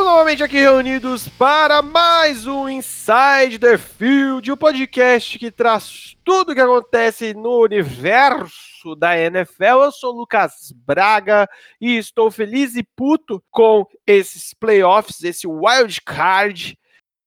Estamos 0.00 0.16
novamente 0.16 0.42
aqui 0.42 0.56
reunidos 0.56 1.28
para 1.28 1.82
mais 1.82 2.46
um 2.46 2.70
Inside 2.70 3.58
the 3.58 3.76
Field, 3.76 4.50
o 4.50 4.54
um 4.54 4.56
podcast 4.56 5.38
que 5.38 5.50
traz 5.50 6.16
tudo 6.24 6.52
o 6.52 6.54
que 6.54 6.60
acontece 6.62 7.34
no 7.34 7.60
universo 7.60 8.96
da 8.96 9.18
NFL. 9.18 9.84
Eu 9.84 9.92
sou 9.92 10.14
o 10.14 10.16
Lucas 10.20 10.72
Braga 10.74 11.46
e 11.78 11.98
estou 11.98 12.30
feliz 12.30 12.76
e 12.76 12.82
puto 12.82 13.44
com 13.50 13.86
esses 14.06 14.54
playoffs, 14.54 15.22
esse 15.22 15.46
wild 15.46 16.00
card. 16.00 16.78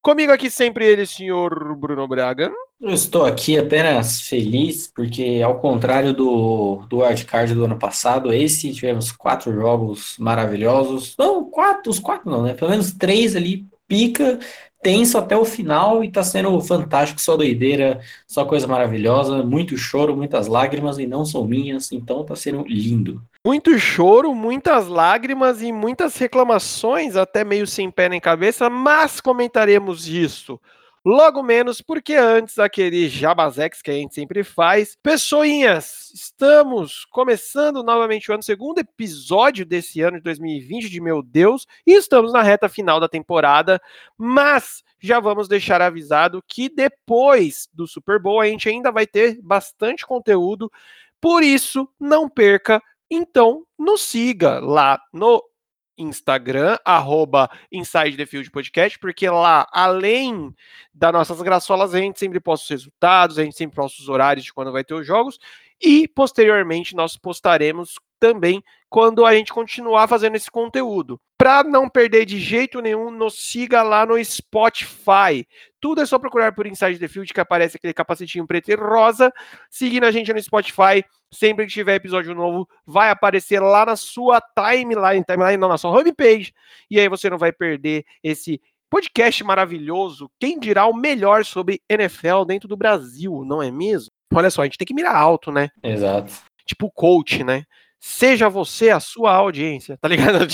Comigo 0.01 0.31
aqui 0.31 0.49
sempre 0.49 0.83
ele, 0.83 1.05
senhor 1.05 1.75
Bruno 1.75 2.07
Braga. 2.07 2.51
Eu 2.83 2.89
estou 2.89 3.25
aqui 3.25 3.57
apenas 3.57 4.19
feliz, 4.19 4.91
porque 4.93 5.41
ao 5.41 5.57
contrário 5.57 6.11
do, 6.11 6.85
do 6.89 6.97
wildcard 6.97 7.53
do 7.53 7.63
ano 7.63 7.79
passado, 7.79 8.33
esse 8.33 8.73
tivemos 8.73 9.09
quatro 9.09 9.53
jogos 9.53 10.17
maravilhosos. 10.19 11.15
Não, 11.17 11.45
quatro, 11.45 11.89
os 11.89 11.97
quatro 11.97 12.29
não, 12.29 12.43
né? 12.43 12.53
Pelo 12.53 12.71
menos 12.71 12.91
três 12.91 13.37
ali, 13.37 13.65
pica, 13.87 14.37
tenso 14.81 15.17
até 15.17 15.37
o 15.37 15.45
final 15.45 16.03
e 16.03 16.11
tá 16.11 16.23
sendo 16.23 16.59
fantástico, 16.59 17.21
só 17.21 17.37
doideira, 17.37 18.01
só 18.27 18.43
coisa 18.43 18.67
maravilhosa, 18.67 19.41
muito 19.43 19.77
choro, 19.77 20.17
muitas 20.17 20.47
lágrimas 20.47 20.99
e 20.99 21.07
não 21.07 21.23
são 21.23 21.45
minhas, 21.47 21.89
então 21.89 22.25
tá 22.25 22.35
sendo 22.35 22.65
lindo. 22.67 23.23
Muito 23.47 23.79
choro, 23.79 24.35
muitas 24.35 24.89
lágrimas 24.89 25.61
e 25.61 25.71
muitas 25.71 26.17
reclamações, 26.17 27.15
até 27.15 27.45
meio 27.45 27.65
sem 27.65 27.89
pé 27.89 28.09
nem 28.09 28.19
cabeça, 28.19 28.69
mas 28.69 29.21
comentaremos 29.21 30.05
isso 30.05 30.59
logo 31.05 31.43
menos, 31.43 31.81
porque 31.81 32.13
antes 32.13 32.57
aquele 32.57 33.09
jabazex 33.09 33.81
que 33.81 33.91
a 33.91 33.93
gente 33.93 34.15
sempre 34.15 34.43
faz. 34.43 34.97
Pessoinhas, 35.03 36.11
estamos 36.13 37.05
começando 37.05 37.83
novamente 37.83 38.31
o 38.31 38.33
ano, 38.33 38.43
segundo 38.43 38.79
episódio 38.79 39.65
desse 39.65 40.01
ano 40.01 40.17
de 40.17 40.23
2020, 40.23 40.89
de 40.89 41.01
meu 41.01 41.21
Deus, 41.21 41.67
e 41.85 41.93
estamos 41.93 42.31
na 42.31 42.41
reta 42.41 42.69
final 42.69 42.99
da 42.99 43.09
temporada, 43.09 43.81
mas 44.17 44.83
já 44.99 45.19
vamos 45.19 45.47
deixar 45.47 45.81
avisado 45.81 46.43
que 46.47 46.69
depois 46.69 47.67
do 47.73 47.85
Super 47.85 48.19
Bowl 48.19 48.39
a 48.39 48.47
gente 48.47 48.69
ainda 48.69 48.91
vai 48.91 49.05
ter 49.05 49.41
bastante 49.41 50.05
conteúdo, 50.05 50.71
por 51.19 51.43
isso 51.43 51.89
não 51.99 52.29
perca 52.29 52.81
então, 53.15 53.63
nos 53.77 54.01
siga 54.01 54.59
lá 54.59 54.99
no 55.13 55.43
Instagram, 55.97 56.77
arroba 56.83 57.49
Inside 57.71 58.17
the 58.17 58.25
Field 58.25 58.49
Podcast, 58.51 58.97
porque 58.99 59.29
lá, 59.29 59.67
além 59.71 60.53
das 60.93 61.13
nossas 61.13 61.41
graçolas, 61.41 61.93
a 61.93 61.99
gente 61.99 62.19
sempre 62.19 62.39
posta 62.39 62.65
os 62.65 62.69
resultados, 62.69 63.37
a 63.37 63.43
gente 63.43 63.55
sempre 63.55 63.75
posta 63.75 64.01
os 64.01 64.09
horários 64.09 64.45
de 64.45 64.53
quando 64.53 64.71
vai 64.71 64.83
ter 64.83 64.93
os 64.93 65.05
jogos, 65.05 65.37
e 65.81 66.07
posteriormente 66.07 66.95
nós 66.95 67.17
postaremos 67.17 67.95
também 68.23 68.63
quando 68.89 69.25
a 69.25 69.35
gente 69.35 69.51
continuar 69.51 70.07
fazendo 70.07 70.37
esse 70.37 70.49
conteúdo. 70.49 71.19
Para 71.37 71.61
não 71.61 71.89
perder 71.89 72.25
de 72.25 72.39
jeito 72.39 72.79
nenhum, 72.79 73.11
nos 73.11 73.33
siga 73.33 73.83
lá 73.83 74.05
no 74.05 74.23
Spotify. 74.23 75.45
Tudo 75.81 75.99
é 75.99 76.05
só 76.05 76.17
procurar 76.17 76.53
por 76.53 76.65
Inside 76.65 76.99
the 76.99 77.07
Field, 77.09 77.33
que 77.33 77.39
aparece 77.41 77.75
aquele 77.75 77.93
capacetinho 77.93 78.47
preto 78.47 78.71
e 78.71 78.75
rosa. 78.75 79.29
Seguindo 79.69 80.05
a 80.05 80.11
gente 80.11 80.31
no 80.31 80.41
Spotify, 80.41 81.03
sempre 81.29 81.65
que 81.65 81.73
tiver 81.73 81.95
episódio 81.95 82.33
novo, 82.33 82.65
vai 82.85 83.09
aparecer 83.09 83.59
lá 83.59 83.85
na 83.85 83.97
sua 83.97 84.39
timeline, 84.39 85.25
timeline 85.25 85.57
não, 85.57 85.67
na 85.67 85.77
sua 85.77 85.91
homepage. 85.91 86.53
E 86.89 86.97
aí 86.97 87.09
você 87.09 87.29
não 87.29 87.37
vai 87.37 87.51
perder 87.51 88.05
esse 88.23 88.61
podcast 88.89 89.43
maravilhoso. 89.43 90.31
Quem 90.39 90.57
dirá 90.57 90.85
o 90.85 90.93
melhor 90.93 91.43
sobre 91.43 91.81
NFL 91.89 92.45
dentro 92.47 92.69
do 92.69 92.77
Brasil, 92.77 93.43
não 93.43 93.61
é 93.61 93.69
mesmo? 93.69 94.11
Olha 94.33 94.49
só, 94.49 94.61
a 94.61 94.65
gente 94.65 94.77
tem 94.77 94.85
que 94.85 94.93
mirar 94.93 95.15
alto, 95.15 95.51
né? 95.51 95.69
Exato. 95.83 96.31
Tipo 96.65 96.89
coach, 96.89 97.43
né? 97.43 97.65
Seja 98.05 98.49
você 98.49 98.89
a 98.89 98.99
sua 98.99 99.33
audiência, 99.33 99.97
tá 99.97 100.09
ligado? 100.09 100.39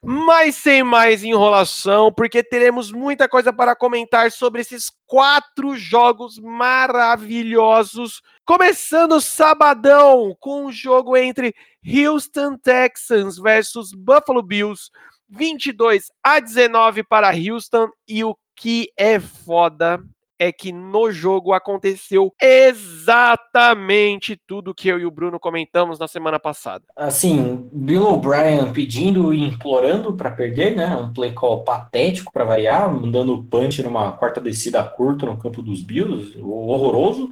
Mas 0.00 0.54
sem 0.54 0.84
mais 0.84 1.24
enrolação, 1.24 2.12
porque 2.12 2.44
teremos 2.44 2.92
muita 2.92 3.28
coisa 3.28 3.52
para 3.52 3.74
comentar 3.74 4.30
sobre 4.30 4.60
esses 4.60 4.92
quatro 5.04 5.74
jogos 5.74 6.38
maravilhosos. 6.38 8.22
Começando 8.44 9.20
sabadão 9.20 10.32
com 10.38 10.62
o 10.62 10.66
um 10.68 10.72
jogo 10.72 11.16
entre 11.16 11.52
Houston 11.84 12.56
Texans 12.56 13.36
versus 13.36 13.92
Buffalo 13.92 14.44
Bills, 14.44 14.92
22 15.28 16.04
a 16.22 16.38
19 16.38 17.02
para 17.02 17.34
Houston. 17.34 17.88
E 18.06 18.22
o 18.22 18.38
que 18.54 18.92
é 18.96 19.18
foda 19.18 20.00
é 20.42 20.50
que 20.50 20.72
no 20.72 21.12
jogo 21.12 21.52
aconteceu 21.52 22.34
exatamente 22.42 24.36
tudo 24.44 24.74
que 24.74 24.88
eu 24.88 24.98
e 24.98 25.06
o 25.06 25.10
Bruno 25.10 25.38
comentamos 25.38 26.00
na 26.00 26.08
semana 26.08 26.40
passada. 26.40 26.84
Assim, 26.96 27.70
Bill 27.72 28.08
O'Brien 28.08 28.72
pedindo 28.72 29.32
e 29.32 29.40
implorando 29.44 30.14
para 30.14 30.32
perder, 30.32 30.74
né? 30.74 30.96
Um 30.96 31.12
play 31.12 31.30
call 31.30 31.62
patético 31.62 32.32
para 32.32 32.44
variar, 32.44 32.92
mandando 32.92 33.44
punch 33.44 33.80
numa 33.84 34.10
quarta 34.10 34.40
descida 34.40 34.82
curta 34.82 35.26
no 35.26 35.36
campo 35.36 35.62
dos 35.62 35.80
Bills, 35.80 36.36
horroroso. 36.40 37.30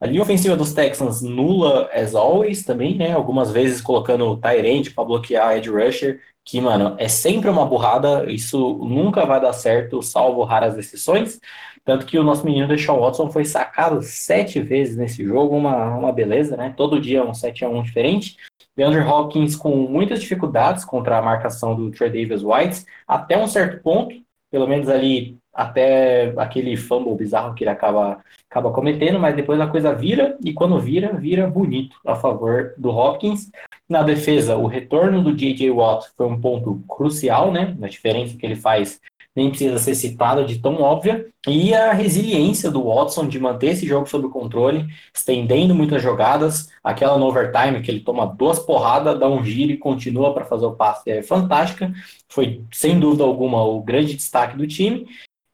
A 0.00 0.06
linha 0.06 0.22
ofensiva 0.22 0.56
dos 0.56 0.72
Texans 0.72 1.22
nula 1.22 1.90
as 1.92 2.14
always 2.14 2.64
também, 2.64 2.94
né? 2.96 3.14
Algumas 3.14 3.50
vezes 3.50 3.80
colocando 3.80 4.26
o 4.26 4.36
Tyrande 4.36 4.92
para 4.92 5.02
bloquear 5.02 5.56
edge 5.56 5.70
rusher, 5.70 6.20
que, 6.44 6.60
mano, 6.60 6.94
é 6.98 7.08
sempre 7.08 7.48
uma 7.48 7.64
burrada, 7.64 8.30
isso 8.30 8.78
nunca 8.84 9.24
vai 9.24 9.40
dar 9.40 9.54
certo, 9.54 10.02
salvo 10.02 10.44
raras 10.44 10.76
exceções. 10.76 11.40
Tanto 11.84 12.06
que 12.06 12.18
o 12.18 12.24
nosso 12.24 12.46
menino 12.46 12.66
Deshaun 12.66 13.00
Watson 13.00 13.30
foi 13.30 13.44
sacado 13.44 14.00
sete 14.02 14.58
vezes 14.60 14.96
nesse 14.96 15.22
jogo, 15.22 15.54
uma, 15.54 15.94
uma 15.94 16.12
beleza, 16.12 16.56
né? 16.56 16.72
Todo 16.74 17.00
dia 17.00 17.24
um 17.24 17.34
7 17.34 17.64
a 17.64 17.68
1 17.68 17.82
diferente. 17.82 18.36
DeAndre 18.76 19.02
Hopkins 19.02 19.54
com 19.54 19.76
muitas 19.76 20.20
dificuldades 20.20 20.84
contra 20.84 21.18
a 21.18 21.22
marcação 21.22 21.76
do 21.76 21.90
Trey 21.90 22.10
Davis 22.10 22.42
White, 22.42 22.86
até 23.06 23.38
um 23.38 23.46
certo 23.46 23.82
ponto, 23.82 24.14
pelo 24.50 24.66
menos 24.66 24.88
ali 24.88 25.38
até 25.52 26.34
aquele 26.36 26.76
fumble 26.76 27.14
bizarro 27.14 27.54
que 27.54 27.62
ele 27.62 27.70
acaba, 27.70 28.18
acaba 28.50 28.72
cometendo, 28.72 29.20
mas 29.20 29.36
depois 29.36 29.60
a 29.60 29.68
coisa 29.68 29.94
vira, 29.94 30.36
e 30.44 30.52
quando 30.52 30.80
vira, 30.80 31.12
vira 31.12 31.46
bonito 31.46 31.96
a 32.04 32.16
favor 32.16 32.74
do 32.76 32.90
Hopkins. 32.90 33.50
Na 33.88 34.02
defesa, 34.02 34.56
o 34.56 34.66
retorno 34.66 35.22
do 35.22 35.36
J.J. 35.36 35.70
Watt 35.70 36.08
foi 36.16 36.26
um 36.26 36.40
ponto 36.40 36.82
crucial, 36.88 37.52
né? 37.52 37.76
Na 37.78 37.86
diferença 37.86 38.36
que 38.36 38.44
ele 38.44 38.56
faz 38.56 39.00
nem 39.34 39.48
precisa 39.48 39.78
ser 39.78 39.94
citada 39.94 40.44
de 40.44 40.60
tão 40.60 40.80
óbvia, 40.80 41.26
e 41.46 41.74
a 41.74 41.92
resiliência 41.92 42.70
do 42.70 42.84
Watson 42.84 43.26
de 43.26 43.40
manter 43.40 43.70
esse 43.70 43.86
jogo 43.86 44.06
sob 44.06 44.28
controle, 44.28 44.86
estendendo 45.12 45.74
muitas 45.74 46.00
jogadas, 46.02 46.68
aquela 46.82 47.18
no 47.18 47.26
overtime 47.26 47.82
que 47.82 47.90
ele 47.90 48.00
toma 48.00 48.26
duas 48.26 48.58
porradas, 48.58 49.18
dá 49.18 49.28
um 49.28 49.44
giro 49.44 49.72
e 49.72 49.76
continua 49.76 50.32
para 50.32 50.44
fazer 50.44 50.66
o 50.66 50.76
passe, 50.76 51.10
é 51.10 51.22
fantástica, 51.22 51.92
foi 52.28 52.62
sem 52.72 52.98
dúvida 53.00 53.24
alguma 53.24 53.64
o 53.64 53.82
grande 53.82 54.14
destaque 54.14 54.56
do 54.56 54.66
time, 54.66 55.06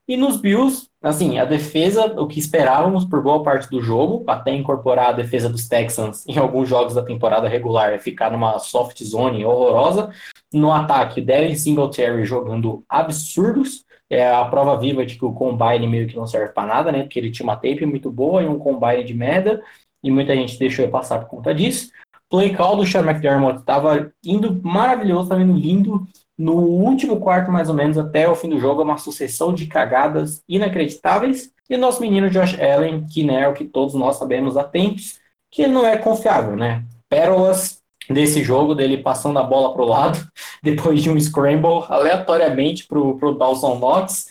e 0.06 0.16
nos 0.16 0.36
Bills, 0.36 0.89
assim, 1.02 1.38
a 1.38 1.44
defesa, 1.44 2.06
o 2.20 2.26
que 2.26 2.38
esperávamos 2.38 3.04
por 3.04 3.22
boa 3.22 3.42
parte 3.42 3.70
do 3.70 3.80
jogo, 3.80 4.22
até 4.26 4.54
incorporar 4.54 5.10
a 5.10 5.12
defesa 5.12 5.48
dos 5.48 5.68
Texans 5.68 6.26
em 6.26 6.38
alguns 6.38 6.68
jogos 6.68 6.94
da 6.94 7.02
temporada 7.02 7.48
regular, 7.48 7.92
é 7.92 7.98
ficar 7.98 8.30
numa 8.30 8.58
soft 8.58 9.02
zone 9.02 9.44
horrorosa. 9.44 10.10
No 10.52 10.72
ataque, 10.72 11.20
Devin 11.20 11.54
Singletary 11.54 12.24
jogando 12.24 12.84
absurdos. 12.88 13.84
É 14.08 14.28
a 14.28 14.44
prova 14.44 14.76
viva 14.76 15.06
de 15.06 15.16
que 15.16 15.24
o 15.24 15.32
combine 15.32 15.86
meio 15.86 16.08
que 16.08 16.16
não 16.16 16.26
serve 16.26 16.52
para 16.52 16.66
nada, 16.66 16.90
né? 16.90 17.02
Porque 17.02 17.18
ele 17.18 17.30
tinha 17.30 17.44
uma 17.44 17.54
tape 17.54 17.86
muito 17.86 18.10
boa 18.10 18.42
e 18.42 18.48
um 18.48 18.58
combine 18.58 19.04
de 19.04 19.14
merda, 19.14 19.62
e 20.02 20.10
muita 20.10 20.34
gente 20.34 20.58
deixou 20.58 20.84
ele 20.84 20.90
passar 20.90 21.20
por 21.20 21.28
conta 21.28 21.54
disso. 21.54 21.90
Play 22.28 22.54
call 22.54 22.76
do 22.76 22.86
Sean 22.86 23.02
McDermott 23.02 23.60
estava 23.60 24.12
indo 24.24 24.60
maravilhoso, 24.62 25.24
estava 25.24 25.42
indo 25.42 25.52
lindo. 25.52 26.06
No 26.40 26.54
último 26.54 27.20
quarto, 27.20 27.52
mais 27.52 27.68
ou 27.68 27.74
menos, 27.74 27.98
até 27.98 28.26
o 28.26 28.34
fim 28.34 28.48
do 28.48 28.58
jogo, 28.58 28.80
é 28.80 28.84
uma 28.84 28.96
sucessão 28.96 29.52
de 29.52 29.66
cagadas 29.66 30.42
inacreditáveis. 30.48 31.52
E 31.68 31.74
o 31.74 31.78
nosso 31.78 32.00
menino 32.00 32.30
Josh 32.30 32.58
Allen, 32.58 33.06
que 33.06 33.22
né, 33.22 33.42
é 33.42 33.48
o 33.48 33.52
que 33.52 33.66
todos 33.66 33.92
nós 33.92 34.16
sabemos 34.16 34.56
atentos, 34.56 35.18
que 35.50 35.60
ele 35.60 35.74
não 35.74 35.86
é 35.86 35.98
confiável, 35.98 36.56
né? 36.56 36.82
Pérolas 37.10 37.82
desse 38.08 38.42
jogo, 38.42 38.74
dele 38.74 38.96
passando 38.96 39.38
a 39.38 39.42
bola 39.42 39.74
para 39.74 39.82
o 39.82 39.86
lado, 39.86 40.18
depois 40.64 41.02
de 41.02 41.10
um 41.10 41.20
scramble 41.20 41.84
aleatoriamente 41.90 42.86
para 42.86 42.98
o 42.98 43.34
Dawson 43.34 43.78
Knox, 43.78 44.26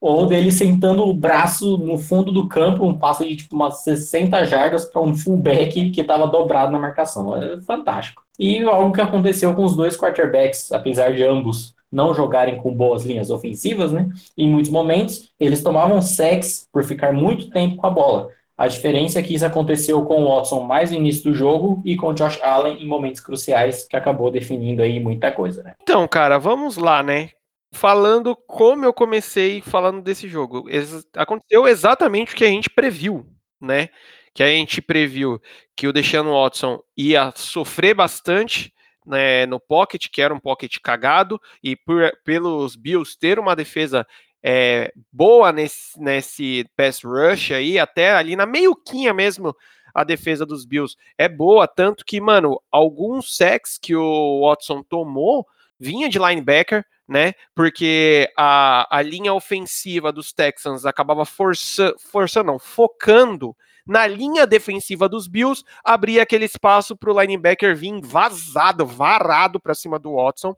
ou 0.00 0.26
dele 0.26 0.50
sentando 0.50 1.04
o 1.04 1.12
braço 1.12 1.76
no 1.76 1.98
fundo 1.98 2.32
do 2.32 2.48
campo, 2.48 2.84
um 2.84 2.96
passo 2.96 3.24
de 3.24 3.36
tipo 3.36 3.54
umas 3.54 3.82
60 3.82 4.44
jardas 4.46 4.84
para 4.86 5.02
um 5.02 5.14
fullback 5.14 5.90
que 5.90 6.00
estava 6.00 6.26
dobrado 6.26 6.72
na 6.72 6.78
marcação. 6.78 7.36
É 7.36 7.60
fantástico. 7.60 8.22
E 8.38 8.62
algo 8.62 8.94
que 8.94 9.00
aconteceu 9.00 9.54
com 9.54 9.64
os 9.64 9.76
dois 9.76 9.96
quarterbacks, 9.96 10.72
apesar 10.72 11.12
de 11.12 11.22
ambos 11.22 11.74
não 11.92 12.14
jogarem 12.14 12.56
com 12.56 12.72
boas 12.72 13.04
linhas 13.04 13.30
ofensivas, 13.30 13.92
né? 13.92 14.08
Em 14.38 14.48
muitos 14.48 14.70
momentos, 14.70 15.30
eles 15.38 15.62
tomavam 15.62 16.00
sacks 16.00 16.66
por 16.72 16.84
ficar 16.84 17.12
muito 17.12 17.50
tempo 17.50 17.76
com 17.76 17.86
a 17.86 17.90
bola. 17.90 18.28
A 18.56 18.68
diferença 18.68 19.18
é 19.18 19.22
que 19.22 19.34
isso 19.34 19.44
aconteceu 19.44 20.02
com 20.04 20.22
o 20.22 20.28
Watson 20.28 20.60
mais 20.60 20.90
no 20.90 20.98
início 20.98 21.24
do 21.24 21.34
jogo 21.34 21.82
e 21.84 21.96
com 21.96 22.08
o 22.08 22.14
Josh 22.14 22.38
Allen 22.42 22.82
em 22.82 22.86
momentos 22.86 23.20
cruciais, 23.20 23.86
que 23.88 23.96
acabou 23.96 24.30
definindo 24.30 24.82
aí 24.82 25.00
muita 25.00 25.32
coisa, 25.32 25.62
né? 25.62 25.74
Então, 25.82 26.06
cara, 26.06 26.38
vamos 26.38 26.76
lá, 26.76 27.02
né? 27.02 27.30
Falando 27.72 28.34
como 28.34 28.84
eu 28.84 28.92
comecei 28.92 29.60
falando 29.60 30.02
desse 30.02 30.28
jogo. 30.28 30.68
Ex 30.68 31.06
aconteceu 31.14 31.68
exatamente 31.68 32.34
o 32.34 32.36
que 32.36 32.44
a 32.44 32.48
gente 32.48 32.68
previu, 32.68 33.26
né? 33.60 33.88
que 34.34 34.42
a 34.42 34.48
gente 34.48 34.80
previu 34.80 35.40
que 35.76 35.88
o 35.88 35.92
Deshaun 35.92 36.32
Watson 36.32 36.80
ia 36.96 37.32
sofrer 37.34 37.94
bastante 37.94 38.72
né, 39.04 39.46
no 39.46 39.58
pocket, 39.58 40.08
que 40.10 40.22
era 40.22 40.32
um 40.32 40.40
pocket 40.40 40.76
cagado, 40.82 41.40
e 41.62 41.74
por, 41.74 42.12
pelos 42.24 42.76
Bills 42.76 43.18
ter 43.18 43.38
uma 43.38 43.56
defesa 43.56 44.06
é, 44.42 44.92
boa 45.12 45.52
nesse, 45.52 46.00
nesse 46.00 46.66
pass 46.76 47.02
rush 47.02 47.52
aí, 47.52 47.78
até 47.78 48.12
ali 48.12 48.36
na 48.36 48.46
meiuquinha 48.46 49.12
mesmo, 49.12 49.54
a 49.92 50.04
defesa 50.04 50.46
dos 50.46 50.64
Bills 50.64 50.96
é 51.18 51.28
boa, 51.28 51.66
tanto 51.66 52.04
que, 52.04 52.20
mano, 52.20 52.60
alguns 52.70 53.36
sacks 53.36 53.76
que 53.76 53.96
o 53.96 54.46
Watson 54.46 54.82
tomou 54.82 55.44
vinha 55.78 56.08
de 56.08 56.18
linebacker, 56.18 56.84
né? 57.10 57.34
Porque 57.56 58.30
a, 58.36 58.86
a 58.88 59.02
linha 59.02 59.34
ofensiva 59.34 60.12
dos 60.12 60.32
Texans 60.32 60.86
acabava 60.86 61.24
força, 61.24 61.92
forçando, 61.98 62.52
não, 62.52 62.58
focando 62.60 63.56
na 63.84 64.06
linha 64.06 64.46
defensiva 64.46 65.08
dos 65.08 65.26
Bills, 65.26 65.64
abria 65.82 66.22
aquele 66.22 66.44
espaço 66.44 66.96
para 66.96 67.12
o 67.12 67.20
linebacker 67.20 67.74
vir 67.74 68.00
vazado, 68.00 68.86
varado 68.86 69.58
para 69.58 69.74
cima 69.74 69.98
do 69.98 70.14
Watson. 70.14 70.54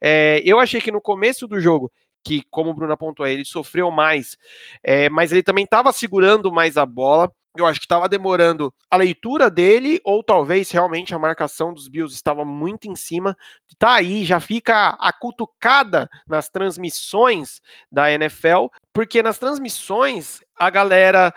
É, 0.00 0.40
eu 0.44 0.60
achei 0.60 0.80
que 0.80 0.92
no 0.92 1.00
começo 1.00 1.48
do 1.48 1.60
jogo 1.60 1.90
que, 2.22 2.42
como 2.50 2.70
o 2.70 2.74
Bruno 2.74 2.92
apontou, 2.92 3.26
ele 3.26 3.44
sofreu 3.44 3.90
mais, 3.90 4.36
é, 4.84 5.08
mas 5.10 5.32
ele 5.32 5.42
também 5.42 5.64
estava 5.64 5.90
segurando 5.90 6.52
mais 6.52 6.76
a 6.76 6.86
bola. 6.86 7.32
Eu 7.56 7.66
acho 7.66 7.80
que 7.80 7.86
estava 7.86 8.08
demorando 8.08 8.72
a 8.90 8.96
leitura 8.96 9.50
dele, 9.50 10.00
ou 10.04 10.22
talvez 10.22 10.70
realmente 10.70 11.14
a 11.14 11.18
marcação 11.18 11.72
dos 11.72 11.88
Bills 11.88 12.14
estava 12.14 12.44
muito 12.44 12.88
em 12.88 12.96
cima. 12.96 13.36
Tá 13.78 13.94
aí, 13.94 14.24
já 14.24 14.40
fica 14.40 14.90
a 14.98 15.12
cutucada 15.12 16.08
nas 16.26 16.48
transmissões 16.48 17.60
da 17.90 18.10
NFL, 18.10 18.66
porque 18.92 19.22
nas 19.22 19.38
transmissões 19.38 20.40
a 20.56 20.70
galera 20.70 21.34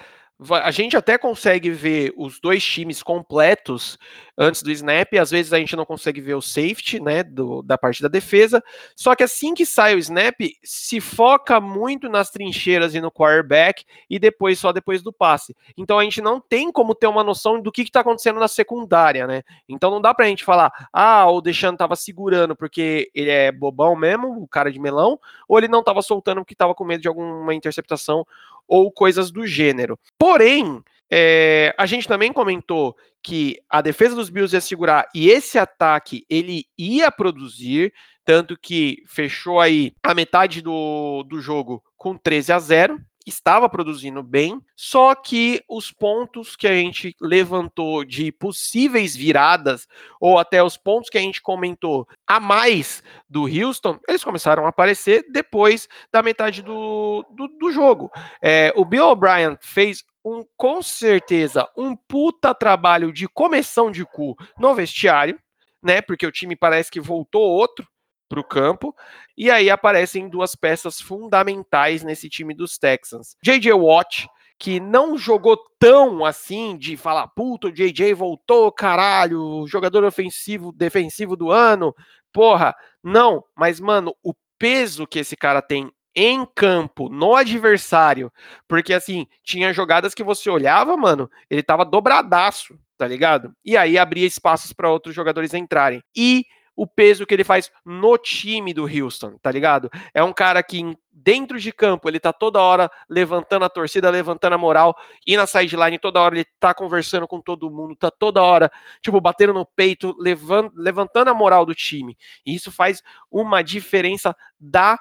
a 0.63 0.71
gente 0.71 0.95
até 0.95 1.18
consegue 1.18 1.69
ver 1.69 2.13
os 2.15 2.39
dois 2.39 2.63
times 2.63 3.03
completos 3.03 3.97
antes 4.38 4.63
do 4.63 4.71
snap, 4.71 5.13
às 5.15 5.31
vezes 5.31 5.51
a 5.51 5.57
gente 5.57 5.75
não 5.75 5.83
consegue 5.83 6.21
ver 6.21 6.33
o 6.33 6.41
safety, 6.41 6.97
né, 7.01 7.24
do, 7.24 7.62
da 7.62 7.77
parte 7.77 8.01
da 8.01 8.07
defesa, 8.07 8.63
só 8.95 9.13
que 9.13 9.24
assim 9.24 9.53
que 9.53 9.65
sai 9.65 9.95
o 9.95 9.97
snap, 9.97 10.39
se 10.63 11.01
foca 11.01 11.59
muito 11.59 12.07
nas 12.07 12.30
trincheiras 12.30 12.95
e 12.95 13.01
no 13.01 13.12
quarterback, 13.12 13.83
e 14.09 14.18
depois 14.18 14.57
só 14.57 14.71
depois 14.71 15.01
do 15.01 15.12
passe. 15.12 15.53
Então 15.77 16.00
a 16.00 16.03
gente 16.06 16.21
não 16.21 16.39
tem 16.39 16.71
como 16.71 16.95
ter 16.95 17.07
uma 17.07 17.24
noção 17.24 17.62
do 17.62 17.69
que 17.69 17.81
está 17.81 18.00
acontecendo 18.00 18.39
na 18.39 18.47
secundária, 18.47 19.27
né, 19.27 19.44
então 19.68 19.92
não 19.92 20.00
dá 20.00 20.13
pra 20.13 20.25
gente 20.27 20.45
falar, 20.45 20.71
ah, 20.94 21.30
o 21.30 21.42
Deixando 21.42 21.77
tava 21.77 21.97
segurando 21.97 22.56
porque 22.56 23.12
ele 23.13 23.30
é 23.30 23.51
bobão 23.51 23.94
mesmo, 23.94 24.42
o 24.42 24.47
cara 24.47 24.71
de 24.71 24.80
melão, 24.80 25.19
ou 25.50 25.57
ele 25.57 25.68
não 25.68 25.83
tava 25.83 26.01
soltando 26.01 26.39
porque 26.42 26.56
tava 26.56 26.74
com 26.74 26.85
medo 26.85 27.01
de 27.01 27.09
alguma 27.09 27.53
interceptação 27.53 28.25
ou 28.69 28.92
coisas 28.92 29.31
do 29.31 29.45
gênero. 29.48 30.00
Porém, 30.18 30.81
é, 31.12 31.74
a 31.77 31.88
gente 31.88 32.07
também 32.07 32.31
comentou 32.31 32.95
que 33.24 33.57
a 33.68 33.81
defesa 33.81 34.16
dos 34.16 34.30
Bills 34.30 34.56
ia 34.56 34.62
segurar 34.62 35.10
e 35.13 35.30
esse 35.30 35.57
ataque 35.57 36.24
ele 36.30 36.66
ia 36.77 37.12
produzir, 37.12 37.92
tanto 38.24 38.56
que 38.56 39.04
fechou 39.07 39.60
aí 39.60 39.92
a 40.04 40.13
metade 40.13 40.62
do, 40.62 41.24
do 41.24 41.42
jogo 41.42 41.83
com 41.98 42.16
13 42.16 42.54
a 42.54 42.60
0 42.60 43.00
estava 43.29 43.69
produzindo 43.69 44.21
bem, 44.21 44.61
só 44.75 45.15
que 45.15 45.63
os 45.69 45.91
pontos 45.91 46.55
que 46.55 46.67
a 46.67 46.73
gente 46.73 47.15
levantou 47.21 48.03
de 48.03 48.31
possíveis 48.31 49.15
viradas, 49.15 49.87
ou 50.19 50.37
até 50.37 50.61
os 50.61 50.75
pontos 50.75 51.09
que 51.09 51.17
a 51.17 51.21
gente 51.21 51.41
comentou 51.41 52.07
a 52.27 52.39
mais 52.39 53.01
do 53.29 53.43
Houston, 53.43 53.97
eles 54.07 54.23
começaram 54.23 54.65
a 54.65 54.69
aparecer 54.69 55.25
depois 55.31 55.87
da 56.11 56.21
metade 56.21 56.61
do, 56.61 57.25
do, 57.31 57.47
do 57.47 57.71
jogo. 57.71 58.11
É, 58.41 58.73
o 58.75 58.83
Bill 58.83 59.05
O'Brien 59.05 59.57
fez 59.61 60.03
um, 60.25 60.43
com 60.57 60.81
certeza, 60.81 61.67
um 61.77 61.95
puta 61.95 62.53
trabalho 62.53 63.13
de 63.13 63.27
comissão 63.27 63.89
de 63.89 64.03
cu 64.03 64.35
no 64.57 64.75
vestiário, 64.75 65.39
né? 65.81 66.01
Porque 66.01 66.27
o 66.27 66.31
time 66.31 66.55
parece 66.55 66.91
que 66.91 66.99
voltou 66.99 67.41
outro 67.41 67.87
para 68.29 68.39
o 68.39 68.43
campo. 68.43 68.95
E 69.35 69.49
aí 69.49 69.69
aparecem 69.69 70.29
duas 70.29 70.55
peças 70.55 71.01
fundamentais 71.01 72.03
nesse 72.03 72.29
time 72.29 72.53
dos 72.53 72.77
Texans. 72.77 73.35
J.J. 73.43 73.73
Watt, 73.73 74.27
que 74.59 74.79
não 74.79 75.17
jogou 75.17 75.57
tão 75.79 76.23
assim 76.23 76.77
de 76.77 76.95
falar, 76.95 77.27
puta, 77.29 77.67
o 77.67 77.71
JJ 77.71 78.13
voltou, 78.13 78.71
caralho, 78.71 79.65
jogador 79.67 80.03
ofensivo, 80.03 80.71
defensivo 80.71 81.35
do 81.35 81.49
ano. 81.49 81.95
Porra, 82.31 82.75
não, 83.03 83.43
mas 83.55 83.79
mano, 83.79 84.13
o 84.21 84.33
peso 84.59 85.07
que 85.07 85.19
esse 85.19 85.35
cara 85.35 85.61
tem 85.61 85.91
em 86.13 86.45
campo, 86.53 87.07
no 87.07 87.35
adversário, 87.35 88.31
porque 88.67 88.93
assim, 88.93 89.25
tinha 89.41 89.71
jogadas 89.71 90.13
que 90.13 90.23
você 90.23 90.49
olhava, 90.49 90.97
mano, 90.97 91.29
ele 91.49 91.63
tava 91.63 91.85
dobradaço, 91.85 92.77
tá 92.97 93.07
ligado? 93.07 93.53
E 93.63 93.77
aí 93.77 93.97
abria 93.97 94.27
espaços 94.27 94.73
para 94.73 94.91
outros 94.91 95.15
jogadores 95.15 95.53
entrarem. 95.53 96.03
E 96.13 96.45
o 96.79 96.87
peso 96.87 97.25
que 97.25 97.33
ele 97.33 97.43
faz 97.43 97.69
no 97.83 98.17
time 98.17 98.73
do 98.73 98.85
Houston, 98.85 99.37
tá 99.41 99.51
ligado? 99.51 99.91
É 100.13 100.23
um 100.23 100.31
cara 100.31 100.63
que 100.63 100.97
dentro 101.11 101.59
de 101.59 101.73
campo 101.73 102.07
ele 102.07 102.21
tá 102.21 102.31
toda 102.31 102.61
hora 102.61 102.89
levantando 103.09 103.65
a 103.65 103.69
torcida, 103.69 104.09
levantando 104.09 104.53
a 104.53 104.57
moral, 104.57 104.95
e 105.27 105.35
na 105.35 105.45
sideline 105.45 105.99
toda 105.99 106.21
hora 106.21 106.35
ele 106.35 106.45
tá 106.57 106.73
conversando 106.73 107.27
com 107.27 107.41
todo 107.41 107.69
mundo, 107.69 107.97
tá 107.97 108.09
toda 108.09 108.41
hora, 108.41 108.71
tipo, 109.01 109.19
batendo 109.19 109.51
no 109.51 109.65
peito, 109.65 110.15
levant, 110.17 110.71
levantando 110.73 111.29
a 111.29 111.33
moral 111.33 111.65
do 111.65 111.75
time. 111.75 112.17
E 112.45 112.55
isso 112.55 112.71
faz 112.71 113.03
uma 113.29 113.61
diferença 113.61 114.33
da 114.57 114.97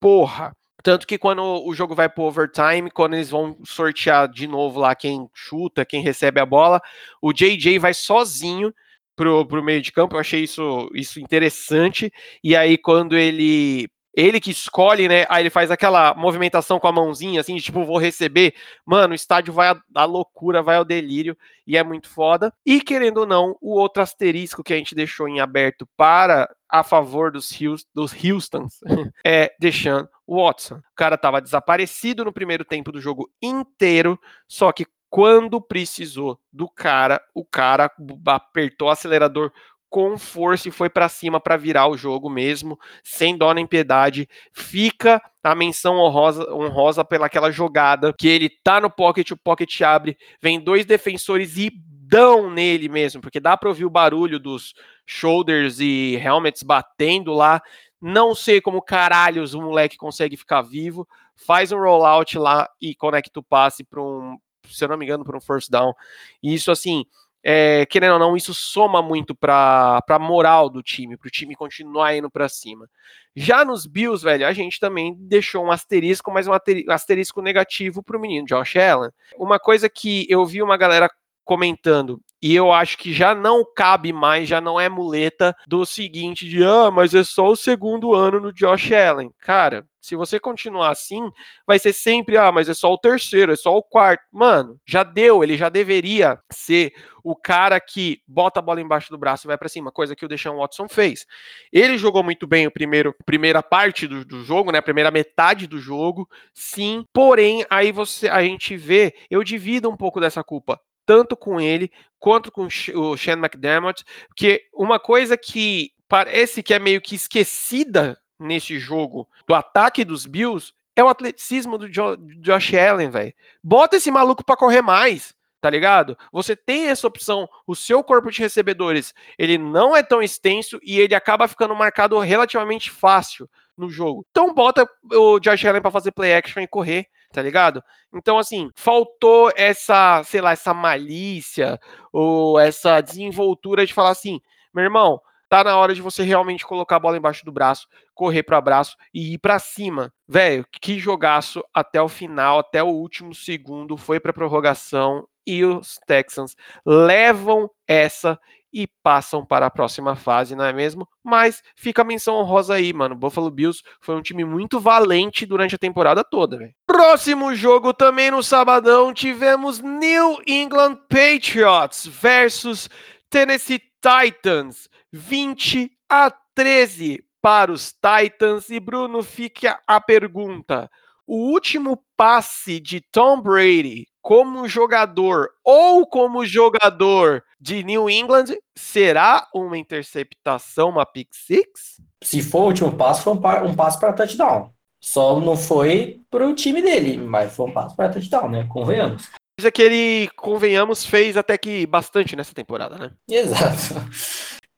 porra. 0.00 0.52
Tanto 0.82 1.06
que 1.06 1.16
quando 1.16 1.44
o 1.44 1.72
jogo 1.74 1.94
vai 1.94 2.08
pro 2.08 2.24
overtime, 2.24 2.90
quando 2.90 3.14
eles 3.14 3.30
vão 3.30 3.56
sortear 3.64 4.26
de 4.26 4.48
novo 4.48 4.80
lá 4.80 4.96
quem 4.96 5.30
chuta, 5.32 5.84
quem 5.84 6.02
recebe 6.02 6.40
a 6.40 6.46
bola, 6.46 6.80
o 7.22 7.32
JJ 7.32 7.78
vai 7.78 7.94
sozinho 7.94 8.74
pro, 9.20 9.44
pro 9.44 9.62
meio 9.62 9.82
de 9.82 9.92
campo, 9.92 10.16
eu 10.16 10.20
achei 10.20 10.42
isso, 10.44 10.90
isso 10.94 11.20
interessante. 11.20 12.10
E 12.42 12.56
aí, 12.56 12.78
quando 12.78 13.16
ele. 13.16 13.86
Ele 14.12 14.40
que 14.40 14.50
escolhe, 14.50 15.06
né? 15.06 15.24
Aí 15.28 15.42
ele 15.44 15.50
faz 15.50 15.70
aquela 15.70 16.12
movimentação 16.14 16.80
com 16.80 16.88
a 16.88 16.92
mãozinha, 16.92 17.40
assim, 17.40 17.54
de, 17.54 17.62
tipo, 17.62 17.84
vou 17.84 17.96
receber. 17.96 18.54
Mano, 18.84 19.12
o 19.12 19.14
estádio 19.14 19.54
vai 19.54 19.72
à 19.94 20.04
loucura, 20.04 20.64
vai 20.64 20.76
ao 20.76 20.84
delírio, 20.84 21.38
e 21.64 21.76
é 21.76 21.84
muito 21.84 22.08
foda. 22.08 22.52
E 22.66 22.80
querendo 22.80 23.18
ou 23.18 23.26
não, 23.26 23.56
o 23.60 23.78
outro 23.78 24.02
asterisco 24.02 24.64
que 24.64 24.74
a 24.74 24.76
gente 24.76 24.96
deixou 24.96 25.28
em 25.28 25.38
aberto 25.38 25.88
para 25.96 26.52
a 26.68 26.82
favor 26.82 27.30
dos, 27.30 27.52
Houston, 27.52 27.88
dos 27.94 28.12
Houstons 28.12 28.80
é 29.24 29.52
deixando 29.60 30.08
Watson. 30.26 30.78
O 30.78 30.94
cara 30.96 31.16
tava 31.16 31.40
desaparecido 31.40 32.24
no 32.24 32.32
primeiro 32.32 32.64
tempo 32.64 32.90
do 32.90 33.00
jogo 33.00 33.30
inteiro, 33.40 34.18
só 34.48 34.72
que 34.72 34.86
quando 35.10 35.60
precisou 35.60 36.38
do 36.52 36.68
cara, 36.68 37.20
o 37.34 37.44
cara 37.44 37.90
apertou 38.26 38.88
o 38.88 38.90
acelerador 38.90 39.52
com 39.90 40.16
força 40.16 40.68
e 40.68 40.70
foi 40.70 40.88
para 40.88 41.08
cima 41.08 41.40
para 41.40 41.56
virar 41.56 41.88
o 41.88 41.96
jogo 41.96 42.30
mesmo, 42.30 42.78
sem 43.02 43.36
dó 43.36 43.52
nem 43.52 43.66
piedade. 43.66 44.28
Fica 44.52 45.20
a 45.42 45.52
menção 45.52 45.96
honrosa, 45.96 46.48
honrosa 46.54 47.04
pelaquela 47.04 47.50
jogada 47.50 48.14
que 48.16 48.28
ele 48.28 48.48
tá 48.48 48.80
no 48.80 48.88
pocket, 48.88 49.32
o 49.32 49.36
pocket 49.36 49.80
abre, 49.82 50.16
vem 50.40 50.60
dois 50.60 50.86
defensores 50.86 51.56
e 51.56 51.72
dão 51.74 52.48
nele 52.48 52.88
mesmo, 52.88 53.20
porque 53.20 53.40
dá 53.40 53.56
para 53.56 53.68
ouvir 53.68 53.84
o 53.84 53.90
barulho 53.90 54.38
dos 54.38 54.74
shoulders 55.04 55.80
e 55.80 56.14
helmets 56.16 56.62
batendo 56.62 57.32
lá. 57.32 57.60
Não 58.00 58.34
sei 58.34 58.60
como 58.60 58.80
caralhos 58.80 59.54
o 59.54 59.60
moleque 59.60 59.96
consegue 59.96 60.36
ficar 60.36 60.62
vivo. 60.62 61.06
Faz 61.34 61.72
um 61.72 61.78
rollout 61.78 62.38
lá 62.38 62.68
e 62.80 62.94
conecta 62.94 63.40
o 63.40 63.42
passe 63.42 63.82
para 63.84 64.00
um, 64.00 64.38
se 64.68 64.84
eu 64.84 64.88
não 64.88 64.96
me 64.96 65.04
engano, 65.04 65.24
para 65.24 65.36
um 65.36 65.40
first 65.40 65.70
down. 65.70 65.94
E 66.42 66.54
isso, 66.54 66.70
assim, 66.70 67.04
é, 67.42 67.86
querendo 67.86 68.14
ou 68.14 68.18
não, 68.18 68.36
isso 68.36 68.52
soma 68.52 69.00
muito 69.00 69.34
para 69.34 70.02
a 70.06 70.18
moral 70.18 70.68
do 70.68 70.82
time, 70.82 71.16
para 71.16 71.28
o 71.28 71.30
time 71.30 71.54
continuar 71.54 72.14
indo 72.14 72.30
para 72.30 72.48
cima. 72.48 72.88
Já 73.34 73.64
nos 73.64 73.86
Bills, 73.86 74.22
velho, 74.22 74.46
a 74.46 74.52
gente 74.52 74.78
também 74.78 75.14
deixou 75.18 75.64
um 75.64 75.70
asterisco, 75.70 76.30
mas 76.30 76.46
um 76.46 76.52
asterisco 76.88 77.40
negativo 77.40 78.02
para 78.02 78.16
o 78.16 78.20
menino 78.20 78.46
Josh 78.46 78.76
Allen. 78.76 79.10
Uma 79.38 79.58
coisa 79.58 79.88
que 79.88 80.26
eu 80.28 80.44
vi 80.44 80.62
uma 80.62 80.76
galera 80.76 81.08
comentando 81.44 82.20
e 82.42 82.54
eu 82.54 82.72
acho 82.72 82.96
que 82.96 83.12
já 83.12 83.34
não 83.34 83.64
cabe 83.74 84.12
mais, 84.12 84.48
já 84.48 84.60
não 84.60 84.80
é 84.80 84.88
muleta 84.88 85.54
do 85.66 85.84
seguinte 85.84 86.48
de 86.48 86.64
ah, 86.64 86.90
mas 86.90 87.14
é 87.14 87.22
só 87.22 87.48
o 87.48 87.56
segundo 87.56 88.14
ano 88.14 88.40
no 88.40 88.52
Josh 88.52 88.90
Allen. 88.92 89.30
Cara, 89.38 89.86
se 90.00 90.16
você 90.16 90.40
continuar 90.40 90.90
assim, 90.90 91.30
vai 91.66 91.78
ser 91.78 91.92
sempre 91.92 92.38
ah, 92.38 92.50
mas 92.50 92.68
é 92.68 92.74
só 92.74 92.90
o 92.90 92.98
terceiro, 92.98 93.52
é 93.52 93.56
só 93.56 93.76
o 93.76 93.82
quarto. 93.82 94.24
Mano, 94.32 94.80
já 94.86 95.02
deu, 95.02 95.44
ele 95.44 95.56
já 95.56 95.68
deveria 95.68 96.38
ser 96.50 96.94
o 97.22 97.36
cara 97.36 97.78
que 97.78 98.22
bota 98.26 98.60
a 98.60 98.62
bola 98.62 98.80
embaixo 98.80 99.10
do 99.10 99.18
braço 99.18 99.46
e 99.46 99.48
vai 99.48 99.58
para 99.58 99.68
cima, 99.68 99.92
coisa 99.92 100.16
que 100.16 100.24
o 100.24 100.28
Deshaun 100.28 100.56
Watson 100.56 100.88
fez. 100.88 101.26
Ele 101.70 101.98
jogou 101.98 102.22
muito 102.22 102.46
bem 102.46 102.66
o 102.66 102.70
primeiro, 102.70 103.14
primeira 103.26 103.62
parte 103.62 104.06
do, 104.06 104.24
do 104.24 104.42
jogo, 104.42 104.72
né, 104.72 104.78
a 104.78 104.82
primeira 104.82 105.10
metade 105.10 105.66
do 105.66 105.78
jogo, 105.78 106.26
sim. 106.54 107.04
Porém, 107.12 107.66
aí 107.68 107.92
você 107.92 108.28
a 108.28 108.42
gente 108.42 108.76
vê, 108.78 109.14
eu 109.30 109.44
divido 109.44 109.90
um 109.90 109.96
pouco 109.96 110.18
dessa 110.18 110.42
culpa 110.42 110.80
tanto 111.10 111.36
com 111.36 111.60
ele 111.60 111.90
quanto 112.20 112.52
com 112.52 112.68
o 112.94 113.16
Shane 113.16 113.42
McDermott, 113.42 114.04
porque 114.28 114.68
uma 114.72 115.00
coisa 115.00 115.36
que 115.36 115.90
parece 116.08 116.62
que 116.62 116.72
é 116.72 116.78
meio 116.78 117.00
que 117.00 117.16
esquecida 117.16 118.16
nesse 118.38 118.78
jogo 118.78 119.28
do 119.44 119.52
ataque 119.52 120.04
dos 120.04 120.24
Bills 120.24 120.72
é 120.94 121.02
o 121.02 121.08
atleticismo 121.08 121.76
do 121.76 121.92
jo 121.92 122.16
Josh 122.40 122.74
Allen, 122.74 123.10
velho. 123.10 123.34
Bota 123.60 123.96
esse 123.96 124.08
maluco 124.08 124.44
para 124.44 124.56
correr 124.56 124.82
mais. 124.82 125.34
tá 125.60 125.68
ligado? 125.68 126.16
Você 126.32 126.54
tem 126.54 126.86
essa 126.86 127.08
opção, 127.08 127.48
o 127.66 127.74
seu 127.74 128.04
corpo 128.04 128.30
de 128.30 128.38
recebedores, 128.40 129.12
ele 129.36 129.58
não 129.58 129.96
é 129.96 130.02
tão 130.02 130.22
extenso 130.22 130.78
e 130.80 131.00
ele 131.00 131.14
acaba 131.14 131.48
ficando 131.48 131.74
marcado 131.74 132.16
relativamente 132.20 132.88
fácil 132.88 133.50
no 133.76 133.90
jogo. 133.90 134.24
Então 134.30 134.54
bota 134.54 134.88
o 135.12 135.40
Josh 135.40 135.64
Allen 135.64 135.82
para 135.82 135.90
fazer 135.90 136.12
play 136.12 136.34
action 136.34 136.62
e 136.62 136.68
correr, 136.68 137.06
tá 137.32 137.42
ligado? 137.42 137.82
Então 138.14 138.38
assim, 138.38 138.70
faltou 138.74 139.52
essa, 139.56 140.22
sei 140.24 140.40
lá, 140.40 140.52
essa 140.52 140.74
malícia 140.74 141.78
ou 142.12 142.58
essa 142.58 143.00
desenvoltura 143.00 143.86
de 143.86 143.94
falar 143.94 144.10
assim, 144.10 144.40
meu 144.74 144.84
irmão, 144.84 145.20
tá 145.48 145.64
na 145.64 145.76
hora 145.76 145.94
de 145.94 146.00
você 146.00 146.22
realmente 146.22 146.64
colocar 146.64 146.96
a 146.96 147.00
bola 147.00 147.16
embaixo 147.16 147.44
do 147.44 147.52
braço, 147.52 147.88
correr 148.14 148.44
para 148.44 148.60
braço 148.60 148.96
e 149.12 149.34
ir 149.34 149.38
para 149.38 149.58
cima. 149.58 150.12
Velho, 150.28 150.64
que 150.80 150.98
jogaço 150.98 151.62
até 151.74 152.00
o 152.00 152.08
final, 152.08 152.60
até 152.60 152.82
o 152.82 152.86
último 152.86 153.34
segundo, 153.34 153.96
foi 153.96 154.20
para 154.20 154.32
prorrogação 154.32 155.26
e 155.44 155.64
os 155.64 155.98
Texans 156.06 156.54
levam 156.86 157.68
essa 157.88 158.38
e 158.72 158.86
passam 159.02 159.44
para 159.44 159.66
a 159.66 159.70
próxima 159.70 160.14
fase, 160.14 160.54
não 160.54 160.64
é 160.64 160.72
mesmo? 160.72 161.08
Mas 161.22 161.62
fica 161.76 162.02
a 162.02 162.04
menção 162.04 162.36
honrosa 162.36 162.74
aí, 162.74 162.92
mano. 162.92 163.14
Buffalo 163.14 163.50
Bills 163.50 163.82
foi 164.00 164.14
um 164.14 164.22
time 164.22 164.44
muito 164.44 164.78
valente 164.78 165.44
durante 165.46 165.74
a 165.74 165.78
temporada 165.78 166.22
toda, 166.22 166.58
velho. 166.58 166.74
Próximo 166.86 167.54
jogo 167.54 167.92
também 167.92 168.30
no 168.30 168.42
sabadão 168.42 169.12
tivemos 169.12 169.80
New 169.80 170.38
England 170.46 170.96
Patriots 171.08 172.06
versus 172.06 172.88
Tennessee 173.28 173.82
Titans. 174.00 174.88
20 175.12 175.90
a 176.08 176.30
13 176.54 177.24
para 177.40 177.72
os 177.72 177.92
Titans. 177.92 178.70
E 178.70 178.78
Bruno, 178.78 179.22
fica 179.22 179.80
a 179.86 180.00
pergunta: 180.00 180.90
o 181.26 181.52
último 181.52 182.02
passe 182.16 182.80
de 182.80 183.00
Tom 183.00 183.40
Brady 183.40 184.06
como 184.22 184.68
jogador 184.68 185.50
ou 185.64 186.06
como 186.06 186.44
jogador 186.44 187.42
de 187.60 187.82
New 187.82 188.08
England 188.08 188.56
será 188.76 189.48
uma 189.54 189.76
interceptação, 189.76 190.90
uma 190.90 191.06
pick 191.06 191.28
six? 191.32 192.00
Se 192.22 192.42
for 192.42 192.60
o 192.60 192.66
último 192.66 192.92
passo, 192.92 193.22
foi 193.22 193.32
um, 193.32 193.70
um 193.70 193.74
passo 193.74 193.98
para 193.98 194.12
touchdown. 194.12 194.70
Só 195.00 195.40
não 195.40 195.56
foi 195.56 196.20
para 196.30 196.46
o 196.46 196.54
time 196.54 196.82
dele, 196.82 197.16
mas 197.16 197.54
foi 197.54 197.66
um 197.66 197.72
passo 197.72 197.96
para 197.96 198.10
touchdown, 198.10 198.48
né? 198.50 198.66
Convenhamos. 198.68 199.28
Coisa 199.58 199.70
que 199.70 199.82
ele, 199.82 200.30
convenhamos, 200.36 201.04
fez 201.04 201.36
até 201.36 201.56
que 201.56 201.86
bastante 201.86 202.36
nessa 202.36 202.54
temporada, 202.54 202.96
né? 202.96 203.10
Exato. 203.28 203.94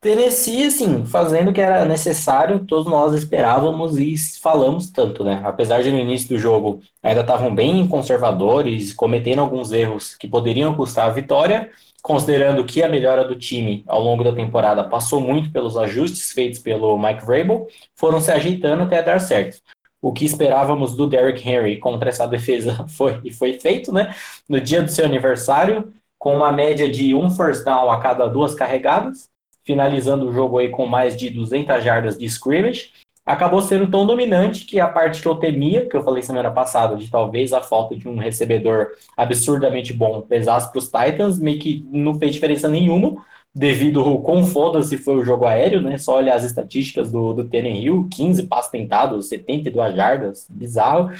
Tennessee, 0.02 0.66
assim, 0.66 1.06
fazendo 1.06 1.52
o 1.52 1.54
que 1.54 1.60
era 1.60 1.84
necessário, 1.84 2.66
todos 2.66 2.90
nós 2.90 3.14
esperávamos 3.14 3.96
e 3.96 4.16
falamos 4.40 4.90
tanto, 4.90 5.22
né? 5.22 5.40
Apesar 5.44 5.80
de 5.80 5.92
no 5.92 5.98
início 5.98 6.28
do 6.30 6.40
jogo 6.40 6.80
ainda 7.00 7.20
estavam 7.20 7.54
bem 7.54 7.86
conservadores, 7.86 8.92
cometendo 8.92 9.38
alguns 9.38 9.70
erros 9.70 10.16
que 10.16 10.26
poderiam 10.26 10.74
custar 10.74 11.06
a 11.08 11.12
vitória, 11.12 11.70
considerando 12.02 12.64
que 12.64 12.82
a 12.82 12.88
melhora 12.88 13.24
do 13.24 13.36
time 13.36 13.84
ao 13.86 14.02
longo 14.02 14.24
da 14.24 14.32
temporada 14.34 14.82
passou 14.82 15.20
muito 15.20 15.52
pelos 15.52 15.76
ajustes 15.76 16.32
feitos 16.32 16.58
pelo 16.58 16.98
Mike 16.98 17.24
Vrabel, 17.24 17.68
foram 17.94 18.20
se 18.20 18.32
ajeitando 18.32 18.82
até 18.82 19.00
dar 19.04 19.20
certo. 19.20 19.60
O 20.00 20.12
que 20.12 20.24
esperávamos 20.24 20.96
do 20.96 21.06
Derrick 21.06 21.48
Henry 21.48 21.78
contra 21.78 22.10
essa 22.10 22.26
defesa 22.26 22.84
foi 22.90 23.20
e 23.22 23.32
foi 23.32 23.52
feito, 23.60 23.92
né? 23.92 24.12
No 24.48 24.60
dia 24.60 24.82
do 24.82 24.90
seu 24.90 25.04
aniversário, 25.04 25.94
com 26.18 26.36
uma 26.36 26.50
média 26.50 26.90
de 26.90 27.14
um 27.14 27.30
first 27.30 27.64
down 27.64 27.88
a 27.88 28.00
cada 28.00 28.26
duas 28.26 28.52
carregadas, 28.52 29.30
finalizando 29.64 30.28
o 30.28 30.32
jogo 30.32 30.58
aí 30.58 30.68
com 30.68 30.86
mais 30.86 31.16
de 31.16 31.30
200 31.30 31.82
jardas 31.82 32.18
de 32.18 32.26
scrimmage, 32.26 32.90
acabou 33.24 33.62
sendo 33.62 33.88
tão 33.90 34.04
dominante 34.04 34.64
que 34.64 34.80
a 34.80 34.88
parte 34.88 35.22
que 35.22 35.28
eu 35.28 35.36
temia, 35.36 35.86
que 35.86 35.96
eu 35.96 36.02
falei 36.02 36.22
semana 36.22 36.50
passada, 36.50 36.96
de 36.96 37.08
talvez 37.08 37.52
a 37.52 37.60
falta 37.60 37.96
de 37.96 38.08
um 38.08 38.16
recebedor 38.16 38.88
absurdamente 39.16 39.92
bom 39.92 40.20
pesasse 40.22 40.70
para 40.70 40.78
os 40.78 40.86
Titans, 40.86 41.38
meio 41.38 41.58
que 41.58 41.86
não 41.90 42.18
fez 42.18 42.32
diferença 42.32 42.68
nenhuma, 42.68 43.24
devido 43.54 44.00
ao 44.00 44.20
quão 44.22 44.44
foda-se 44.44 44.96
foi 44.96 45.16
o 45.16 45.24
jogo 45.24 45.44
aéreo, 45.44 45.80
né? 45.80 45.98
Só 45.98 46.16
olhar 46.16 46.36
as 46.36 46.44
estatísticas 46.44 47.12
do, 47.12 47.34
do 47.34 47.56
Hill, 47.56 48.08
15 48.10 48.44
passos 48.44 48.70
tentados, 48.70 49.28
72 49.28 49.94
jardas, 49.94 50.46
bizarro. 50.48 51.10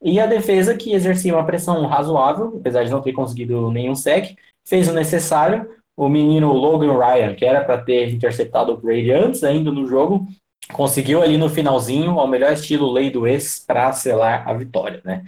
E 0.00 0.18
a 0.18 0.26
defesa, 0.26 0.76
que 0.76 0.92
exercia 0.92 1.34
uma 1.34 1.44
pressão 1.44 1.86
razoável, 1.86 2.56
apesar 2.58 2.84
de 2.84 2.90
não 2.90 3.02
ter 3.02 3.12
conseguido 3.12 3.70
nenhum 3.70 3.94
sec, 3.94 4.36
fez 4.64 4.88
o 4.88 4.92
necessário, 4.92 5.68
o 5.96 6.08
menino 6.08 6.52
Logan 6.52 6.98
Ryan, 6.98 7.34
que 7.34 7.44
era 7.44 7.64
para 7.64 7.78
ter 7.78 8.12
interceptado 8.12 8.72
o 8.72 8.76
Brady 8.76 9.12
antes 9.12 9.44
ainda 9.44 9.70
no 9.70 9.86
jogo, 9.86 10.26
conseguiu 10.72 11.22
ali 11.22 11.36
no 11.36 11.48
finalzinho, 11.48 12.18
ao 12.18 12.28
melhor 12.28 12.52
estilo 12.52 12.90
lei 12.90 13.10
do 13.10 13.26
ex, 13.26 13.62
para 13.66 13.92
selar 13.92 14.48
a 14.48 14.54
vitória, 14.54 15.00
né? 15.04 15.24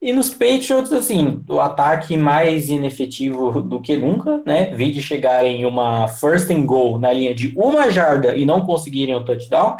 E 0.00 0.12
nos 0.12 0.30
Patriots, 0.30 0.92
assim, 0.92 1.42
o 1.48 1.60
ataque 1.60 2.16
mais 2.16 2.68
inefetivo 2.68 3.60
do 3.60 3.80
que 3.80 3.96
nunca, 3.96 4.40
né? 4.46 4.66
Vi 4.74 4.92
de 4.92 5.02
chegar 5.02 5.44
em 5.44 5.64
uma 5.66 6.06
first 6.06 6.50
and 6.50 6.64
goal 6.66 6.98
na 7.00 7.12
linha 7.12 7.34
de 7.34 7.52
uma 7.56 7.90
jarda 7.90 8.36
e 8.36 8.44
não 8.46 8.64
conseguirem 8.64 9.16
o 9.16 9.24
touchdown. 9.24 9.76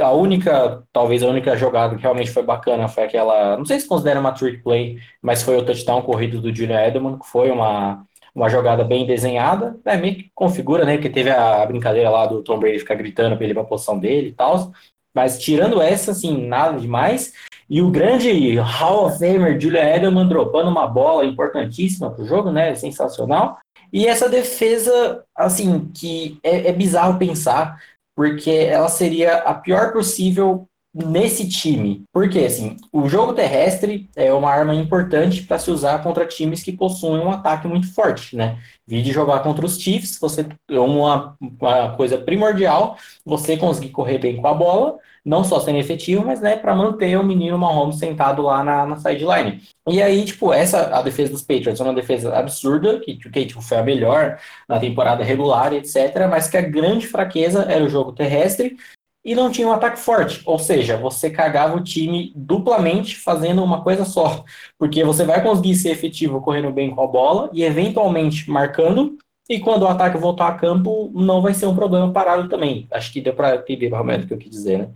A 0.00 0.10
única, 0.10 0.82
talvez 0.90 1.22
a 1.22 1.28
única 1.28 1.54
jogada 1.54 1.94
que 1.94 2.02
realmente 2.02 2.30
foi 2.30 2.42
bacana 2.42 2.88
foi 2.88 3.04
aquela, 3.04 3.58
não 3.58 3.66
sei 3.66 3.78
se 3.78 3.86
considera 3.86 4.18
uma 4.18 4.32
trick 4.32 4.62
play, 4.62 4.98
mas 5.20 5.42
foi 5.42 5.58
o 5.58 5.64
touchdown 5.64 6.00
corrido 6.00 6.40
do 6.40 6.54
Julian 6.54 6.86
Edelman, 6.86 7.18
que 7.18 7.26
foi 7.26 7.50
uma 7.50 8.06
uma 8.34 8.48
jogada 8.48 8.82
bem 8.82 9.06
desenhada, 9.06 9.76
né, 9.84 9.96
meio 9.96 10.16
que 10.16 10.30
configura, 10.34 10.84
né, 10.84 10.94
porque 10.94 11.10
teve 11.10 11.30
a 11.30 11.64
brincadeira 11.66 12.08
lá 12.10 12.26
do 12.26 12.42
Tom 12.42 12.58
Brady 12.58 12.78
ficar 12.78 12.94
gritando 12.94 13.36
para 13.36 13.44
ele 13.44 13.54
para 13.54 13.62
a 13.62 13.66
posição 13.66 13.98
dele 13.98 14.28
e 14.28 14.32
tal, 14.32 14.72
mas 15.14 15.38
tirando 15.38 15.80
essa, 15.82 16.12
assim, 16.12 16.46
nada 16.46 16.78
demais, 16.78 17.34
e 17.68 17.82
o 17.82 17.90
grande 17.90 18.56
Hall 18.56 19.06
of 19.06 19.18
Famer 19.18 19.60
Julian 19.60 19.84
Edelman 19.84 20.26
dropando 20.26 20.70
uma 20.70 20.86
bola 20.86 21.24
importantíssima 21.24 22.10
para 22.10 22.22
o 22.22 22.26
jogo, 22.26 22.50
né, 22.50 22.74
sensacional, 22.74 23.58
e 23.92 24.06
essa 24.06 24.28
defesa, 24.28 25.22
assim, 25.36 25.90
que 25.94 26.38
é, 26.42 26.68
é 26.68 26.72
bizarro 26.72 27.18
pensar, 27.18 27.78
porque 28.16 28.50
ela 28.50 28.88
seria 28.88 29.36
a 29.38 29.54
pior 29.54 29.92
possível 29.92 30.66
nesse 30.94 31.48
time. 31.48 32.04
Porque, 32.12 32.40
assim, 32.40 32.76
o 32.92 33.08
jogo 33.08 33.32
terrestre 33.32 34.10
é 34.14 34.32
uma 34.32 34.50
arma 34.50 34.74
importante 34.74 35.42
para 35.42 35.58
se 35.58 35.70
usar 35.70 36.02
contra 36.02 36.26
times 36.26 36.62
que 36.62 36.72
possuem 36.72 37.22
um 37.22 37.30
ataque 37.30 37.66
muito 37.66 37.92
forte, 37.94 38.36
né? 38.36 38.58
Vide 38.86 39.12
jogar 39.12 39.40
contra 39.40 39.64
os 39.64 39.80
Chiefs, 39.80 40.18
você 40.20 40.46
é 40.68 40.78
uma, 40.78 41.36
uma 41.40 41.96
coisa 41.96 42.18
primordial, 42.18 42.98
você 43.24 43.56
conseguir 43.56 43.90
correr 43.90 44.18
bem 44.18 44.36
com 44.36 44.46
a 44.46 44.52
bola, 44.52 44.98
não 45.24 45.44
só 45.44 45.60
sendo 45.60 45.78
efetivo, 45.78 46.26
mas, 46.26 46.40
né, 46.40 46.56
para 46.56 46.74
manter 46.74 47.16
o 47.16 47.24
menino 47.24 47.56
Mahomes 47.56 47.98
sentado 47.98 48.42
lá 48.42 48.62
na, 48.62 48.84
na 48.84 48.96
sideline. 48.96 49.62
E 49.88 50.02
aí, 50.02 50.24
tipo, 50.24 50.52
essa, 50.52 50.96
a 50.96 51.00
defesa 51.00 51.32
dos 51.32 51.42
Patriots 51.42 51.80
é 51.80 51.84
uma 51.84 51.94
defesa 51.94 52.36
absurda, 52.36 53.00
que, 53.00 53.16
que 53.16 53.46
tipo, 53.46 53.62
foi 53.62 53.78
a 53.78 53.82
melhor 53.82 54.38
na 54.68 54.78
temporada 54.78 55.24
regular, 55.24 55.72
etc., 55.72 56.28
mas 56.28 56.48
que 56.48 56.56
a 56.56 56.62
grande 56.62 57.06
fraqueza 57.06 57.62
era 57.62 57.84
o 57.84 57.88
jogo 57.88 58.12
terrestre, 58.12 58.76
e 59.24 59.34
não 59.34 59.50
tinha 59.50 59.68
um 59.68 59.72
ataque 59.72 59.98
forte. 59.98 60.42
Ou 60.44 60.58
seja, 60.58 60.96
você 60.96 61.30
cagava 61.30 61.76
o 61.76 61.82
time 61.82 62.32
duplamente 62.34 63.16
fazendo 63.16 63.62
uma 63.62 63.82
coisa 63.82 64.04
só. 64.04 64.44
Porque 64.78 65.04
você 65.04 65.24
vai 65.24 65.42
conseguir 65.42 65.74
ser 65.76 65.90
efetivo 65.90 66.40
correndo 66.40 66.70
bem 66.72 66.90
com 66.90 67.02
a 67.02 67.06
bola 67.06 67.50
e 67.52 67.62
eventualmente 67.64 68.50
marcando. 68.50 69.16
E 69.48 69.58
quando 69.58 69.82
o 69.82 69.88
ataque 69.88 70.16
voltar 70.16 70.48
a 70.48 70.54
campo, 70.54 71.10
não 71.14 71.42
vai 71.42 71.52
ser 71.52 71.66
um 71.66 71.74
problema 71.74 72.12
parado 72.12 72.48
também. 72.48 72.86
Acho 72.90 73.12
que 73.12 73.20
deu 73.20 73.34
para 73.34 73.56
entender 73.56 73.88
realmente 73.88 74.24
o 74.24 74.28
que 74.28 74.34
eu 74.34 74.38
quis 74.38 74.50
dizer, 74.50 74.78
né? 74.78 74.88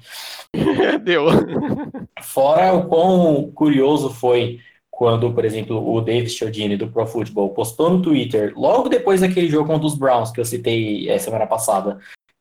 deu. 1.04 1.26
Fora 2.23 2.73
o 2.73 2.87
quão 2.87 3.50
curioso 3.52 4.11
foi 4.11 4.61
quando, 4.90 5.30
por 5.35 5.45
exemplo, 5.45 5.95
o 5.95 6.00
David 6.00 6.30
Chiodini 6.30 6.76
do 6.76 6.88
Pro 6.88 7.06
Football 7.06 7.50
postou 7.50 7.90
no 7.90 8.00
Twitter, 8.00 8.54
logo 8.56 8.88
depois 8.88 9.21
daquele 9.21 9.47
jogo 9.47 9.66
contra 9.66 9.87
os 9.87 9.95
Browns 9.95 10.30
que 10.30 10.40
eu 10.40 10.45
citei 10.45 11.06
é, 11.11 11.18
semana 11.18 11.47
passada, 11.47 11.99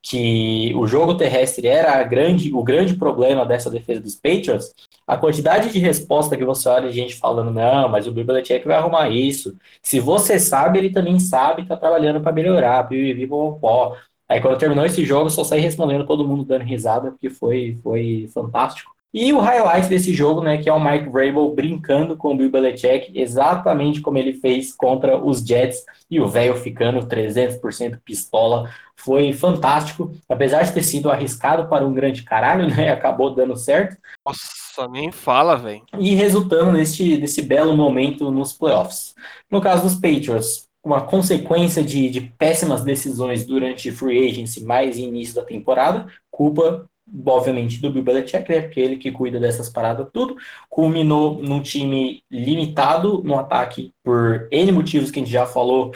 que 0.07 0.71
o 0.75 0.85
jogo 0.85 1.15
terrestre 1.15 1.67
era 1.67 2.03
grande, 2.03 2.53
o 2.53 2.63
grande 2.63 2.95
problema 2.95 3.43
dessa 3.43 3.71
defesa 3.71 3.99
dos 3.99 4.13
Patriots, 4.13 4.71
a 5.07 5.17
quantidade 5.17 5.73
de 5.73 5.79
resposta 5.79 6.37
que 6.37 6.45
você 6.45 6.69
olha 6.69 6.89
de 6.89 6.95
gente 6.95 7.15
falando, 7.15 7.49
não, 7.49 7.89
mas 7.89 8.05
o 8.05 8.11
Bill 8.11 8.23
Belichick 8.23 8.67
vai 8.67 8.77
arrumar 8.77 9.09
isso. 9.09 9.57
Se 9.81 9.99
você 9.99 10.39
sabe, 10.39 10.77
ele 10.77 10.91
também 10.91 11.19
sabe, 11.19 11.63
está 11.63 11.75
trabalhando 11.75 12.21
para 12.21 12.31
melhorar, 12.31 12.87
pipi, 12.87 13.25
pó. 13.27 13.97
Aí 14.29 14.39
quando 14.39 14.59
terminou 14.59 14.85
esse 14.85 15.03
jogo, 15.03 15.29
só 15.31 15.43
saí 15.43 15.59
respondendo 15.59 16.05
todo 16.05 16.27
mundo 16.27 16.45
dando 16.45 16.63
risada, 16.63 17.11
porque 17.11 17.29
foi, 17.31 17.79
foi 17.81 18.29
fantástico. 18.31 18.94
E 19.17 19.31
o 19.31 19.39
highlight 19.39 19.87
desse 19.87 20.13
jogo, 20.13 20.41
né, 20.41 20.57
que 20.57 20.67
é 20.67 20.73
o 20.73 20.83
Mike 20.83 21.07
Vrabel 21.07 21.49
brincando 21.55 22.17
com 22.17 22.33
o 22.33 22.35
Bill 22.35 22.51
Belichick, 22.51 23.17
exatamente 23.17 24.01
como 24.01 24.17
ele 24.17 24.33
fez 24.33 24.75
contra 24.75 25.17
os 25.17 25.39
Jets, 25.39 25.85
e 26.11 26.19
o 26.19 26.27
velho 26.27 26.53
ficando 26.57 26.99
300% 27.07 27.97
pistola, 28.03 28.69
foi 28.97 29.31
fantástico, 29.31 30.11
apesar 30.27 30.63
de 30.63 30.73
ter 30.73 30.83
sido 30.83 31.09
arriscado 31.09 31.69
para 31.69 31.87
um 31.87 31.93
grande 31.93 32.23
caralho, 32.23 32.67
né, 32.75 32.89
acabou 32.91 33.33
dando 33.33 33.55
certo. 33.55 33.95
Nossa, 34.25 34.85
nem 34.89 35.09
fala, 35.13 35.55
velho. 35.55 35.83
E 35.97 36.13
resultando 36.13 36.73
nesse, 36.73 37.17
nesse 37.17 37.41
belo 37.41 37.73
momento 37.73 38.29
nos 38.29 38.51
playoffs. 38.51 39.15
No 39.49 39.61
caso 39.61 39.83
dos 39.83 39.95
Patriots, 39.95 40.67
uma 40.83 40.99
consequência 40.99 41.81
de, 41.81 42.09
de 42.09 42.19
péssimas 42.19 42.83
decisões 42.83 43.45
durante 43.45 43.93
free 43.93 44.27
agency 44.29 44.61
mais 44.61 44.97
início 44.97 45.35
da 45.35 45.43
temporada, 45.45 46.05
culpa 46.29 46.85
obviamente, 47.25 47.79
do 47.79 47.91
Bill 47.91 48.03
Belichick, 48.03 48.49
né? 48.49 48.61
Porque 48.61 48.79
ele 48.79 48.97
que 48.97 49.11
cuida 49.11 49.39
dessas 49.39 49.69
paradas 49.69 50.07
tudo. 50.11 50.35
Culminou 50.69 51.41
num 51.41 51.61
time 51.61 52.23
limitado 52.31 53.21
no 53.23 53.37
ataque 53.37 53.91
por 54.03 54.47
N 54.51 54.71
motivos 54.71 55.11
que 55.11 55.19
a 55.19 55.23
gente 55.23 55.31
já 55.31 55.45
falou 55.45 55.91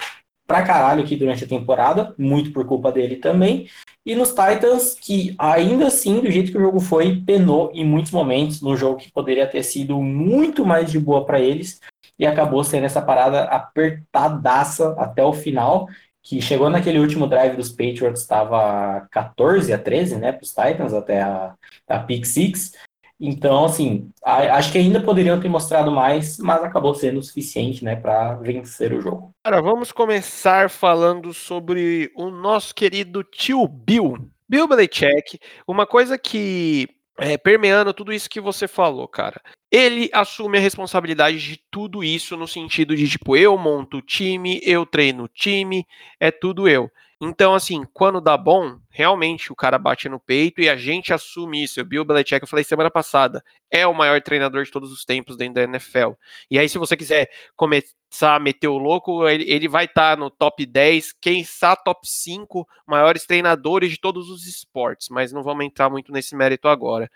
pra 0.48 0.64
caralho 0.64 1.04
aqui 1.04 1.16
durante 1.16 1.44
a 1.44 1.48
temporada, 1.48 2.16
muito 2.18 2.52
por 2.52 2.66
culpa 2.66 2.92
dele 2.92 3.18
também. 3.18 3.68
E 4.04 4.16
nos 4.16 4.30
Titans, 4.30 4.96
que 4.96 5.36
ainda 5.38 5.86
assim, 5.86 6.20
do 6.22 6.32
jeito 6.32 6.52
que 6.52 6.58
o 6.58 6.62
jogo 6.62 6.80
foi, 6.80 7.22
penou 7.22 7.70
em 7.72 7.86
muitos 7.86 8.12
momentos, 8.12 8.60
num 8.60 8.76
jogo 8.76 8.98
que 8.98 9.12
poderia 9.12 9.46
ter 9.46 9.62
sido 9.62 10.02
muito 10.02 10.66
mais 10.66 10.92
de 10.92 10.98
boa 11.00 11.24
para 11.24 11.40
eles, 11.40 11.80
e 12.18 12.26
acabou 12.26 12.64
sendo 12.64 12.86
essa 12.86 13.02
parada 13.02 13.44
apertadaça 13.44 14.96
até 14.98 15.24
o 15.24 15.32
final, 15.32 15.88
que 16.22 16.42
chegou 16.42 16.70
naquele 16.70 17.00
último 17.00 17.28
drive 17.28 17.56
dos 17.56 17.70
Patriots, 17.70 18.22
estava 18.22 19.08
14 19.12 19.72
a 19.74 19.78
13, 19.78 20.18
né, 20.18 20.32
para 20.32 20.44
os 20.44 20.50
Titans, 20.50 20.94
até 20.94 21.22
a, 21.22 21.54
a 21.88 22.00
pick 22.00 22.26
six. 22.26 22.74
Então, 23.20 23.66
assim, 23.66 24.10
a, 24.24 24.58
acho 24.58 24.72
que 24.72 24.78
ainda 24.78 25.02
poderiam 25.02 25.40
ter 25.40 25.50
mostrado 25.50 25.92
mais, 25.92 26.38
mas 26.38 26.64
acabou 26.64 26.94
sendo 26.96 27.20
o 27.20 27.24
suficiente, 27.24 27.84
né, 27.84 27.96
para 27.96 28.36
vencer 28.36 28.94
o 28.94 29.02
jogo. 29.02 29.32
Cara, 29.44 29.62
vamos 29.62 29.92
começar 29.92 30.70
falando 30.70 31.34
sobre 31.34 32.12
o 32.16 32.30
nosso 32.30 32.74
querido 32.74 33.24
tio 33.24 33.68
Bill. 33.68 34.18
Bill 34.48 34.68
Belichick, 34.68 35.40
uma 35.68 35.86
coisa 35.86 36.18
que 36.18 36.88
é, 37.20 37.38
permeando 37.38 37.94
tudo 37.94 38.14
isso 38.14 38.30
que 38.30 38.42
você 38.42 38.68
falou, 38.68 39.08
cara. 39.08 39.42
Ele 39.72 40.10
assume 40.14 40.58
a 40.58 40.62
responsabilidade 40.62 41.40
de 41.40 41.62
tudo 41.70 42.04
isso 42.04 42.36
no 42.36 42.48
sentido 42.48 42.96
de, 42.96 43.08
tipo, 43.08 43.36
eu 43.36 43.58
monto 43.58 43.98
o 43.98 44.02
time, 44.02 44.60
eu 44.64 44.86
treino 44.86 45.26
o 45.26 45.28
time, 45.28 45.86
é 46.20 46.32
tudo 46.32 46.68
eu. 46.68 46.90
Então, 47.22 47.54
assim, 47.54 47.86
quando 47.94 48.22
dá 48.22 48.38
bom, 48.38 48.80
realmente 48.90 49.52
o 49.52 49.56
cara 49.56 49.78
bate 49.78 50.08
no 50.08 50.22
peito 50.22 50.62
e 50.62 50.70
a 50.70 50.78
gente 50.78 51.14
assume 51.14 51.62
isso. 51.62 51.78
Eu 51.78 51.86
vi 51.86 52.00
o 52.00 52.06
Belichick, 52.06 52.42
eu 52.42 52.48
falei 52.48 52.64
semana 52.64 52.90
passada, 52.90 53.44
é 53.70 53.86
o 53.86 53.94
maior 53.94 54.22
treinador 54.22 54.64
de 54.64 54.72
todos 54.72 54.90
os 54.90 55.04
tempos 55.04 55.36
dentro 55.36 55.56
da 55.56 55.64
NFL. 55.64 56.14
E 56.50 56.58
aí, 56.58 56.70
se 56.70 56.78
você 56.78 56.96
quiser 56.96 57.30
começar 57.58 58.36
a 58.36 58.40
meter 58.40 58.70
o 58.70 58.78
louco, 58.78 59.28
ele, 59.28 59.44
ele 59.52 59.68
vai 59.68 59.84
estar 59.84 60.16
tá 60.16 60.18
no 60.18 60.30
top 60.30 60.66
10, 60.66 61.14
quem 61.20 61.44
sabe 61.44 61.84
top 61.84 62.08
5 62.08 62.66
maiores 62.88 63.26
treinadores 63.26 63.92
de 63.92 64.00
todos 64.00 64.30
os 64.30 64.48
esportes, 64.48 65.10
mas 65.10 65.34
não 65.34 65.44
vamos 65.44 65.66
entrar 65.66 65.90
muito 65.90 66.14
nesse 66.14 66.38
mérito 66.38 66.70
agora. 66.70 67.12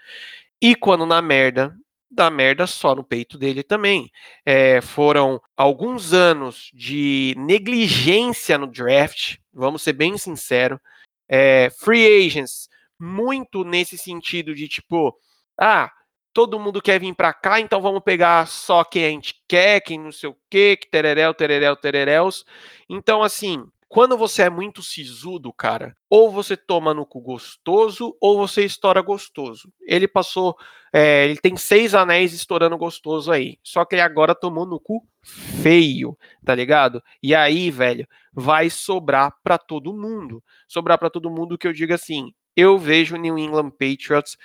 E 0.61 0.75
quando 0.75 1.05
na 1.05 1.21
merda, 1.21 1.73
da 2.13 2.29
merda 2.29 2.67
só 2.67 2.95
no 2.95 3.03
peito 3.03 3.37
dele 3.37 3.63
também. 3.63 4.11
É, 4.45 4.81
foram 4.81 5.41
alguns 5.57 6.13
anos 6.13 6.69
de 6.73 7.35
negligência 7.37 8.57
no 8.57 8.67
draft, 8.67 9.37
vamos 9.53 9.81
ser 9.81 9.93
bem 9.93 10.17
sinceros. 10.17 10.79
É, 11.27 11.69
free 11.79 12.25
agents, 12.25 12.69
muito 12.99 13.63
nesse 13.63 13.97
sentido 13.97 14.53
de 14.53 14.67
tipo, 14.67 15.17
ah, 15.59 15.91
todo 16.33 16.59
mundo 16.59 16.81
quer 16.81 16.99
vir 16.99 17.13
para 17.15 17.33
cá, 17.33 17.59
então 17.59 17.81
vamos 17.81 18.01
pegar 18.03 18.47
só 18.47 18.83
quem 18.83 19.05
a 19.05 19.09
gente 19.09 19.35
quer, 19.47 19.81
quem 19.81 19.99
não 19.99 20.11
sei 20.11 20.29
o 20.29 20.37
quê, 20.49 20.75
que 20.75 20.89
tereréu, 20.89 21.33
tereréu, 21.33 21.75
tereréus. 21.75 22.43
Então, 22.89 23.21
assim, 23.21 23.63
quando 23.93 24.17
você 24.17 24.41
é 24.41 24.49
muito 24.49 24.81
sisudo, 24.81 25.53
cara, 25.53 25.95
ou 26.09 26.31
você 26.31 26.57
toma 26.57 26.95
no 26.95 27.05
cu 27.05 27.21
gostoso, 27.21 28.17
ou 28.19 28.39
você 28.39 28.65
estoura 28.65 28.99
gostoso. 29.03 29.71
Ele 29.83 30.07
passou. 30.07 30.57
É, 30.91 31.25
ele 31.25 31.37
tem 31.37 31.55
seis 31.55 31.93
anéis 31.93 32.33
estourando 32.33 32.75
gostoso 32.75 33.31
aí. 33.31 33.59
Só 33.61 33.85
que 33.85 33.93
ele 33.93 34.01
agora 34.01 34.33
tomou 34.33 34.65
no 34.65 34.79
cu 34.79 35.07
feio, 35.61 36.17
tá 36.43 36.55
ligado? 36.55 37.03
E 37.21 37.35
aí, 37.35 37.69
velho, 37.69 38.07
vai 38.33 38.67
sobrar 38.67 39.31
para 39.43 39.59
todo 39.59 39.93
mundo. 39.93 40.43
Sobrar 40.67 40.97
para 40.97 41.11
todo 41.11 41.29
mundo 41.29 41.55
que 41.55 41.67
eu 41.67 41.71
diga 41.71 41.93
assim. 41.93 42.33
Eu 42.55 42.79
vejo 42.79 43.15
New 43.15 43.37
England 43.37 43.69
Patriots 43.69 44.37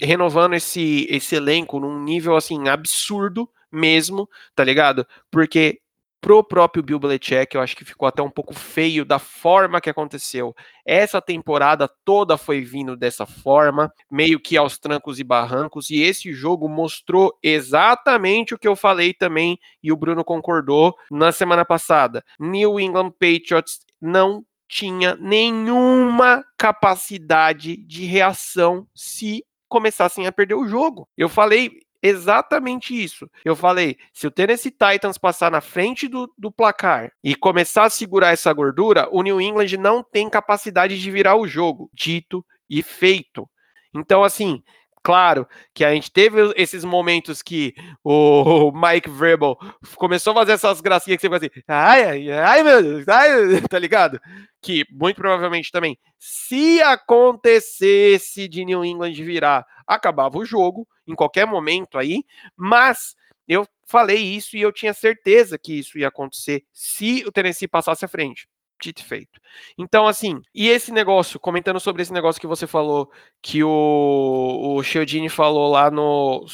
renovando 0.00 0.54
esse, 0.54 1.06
esse 1.08 1.36
elenco 1.36 1.78
num 1.78 2.02
nível 2.02 2.34
assim 2.34 2.66
absurdo 2.68 3.48
mesmo, 3.70 4.28
tá 4.52 4.64
ligado? 4.64 5.06
Porque 5.30 5.80
pro 6.26 6.42
próprio 6.42 6.82
Bill 6.82 6.98
Belichick, 6.98 7.54
eu 7.54 7.60
acho 7.60 7.76
que 7.76 7.84
ficou 7.84 8.08
até 8.08 8.20
um 8.20 8.28
pouco 8.28 8.52
feio 8.52 9.04
da 9.04 9.16
forma 9.16 9.80
que 9.80 9.88
aconteceu. 9.88 10.56
Essa 10.84 11.22
temporada 11.22 11.88
toda 12.04 12.36
foi 12.36 12.62
vindo 12.62 12.96
dessa 12.96 13.24
forma, 13.24 13.92
meio 14.10 14.40
que 14.40 14.56
aos 14.56 14.76
trancos 14.76 15.20
e 15.20 15.24
barrancos, 15.24 15.88
e 15.88 16.02
esse 16.02 16.32
jogo 16.32 16.68
mostrou 16.68 17.38
exatamente 17.40 18.52
o 18.52 18.58
que 18.58 18.66
eu 18.66 18.74
falei 18.74 19.14
também, 19.14 19.56
e 19.80 19.92
o 19.92 19.96
Bruno 19.96 20.24
concordou 20.24 20.96
na 21.12 21.30
semana 21.30 21.64
passada. 21.64 22.24
New 22.40 22.80
England 22.80 23.12
Patriots 23.12 23.78
não 24.02 24.44
tinha 24.68 25.14
nenhuma 25.20 26.44
capacidade 26.58 27.76
de 27.76 28.04
reação 28.04 28.84
se 28.92 29.44
começassem 29.68 30.26
a 30.26 30.32
perder 30.32 30.54
o 30.54 30.66
jogo. 30.66 31.08
Eu 31.16 31.28
falei 31.28 31.85
exatamente 32.06 32.94
isso. 32.94 33.28
Eu 33.44 33.56
falei: 33.56 33.96
se 34.12 34.26
o 34.26 34.30
Tennessee 34.30 34.70
Titans 34.70 35.18
passar 35.18 35.50
na 35.50 35.60
frente 35.60 36.08
do, 36.08 36.32
do 36.36 36.50
placar 36.50 37.12
e 37.22 37.34
começar 37.34 37.84
a 37.84 37.90
segurar 37.90 38.32
essa 38.32 38.52
gordura, 38.52 39.08
o 39.10 39.22
New 39.22 39.40
England 39.40 39.76
não 39.78 40.02
tem 40.02 40.28
capacidade 40.28 41.00
de 41.00 41.10
virar 41.10 41.36
o 41.36 41.46
jogo. 41.46 41.90
Dito 41.92 42.44
e 42.68 42.82
feito. 42.82 43.48
Então, 43.94 44.22
assim, 44.22 44.62
Claro 45.06 45.46
que 45.72 45.84
a 45.84 45.94
gente 45.94 46.10
teve 46.10 46.52
esses 46.56 46.84
momentos 46.84 47.40
que 47.40 47.72
o 48.02 48.72
Mike 48.72 49.08
Vrabel 49.08 49.56
começou 49.94 50.32
a 50.32 50.34
fazer 50.34 50.52
essas 50.54 50.80
gracinhas 50.80 51.20
que 51.20 51.28
você 51.28 51.48
fica 51.48 51.60
assim, 51.60 51.64
ai, 51.68 52.02
ai, 52.02 52.32
ai, 52.32 52.62
meu 52.64 52.82
Deus, 52.82 53.06
ai, 53.06 53.30
tá 53.70 53.78
ligado? 53.78 54.20
Que 54.60 54.84
muito 54.90 55.18
provavelmente 55.18 55.70
também, 55.70 55.96
se 56.18 56.82
acontecesse 56.82 58.48
de 58.48 58.64
New 58.64 58.84
England 58.84 59.12
virar, 59.12 59.64
acabava 59.86 60.38
o 60.38 60.44
jogo 60.44 60.88
em 61.06 61.14
qualquer 61.14 61.46
momento 61.46 61.98
aí, 61.98 62.24
mas 62.56 63.14
eu 63.46 63.64
falei 63.86 64.18
isso 64.18 64.56
e 64.56 64.62
eu 64.62 64.72
tinha 64.72 64.92
certeza 64.92 65.56
que 65.56 65.78
isso 65.78 65.96
ia 66.00 66.08
acontecer 66.08 66.64
se 66.72 67.22
o 67.24 67.30
Tennessee 67.30 67.68
passasse 67.68 68.04
à 68.04 68.08
frente 68.08 68.48
dito 68.80 69.04
feito. 69.04 69.40
Então, 69.78 70.06
assim, 70.06 70.40
e 70.54 70.68
esse 70.68 70.92
negócio, 70.92 71.40
comentando 71.40 71.80
sobre 71.80 72.02
esse 72.02 72.12
negócio 72.12 72.40
que 72.40 72.46
você 72.46 72.66
falou, 72.66 73.10
que 73.42 73.62
o, 73.64 74.76
o 74.76 74.82
Chiodini 74.82 75.28
falou 75.28 75.70
lá 75.70 75.90
no, 75.90 76.44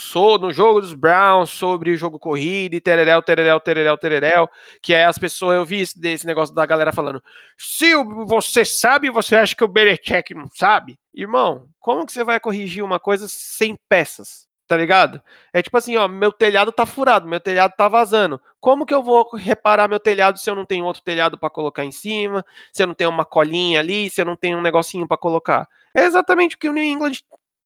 no 0.40 0.52
jogo 0.52 0.80
dos 0.80 0.94
Browns 0.94 1.50
sobre 1.50 1.90
o 1.90 1.96
jogo 1.96 2.18
corrido 2.18 2.74
e 2.74 2.80
tereréu, 2.80 3.22
tereréu, 3.22 3.60
tereréu, 3.60 3.98
tereréu, 3.98 4.48
que 4.80 4.94
é 4.94 5.04
as 5.04 5.18
pessoas, 5.18 5.56
eu 5.56 5.64
vi 5.64 5.80
esse, 5.80 5.98
desse 5.98 6.26
negócio 6.26 6.54
da 6.54 6.66
galera 6.66 6.92
falando, 6.92 7.22
se 7.56 7.94
você 8.26 8.64
sabe, 8.64 9.10
você 9.10 9.36
acha 9.36 9.56
que 9.56 9.64
o 9.64 9.68
Belichick 9.68 10.34
não 10.34 10.48
sabe? 10.54 10.98
Irmão, 11.14 11.68
como 11.80 12.06
que 12.06 12.12
você 12.12 12.24
vai 12.24 12.38
corrigir 12.40 12.84
uma 12.84 13.00
coisa 13.00 13.26
sem 13.28 13.76
peças? 13.88 14.51
Tá 14.72 14.78
ligado? 14.78 15.20
É 15.52 15.60
tipo 15.60 15.76
assim, 15.76 15.98
ó, 15.98 16.08
meu 16.08 16.32
telhado 16.32 16.72
tá 16.72 16.86
furado, 16.86 17.28
meu 17.28 17.38
telhado 17.38 17.74
tá 17.76 17.88
vazando. 17.88 18.40
Como 18.58 18.86
que 18.86 18.94
eu 18.94 19.02
vou 19.02 19.28
reparar 19.36 19.86
meu 19.86 20.00
telhado 20.00 20.38
se 20.38 20.48
eu 20.48 20.54
não 20.54 20.64
tenho 20.64 20.86
outro 20.86 21.02
telhado 21.02 21.36
para 21.36 21.50
colocar 21.50 21.84
em 21.84 21.92
cima, 21.92 22.42
se 22.72 22.82
eu 22.82 22.86
não 22.86 22.94
tenho 22.94 23.10
uma 23.10 23.26
colinha 23.26 23.80
ali, 23.80 24.08
se 24.08 24.22
eu 24.22 24.24
não 24.24 24.34
tenho 24.34 24.56
um 24.56 24.62
negocinho 24.62 25.06
para 25.06 25.18
colocar? 25.18 25.68
É 25.94 26.04
exatamente 26.04 26.56
o 26.56 26.58
que 26.58 26.70
o 26.70 26.72
New 26.72 26.82
England 26.82 27.18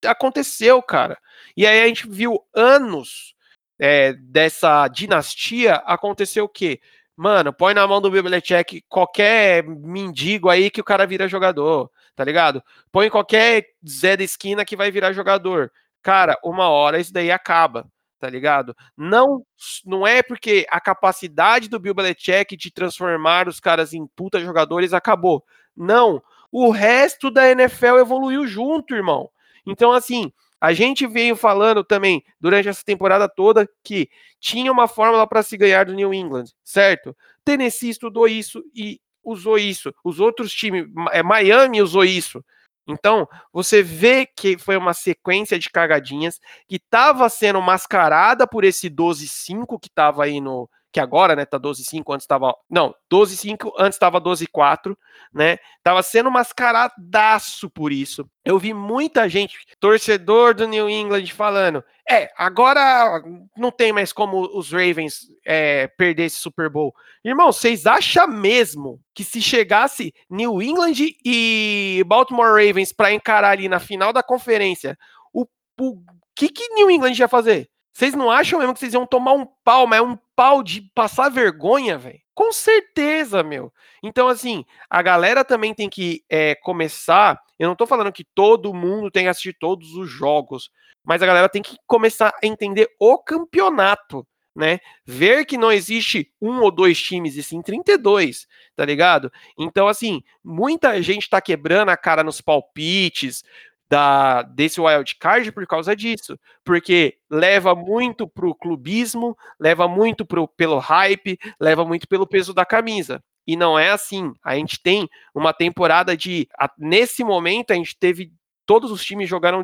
aconteceu, 0.04 0.82
cara. 0.82 1.16
E 1.56 1.64
aí 1.64 1.80
a 1.80 1.86
gente 1.86 2.08
viu 2.08 2.44
anos 2.52 3.36
é, 3.78 4.12
dessa 4.14 4.88
dinastia 4.88 5.76
aconteceu 5.86 6.46
o 6.46 6.48
quê? 6.48 6.80
Mano, 7.16 7.52
põe 7.52 7.72
na 7.72 7.86
mão 7.86 8.00
do 8.00 8.10
Belichick 8.10 8.82
qualquer 8.88 9.62
mendigo 9.62 10.50
aí 10.50 10.70
que 10.70 10.80
o 10.80 10.84
cara 10.84 11.06
vira 11.06 11.28
jogador, 11.28 11.88
tá 12.16 12.24
ligado? 12.24 12.60
Põe 12.90 13.08
qualquer 13.08 13.64
Zé 13.88 14.16
da 14.16 14.24
esquina 14.24 14.64
que 14.64 14.74
vai 14.74 14.90
virar 14.90 15.12
jogador 15.12 15.70
cara, 16.06 16.38
uma 16.44 16.68
hora 16.68 17.00
isso 17.00 17.12
daí 17.12 17.32
acaba, 17.32 17.90
tá 18.20 18.30
ligado? 18.30 18.76
Não, 18.96 19.44
não 19.84 20.06
é 20.06 20.22
porque 20.22 20.64
a 20.70 20.80
capacidade 20.80 21.68
do 21.68 21.80
Bill 21.80 21.94
Belichick 21.94 22.56
de 22.56 22.70
transformar 22.70 23.48
os 23.48 23.58
caras 23.58 23.92
em 23.92 24.06
puta 24.14 24.38
jogadores 24.38 24.92
acabou. 24.92 25.44
Não, 25.76 26.22
o 26.52 26.70
resto 26.70 27.28
da 27.28 27.50
NFL 27.50 27.98
evoluiu 27.98 28.46
junto, 28.46 28.94
irmão. 28.94 29.28
Então, 29.66 29.90
assim, 29.92 30.32
a 30.60 30.72
gente 30.72 31.08
veio 31.08 31.34
falando 31.34 31.82
também 31.82 32.22
durante 32.40 32.68
essa 32.68 32.84
temporada 32.84 33.28
toda 33.28 33.68
que 33.82 34.08
tinha 34.38 34.70
uma 34.70 34.86
fórmula 34.86 35.26
para 35.26 35.42
se 35.42 35.56
ganhar 35.56 35.86
do 35.86 35.94
New 35.94 36.14
England, 36.14 36.44
certo? 36.62 37.16
Tennessee 37.44 37.90
estudou 37.90 38.28
isso 38.28 38.62
e 38.72 39.00
usou 39.24 39.58
isso. 39.58 39.92
Os 40.04 40.20
outros 40.20 40.52
times, 40.52 40.86
é, 41.10 41.20
Miami 41.20 41.82
usou 41.82 42.04
isso. 42.04 42.44
Então, 42.86 43.28
você 43.52 43.82
vê 43.82 44.26
que 44.26 44.56
foi 44.56 44.76
uma 44.76 44.94
sequência 44.94 45.58
de 45.58 45.68
cagadinhas 45.70 46.38
que 46.68 46.76
estava 46.76 47.28
sendo 47.28 47.60
mascarada 47.60 48.46
por 48.46 48.64
esse 48.64 48.88
12-5 48.88 49.78
que 49.80 49.88
estava 49.88 50.24
aí 50.24 50.40
no 50.40 50.68
que 50.96 51.00
agora, 51.00 51.36
né, 51.36 51.44
tá 51.44 51.60
12-5, 51.60 52.14
antes 52.14 52.26
tava, 52.26 52.56
não, 52.70 52.94
12-5, 53.12 53.70
antes 53.78 53.98
tava 53.98 54.18
12-4, 54.18 54.96
né, 55.30 55.58
tava 55.82 56.02
sendo 56.02 56.30
mascaradaço 56.30 57.68
por 57.68 57.92
isso. 57.92 58.26
Eu 58.42 58.58
vi 58.58 58.72
muita 58.72 59.28
gente, 59.28 59.58
torcedor 59.78 60.54
do 60.54 60.66
New 60.66 60.88
England, 60.88 61.26
falando, 61.26 61.84
é, 62.10 62.30
agora 62.34 63.22
não 63.54 63.70
tem 63.70 63.92
mais 63.92 64.10
como 64.10 64.40
os 64.56 64.72
Ravens 64.72 65.26
é, 65.44 65.86
perder 65.86 66.24
esse 66.24 66.40
Super 66.40 66.70
Bowl. 66.70 66.94
Irmão, 67.22 67.52
vocês 67.52 67.84
acham 67.84 68.26
mesmo 68.28 68.98
que 69.14 69.22
se 69.22 69.42
chegasse 69.42 70.14
New 70.30 70.62
England 70.62 70.94
e 71.22 72.02
Baltimore 72.06 72.52
Ravens 72.52 72.90
para 72.90 73.12
encarar 73.12 73.50
ali 73.50 73.68
na 73.68 73.78
final 73.78 74.14
da 74.14 74.22
conferência, 74.22 74.96
o, 75.30 75.44
o 75.78 76.00
que 76.34 76.48
que 76.48 76.70
New 76.70 76.90
England 76.90 77.18
ia 77.18 77.28
fazer? 77.28 77.68
Vocês 77.96 78.14
não 78.14 78.30
acham 78.30 78.58
mesmo 78.58 78.74
que 78.74 78.80
vocês 78.80 78.92
iam 78.92 79.06
tomar 79.06 79.32
um 79.32 79.46
pau, 79.64 79.86
mas 79.86 80.00
é 80.00 80.02
um 80.02 80.18
pau 80.36 80.62
de 80.62 80.82
passar 80.94 81.30
vergonha, 81.30 81.96
velho? 81.96 82.20
Com 82.34 82.52
certeza, 82.52 83.42
meu. 83.42 83.72
Então, 84.02 84.28
assim, 84.28 84.66
a 84.90 85.00
galera 85.00 85.42
também 85.42 85.72
tem 85.72 85.88
que 85.88 86.22
é, 86.28 86.54
começar. 86.56 87.40
Eu 87.58 87.68
não 87.68 87.74
tô 87.74 87.86
falando 87.86 88.12
que 88.12 88.22
todo 88.22 88.74
mundo 88.74 89.10
tem 89.10 89.22
que 89.22 89.30
assistir 89.30 89.56
todos 89.58 89.94
os 89.94 90.10
jogos, 90.10 90.70
mas 91.02 91.22
a 91.22 91.26
galera 91.26 91.48
tem 91.48 91.62
que 91.62 91.78
começar 91.86 92.28
a 92.28 92.46
entender 92.46 92.86
o 93.00 93.16
campeonato, 93.16 94.26
né? 94.54 94.78
Ver 95.06 95.46
que 95.46 95.56
não 95.56 95.72
existe 95.72 96.30
um 96.38 96.60
ou 96.60 96.70
dois 96.70 97.00
times, 97.00 97.34
e 97.34 97.42
sim 97.42 97.62
32, 97.62 98.46
tá 98.76 98.84
ligado? 98.84 99.32
Então, 99.58 99.88
assim, 99.88 100.22
muita 100.44 101.00
gente 101.00 101.30
tá 101.30 101.40
quebrando 101.40 101.88
a 101.88 101.96
cara 101.96 102.22
nos 102.22 102.42
palpites, 102.42 103.42
da 103.88 104.42
desse 104.42 104.80
wild 104.80 105.14
card 105.16 105.52
por 105.52 105.66
causa 105.66 105.94
disso, 105.94 106.38
porque 106.64 107.18
leva 107.30 107.74
muito 107.74 108.26
pro 108.26 108.54
clubismo, 108.54 109.36
leva 109.58 109.86
muito 109.86 110.24
pro, 110.26 110.48
pelo 110.48 110.78
hype, 110.78 111.38
leva 111.60 111.84
muito 111.84 112.08
pelo 112.08 112.26
peso 112.26 112.52
da 112.52 112.64
camisa. 112.64 113.22
E 113.46 113.56
não 113.56 113.78
é 113.78 113.90
assim. 113.90 114.32
A 114.44 114.56
gente 114.56 114.82
tem 114.82 115.08
uma 115.34 115.52
temporada 115.52 116.16
de 116.16 116.48
a, 116.58 116.68
nesse 116.76 117.22
momento 117.22 117.70
a 117.70 117.74
gente 117.74 117.96
teve 117.96 118.32
todos 118.66 118.90
os 118.90 119.04
times 119.04 119.28
jogaram 119.28 119.62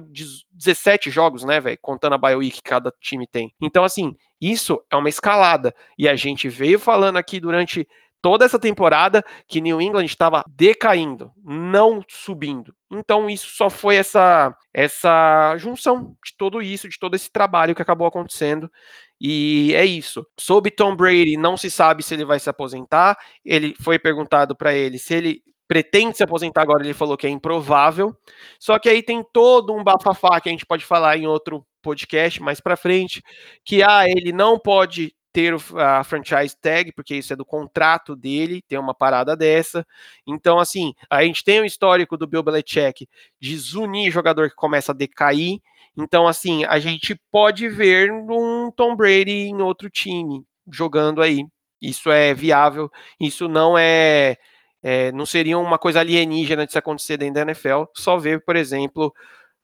17 0.52 1.11
jogos, 1.11 1.42
né, 1.42 1.61
velho, 1.61 1.76
contando 1.82 2.12
a 2.12 2.18
bye 2.18 2.37
week 2.37 2.58
que 2.58 2.62
cada 2.62 2.92
time 3.00 3.26
tem. 3.26 3.52
Então 3.61 3.82
assim, 3.82 4.14
isso 4.40 4.80
é 4.88 4.96
uma 4.96 5.08
escalada 5.08 5.74
e 5.98 6.08
a 6.08 6.14
gente 6.14 6.48
veio 6.48 6.78
falando 6.78 7.16
aqui 7.16 7.40
durante 7.40 7.88
toda 8.22 8.44
essa 8.44 8.58
temporada 8.58 9.22
que 9.48 9.61
New 9.61 9.82
England 9.82 10.04
estava 10.04 10.44
decaindo, 10.48 11.32
não 11.44 12.02
subindo. 12.08 12.74
Então 12.90 13.28
isso 13.28 13.48
só 13.54 13.68
foi 13.68 13.96
essa 13.96 14.56
essa 14.72 15.56
junção 15.58 16.16
de 16.24 16.32
tudo 16.38 16.62
isso, 16.62 16.88
de 16.88 16.98
todo 16.98 17.16
esse 17.16 17.30
trabalho 17.30 17.74
que 17.74 17.82
acabou 17.82 18.06
acontecendo. 18.06 18.70
E 19.20 19.74
é 19.74 19.85
isso. 19.85 20.26
Sob 20.38 20.70
Tom 20.70 20.96
Brady, 20.96 21.37
não 21.37 21.56
se 21.56 21.70
sabe 21.70 22.02
se 22.02 22.14
ele 22.14 22.24
vai 22.24 22.40
se 22.40 22.48
aposentar. 22.48 23.18
Ele 23.44 23.74
foi 23.82 23.98
perguntado 23.98 24.56
para 24.56 24.74
ele 24.74 24.98
se 24.98 25.14
ele 25.14 25.42
pretende 25.68 26.16
se 26.16 26.22
aposentar 26.22 26.62
agora, 26.62 26.85
ele 26.85 26.92
falou 26.92 27.16
que 27.16 27.26
é 27.26 27.30
improvável. 27.30 28.14
Só 28.58 28.78
que 28.78 28.88
aí 28.88 29.02
tem 29.02 29.24
todo 29.32 29.74
um 29.74 29.82
bafafá 29.82 30.40
que 30.40 30.48
a 30.48 30.52
gente 30.52 30.66
pode 30.66 30.85
falar 30.85 31.16
em 31.16 31.26
outro 31.26 31.64
podcast 31.80 32.42
mais 32.42 32.61
para 32.61 32.76
frente, 32.76 33.22
que 33.64 33.82
ah, 33.82 34.06
ele 34.06 34.32
não 34.32 34.58
pode 34.58 35.14
ter 35.32 35.54
a 35.76 36.04
franchise 36.04 36.56
tag, 36.60 36.92
porque 36.92 37.14
isso 37.14 37.32
é 37.32 37.36
do 37.36 37.44
contrato 37.44 38.14
dele, 38.14 38.62
tem 38.68 38.78
uma 38.78 38.94
parada 38.94 39.34
dessa. 39.34 39.86
Então, 40.26 40.58
assim, 40.58 40.94
a 41.08 41.24
gente 41.24 41.42
tem 41.42 41.60
o 41.60 41.64
histórico 41.64 42.16
do 42.16 42.26
Bill 42.26 42.42
Belichick 42.42 43.08
de 43.40 43.56
zunir 43.56 44.12
jogador 44.12 44.50
que 44.50 44.56
começa 44.56 44.92
a 44.92 44.94
decair. 44.94 45.58
Então, 45.96 46.28
assim, 46.28 46.64
a 46.66 46.78
gente 46.78 47.18
pode 47.30 47.68
ver 47.68 48.12
um 48.12 48.70
Tom 48.70 48.94
Brady 48.94 49.48
em 49.48 49.62
outro 49.62 49.88
time 49.88 50.44
jogando 50.70 51.22
aí. 51.22 51.44
Isso 51.80 52.10
é 52.10 52.32
viável, 52.34 52.90
isso 53.18 53.48
não 53.48 53.76
é, 53.76 54.36
é 54.82 55.10
não 55.12 55.26
seria 55.26 55.58
uma 55.58 55.78
coisa 55.78 56.00
alienígena 56.00 56.66
de 56.66 56.72
se 56.72 56.78
acontecer 56.78 57.16
dentro 57.16 57.34
da 57.34 57.42
NFL. 57.42 57.84
Só 57.96 58.18
ver, 58.18 58.44
por 58.44 58.54
exemplo, 58.54 59.12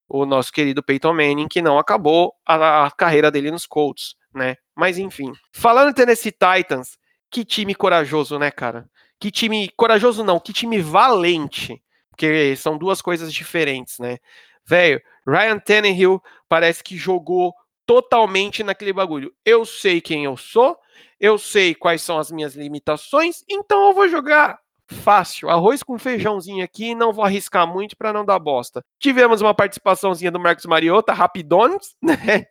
o 0.09 0.27
nosso 0.27 0.53
querido 0.53 0.83
Peyton 0.83 1.13
Manning, 1.15 1.49
que 1.49 1.63
não 1.63 1.79
acabou 1.79 2.35
a, 2.47 2.87
a 2.87 2.91
carreira 2.91 3.31
dele 3.31 3.51
nos 3.51 3.67
Colts 3.67 4.19
né? 4.35 4.57
Mas 4.79 4.97
enfim. 4.97 5.33
Falando 5.53 5.91
em 5.91 5.93
Tennessee 5.93 6.31
Titans, 6.31 6.97
que 7.29 7.45
time 7.45 7.75
corajoso, 7.75 8.39
né, 8.39 8.49
cara? 8.49 8.89
Que 9.19 9.29
time 9.29 9.69
corajoso 9.77 10.23
não, 10.23 10.39
que 10.39 10.53
time 10.53 10.81
valente, 10.81 11.83
porque 12.11 12.55
são 12.55 12.79
duas 12.79 13.03
coisas 13.03 13.33
diferentes, 13.33 13.99
né? 13.99 14.19
Velho, 14.65 15.03
Ryan 15.27 15.59
Tannehill 15.59 16.23
parece 16.49 16.85
que 16.85 16.97
jogou 16.97 17.53
totalmente 17.85 18.63
naquele 18.63 18.93
bagulho. 18.93 19.35
Eu 19.45 19.65
sei 19.65 20.01
quem 20.01 20.25
eu 20.25 20.37
sou, 20.37 20.79
eu 21.19 21.39
sei 21.39 21.75
quais 21.75 22.01
são 22.01 22.17
as 22.17 22.31
minhas 22.31 22.55
limitações, 22.55 23.43
então 23.51 23.89
eu 23.89 23.95
vou 23.95 24.09
jogar 24.09 24.61
fácil, 24.89 25.49
arroz 25.49 25.83
com 25.83 25.99
feijãozinho 25.99 26.65
aqui, 26.65 26.95
não 26.95 27.13
vou 27.13 27.25
arriscar 27.25 27.67
muito 27.67 27.97
para 27.97 28.13
não 28.13 28.25
dar 28.25 28.39
bosta. 28.39 28.83
Tivemos 28.99 29.41
uma 29.41 29.55
participaçãozinha 29.55 30.31
do 30.31 30.41
Marcos 30.41 30.67
Mariota, 30.67 31.13
rapidones, 31.13 31.95
né? 32.03 32.47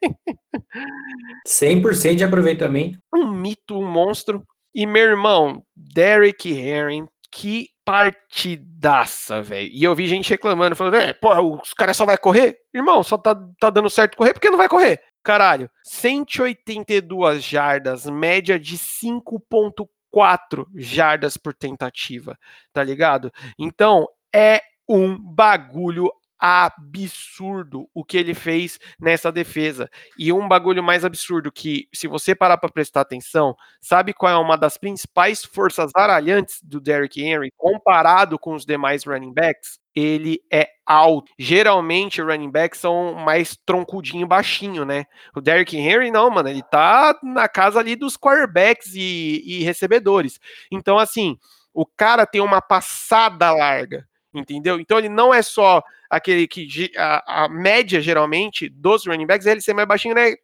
100% 1.47 2.15
de 2.15 2.23
aproveitamento. 2.23 2.99
Um 3.13 3.31
mito, 3.31 3.77
um 3.77 3.89
monstro. 3.89 4.43
E 4.73 4.85
meu 4.85 5.03
irmão, 5.03 5.63
Derek 5.75 6.51
Herring, 6.51 7.07
que 7.31 7.69
partidaça, 7.83 9.41
velho. 9.41 9.69
E 9.71 9.83
eu 9.83 9.95
vi 9.95 10.07
gente 10.07 10.29
reclamando, 10.29 10.75
falando, 10.75 10.95
é, 10.97 11.13
pô, 11.13 11.33
os 11.61 11.73
caras 11.73 11.95
só 11.95 12.05
vai 12.05 12.17
correr? 12.17 12.57
Irmão, 12.73 13.01
só 13.01 13.17
tá, 13.17 13.33
tá 13.59 13.69
dando 13.69 13.89
certo 13.89 14.17
correr 14.17 14.33
porque 14.33 14.49
não 14.49 14.57
vai 14.57 14.67
correr. 14.67 15.01
Caralho, 15.23 15.69
182 15.83 17.43
jardas, 17.43 18.05
média 18.05 18.59
de 18.59 18.77
5.4 18.77 19.87
quatro 20.17 20.67
jardas 20.73 21.37
por 21.37 21.53
tentativa, 21.53 22.35
tá 22.73 22.83
ligado? 22.83 23.31
Então 23.55 24.07
é 24.33 24.63
um 24.89 25.15
bagulho 25.15 26.11
absurdo 26.39 27.89
o 27.93 28.03
que 28.03 28.17
ele 28.17 28.33
fez 28.33 28.79
nessa 28.99 29.31
defesa. 29.31 29.89
E 30.17 30.31
um 30.31 30.47
bagulho 30.47 30.83
mais 30.83 31.03
absurdo 31.03 31.51
que, 31.51 31.87
se 31.93 32.07
você 32.07 32.35
parar 32.35 32.57
para 32.57 32.71
prestar 32.71 33.01
atenção, 33.01 33.55
sabe 33.81 34.13
qual 34.13 34.31
é 34.31 34.37
uma 34.37 34.57
das 34.57 34.77
principais 34.77 35.43
forças 35.43 35.91
aralhantes 35.95 36.59
do 36.63 36.79
Derrick 36.79 37.21
Henry 37.21 37.51
comparado 37.57 38.37
com 38.37 38.53
os 38.53 38.65
demais 38.65 39.03
running 39.03 39.33
backs? 39.33 39.79
Ele 39.95 40.39
é 40.53 40.69
alto. 40.85 41.31
Geralmente, 41.39 42.21
running 42.21 42.51
backs 42.51 42.79
são 42.79 43.15
mais 43.15 43.57
troncudinho, 43.65 44.27
baixinho, 44.27 44.85
né? 44.85 45.05
O 45.35 45.41
Derrick 45.41 45.75
Henry, 45.75 46.11
não, 46.11 46.29
mano, 46.29 46.49
ele 46.49 46.61
tá 46.61 47.17
na 47.23 47.47
casa 47.47 47.79
ali 47.79 47.95
dos 47.95 48.15
quarterbacks 48.15 48.93
e, 48.93 49.41
e 49.43 49.63
recebedores. 49.63 50.39
Então, 50.71 50.99
assim, 50.99 51.35
o 51.73 51.83
cara 51.83 52.27
tem 52.27 52.41
uma 52.41 52.61
passada 52.61 53.51
larga 53.51 54.07
entendeu? 54.39 54.79
Então 54.79 54.97
ele 54.97 55.09
não 55.09 55.33
é 55.33 55.41
só 55.41 55.83
aquele 56.09 56.47
que 56.47 56.91
a, 56.95 57.43
a, 57.43 57.49
média 57.49 57.99
geralmente 57.99 58.69
dos 58.69 59.05
running 59.05 59.25
backs 59.25 59.45
é 59.45 59.51
ele 59.51 59.61
ser 59.61 59.73
mais 59.73 59.87
baixinho, 59.87 60.15
né? 60.15 60.35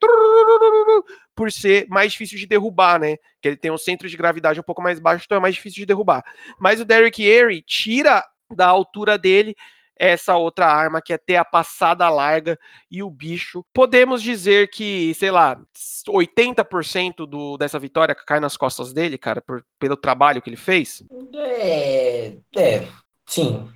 Por 1.36 1.51
ser 1.51 1.88
mais 1.89 2.12
difícil 2.12 2.38
de 2.38 2.45
derrubar, 2.45 2.99
né? 2.99 3.17
Que 3.41 3.49
ele 3.49 3.58
tem 3.58 3.71
um 3.71 3.77
centro 3.77 4.08
de 4.08 4.17
gravidade 4.17 4.60
um 4.60 4.63
pouco 4.63 4.82
mais 4.82 4.99
baixo, 4.99 5.23
então 5.25 5.38
é 5.38 5.41
mais 5.41 5.56
difícil 5.56 5.77
de 5.77 5.86
derrubar. 5.86 6.23
Mas 6.60 6.79
o 6.79 6.86
Derrick 6.86 7.23
Henry 7.23 7.62
tira 7.62 8.23
da 8.53 8.67
altura 8.67 9.17
dele 9.17 9.56
essa 9.95 10.36
outra 10.36 10.67
arma 10.67 11.01
que 11.01 11.13
é 11.13 11.17
ter 11.17 11.36
a 11.36 11.45
passada 11.45 12.10
larga 12.10 12.60
e 12.89 13.03
o 13.03 13.10
bicho. 13.10 13.63
Podemos 13.73 14.21
dizer 14.21 14.69
que, 14.69 15.13
sei 15.13 15.32
lá, 15.32 15.60
80% 16.08 17.25
do, 17.27 17.58
dessa 17.58 17.79
vitória 17.79 18.15
cai 18.15 18.39
nas 18.39 18.58
costas 18.58 18.91
dele, 18.91 19.17
cara, 19.17 19.41
por, 19.41 19.63
pelo 19.79 19.95
trabalho 19.95 20.41
que 20.41 20.49
ele 20.49 20.58
fez? 20.58 21.03
É, 21.36 22.38
é, 22.56 22.88
sim. 23.25 23.69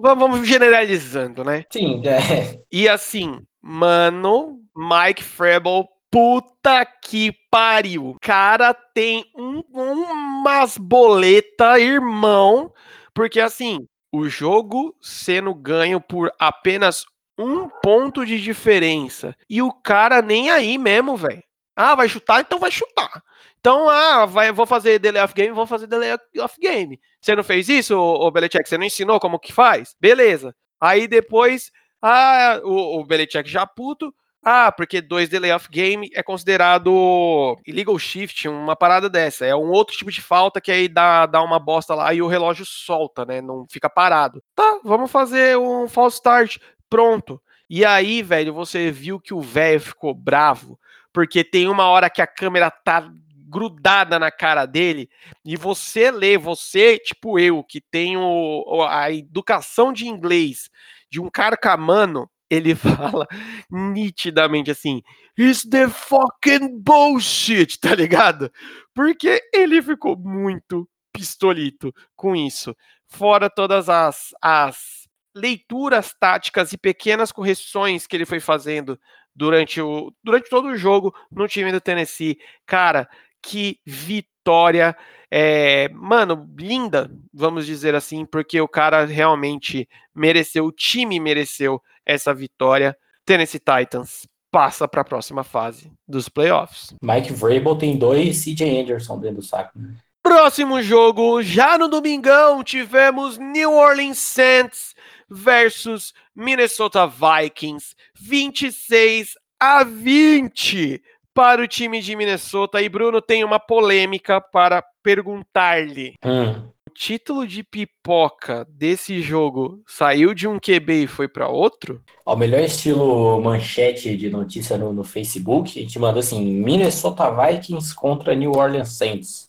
Vamos 0.00 0.46
generalizando, 0.46 1.44
né? 1.44 1.64
Sim, 1.70 2.02
é. 2.06 2.60
E 2.70 2.88
assim, 2.88 3.40
mano, 3.60 4.60
Mike 4.76 5.22
Frebel, 5.22 5.86
puta 6.10 6.84
que 6.84 7.32
pariu. 7.50 8.16
Cara 8.20 8.74
tem 8.74 9.24
um, 9.36 9.62
umas 9.72 10.76
boleta, 10.76 11.78
irmão, 11.78 12.72
porque 13.14 13.40
assim, 13.40 13.86
o 14.12 14.28
jogo 14.28 14.94
sendo 15.00 15.54
ganho 15.54 16.00
por 16.00 16.30
apenas 16.38 17.04
um 17.38 17.68
ponto 17.82 18.26
de 18.26 18.40
diferença. 18.40 19.34
E 19.48 19.62
o 19.62 19.72
cara 19.72 20.20
nem 20.20 20.50
aí 20.50 20.76
mesmo, 20.76 21.16
velho. 21.16 21.42
Ah, 21.74 21.94
vai 21.94 22.08
chutar? 22.08 22.40
Então 22.40 22.58
vai 22.58 22.70
chutar. 22.70 23.22
Então, 23.58 23.88
ah, 23.88 24.26
vai, 24.26 24.50
vou 24.52 24.66
fazer 24.66 24.98
delay 24.98 25.22
of 25.22 25.32
game, 25.34 25.52
vou 25.52 25.66
fazer 25.66 25.86
delay 25.86 26.14
of 26.14 26.60
game. 26.60 27.00
Você 27.20 27.36
não 27.36 27.44
fez 27.44 27.68
isso, 27.68 27.96
ô 27.96 28.30
Belichick? 28.30 28.68
Você 28.68 28.76
não 28.76 28.84
ensinou 28.84 29.20
como 29.20 29.38
que 29.38 29.52
faz? 29.52 29.94
Beleza. 30.00 30.54
Aí 30.80 31.06
depois, 31.06 31.70
ah, 32.02 32.60
o, 32.64 33.00
o 33.00 33.04
Belichick 33.04 33.48
já 33.48 33.64
puto, 33.64 34.12
ah, 34.44 34.72
porque 34.72 35.00
dois 35.00 35.28
delay 35.28 35.52
of 35.52 35.68
game 35.70 36.10
é 36.12 36.22
considerado 36.22 37.56
illegal 37.64 37.96
shift, 37.96 38.48
uma 38.48 38.74
parada 38.74 39.08
dessa. 39.08 39.46
É 39.46 39.54
um 39.54 39.70
outro 39.70 39.96
tipo 39.96 40.10
de 40.10 40.20
falta 40.20 40.60
que 40.60 40.72
aí 40.72 40.88
dá, 40.88 41.26
dá 41.26 41.40
uma 41.40 41.60
bosta 41.60 41.94
lá 41.94 42.12
e 42.12 42.20
o 42.20 42.26
relógio 42.26 42.66
solta, 42.66 43.24
né? 43.24 43.40
Não 43.40 43.64
fica 43.70 43.88
parado. 43.88 44.42
Tá, 44.56 44.80
vamos 44.82 45.12
fazer 45.12 45.56
um 45.56 45.86
false 45.86 46.16
start. 46.16 46.58
Pronto. 46.90 47.40
E 47.70 47.84
aí, 47.84 48.20
velho, 48.22 48.52
você 48.52 48.90
viu 48.90 49.20
que 49.20 49.32
o 49.32 49.40
velho 49.40 49.80
ficou 49.80 50.12
bravo, 50.12 50.76
porque 51.12 51.44
tem 51.44 51.68
uma 51.68 51.86
hora 51.88 52.08
que 52.08 52.22
a 52.22 52.26
câmera 52.26 52.70
tá 52.70 53.12
grudada 53.52 54.18
na 54.18 54.30
cara 54.30 54.64
dele, 54.64 55.10
e 55.44 55.56
você 55.56 56.10
lê, 56.10 56.38
você, 56.38 56.98
tipo 56.98 57.38
eu, 57.38 57.62
que 57.62 57.80
tenho 57.80 58.64
a 58.88 59.12
educação 59.12 59.92
de 59.92 60.08
inglês 60.08 60.70
de 61.10 61.20
um 61.20 61.28
carcamano, 61.28 62.30
ele 62.48 62.74
fala 62.76 63.26
nitidamente 63.70 64.70
assim: 64.70 65.02
It's 65.38 65.64
the 65.68 65.88
fucking 65.88 66.80
bullshit, 66.80 67.78
tá 67.78 67.94
ligado? 67.94 68.50
Porque 68.94 69.42
ele 69.52 69.82
ficou 69.82 70.16
muito 70.16 70.88
pistolito 71.12 71.92
com 72.16 72.34
isso. 72.34 72.74
Fora 73.06 73.50
todas 73.50 73.90
as, 73.90 74.30
as 74.40 75.06
leituras 75.34 76.14
táticas 76.18 76.72
e 76.72 76.78
pequenas 76.78 77.32
correções 77.32 78.06
que 78.06 78.16
ele 78.16 78.26
foi 78.26 78.40
fazendo 78.40 78.98
durante, 79.34 79.80
o, 79.80 80.12
durante 80.22 80.48
todo 80.48 80.68
o 80.68 80.76
jogo 80.76 81.14
no 81.30 81.48
time 81.48 81.72
do 81.72 81.80
Tennessee. 81.80 82.38
Cara, 82.66 83.08
que 83.42 83.78
vitória. 83.84 84.96
É, 85.30 85.88
mano, 85.90 86.48
linda, 86.58 87.10
vamos 87.32 87.66
dizer 87.66 87.94
assim, 87.94 88.24
porque 88.26 88.60
o 88.60 88.68
cara 88.68 89.04
realmente 89.06 89.88
mereceu, 90.14 90.66
o 90.66 90.72
time 90.72 91.18
mereceu 91.18 91.82
essa 92.04 92.34
vitória. 92.34 92.96
Tennessee 93.24 93.60
Titans 93.60 94.26
passa 94.50 94.86
para 94.86 95.00
a 95.00 95.04
próxima 95.04 95.42
fase 95.42 95.90
dos 96.06 96.28
playoffs. 96.28 96.94
Mike 97.02 97.32
Vrabel 97.32 97.76
tem 97.76 97.96
dois 97.96 98.44
CJ 98.44 98.82
Anderson 98.82 99.18
dentro 99.18 99.36
do 99.36 99.42
saco. 99.42 99.78
Né? 99.78 99.94
Próximo 100.22 100.80
jogo, 100.80 101.42
já 101.42 101.76
no 101.76 101.88
domingão, 101.88 102.62
tivemos 102.62 103.38
New 103.38 103.72
Orleans 103.72 104.18
Saints 104.18 104.94
versus 105.28 106.14
Minnesota 106.34 107.08
Vikings, 107.08 107.96
26 108.14 109.34
a 109.58 109.82
20 109.82 111.02
para 111.34 111.60
o 111.60 111.66
time 111.66 112.00
de 112.00 112.14
Minnesota. 112.14 112.80
E 112.80 112.88
Bruno 112.88 113.20
tem 113.20 113.42
uma 113.42 113.58
polêmica 113.58 114.40
para 114.40 114.80
perguntar-lhe. 115.02 116.14
Hum. 116.24 116.68
O 116.88 116.94
título 116.94 117.44
de 117.44 117.64
pipoca 117.64 118.64
desse 118.70 119.20
jogo 119.22 119.82
saiu 119.88 120.34
de 120.34 120.46
um 120.46 120.58
QB 120.60 121.04
e 121.04 121.06
foi 121.08 121.26
para 121.26 121.48
outro? 121.48 122.00
Ao 122.24 122.36
melhor 122.36 122.60
estilo 122.60 123.40
manchete 123.40 124.16
de 124.16 124.30
notícia 124.30 124.78
no, 124.78 124.92
no 124.92 125.02
Facebook, 125.02 125.78
a 125.78 125.82
gente 125.82 125.98
manda 125.98 126.20
assim: 126.20 126.44
Minnesota 126.44 127.28
Vikings 127.30 127.94
contra 127.94 128.34
New 128.34 128.52
Orleans 128.52 128.92
Saints. 128.92 129.46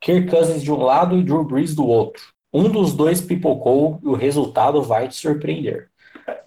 Kirk 0.00 0.30
Cousins 0.30 0.62
de 0.62 0.72
um 0.72 0.82
lado 0.82 1.16
e 1.16 1.22
Drew 1.22 1.44
Brees 1.44 1.74
do 1.74 1.86
outro. 1.86 2.22
Um 2.52 2.68
dos 2.68 2.94
dois 2.94 3.20
pipocou 3.20 4.00
e 4.02 4.08
o 4.08 4.14
resultado 4.14 4.82
vai 4.82 5.08
te 5.08 5.16
surpreender. 5.16 5.90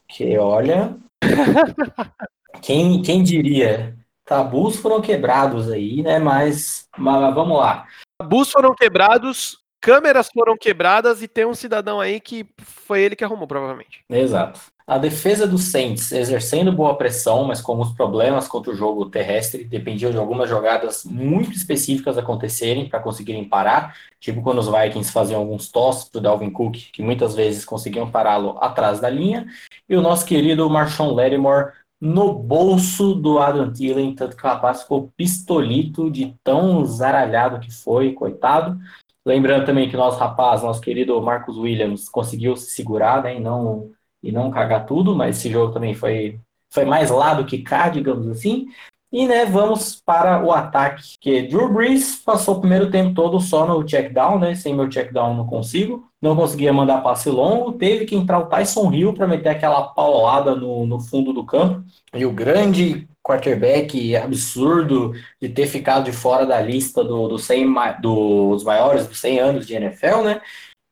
Que 0.07 0.37
olha. 0.37 0.97
quem, 2.61 3.01
quem 3.01 3.23
diria? 3.23 3.95
Tabus 4.25 4.77
foram 4.77 5.01
quebrados 5.01 5.69
aí, 5.69 6.01
né? 6.01 6.19
Mas, 6.19 6.87
mas 6.97 7.33
vamos 7.33 7.57
lá. 7.57 7.87
Tabus 8.19 8.51
foram 8.51 8.75
quebrados, 8.75 9.59
câmeras 9.81 10.29
foram 10.29 10.55
quebradas 10.57 11.21
e 11.21 11.27
tem 11.27 11.45
um 11.45 11.53
cidadão 11.53 11.99
aí 11.99 12.19
que 12.19 12.47
foi 12.57 13.01
ele 13.01 13.15
que 13.15 13.23
arrumou, 13.23 13.47
provavelmente. 13.47 14.03
Exato. 14.09 14.61
A 14.89 14.97
defesa 14.97 15.45
dos 15.45 15.65
Saints 15.65 16.11
exercendo 16.11 16.73
boa 16.73 16.97
pressão, 16.97 17.43
mas 17.43 17.61
com 17.61 17.79
os 17.79 17.91
problemas 17.91 18.47
contra 18.47 18.71
o 18.71 18.75
jogo 18.75 19.05
terrestre, 19.05 19.63
dependiam 19.63 20.09
de 20.09 20.17
algumas 20.17 20.49
jogadas 20.49 21.05
muito 21.05 21.51
específicas 21.51 22.17
acontecerem 22.17 22.89
para 22.89 22.99
conseguirem 22.99 23.47
parar, 23.47 23.95
tipo 24.19 24.41
quando 24.41 24.57
os 24.57 24.67
Vikings 24.67 25.11
faziam 25.11 25.41
alguns 25.41 25.69
tosses 25.69 26.09
para 26.09 26.17
o 26.17 26.21
Dalvin 26.21 26.49
Cook, 26.49 26.75
que 26.91 27.03
muitas 27.03 27.35
vezes 27.35 27.63
conseguiam 27.63 28.09
pará-lo 28.09 28.57
atrás 28.59 28.99
da 28.99 29.11
linha, 29.11 29.45
e 29.87 29.95
o 29.95 30.01
nosso 30.01 30.25
querido 30.25 30.67
Marshawn 30.67 31.13
Lattimore 31.13 31.71
no 32.01 32.33
bolso 32.33 33.13
do 33.13 33.37
Adam 33.37 33.71
Thielen, 33.71 34.15
tanto 34.15 34.35
que 34.35 34.43
o 34.43 34.49
rapaz 34.49 34.81
ficou 34.81 35.13
pistolito 35.15 36.09
de 36.09 36.33
tão 36.43 36.83
zaralhado 36.83 37.59
que 37.59 37.71
foi, 37.71 38.13
coitado. 38.13 38.75
Lembrando 39.23 39.67
também 39.67 39.87
que 39.87 39.95
nosso 39.95 40.17
rapaz, 40.17 40.63
nosso 40.63 40.81
querido 40.81 41.21
Marcos 41.21 41.59
Williams, 41.59 42.09
conseguiu 42.09 42.55
se 42.55 42.71
segurar 42.71 43.21
né, 43.21 43.35
e 43.35 43.39
não 43.39 43.91
e 44.21 44.31
não 44.31 44.51
cagar 44.51 44.85
tudo, 44.85 45.15
mas 45.15 45.37
esse 45.37 45.49
jogo 45.49 45.73
também 45.73 45.93
foi, 45.93 46.39
foi 46.71 46.85
mais 46.85 47.09
lá 47.09 47.33
do 47.33 47.45
que 47.45 47.59
cá, 47.59 47.89
digamos 47.89 48.27
assim. 48.27 48.67
E 49.11 49.27
né, 49.27 49.43
vamos 49.43 49.99
para 50.05 50.43
o 50.43 50.51
ataque, 50.51 51.15
que 51.19 51.41
Drew 51.41 51.73
Brees 51.73 52.17
passou 52.17 52.57
o 52.57 52.59
primeiro 52.59 52.91
tempo 52.91 53.15
todo 53.15 53.39
só 53.39 53.65
no 53.65 53.83
check 53.83 54.13
down, 54.13 54.37
né? 54.37 54.53
Sem 54.53 54.75
meu 54.75 54.87
check 54.87 55.11
down 55.11 55.33
não 55.33 55.47
consigo. 55.47 56.07
Não 56.21 56.35
conseguia 56.35 56.71
mandar 56.71 57.01
passe 57.01 57.29
longo, 57.29 57.71
teve 57.71 58.05
que 58.05 58.15
entrar 58.15 58.37
o 58.37 58.45
Tyson 58.45 58.91
Hill 58.91 59.13
para 59.13 59.25
meter 59.25 59.49
aquela 59.49 59.81
paulada 59.81 60.53
no, 60.53 60.85
no 60.85 60.99
fundo 60.99 61.33
do 61.33 61.43
campo. 61.43 61.83
E 62.13 62.23
o 62.23 62.31
grande 62.31 63.07
quarterback 63.23 64.15
absurdo 64.15 65.13
de 65.41 65.49
ter 65.49 65.65
ficado 65.65 66.05
de 66.05 66.11
fora 66.11 66.45
da 66.45 66.61
lista 66.61 67.03
do, 67.03 67.27
do 67.27 67.39
100, 67.39 67.73
dos 68.01 68.63
maiores 68.63 69.07
dos 69.07 69.19
100 69.19 69.39
anos 69.39 69.67
de 69.67 69.73
NFL, 69.73 70.21
né? 70.23 70.41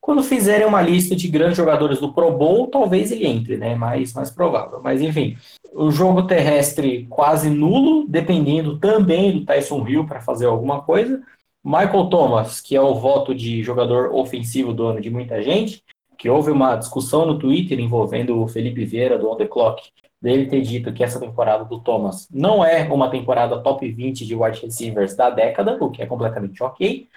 Quando 0.07 0.23
fizerem 0.23 0.65
uma 0.65 0.81
lista 0.81 1.13
de 1.13 1.27
grandes 1.27 1.57
jogadores 1.57 1.99
do 1.99 2.13
Pro 2.13 2.31
Bowl, 2.31 2.67
talvez 2.67 3.11
ele 3.11 3.27
entre, 3.27 3.57
né? 3.57 3.75
Mais, 3.75 4.13
mais 4.13 4.31
provável. 4.31 4.79
Mas 4.81 5.01
enfim, 5.01 5.35
o 5.73 5.91
jogo 5.91 6.25
terrestre 6.25 7.05
quase 7.09 7.49
nulo, 7.49 8.07
dependendo 8.07 8.79
também 8.79 9.33
do 9.33 9.43
Tyson 9.43 9.85
Hill 9.85 10.05
para 10.05 10.21
fazer 10.21 10.45
alguma 10.45 10.81
coisa. 10.81 11.21
Michael 11.61 12.05
Thomas, 12.05 12.61
que 12.61 12.73
é 12.73 12.79
o 12.79 12.95
voto 12.95 13.35
de 13.35 13.61
jogador 13.61 14.15
ofensivo 14.15 14.71
do 14.71 14.85
ano 14.85 15.01
de 15.01 15.09
muita 15.09 15.43
gente, 15.43 15.83
que 16.17 16.29
houve 16.29 16.51
uma 16.51 16.77
discussão 16.77 17.25
no 17.25 17.37
Twitter 17.37 17.77
envolvendo 17.77 18.41
o 18.41 18.47
Felipe 18.47 18.85
Vieira 18.85 19.19
do 19.19 19.29
On 19.29 19.35
The 19.35 19.45
Clock, 19.45 19.89
dele 20.21 20.45
ter 20.45 20.61
dito 20.61 20.93
que 20.93 21.03
essa 21.03 21.19
temporada 21.19 21.65
do 21.65 21.81
Thomas 21.81 22.29
não 22.31 22.63
é 22.63 22.83
uma 22.83 23.09
temporada 23.09 23.59
top 23.59 23.85
20 23.91 24.25
de 24.25 24.35
wide 24.37 24.61
receivers 24.61 25.17
da 25.17 25.29
década, 25.29 25.77
o 25.81 25.91
que 25.91 26.01
é 26.01 26.05
completamente 26.05 26.63
ok, 26.63 27.09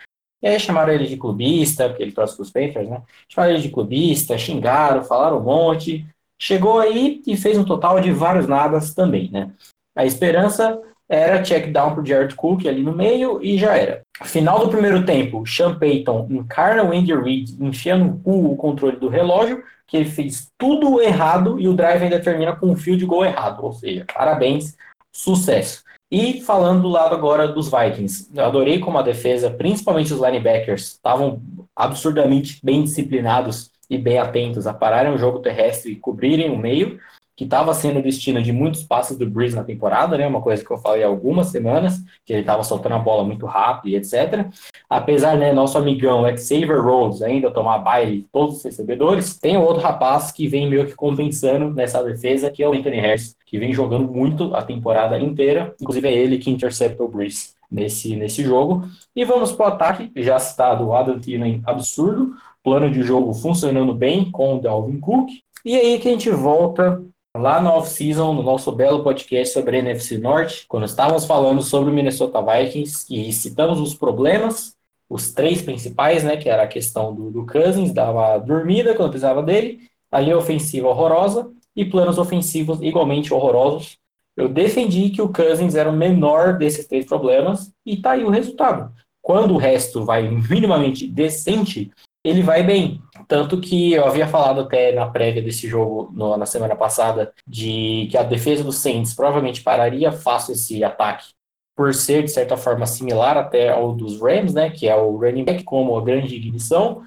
e 0.42 0.48
aí 0.48 0.58
chamaram 0.58 0.92
ele 0.92 1.06
de 1.06 1.16
clubista, 1.16 1.88
porque 1.88 2.02
ele 2.02 2.12
trouxe 2.12 2.40
os 2.40 2.50
Panthers, 2.50 2.88
né? 2.88 3.02
Chamaram 3.28 3.54
ele 3.54 3.62
de 3.62 3.68
clubista, 3.68 4.38
xingaram, 4.38 5.04
falaram 5.04 5.38
um 5.38 5.42
monte. 5.42 6.06
Chegou 6.40 6.78
aí 6.78 7.22
e 7.26 7.36
fez 7.36 7.58
um 7.58 7.64
total 7.64 8.00
de 8.00 8.10
vários 8.10 8.46
nadas 8.46 8.94
também, 8.94 9.30
né? 9.30 9.50
A 9.94 10.06
esperança 10.06 10.80
era 11.06 11.42
check 11.42 11.72
down 11.72 11.92
pro 11.92 12.06
Jared 12.06 12.34
Cook 12.36 12.66
ali 12.66 12.82
no 12.82 12.94
meio 12.94 13.42
e 13.42 13.58
já 13.58 13.76
era. 13.76 14.02
Final 14.22 14.60
do 14.60 14.70
primeiro 14.70 15.04
tempo, 15.04 15.44
Sean 15.46 15.78
Payton 15.78 16.28
encarna 16.30 16.84
o 16.84 16.92
Andy 16.92 17.14
Reid, 17.14 17.56
enfiando 17.60 18.04
no 18.04 18.18
cu 18.20 18.52
o 18.52 18.56
controle 18.56 18.96
do 18.96 19.08
relógio, 19.08 19.62
que 19.86 19.96
ele 19.96 20.08
fez 20.08 20.48
tudo 20.56 21.02
errado 21.02 21.58
e 21.58 21.68
o 21.68 21.74
drive 21.74 22.04
ainda 22.04 22.20
termina 22.20 22.54
com 22.54 22.68
um 22.68 22.76
fio 22.76 22.96
de 22.96 23.04
gol 23.04 23.24
errado. 23.24 23.64
Ou 23.64 23.72
seja, 23.72 24.06
parabéns, 24.14 24.76
sucesso. 25.12 25.82
E 26.10 26.40
falando 26.40 26.82
do 26.82 26.88
lado 26.88 27.14
agora 27.14 27.46
dos 27.46 27.70
Vikings, 27.70 28.30
eu 28.34 28.44
adorei 28.44 28.80
como 28.80 28.98
a 28.98 29.02
defesa, 29.02 29.48
principalmente 29.48 30.12
os 30.12 30.20
linebackers, 30.20 30.88
estavam 30.88 31.40
absurdamente 31.74 32.58
bem 32.64 32.82
disciplinados 32.82 33.70
e 33.88 33.96
bem 33.96 34.18
atentos 34.18 34.66
a 34.66 34.74
pararem 34.74 35.14
o 35.14 35.18
jogo 35.18 35.38
terrestre 35.38 35.92
e 35.92 35.96
cobrirem 35.96 36.50
o 36.50 36.58
meio 36.58 36.98
que 37.40 37.44
estava 37.44 37.72
sendo 37.72 38.02
destino 38.02 38.42
de 38.42 38.52
muitos 38.52 38.82
passos 38.82 39.16
do 39.16 39.26
Breeze 39.26 39.56
na 39.56 39.64
temporada, 39.64 40.18
né? 40.18 40.26
Uma 40.26 40.42
coisa 40.42 40.62
que 40.62 40.70
eu 40.70 40.76
falei 40.76 41.02
há 41.02 41.06
algumas 41.06 41.46
semanas, 41.46 41.98
que 42.22 42.34
ele 42.34 42.42
estava 42.42 42.62
soltando 42.62 42.96
a 42.96 42.98
bola 42.98 43.24
muito 43.24 43.46
rápido 43.46 43.88
e 43.90 43.96
etc. 43.96 44.46
Apesar, 44.90 45.38
né, 45.38 45.50
nosso 45.50 45.78
amigão 45.78 46.24
Xavier 46.36 46.82
Rhodes 46.82 47.22
ainda 47.22 47.50
tomar 47.50 47.78
baile 47.78 48.26
todos 48.30 48.58
os 48.58 48.62
recebedores, 48.62 49.38
tem 49.38 49.56
outro 49.56 49.82
rapaz 49.82 50.30
que 50.30 50.46
vem 50.48 50.68
meio 50.68 50.84
que 50.84 50.94
compensando 50.94 51.70
nessa 51.70 52.04
defesa, 52.04 52.50
que 52.50 52.62
é 52.62 52.68
o 52.68 52.74
Anthony 52.74 53.00
Harris, 53.00 53.34
que 53.46 53.58
vem 53.58 53.72
jogando 53.72 54.12
muito 54.12 54.54
a 54.54 54.60
temporada 54.60 55.18
inteira. 55.18 55.74
Inclusive 55.80 56.08
é 56.08 56.12
ele 56.12 56.36
que 56.36 56.50
intercepta 56.50 57.02
o 57.02 57.08
Breeze 57.08 57.54
nesse, 57.70 58.16
nesse 58.16 58.42
jogo. 58.42 58.86
E 59.16 59.24
vamos 59.24 59.50
para 59.50 59.64
o 59.64 59.68
ataque, 59.72 60.12
já 60.16 60.38
citado 60.38 60.88
o 60.88 60.94
Adam 60.94 61.18
Thielen 61.18 61.62
absurdo, 61.64 62.34
plano 62.62 62.90
de 62.90 63.02
jogo 63.02 63.32
funcionando 63.32 63.94
bem 63.94 64.30
com 64.30 64.56
o 64.56 64.60
Dalvin 64.60 65.00
Cook. 65.00 65.30
E 65.64 65.74
aí 65.74 65.98
que 65.98 66.06
a 66.06 66.12
gente 66.12 66.28
volta 66.28 67.02
lá 67.36 67.60
no 67.60 67.70
off-season, 67.70 68.34
no 68.34 68.42
nosso 68.42 68.72
belo 68.72 69.02
podcast 69.02 69.54
sobre 69.54 69.76
a 69.76 69.78
NFC 69.80 70.18
Norte, 70.18 70.64
quando 70.68 70.86
estávamos 70.86 71.24
falando 71.26 71.62
sobre 71.62 71.90
o 71.90 71.92
Minnesota 71.92 72.42
Vikings 72.42 73.06
e 73.08 73.32
citamos 73.32 73.80
os 73.80 73.94
problemas, 73.94 74.74
os 75.08 75.32
três 75.32 75.62
principais, 75.62 76.24
né, 76.24 76.36
que 76.36 76.48
era 76.48 76.64
a 76.64 76.68
questão 76.68 77.14
do, 77.14 77.30
do 77.30 77.46
Cousins, 77.46 77.92
dava 77.92 78.38
dormida 78.38 78.94
quando 78.94 79.10
precisava 79.10 79.42
dele, 79.42 79.88
a 80.10 80.20
linha 80.20 80.36
ofensiva 80.36 80.88
horrorosa 80.88 81.50
e 81.74 81.84
planos 81.84 82.18
ofensivos 82.18 82.80
igualmente 82.82 83.32
horrorosos. 83.32 83.96
Eu 84.36 84.48
defendi 84.48 85.10
que 85.10 85.22
o 85.22 85.32
Cousins 85.32 85.74
era 85.74 85.88
o 85.88 85.96
menor 85.96 86.58
desses 86.58 86.86
três 86.86 87.04
problemas 87.04 87.72
e 87.84 87.96
tá 87.96 88.12
aí 88.12 88.24
o 88.24 88.30
resultado. 88.30 88.92
Quando 89.22 89.54
o 89.54 89.58
resto 89.58 90.04
vai 90.04 90.28
minimamente 90.28 91.06
decente, 91.06 91.90
ele 92.24 92.42
vai 92.42 92.62
bem. 92.62 93.00
Tanto 93.30 93.60
que 93.60 93.92
eu 93.92 94.04
havia 94.04 94.26
falado 94.26 94.62
até 94.62 94.90
na 94.90 95.06
prévia 95.06 95.40
desse 95.40 95.68
jogo 95.68 96.10
no, 96.12 96.36
na 96.36 96.46
semana 96.46 96.74
passada 96.74 97.32
de 97.46 98.08
que 98.10 98.16
a 98.16 98.24
defesa 98.24 98.64
do 98.64 98.72
Saints 98.72 99.14
provavelmente 99.14 99.62
pararia 99.62 100.10
fácil 100.10 100.54
esse 100.54 100.82
ataque 100.82 101.28
por 101.76 101.94
ser, 101.94 102.24
de 102.24 102.30
certa 102.32 102.56
forma, 102.56 102.88
similar 102.88 103.36
até 103.36 103.68
ao 103.68 103.94
dos 103.94 104.20
Rams, 104.20 104.52
né? 104.52 104.68
Que 104.68 104.88
é 104.88 104.96
o 104.96 105.16
running 105.16 105.44
back 105.44 105.62
como 105.62 105.96
a 105.96 106.02
grande 106.02 106.34
ignição 106.34 107.04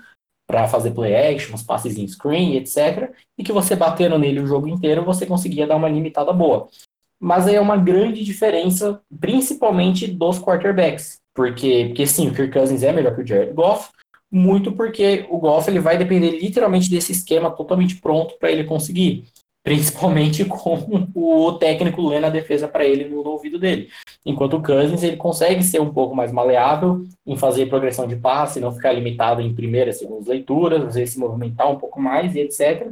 para 0.48 0.66
fazer 0.66 0.92
play 0.92 1.14
action, 1.14 1.56
os 1.56 1.62
passes 1.62 1.98
em 1.98 2.08
screen, 2.08 2.56
etc. 2.56 3.12
E 3.38 3.44
que 3.44 3.52
você 3.52 3.76
batendo 3.76 4.18
nele 4.18 4.40
o 4.40 4.48
jogo 4.48 4.70
inteiro, 4.70 5.04
você 5.04 5.26
conseguia 5.26 5.68
dar 5.68 5.76
uma 5.76 5.90
limitada 5.90 6.32
boa. 6.32 6.70
Mas 7.20 7.48
aí 7.48 7.56
é 7.56 7.62
uma 7.62 7.76
grande 7.76 8.24
diferença, 8.24 9.02
principalmente 9.20 10.08
dos 10.08 10.40
quarterbacks 10.40 11.18
Porque, 11.34 11.88
porque 11.88 12.08
sim, 12.08 12.30
o 12.30 12.34
Kirk 12.34 12.54
Cousins 12.54 12.82
é 12.82 12.94
melhor 12.94 13.14
que 13.14 13.24
o 13.24 13.28
Jared 13.28 13.52
Goff, 13.52 13.90
muito 14.34 14.72
porque 14.72 15.28
o 15.30 15.38
Goff 15.38 15.70
ele 15.70 15.80
vai 15.80 15.96
depender 15.96 16.32
literalmente 16.32 16.90
desse 16.90 17.12
esquema 17.12 17.52
totalmente 17.52 17.98
pronto 17.98 18.36
para 18.40 18.52
ele 18.52 18.64
conseguir 18.64 19.26
principalmente 19.64 20.44
com 20.44 21.00
o 21.16 21.54
técnico 21.54 22.08
lendo 22.08 22.26
a 22.26 22.30
defesa 22.30 22.68
para 22.68 22.84
ele 22.84 23.06
no, 23.06 23.24
no, 23.24 23.30
ouvido 23.30 23.58
dele. 23.58 23.90
Enquanto 24.26 24.58
o 24.58 24.62
Cousins 24.62 25.04
ele 25.04 25.16
consegue 25.16 25.64
ser 25.64 25.80
um 25.80 25.94
pouco 25.94 26.16
mais 26.16 26.32
maleável 26.32 27.06
em 27.26 27.38
fazer 27.38 27.68
progressão 27.68 28.08
de 28.08 28.16
passe, 28.16 28.60
não 28.60 28.74
ficar 28.74 28.92
limitado 28.92 29.42
em 29.42 29.54
primeiras, 29.54 30.00
segundas 30.00 30.28
leituras, 30.28 30.84
às 30.84 30.96
vezes 30.96 31.14
se 31.14 31.20
movimentar 31.20 31.72
um 31.72 31.78
pouco 31.78 32.02
mais 32.02 32.36
e 32.36 32.40
etc. 32.40 32.88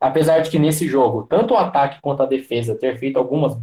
Apesar 0.00 0.40
de 0.40 0.50
que 0.50 0.58
nesse 0.58 0.88
jogo, 0.88 1.26
tanto 1.28 1.54
o 1.54 1.56
ataque 1.56 2.00
quanto 2.00 2.22
a 2.22 2.26
defesa 2.26 2.74
ter 2.74 2.98
feito 2.98 3.18
algumas, 3.18 3.56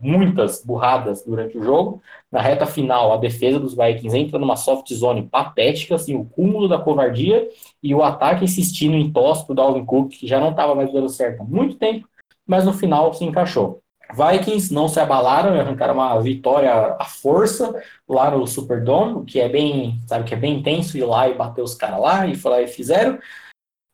muitas 0.00 0.64
burradas 0.64 1.24
durante 1.24 1.58
o 1.58 1.62
jogo, 1.62 2.00
na 2.30 2.40
reta 2.40 2.66
final 2.66 3.12
a 3.12 3.16
defesa 3.16 3.58
dos 3.58 3.74
Vikings 3.74 4.16
entra 4.16 4.38
numa 4.38 4.56
soft 4.56 4.92
zone 4.92 5.22
patética, 5.22 5.96
assim, 5.96 6.14
o 6.14 6.24
cúmulo 6.24 6.68
da 6.68 6.78
covardia, 6.78 7.48
e 7.82 7.94
o 7.94 8.02
ataque 8.02 8.44
insistindo 8.44 8.96
em 8.96 9.12
tosse 9.12 9.44
pro 9.44 9.54
Dalvin 9.54 9.84
Cook, 9.84 10.10
que 10.10 10.26
já 10.26 10.38
não 10.38 10.50
estava 10.50 10.74
mais 10.74 10.92
dando 10.92 11.08
certo 11.08 11.42
há 11.42 11.44
muito 11.44 11.76
tempo, 11.76 12.08
mas 12.46 12.64
no 12.64 12.72
final 12.72 13.12
se 13.12 13.24
encaixou. 13.24 13.80
Vikings 14.14 14.72
não 14.72 14.88
se 14.88 14.98
abalaram, 14.98 15.58
arrancaram 15.58 15.94
uma 15.94 16.18
vitória 16.20 16.72
à 16.98 17.04
força 17.04 17.74
lá 18.08 18.30
no 18.30 18.46
Superdome, 18.46 19.26
que 19.26 19.38
é 19.38 19.48
bem, 19.48 20.00
sabe, 20.06 20.24
que 20.24 20.32
é 20.32 20.36
bem 20.36 20.60
intenso 20.60 20.96
ir 20.96 21.04
lá 21.04 21.28
e 21.28 21.34
bater 21.34 21.62
os 21.62 21.74
caras 21.74 22.00
lá, 22.00 22.26
e 22.26 22.34
foi 22.34 22.50
lá 22.50 22.62
e 22.62 22.68
fizeram. 22.68 23.18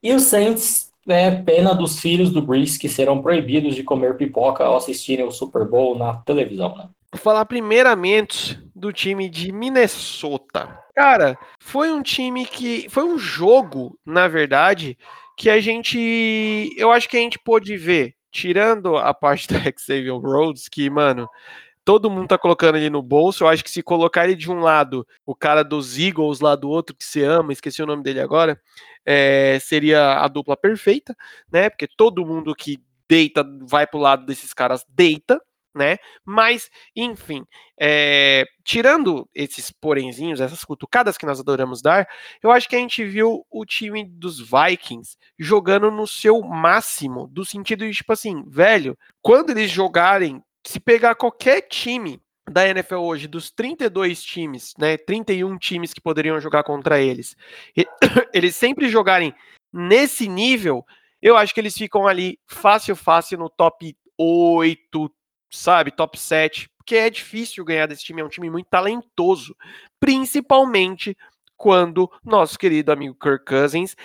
E 0.02 0.12
os 0.12 0.22
Saints, 0.22 0.92
é 1.06 1.30
pena 1.30 1.74
dos 1.74 2.00
filhos 2.00 2.30
do 2.30 2.42
Breeze 2.42 2.78
que 2.78 2.88
serão 2.88 3.20
proibidos 3.20 3.74
de 3.74 3.82
comer 3.82 4.16
pipoca 4.16 4.64
ao 4.64 4.76
assistirem 4.76 5.26
o 5.26 5.30
Super 5.30 5.66
Bowl 5.66 5.98
na 5.98 6.14
televisão, 6.18 6.76
né? 6.76 6.88
Vou 7.12 7.20
falar 7.20 7.44
primeiramente 7.44 8.58
do 8.74 8.92
time 8.92 9.28
de 9.28 9.52
Minnesota. 9.52 10.80
Cara, 10.94 11.38
foi 11.60 11.90
um 11.90 12.02
time 12.02 12.44
que. 12.44 12.88
Foi 12.88 13.04
um 13.04 13.18
jogo, 13.18 13.98
na 14.04 14.26
verdade, 14.26 14.98
que 15.36 15.48
a 15.48 15.60
gente. 15.60 16.74
Eu 16.76 16.90
acho 16.90 17.08
que 17.08 17.16
a 17.16 17.20
gente 17.20 17.38
pôde 17.38 17.76
ver, 17.76 18.14
tirando 18.32 18.96
a 18.96 19.12
parte 19.14 19.46
da 19.52 19.60
Xavier 19.76 20.16
Rhodes, 20.16 20.68
que, 20.68 20.88
mano, 20.90 21.28
todo 21.84 22.10
mundo 22.10 22.28
tá 22.28 22.38
colocando 22.38 22.76
ele 22.76 22.90
no 22.90 23.02
bolso. 23.02 23.44
Eu 23.44 23.48
acho 23.48 23.62
que 23.62 23.70
se 23.70 23.82
colocar 23.82 24.24
ele 24.24 24.34
de 24.34 24.50
um 24.50 24.60
lado, 24.60 25.06
o 25.26 25.34
cara 25.34 25.62
dos 25.62 25.98
Eagles 25.98 26.40
lá 26.40 26.56
do 26.56 26.68
outro 26.68 26.96
que 26.96 27.04
se 27.04 27.22
ama, 27.22 27.52
esqueci 27.52 27.82
o 27.82 27.86
nome 27.86 28.02
dele 28.02 28.20
agora, 28.20 28.60
é, 29.04 29.58
seria 29.60 30.18
a 30.18 30.28
dupla 30.28 30.56
perfeita, 30.56 31.16
né? 31.52 31.70
Porque 31.70 31.88
todo 31.96 32.26
mundo 32.26 32.54
que 32.54 32.78
deita 33.08 33.44
vai 33.62 33.86
pro 33.86 33.98
lado 33.98 34.24
desses 34.26 34.52
caras 34.52 34.84
deita 34.88 35.40
né? 35.74 35.98
Mas, 36.24 36.70
enfim, 36.94 37.44
é, 37.78 38.44
tirando 38.62 39.28
esses 39.34 39.72
porenzinhos, 39.72 40.40
essas 40.40 40.64
cutucadas 40.64 41.18
que 41.18 41.26
nós 41.26 41.40
adoramos 41.40 41.82
dar, 41.82 42.08
eu 42.42 42.50
acho 42.52 42.68
que 42.68 42.76
a 42.76 42.78
gente 42.78 43.04
viu 43.04 43.44
o 43.50 43.66
time 43.66 44.04
dos 44.04 44.38
Vikings 44.38 45.16
jogando 45.38 45.90
no 45.90 46.06
seu 46.06 46.40
máximo, 46.42 47.26
do 47.26 47.44
sentido 47.44 47.84
de, 47.84 47.92
tipo 47.92 48.12
assim, 48.12 48.44
velho, 48.46 48.96
quando 49.20 49.50
eles 49.50 49.70
jogarem, 49.70 50.40
se 50.64 50.78
pegar 50.78 51.16
qualquer 51.16 51.62
time 51.62 52.22
da 52.50 52.68
NFL 52.68 52.96
hoje, 52.96 53.26
dos 53.26 53.50
32 53.50 54.22
times, 54.22 54.74
né, 54.78 54.96
31 54.96 55.56
times 55.58 55.94
que 55.94 56.00
poderiam 56.00 56.40
jogar 56.40 56.62
contra 56.62 57.00
eles, 57.00 57.36
eles 58.32 58.54
sempre 58.54 58.88
jogarem 58.88 59.34
nesse 59.72 60.28
nível, 60.28 60.84
eu 61.22 61.36
acho 61.36 61.54
que 61.54 61.60
eles 61.60 61.74
ficam 61.74 62.06
ali 62.06 62.38
fácil, 62.46 62.94
fácil 62.94 63.38
no 63.38 63.48
top 63.48 63.96
8, 64.18 65.10
sabe, 65.50 65.90
top 65.90 66.18
7, 66.18 66.68
porque 66.76 66.96
é 66.96 67.08
difícil 67.08 67.64
ganhar 67.64 67.86
desse 67.86 68.04
time, 68.04 68.20
é 68.20 68.24
um 68.24 68.28
time 68.28 68.50
muito 68.50 68.68
talentoso, 68.68 69.56
principalmente 69.98 71.16
quando 71.56 72.10
nosso 72.22 72.58
querido 72.58 72.92
amigo 72.92 73.16
Kirk 73.18 73.44
Cousins 73.46 73.96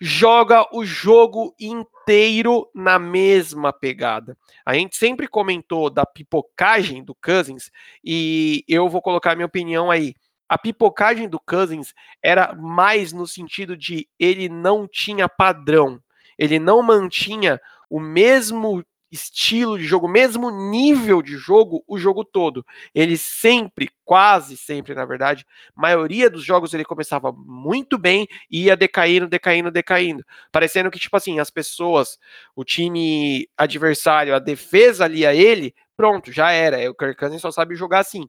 joga 0.00 0.66
o 0.72 0.84
jogo 0.84 1.54
inteiro 1.60 2.68
na 2.74 2.98
mesma 2.98 3.72
pegada. 3.72 4.36
A 4.64 4.74
gente 4.74 4.96
sempre 4.96 5.28
comentou 5.28 5.90
da 5.90 6.06
pipocagem 6.06 7.04
do 7.04 7.14
Cousins 7.14 7.70
e 8.02 8.64
eu 8.66 8.88
vou 8.88 9.02
colocar 9.02 9.34
minha 9.34 9.46
opinião 9.46 9.90
aí. 9.90 10.14
A 10.48 10.56
pipocagem 10.56 11.28
do 11.28 11.38
Cousins 11.38 11.92
era 12.22 12.54
mais 12.54 13.12
no 13.12 13.26
sentido 13.26 13.76
de 13.76 14.08
ele 14.18 14.48
não 14.48 14.88
tinha 14.88 15.28
padrão, 15.28 16.00
ele 16.38 16.58
não 16.58 16.82
mantinha 16.82 17.60
o 17.88 18.00
mesmo 18.00 18.82
estilo 19.10 19.78
de 19.78 19.84
jogo, 19.84 20.08
mesmo 20.08 20.50
nível 20.70 21.22
de 21.22 21.36
jogo, 21.36 21.82
o 21.86 21.98
jogo 21.98 22.24
todo. 22.24 22.64
Ele 22.94 23.16
sempre, 23.16 23.90
quase 24.04 24.56
sempre, 24.56 24.94
na 24.94 25.04
verdade, 25.04 25.44
maioria 25.74 26.30
dos 26.30 26.44
jogos 26.44 26.72
ele 26.72 26.84
começava 26.84 27.32
muito 27.32 27.98
bem 27.98 28.26
e 28.50 28.64
ia 28.64 28.76
decaindo, 28.76 29.26
decaindo, 29.28 29.70
decaindo. 29.70 30.24
Parecendo 30.52 30.90
que, 30.90 30.98
tipo 30.98 31.16
assim, 31.16 31.38
as 31.38 31.50
pessoas, 31.50 32.18
o 32.54 32.64
time 32.64 33.48
adversário, 33.56 34.34
a 34.34 34.38
defesa 34.38 35.04
ali 35.04 35.26
a 35.26 35.34
ele, 35.34 35.74
pronto, 35.96 36.32
já 36.32 36.52
era. 36.52 36.90
O 36.90 36.94
Kirk 36.94 37.16
Cousins 37.16 37.42
só 37.42 37.50
sabe 37.50 37.74
jogar 37.74 38.00
assim 38.00 38.26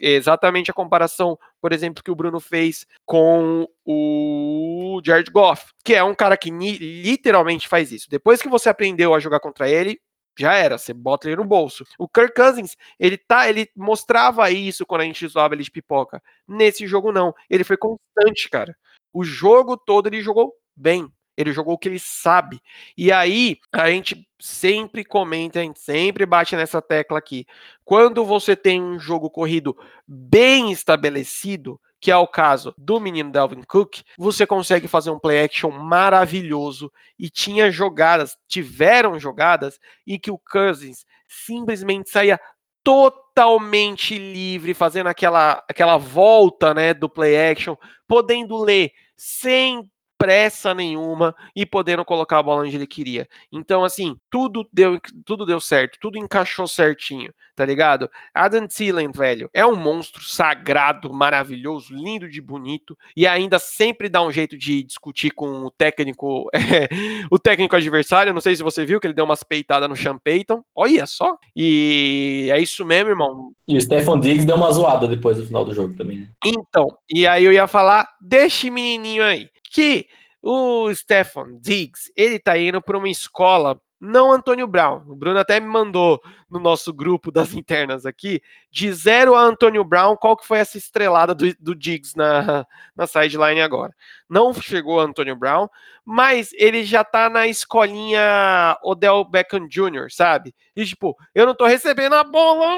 exatamente 0.00 0.70
a 0.70 0.74
comparação, 0.74 1.38
por 1.60 1.72
exemplo, 1.72 2.02
que 2.02 2.10
o 2.10 2.14
Bruno 2.14 2.40
fez 2.40 2.86
com 3.04 3.66
o 3.84 5.00
Jared 5.04 5.30
Goff, 5.30 5.72
que 5.84 5.94
é 5.94 6.02
um 6.02 6.14
cara 6.14 6.36
que 6.36 6.50
literalmente 6.50 7.68
faz 7.68 7.92
isso. 7.92 8.10
Depois 8.10 8.42
que 8.42 8.48
você 8.48 8.68
aprendeu 8.68 9.14
a 9.14 9.20
jogar 9.20 9.40
contra 9.40 9.68
ele, 9.68 10.00
já 10.38 10.54
era, 10.54 10.78
você 10.78 10.92
bota 10.92 11.28
ele 11.28 11.36
no 11.36 11.44
bolso. 11.44 11.84
O 11.98 12.08
Kirk 12.08 12.34
Cousins, 12.34 12.76
ele 12.98 13.16
tá, 13.16 13.48
ele 13.48 13.68
mostrava 13.76 14.50
isso 14.50 14.84
quando 14.84 15.02
a 15.02 15.04
gente 15.04 15.24
usava 15.24 15.54
ele 15.54 15.62
de 15.62 15.70
pipoca. 15.70 16.22
Nesse 16.46 16.86
jogo 16.86 17.12
não, 17.12 17.34
ele 17.48 17.64
foi 17.64 17.76
constante, 17.76 18.48
cara. 18.50 18.76
O 19.12 19.22
jogo 19.24 19.76
todo 19.76 20.08
ele 20.08 20.20
jogou 20.20 20.54
bem. 20.76 21.08
Ele 21.36 21.52
jogou 21.52 21.74
o 21.74 21.78
que 21.78 21.88
ele 21.88 21.98
sabe. 21.98 22.60
E 22.96 23.10
aí, 23.10 23.58
a 23.72 23.90
gente 23.90 24.28
sempre 24.40 25.04
comenta, 25.04 25.58
a 25.58 25.62
gente 25.62 25.80
sempre 25.80 26.24
bate 26.24 26.54
nessa 26.54 26.80
tecla 26.80 27.18
aqui. 27.18 27.44
Quando 27.84 28.24
você 28.24 28.54
tem 28.54 28.80
um 28.80 28.98
jogo 28.98 29.28
corrido 29.28 29.76
bem 30.06 30.70
estabelecido, 30.70 31.80
que 32.04 32.10
é 32.10 32.16
o 32.18 32.26
caso 32.26 32.74
do 32.76 33.00
menino 33.00 33.32
Dalvin 33.32 33.62
Cook, 33.62 34.02
você 34.18 34.46
consegue 34.46 34.86
fazer 34.86 35.08
um 35.08 35.18
play 35.18 35.42
action 35.42 35.70
maravilhoso 35.70 36.92
e 37.18 37.30
tinha 37.30 37.70
jogadas, 37.70 38.36
tiveram 38.46 39.18
jogadas 39.18 39.80
em 40.06 40.18
que 40.18 40.30
o 40.30 40.36
Cousins 40.38 41.06
simplesmente 41.26 42.10
saía 42.10 42.38
totalmente 42.82 44.18
livre, 44.18 44.74
fazendo 44.74 45.06
aquela, 45.06 45.64
aquela 45.66 45.96
volta, 45.96 46.74
né, 46.74 46.92
do 46.92 47.08
play 47.08 47.38
action, 47.50 47.74
podendo 48.06 48.62
ler 48.62 48.92
sem 49.16 49.90
pressa 50.18 50.74
nenhuma 50.74 51.34
e 51.54 51.66
podendo 51.66 52.04
colocar 52.04 52.38
a 52.38 52.42
bola 52.42 52.62
onde 52.62 52.76
ele 52.76 52.86
queria. 52.86 53.28
Então, 53.52 53.84
assim, 53.84 54.16
tudo 54.30 54.66
deu, 54.72 54.98
tudo 55.24 55.46
deu 55.46 55.60
certo, 55.60 55.98
tudo 56.00 56.18
encaixou 56.18 56.66
certinho, 56.66 57.32
tá 57.54 57.64
ligado? 57.64 58.10
Adam 58.32 58.66
Thielen, 58.66 59.10
velho, 59.12 59.50
é 59.52 59.64
um 59.66 59.76
monstro 59.76 60.22
sagrado, 60.22 61.12
maravilhoso, 61.12 61.94
lindo 61.94 62.28
de 62.28 62.40
bonito 62.40 62.96
e 63.16 63.26
ainda 63.26 63.58
sempre 63.58 64.08
dá 64.08 64.22
um 64.22 64.30
jeito 64.30 64.56
de 64.56 64.82
discutir 64.82 65.30
com 65.30 65.64
o 65.64 65.70
técnico, 65.70 66.48
é, 66.54 66.88
o 67.30 67.38
técnico 67.38 67.76
adversário. 67.76 68.34
Não 68.34 68.40
sei 68.40 68.56
se 68.56 68.62
você 68.62 68.84
viu 68.84 69.00
que 69.00 69.06
ele 69.06 69.14
deu 69.14 69.24
umas 69.24 69.42
peitadas 69.42 69.88
no 69.88 69.96
Sean 69.96 70.18
Payton. 70.18 70.62
Olha 70.74 71.06
só. 71.06 71.36
E 71.54 72.48
é 72.50 72.60
isso 72.60 72.84
mesmo, 72.84 73.10
irmão. 73.10 73.52
E 73.66 73.76
o 73.76 73.80
Stefan 73.80 74.20
Diggs 74.20 74.46
deu 74.46 74.56
uma 74.56 74.72
zoada 74.72 75.06
depois 75.06 75.36
do 75.36 75.46
final 75.46 75.64
do 75.64 75.74
jogo 75.74 75.94
também. 75.94 76.20
Né? 76.20 76.28
Então, 76.44 76.86
e 77.10 77.26
aí 77.26 77.44
eu 77.44 77.52
ia 77.52 77.66
falar, 77.66 78.08
deixa 78.20 78.70
menininho 78.70 79.22
aí 79.22 79.48
que 79.74 80.06
o 80.40 80.94
Stefan 80.94 81.58
Diggs, 81.60 82.12
ele 82.16 82.38
tá 82.38 82.56
indo 82.56 82.80
para 82.80 82.96
uma 82.96 83.08
escola, 83.08 83.80
não 84.00 84.30
Antônio 84.30 84.68
Brown. 84.68 85.02
O 85.08 85.16
Bruno 85.16 85.38
até 85.40 85.58
me 85.58 85.66
mandou 85.66 86.20
no 86.48 86.60
nosso 86.60 86.92
grupo 86.92 87.32
das 87.32 87.54
internas 87.54 88.06
aqui, 88.06 88.40
de 88.70 88.92
zero 88.92 89.34
a 89.34 89.40
Antônio 89.40 89.82
Brown, 89.82 90.16
qual 90.16 90.36
que 90.36 90.46
foi 90.46 90.58
essa 90.58 90.78
estrelada 90.78 91.34
do, 91.34 91.52
do 91.58 91.74
Diggs 91.74 92.16
na, 92.16 92.64
na 92.94 93.06
sideline 93.08 93.62
agora. 93.62 93.92
Não 94.28 94.54
chegou 94.54 95.00
Antônio 95.00 95.34
Brown, 95.34 95.66
mas 96.04 96.50
ele 96.52 96.84
já 96.84 97.02
tá 97.02 97.28
na 97.28 97.48
escolinha 97.48 98.78
Odell 98.84 99.24
Beckham 99.24 99.66
Jr., 99.66 100.06
sabe? 100.08 100.54
E 100.76 100.84
tipo, 100.84 101.16
eu 101.34 101.46
não 101.46 101.54
tô 101.54 101.66
recebendo 101.66 102.14
a 102.14 102.22
bola, 102.22 102.76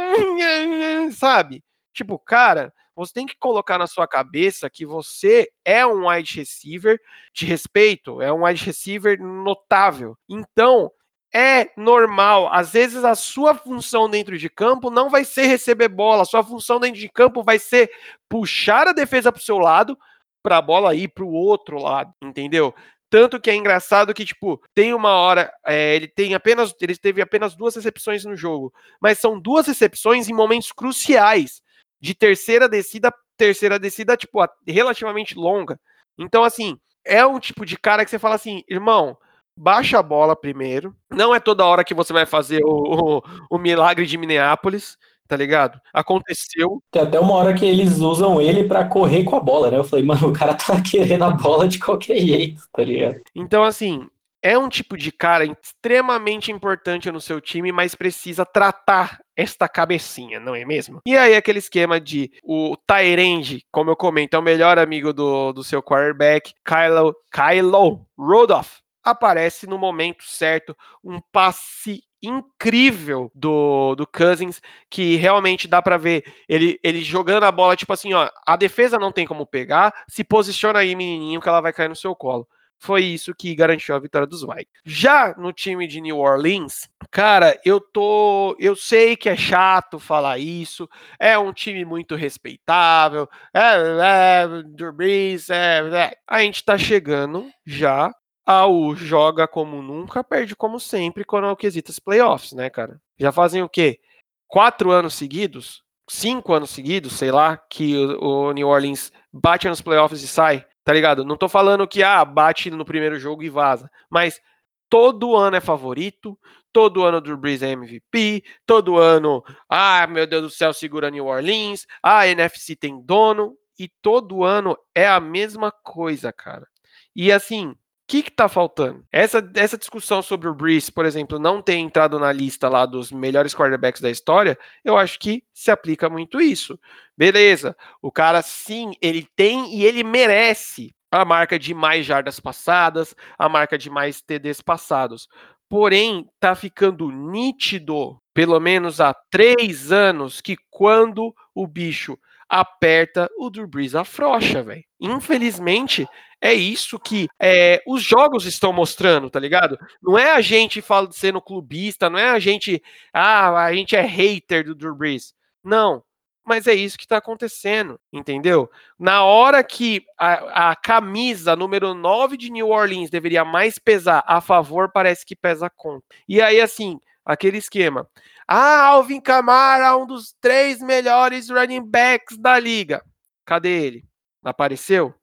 sabe? 1.12 1.62
Tipo, 1.92 2.18
cara, 2.18 2.72
você 2.96 3.12
tem 3.12 3.26
que 3.26 3.36
colocar 3.38 3.76
na 3.76 3.86
sua 3.86 4.08
cabeça 4.08 4.70
que 4.70 4.86
você 4.86 5.50
é 5.64 5.86
um 5.86 6.08
wide 6.08 6.38
receiver 6.38 6.98
de 7.32 7.44
respeito, 7.44 8.22
é 8.22 8.32
um 8.32 8.46
wide 8.46 8.64
receiver 8.64 9.20
notável. 9.22 10.16
Então, 10.26 10.90
é 11.32 11.70
normal. 11.76 12.48
Às 12.50 12.72
vezes 12.72 13.04
a 13.04 13.14
sua 13.14 13.54
função 13.54 14.08
dentro 14.08 14.38
de 14.38 14.48
campo 14.48 14.90
não 14.90 15.10
vai 15.10 15.24
ser 15.24 15.46
receber 15.46 15.88
bola, 15.88 16.22
a 16.22 16.24
sua 16.24 16.42
função 16.42 16.80
dentro 16.80 16.98
de 16.98 17.10
campo 17.10 17.42
vai 17.42 17.58
ser 17.58 17.90
puxar 18.30 18.88
a 18.88 18.92
defesa 18.92 19.30
para 19.30 19.40
o 19.40 19.44
seu 19.44 19.58
lado, 19.58 19.98
para 20.42 20.56
a 20.56 20.62
bola 20.62 20.94
ir 20.94 21.08
para 21.08 21.24
o 21.24 21.32
outro 21.32 21.78
lado, 21.78 22.14
entendeu? 22.22 22.74
Tanto 23.10 23.38
que 23.38 23.50
é 23.50 23.54
engraçado 23.54 24.14
que, 24.14 24.24
tipo, 24.24 24.60
tem 24.74 24.94
uma 24.94 25.10
hora, 25.10 25.52
é, 25.66 25.94
ele 25.94 26.08
tem 26.08 26.34
apenas, 26.34 26.74
ele 26.80 26.96
teve 26.96 27.20
apenas 27.20 27.54
duas 27.54 27.76
recepções 27.76 28.24
no 28.24 28.34
jogo, 28.34 28.72
mas 29.00 29.18
são 29.18 29.38
duas 29.38 29.66
recepções 29.66 30.28
em 30.28 30.32
momentos 30.32 30.72
cruciais 30.72 31.60
de 32.06 32.14
terceira 32.14 32.68
descida 32.68 33.12
terceira 33.36 33.78
descida, 33.78 34.16
tipo, 34.16 34.38
relativamente 34.66 35.34
longa. 35.34 35.78
Então, 36.18 36.42
assim, 36.42 36.78
é 37.04 37.26
um 37.26 37.38
tipo 37.38 37.66
de 37.66 37.76
cara 37.76 38.02
que 38.02 38.10
você 38.10 38.18
fala 38.18 38.34
assim, 38.34 38.62
irmão, 38.66 39.14
baixa 39.54 39.98
a 39.98 40.02
bola 40.02 40.34
primeiro. 40.34 40.96
Não 41.10 41.34
é 41.34 41.40
toda 41.40 41.66
hora 41.66 41.84
que 41.84 41.92
você 41.92 42.14
vai 42.14 42.24
fazer 42.24 42.62
o, 42.64 43.18
o, 43.18 43.22
o 43.50 43.58
milagre 43.58 44.06
de 44.06 44.16
Minneapolis 44.16 44.96
tá 45.26 45.36
ligado? 45.36 45.80
Aconteceu. 45.92 46.80
Tem 46.88 47.02
até 47.02 47.18
uma 47.18 47.34
hora 47.34 47.52
que 47.52 47.66
eles 47.66 47.98
usam 47.98 48.40
ele 48.40 48.62
para 48.62 48.84
correr 48.84 49.24
com 49.24 49.34
a 49.34 49.40
bola, 49.40 49.72
né? 49.72 49.76
Eu 49.76 49.82
falei, 49.82 50.04
mano, 50.04 50.28
o 50.28 50.32
cara 50.32 50.54
tá 50.54 50.80
querendo 50.88 51.24
a 51.24 51.30
bola 51.30 51.66
de 51.66 51.80
qualquer 51.80 52.18
jeito, 52.18 52.62
tá 52.72 52.84
ligado? 52.84 53.20
Então, 53.34 53.64
assim, 53.64 54.06
é 54.46 54.56
um 54.56 54.68
tipo 54.68 54.96
de 54.96 55.10
cara 55.10 55.44
extremamente 55.44 56.52
importante 56.52 57.10
no 57.10 57.20
seu 57.20 57.40
time, 57.40 57.72
mas 57.72 57.96
precisa 57.96 58.46
tratar 58.46 59.18
esta 59.34 59.68
cabecinha, 59.68 60.38
não 60.38 60.54
é 60.54 60.64
mesmo? 60.64 61.02
E 61.04 61.16
aí, 61.16 61.34
aquele 61.34 61.58
esquema 61.58 62.00
de 62.00 62.30
o 62.44 62.76
Tyrande, 62.86 63.66
como 63.72 63.90
eu 63.90 63.96
comento, 63.96 64.36
é 64.36 64.38
o 64.38 64.42
melhor 64.42 64.78
amigo 64.78 65.12
do, 65.12 65.52
do 65.52 65.64
seu 65.64 65.82
quarterback, 65.82 66.52
Kylo, 66.64 67.12
Kylo 67.32 68.06
Rodolph, 68.16 68.78
aparece 69.02 69.66
no 69.66 69.76
momento 69.76 70.22
certo, 70.22 70.76
um 71.02 71.20
passe 71.32 72.04
incrível 72.22 73.32
do, 73.34 73.96
do 73.96 74.06
Cousins, 74.06 74.62
que 74.88 75.16
realmente 75.16 75.66
dá 75.66 75.82
para 75.82 75.96
ver 75.96 76.24
ele, 76.48 76.78
ele 76.84 77.02
jogando 77.02 77.44
a 77.44 77.52
bola, 77.52 77.74
tipo 77.74 77.92
assim, 77.92 78.14
ó, 78.14 78.30
a 78.46 78.56
defesa 78.56 78.96
não 78.96 79.10
tem 79.10 79.26
como 79.26 79.44
pegar, 79.44 79.92
se 80.08 80.22
posiciona 80.22 80.78
aí, 80.78 80.94
menininho, 80.94 81.40
que 81.40 81.48
ela 81.48 81.60
vai 81.60 81.72
cair 81.72 81.88
no 81.88 81.96
seu 81.96 82.14
colo. 82.14 82.46
Foi 82.78 83.02
isso 83.02 83.34
que 83.34 83.54
garantiu 83.54 83.94
a 83.94 83.98
vitória 83.98 84.26
dos 84.26 84.42
Vikings. 84.42 84.68
Já 84.84 85.34
no 85.36 85.52
time 85.52 85.86
de 85.86 86.00
New 86.00 86.18
Orleans, 86.18 86.88
cara, 87.10 87.58
eu 87.64 87.80
tô, 87.80 88.56
eu 88.58 88.76
sei 88.76 89.16
que 89.16 89.28
é 89.28 89.36
chato 89.36 89.98
falar 89.98 90.38
isso, 90.38 90.88
é 91.18 91.38
um 91.38 91.52
time 91.52 91.84
muito 91.84 92.14
respeitável, 92.14 93.28
é, 93.54 94.44
é, 94.44 94.92
Brees, 94.92 95.50
é, 95.50 95.78
é. 95.92 96.16
a 96.28 96.40
gente 96.42 96.64
tá 96.64 96.76
chegando 96.76 97.48
já 97.64 98.12
ao 98.46 98.94
joga 98.94 99.48
como 99.48 99.82
nunca, 99.82 100.22
perde 100.22 100.54
como 100.54 100.78
sempre 100.78 101.24
quando 101.24 101.48
é 101.48 101.50
o 101.50 101.56
quesito 101.56 101.90
os 101.90 101.98
playoffs, 101.98 102.52
né, 102.52 102.70
cara? 102.70 103.00
Já 103.18 103.32
fazem 103.32 103.62
o 103.62 103.68
quê? 103.68 103.98
Quatro 104.46 104.92
anos 104.92 105.14
seguidos? 105.14 105.82
Cinco 106.08 106.54
anos 106.54 106.70
seguidos, 106.70 107.14
sei 107.14 107.32
lá, 107.32 107.56
que 107.56 107.96
o, 108.20 108.52
New 108.52 108.68
Orleans 108.68 109.10
bate 109.32 109.68
nos 109.68 109.80
playoffs 109.80 110.22
e 110.22 110.28
sai, 110.28 110.64
tá 110.86 110.92
ligado? 110.92 111.24
Não 111.24 111.36
tô 111.36 111.48
falando 111.48 111.86
que, 111.88 112.04
ah, 112.04 112.24
bate 112.24 112.70
no 112.70 112.84
primeiro 112.84 113.18
jogo 113.18 113.42
e 113.42 113.48
vaza, 113.48 113.90
mas 114.08 114.40
todo 114.88 115.34
ano 115.34 115.56
é 115.56 115.60
favorito, 115.60 116.38
todo 116.72 117.02
ano 117.02 117.20
Drew 117.20 117.36
Brees 117.36 117.60
é 117.60 117.72
MVP, 117.72 118.44
todo 118.64 118.96
ano, 118.96 119.42
ah, 119.68 120.06
meu 120.06 120.28
Deus 120.28 120.42
do 120.42 120.50
céu, 120.50 120.72
segura 120.72 121.10
New 121.10 121.26
Orleans, 121.26 121.88
ah, 122.00 122.20
a 122.20 122.28
NFC 122.28 122.76
tem 122.76 123.02
dono, 123.02 123.58
e 123.76 123.88
todo 124.00 124.44
ano 124.44 124.78
é 124.94 125.08
a 125.08 125.18
mesma 125.18 125.72
coisa, 125.72 126.32
cara. 126.32 126.68
E 127.16 127.32
assim, 127.32 127.74
que 128.06 128.22
que 128.22 128.30
tá 128.30 128.48
faltando? 128.48 129.04
Essa, 129.10 129.48
essa 129.54 129.76
discussão 129.76 130.22
sobre 130.22 130.48
o 130.48 130.54
Brees, 130.54 130.88
por 130.88 131.04
exemplo, 131.04 131.38
não 131.38 131.60
ter 131.60 131.74
entrado 131.74 132.18
na 132.18 132.32
lista 132.32 132.68
lá 132.68 132.86
dos 132.86 133.10
melhores 133.10 133.54
quarterbacks 133.54 134.00
da 134.00 134.10
história, 134.10 134.56
eu 134.84 134.96
acho 134.96 135.18
que 135.18 135.42
se 135.52 135.70
aplica 135.70 136.08
muito 136.08 136.40
isso. 136.40 136.78
Beleza, 137.16 137.76
o 138.00 138.12
cara 138.12 138.42
sim, 138.42 138.92
ele 139.02 139.28
tem 139.34 139.74
e 139.74 139.84
ele 139.84 140.04
merece 140.04 140.94
a 141.10 141.24
marca 141.24 141.58
de 141.58 141.74
mais 141.74 142.06
jardas 142.06 142.38
passadas, 142.38 143.14
a 143.38 143.48
marca 143.48 143.76
de 143.76 143.90
mais 143.90 144.20
TDs 144.20 144.60
passados. 144.60 145.28
Porém, 145.68 146.28
tá 146.38 146.54
ficando 146.54 147.10
nítido, 147.10 148.20
pelo 148.32 148.60
menos 148.60 149.00
há 149.00 149.12
três 149.30 149.90
anos, 149.90 150.40
que 150.40 150.56
quando 150.70 151.34
o 151.54 151.66
bicho 151.66 152.16
aperta, 152.48 153.28
o 153.38 153.50
Drew 153.50 153.66
Brees 153.66 153.94
afrouxa, 153.94 154.62
velho. 154.62 154.84
Infelizmente, 155.00 156.06
é 156.40 156.52
isso 156.52 156.98
que 156.98 157.28
é, 157.40 157.82
os 157.86 158.02
jogos 158.02 158.44
estão 158.46 158.72
mostrando, 158.72 159.30
tá 159.30 159.40
ligado? 159.40 159.78
Não 160.02 160.18
é 160.18 160.32
a 160.32 160.40
gente 160.40 160.80
fala, 160.82 161.10
sendo 161.12 161.40
clubista, 161.40 162.10
não 162.10 162.18
é 162.18 162.30
a 162.30 162.38
gente, 162.38 162.82
ah, 163.12 163.64
a 163.64 163.74
gente 163.74 163.96
é 163.96 164.02
hater 164.02 164.64
do 164.64 164.74
Drew 164.74 164.94
Brees. 164.94 165.34
Não, 165.64 166.04
mas 166.46 166.68
é 166.68 166.74
isso 166.74 166.96
que 166.96 167.04
está 167.04 167.16
acontecendo, 167.16 167.98
entendeu? 168.12 168.70
Na 168.96 169.24
hora 169.24 169.64
que 169.64 170.04
a, 170.16 170.70
a, 170.70 170.76
camisa 170.76 171.56
número 171.56 171.92
9 171.92 172.36
de 172.36 172.50
New 172.52 172.68
Orleans 172.68 173.10
deveria 173.10 173.44
mais 173.44 173.80
pesar 173.80 174.22
a 174.26 174.40
favor, 174.40 174.92
parece 174.92 175.26
que 175.26 175.34
pesa 175.34 175.68
contra. 175.68 176.06
E 176.28 176.40
aí, 176.40 176.60
assim, 176.60 177.00
aquele 177.24 177.58
esquema. 177.58 178.08
Ah, 178.48 178.86
Alvin 178.86 179.20
Kamara, 179.20 179.96
um 179.96 180.06
dos 180.06 180.32
três 180.40 180.80
melhores 180.80 181.50
running 181.50 181.82
backs 181.82 182.38
da 182.38 182.58
liga. 182.58 183.02
Cadê 183.44 183.86
ele? 183.86 184.04
Apareceu? 184.44 185.14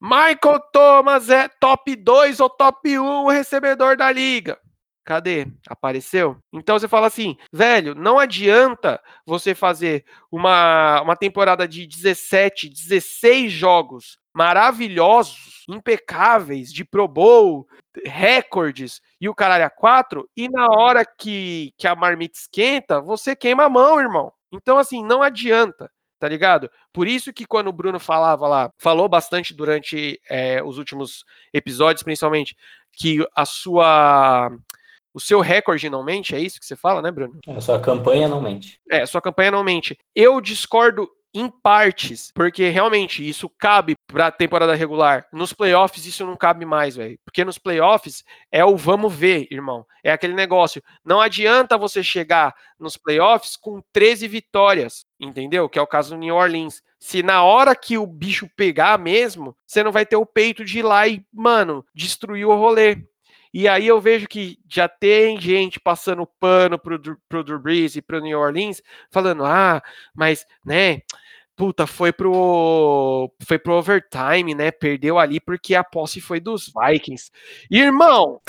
Michael 0.00 0.60
Thomas 0.72 1.30
é 1.30 1.48
top 1.48 1.96
2 1.96 2.38
ou 2.38 2.48
top 2.48 2.98
1 2.98 3.26
recebedor 3.28 3.96
da 3.96 4.12
liga. 4.12 4.58
Cadê? 5.04 5.46
Apareceu? 5.66 6.36
Então 6.52 6.78
você 6.78 6.86
fala 6.86 7.08
assim, 7.08 7.36
velho, 7.52 7.94
não 7.94 8.18
adianta 8.18 9.02
você 9.26 9.54
fazer 9.54 10.04
uma, 10.30 11.00
uma 11.02 11.16
temporada 11.16 11.66
de 11.66 11.86
17, 11.86 12.68
16 12.68 13.50
jogos 13.50 14.18
maravilhosos, 14.40 15.64
impecáveis, 15.68 16.72
de 16.72 16.82
Pro 16.82 17.06
Bowl, 17.06 17.68
recordes 18.06 19.02
e 19.20 19.28
o 19.28 19.34
caralho 19.34 19.66
a 19.66 19.68
quatro, 19.68 20.26
e 20.34 20.48
na 20.48 20.66
hora 20.66 21.04
que, 21.04 21.74
que 21.76 21.86
a 21.86 21.94
marmita 21.94 22.38
esquenta, 22.38 23.02
você 23.02 23.36
queima 23.36 23.64
a 23.64 23.68
mão, 23.68 24.00
irmão. 24.00 24.32
Então, 24.50 24.78
assim, 24.78 25.04
não 25.04 25.22
adianta, 25.22 25.90
tá 26.18 26.26
ligado? 26.26 26.70
Por 26.90 27.06
isso 27.06 27.34
que 27.34 27.44
quando 27.44 27.68
o 27.68 27.72
Bruno 27.72 28.00
falava 28.00 28.48
lá, 28.48 28.72
falou 28.78 29.10
bastante 29.10 29.52
durante 29.52 30.18
é, 30.26 30.62
os 30.62 30.78
últimos 30.78 31.22
episódios, 31.52 32.02
principalmente, 32.02 32.56
que 32.94 33.18
a 33.36 33.44
sua 33.44 34.50
o 35.12 35.20
seu 35.20 35.40
recorde 35.40 35.90
não 35.90 36.02
mente, 36.02 36.34
é 36.34 36.40
isso 36.40 36.58
que 36.58 36.64
você 36.64 36.76
fala, 36.76 37.02
né, 37.02 37.10
Bruno? 37.10 37.38
É, 37.46 37.56
a 37.56 37.60
sua 37.60 37.78
campanha 37.78 38.26
não 38.26 38.40
mente. 38.40 38.80
É, 38.90 39.02
a 39.02 39.06
sua 39.06 39.20
campanha 39.20 39.50
não 39.50 39.62
mente. 39.62 39.98
Eu 40.14 40.40
discordo 40.40 41.10
em 41.32 41.48
partes, 41.48 42.32
porque 42.34 42.68
realmente 42.68 43.26
isso 43.26 43.48
cabe 43.48 43.94
para 44.06 44.30
temporada 44.30 44.74
regular. 44.74 45.26
Nos 45.32 45.52
playoffs 45.52 46.04
isso 46.04 46.26
não 46.26 46.36
cabe 46.36 46.64
mais, 46.64 46.96
velho. 46.96 47.18
Porque 47.24 47.44
nos 47.44 47.58
playoffs 47.58 48.24
é 48.50 48.64
o 48.64 48.76
vamos 48.76 49.14
ver, 49.14 49.46
irmão. 49.50 49.86
É 50.02 50.12
aquele 50.12 50.34
negócio. 50.34 50.82
Não 51.04 51.20
adianta 51.20 51.78
você 51.78 52.02
chegar 52.02 52.54
nos 52.78 52.96
playoffs 52.96 53.56
com 53.56 53.82
13 53.92 54.26
vitórias, 54.26 55.04
entendeu? 55.18 55.68
Que 55.68 55.78
é 55.78 55.82
o 55.82 55.86
caso 55.86 56.10
do 56.10 56.18
New 56.18 56.34
Orleans. 56.34 56.82
Se 56.98 57.22
na 57.22 57.42
hora 57.42 57.74
que 57.74 57.96
o 57.96 58.06
bicho 58.06 58.48
pegar 58.56 58.98
mesmo, 58.98 59.56
você 59.66 59.82
não 59.82 59.92
vai 59.92 60.04
ter 60.04 60.16
o 60.16 60.26
peito 60.26 60.64
de 60.64 60.80
ir 60.80 60.82
lá 60.82 61.06
e, 61.06 61.24
mano, 61.32 61.84
destruir 61.94 62.44
o 62.44 62.56
rolê. 62.56 63.04
E 63.52 63.66
aí 63.66 63.86
eu 63.86 64.00
vejo 64.00 64.28
que 64.28 64.58
já 64.68 64.88
tem 64.88 65.40
gente 65.40 65.80
passando 65.80 66.26
pano 66.38 66.78
pro, 66.78 67.00
pro 67.28 67.42
Drew 67.44 67.58
Brees 67.58 67.96
e 67.96 68.02
pro 68.02 68.20
New 68.20 68.38
Orleans, 68.38 68.80
falando, 69.10 69.44
ah, 69.44 69.82
mas, 70.14 70.46
né, 70.64 71.00
puta, 71.56 71.86
foi 71.86 72.12
pro, 72.12 73.30
foi 73.44 73.58
pro 73.58 73.74
overtime, 73.74 74.54
né, 74.54 74.70
perdeu 74.70 75.18
ali 75.18 75.40
porque 75.40 75.74
a 75.74 75.82
posse 75.82 76.20
foi 76.20 76.40
dos 76.40 76.72
Vikings. 76.74 77.30
Irmão... 77.70 78.40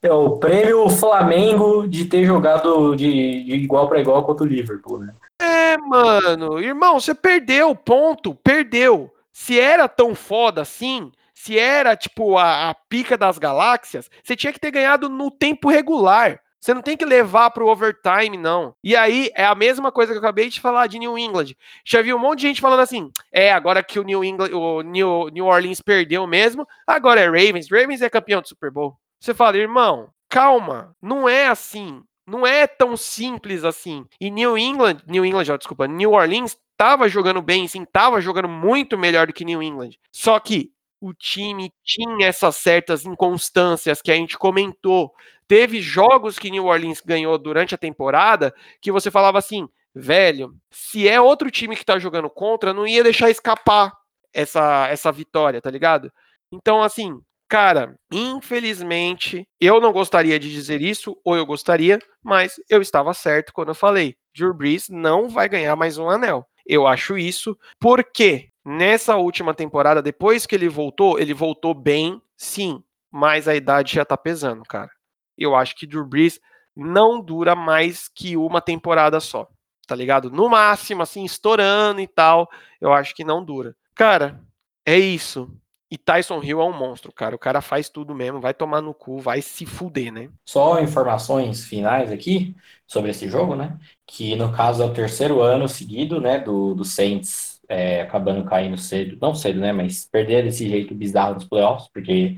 É 0.00 0.12
o 0.12 0.38
prêmio 0.38 0.88
Flamengo 0.88 1.88
de 1.88 2.04
ter 2.04 2.24
jogado 2.24 2.94
de, 2.94 3.42
de 3.42 3.54
igual 3.54 3.88
para 3.88 4.00
igual 4.00 4.24
contra 4.24 4.44
o 4.44 4.48
Liverpool, 4.48 5.00
né? 5.00 5.12
É, 5.42 5.76
mano, 5.76 6.60
irmão, 6.60 7.00
você 7.00 7.12
perdeu, 7.14 7.74
ponto, 7.74 8.32
perdeu. 8.36 9.12
Se 9.32 9.58
era 9.58 9.88
tão 9.88 10.14
foda 10.14 10.62
assim, 10.62 11.10
se 11.38 11.56
era, 11.56 11.96
tipo, 11.96 12.36
a, 12.36 12.70
a 12.70 12.74
pica 12.74 13.16
das 13.16 13.38
galáxias, 13.38 14.10
você 14.24 14.34
tinha 14.34 14.52
que 14.52 14.58
ter 14.58 14.72
ganhado 14.72 15.08
no 15.08 15.30
tempo 15.30 15.70
regular. 15.70 16.40
Você 16.60 16.74
não 16.74 16.82
tem 16.82 16.96
que 16.96 17.04
levar 17.04 17.52
para 17.52 17.62
o 17.62 17.68
overtime, 17.68 18.36
não. 18.36 18.74
E 18.82 18.96
aí 18.96 19.30
é 19.36 19.44
a 19.44 19.54
mesma 19.54 19.92
coisa 19.92 20.12
que 20.12 20.16
eu 20.16 20.20
acabei 20.20 20.48
de 20.48 20.60
falar 20.60 20.88
de 20.88 20.98
New 20.98 21.16
England. 21.16 21.54
Já 21.84 22.02
vi 22.02 22.12
um 22.12 22.18
monte 22.18 22.40
de 22.40 22.48
gente 22.48 22.60
falando 22.60 22.80
assim: 22.80 23.12
é, 23.32 23.52
agora 23.52 23.84
que 23.84 24.00
o 24.00 24.02
New 24.02 24.24
England, 24.24 24.50
o 24.52 24.82
New, 24.82 25.28
New 25.28 25.46
Orleans 25.46 25.80
perdeu 25.80 26.26
mesmo, 26.26 26.66
agora 26.84 27.20
é 27.20 27.26
Ravens. 27.26 27.70
Ravens 27.70 28.02
é 28.02 28.10
campeão 28.10 28.42
do 28.42 28.48
Super 28.48 28.72
Bowl. 28.72 28.98
Você 29.20 29.32
fala, 29.32 29.56
irmão, 29.56 30.10
calma, 30.28 30.96
não 31.00 31.28
é 31.28 31.46
assim. 31.46 32.02
Não 32.26 32.44
é 32.44 32.66
tão 32.66 32.96
simples 32.96 33.62
assim. 33.62 34.04
E 34.20 34.28
New 34.28 34.58
England, 34.58 34.98
New 35.06 35.24
England, 35.24 35.56
desculpa, 35.56 35.86
New 35.86 36.12
Orleans 36.12 36.58
estava 36.72 37.08
jogando 37.08 37.40
bem, 37.40 37.68
sim, 37.68 37.84
estava 37.84 38.20
jogando 38.20 38.48
muito 38.48 38.98
melhor 38.98 39.28
do 39.28 39.32
que 39.32 39.44
New 39.44 39.62
England. 39.62 39.92
Só 40.12 40.38
que 40.40 40.72
o 41.00 41.12
time 41.14 41.72
tinha 41.84 42.26
essas 42.26 42.56
certas 42.56 43.04
inconstâncias 43.04 44.02
que 44.02 44.10
a 44.10 44.14
gente 44.14 44.36
comentou. 44.36 45.12
Teve 45.46 45.80
jogos 45.80 46.38
que 46.38 46.50
New 46.50 46.66
Orleans 46.66 47.00
ganhou 47.00 47.38
durante 47.38 47.74
a 47.74 47.78
temporada 47.78 48.54
que 48.80 48.92
você 48.92 49.10
falava 49.10 49.38
assim, 49.38 49.68
velho, 49.94 50.54
se 50.70 51.08
é 51.08 51.20
outro 51.20 51.50
time 51.50 51.76
que 51.76 51.84
tá 51.84 51.98
jogando 51.98 52.28
contra, 52.28 52.74
não 52.74 52.86
ia 52.86 53.02
deixar 53.02 53.30
escapar 53.30 53.92
essa, 54.32 54.88
essa 54.88 55.10
vitória, 55.10 55.60
tá 55.60 55.70
ligado? 55.70 56.12
Então, 56.52 56.82
assim, 56.82 57.20
cara, 57.48 57.96
infelizmente, 58.12 59.46
eu 59.60 59.80
não 59.80 59.92
gostaria 59.92 60.38
de 60.38 60.52
dizer 60.52 60.82
isso, 60.82 61.18
ou 61.24 61.36
eu 61.36 61.46
gostaria, 61.46 61.98
mas 62.22 62.60
eu 62.68 62.82
estava 62.82 63.14
certo 63.14 63.52
quando 63.52 63.68
eu 63.68 63.74
falei. 63.74 64.16
Drew 64.34 64.54
Brees 64.54 64.88
não 64.88 65.28
vai 65.28 65.48
ganhar 65.48 65.74
mais 65.76 65.98
um 65.98 66.08
anel. 66.08 66.46
Eu 66.66 66.86
acho 66.86 67.16
isso 67.16 67.56
porque 67.80 68.50
nessa 68.68 69.16
última 69.16 69.54
temporada, 69.54 70.02
depois 70.02 70.44
que 70.44 70.54
ele 70.54 70.68
voltou, 70.68 71.18
ele 71.18 71.32
voltou 71.32 71.72
bem, 71.72 72.20
sim, 72.36 72.82
mas 73.10 73.48
a 73.48 73.56
idade 73.56 73.94
já 73.94 74.04
tá 74.04 74.14
pesando, 74.14 74.62
cara. 74.64 74.90
Eu 75.38 75.56
acho 75.56 75.74
que 75.74 75.86
Drew 75.86 76.04
Brees 76.04 76.38
não 76.76 77.18
dura 77.18 77.56
mais 77.56 78.08
que 78.08 78.36
uma 78.36 78.60
temporada 78.60 79.20
só, 79.20 79.48
tá 79.86 79.94
ligado? 79.94 80.30
No 80.30 80.50
máximo, 80.50 81.02
assim, 81.02 81.24
estourando 81.24 82.02
e 82.02 82.06
tal, 82.06 82.46
eu 82.78 82.92
acho 82.92 83.14
que 83.14 83.24
não 83.24 83.42
dura. 83.42 83.74
Cara, 83.94 84.38
é 84.84 84.98
isso. 84.98 85.50
E 85.90 85.96
Tyson 85.96 86.42
Hill 86.42 86.60
é 86.60 86.64
um 86.64 86.78
monstro, 86.78 87.10
cara. 87.10 87.34
O 87.34 87.38
cara 87.38 87.62
faz 87.62 87.88
tudo 87.88 88.14
mesmo, 88.14 88.38
vai 88.38 88.52
tomar 88.52 88.82
no 88.82 88.92
cu, 88.92 89.18
vai 89.18 89.40
se 89.40 89.64
fuder, 89.64 90.12
né? 90.12 90.28
Só 90.44 90.78
informações 90.78 91.64
finais 91.64 92.12
aqui 92.12 92.54
sobre 92.86 93.12
esse 93.12 93.26
jogo, 93.30 93.56
né? 93.56 93.78
Que 94.06 94.36
no 94.36 94.52
caso 94.52 94.82
é 94.82 94.86
o 94.86 94.92
terceiro 94.92 95.40
ano 95.40 95.66
seguido, 95.66 96.20
né, 96.20 96.38
do, 96.38 96.74
do 96.74 96.84
Saints 96.84 97.57
é, 97.68 98.02
acabando 98.02 98.44
caindo 98.44 98.78
cedo, 98.78 99.18
não 99.20 99.34
cedo, 99.34 99.60
né, 99.60 99.72
mas 99.72 100.06
perder 100.06 100.44
desse 100.44 100.68
jeito 100.68 100.94
bizarro 100.94 101.34
nos 101.34 101.44
playoffs, 101.44 101.88
porque 101.92 102.36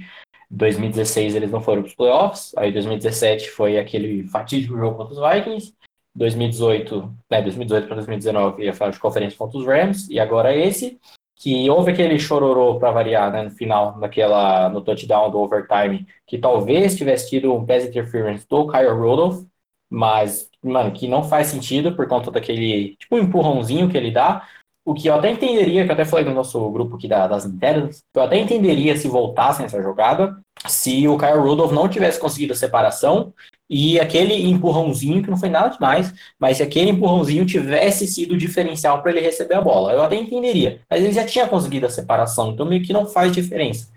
2016 0.50 1.36
eles 1.36 1.50
não 1.50 1.60
foram 1.60 1.82
para 1.82 1.88
os 1.88 1.94
playoffs, 1.94 2.52
aí 2.56 2.72
2017 2.72 3.50
foi 3.50 3.78
aquele 3.78 4.24
fatídico 4.24 4.76
jogo 4.76 4.96
contra 4.96 5.14
os 5.14 5.34
Vikings, 5.34 5.74
2018, 6.14 7.14
né, 7.30 7.40
2018 7.42 7.86
para 7.86 7.96
2019 7.96 8.64
ia 8.64 8.74
falar 8.74 8.90
de 8.90 8.98
conferência 8.98 9.38
contra 9.38 9.58
os 9.58 9.66
Rams, 9.66 10.08
e 10.10 10.18
agora 10.18 10.54
esse 10.54 10.98
que 11.36 11.70
houve 11.70 11.92
aquele 11.92 12.18
chororô 12.18 12.78
para 12.78 12.90
variar, 12.90 13.32
né, 13.32 13.42
no 13.42 13.50
final, 13.50 13.96
naquela, 13.98 14.68
no 14.68 14.82
touchdown 14.82 15.30
do 15.30 15.38
overtime, 15.38 16.06
que 16.26 16.36
talvez 16.36 16.96
tivesse 16.96 17.30
tido 17.30 17.54
um 17.54 17.64
pass 17.64 17.86
interference 17.86 18.46
do 18.46 18.70
Kyle 18.70 18.90
Rudolph, 18.90 19.42
mas, 19.88 20.50
mano, 20.62 20.92
que 20.92 21.08
não 21.08 21.24
faz 21.24 21.46
sentido 21.46 21.96
por 21.96 22.06
conta 22.06 22.30
daquele, 22.30 22.94
tipo, 22.96 23.16
um 23.16 23.20
empurrãozinho 23.20 23.88
que 23.88 23.96
ele 23.96 24.10
dá, 24.10 24.46
o 24.90 24.94
que 24.94 25.08
eu 25.08 25.14
até 25.14 25.30
entenderia, 25.30 25.84
que 25.84 25.90
eu 25.90 25.94
até 25.94 26.04
falei 26.04 26.24
no 26.24 26.34
nosso 26.34 26.68
grupo 26.70 26.96
aqui 26.96 27.06
da, 27.06 27.28
das 27.28 27.44
internas, 27.44 28.02
eu 28.12 28.22
até 28.22 28.36
entenderia 28.36 28.96
se 28.96 29.06
voltassem 29.06 29.64
essa 29.64 29.80
jogada, 29.80 30.36
se 30.66 31.06
o 31.06 31.16
Kyle 31.16 31.38
Rudolph 31.38 31.70
não 31.70 31.88
tivesse 31.88 32.18
conseguido 32.18 32.54
a 32.54 32.56
separação 32.56 33.32
e 33.68 34.00
aquele 34.00 34.34
empurrãozinho, 34.34 35.22
que 35.22 35.30
não 35.30 35.36
foi 35.36 35.48
nada 35.48 35.68
demais, 35.68 36.12
mas 36.40 36.56
se 36.56 36.64
aquele 36.64 36.90
empurrãozinho 36.90 37.46
tivesse 37.46 38.04
sido 38.08 38.36
diferencial 38.36 39.00
para 39.00 39.12
ele 39.12 39.20
receber 39.20 39.54
a 39.54 39.60
bola, 39.60 39.92
eu 39.92 40.02
até 40.02 40.16
entenderia. 40.16 40.80
Mas 40.90 41.04
ele 41.04 41.12
já 41.12 41.24
tinha 41.24 41.46
conseguido 41.46 41.86
a 41.86 41.90
separação, 41.90 42.50
então 42.50 42.66
meio 42.66 42.82
que 42.82 42.92
não 42.92 43.06
faz 43.06 43.30
diferença. 43.30 43.92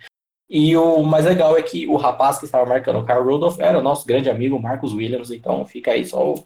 E 0.48 0.78
o 0.78 1.02
mais 1.02 1.26
legal 1.26 1.58
é 1.58 1.64
que 1.64 1.88
o 1.88 1.96
rapaz 1.96 2.38
que 2.38 2.46
estava 2.46 2.68
marcando 2.68 3.00
o 3.00 3.06
Kyle 3.06 3.24
Rudolph 3.24 3.60
era 3.60 3.80
o 3.80 3.82
nosso 3.82 4.06
grande 4.06 4.30
amigo 4.30 4.62
Marcos 4.62 4.94
Williams, 4.94 5.32
então 5.32 5.66
fica 5.66 5.89
aí 5.89 6.06
só 6.06 6.34
o, 6.34 6.46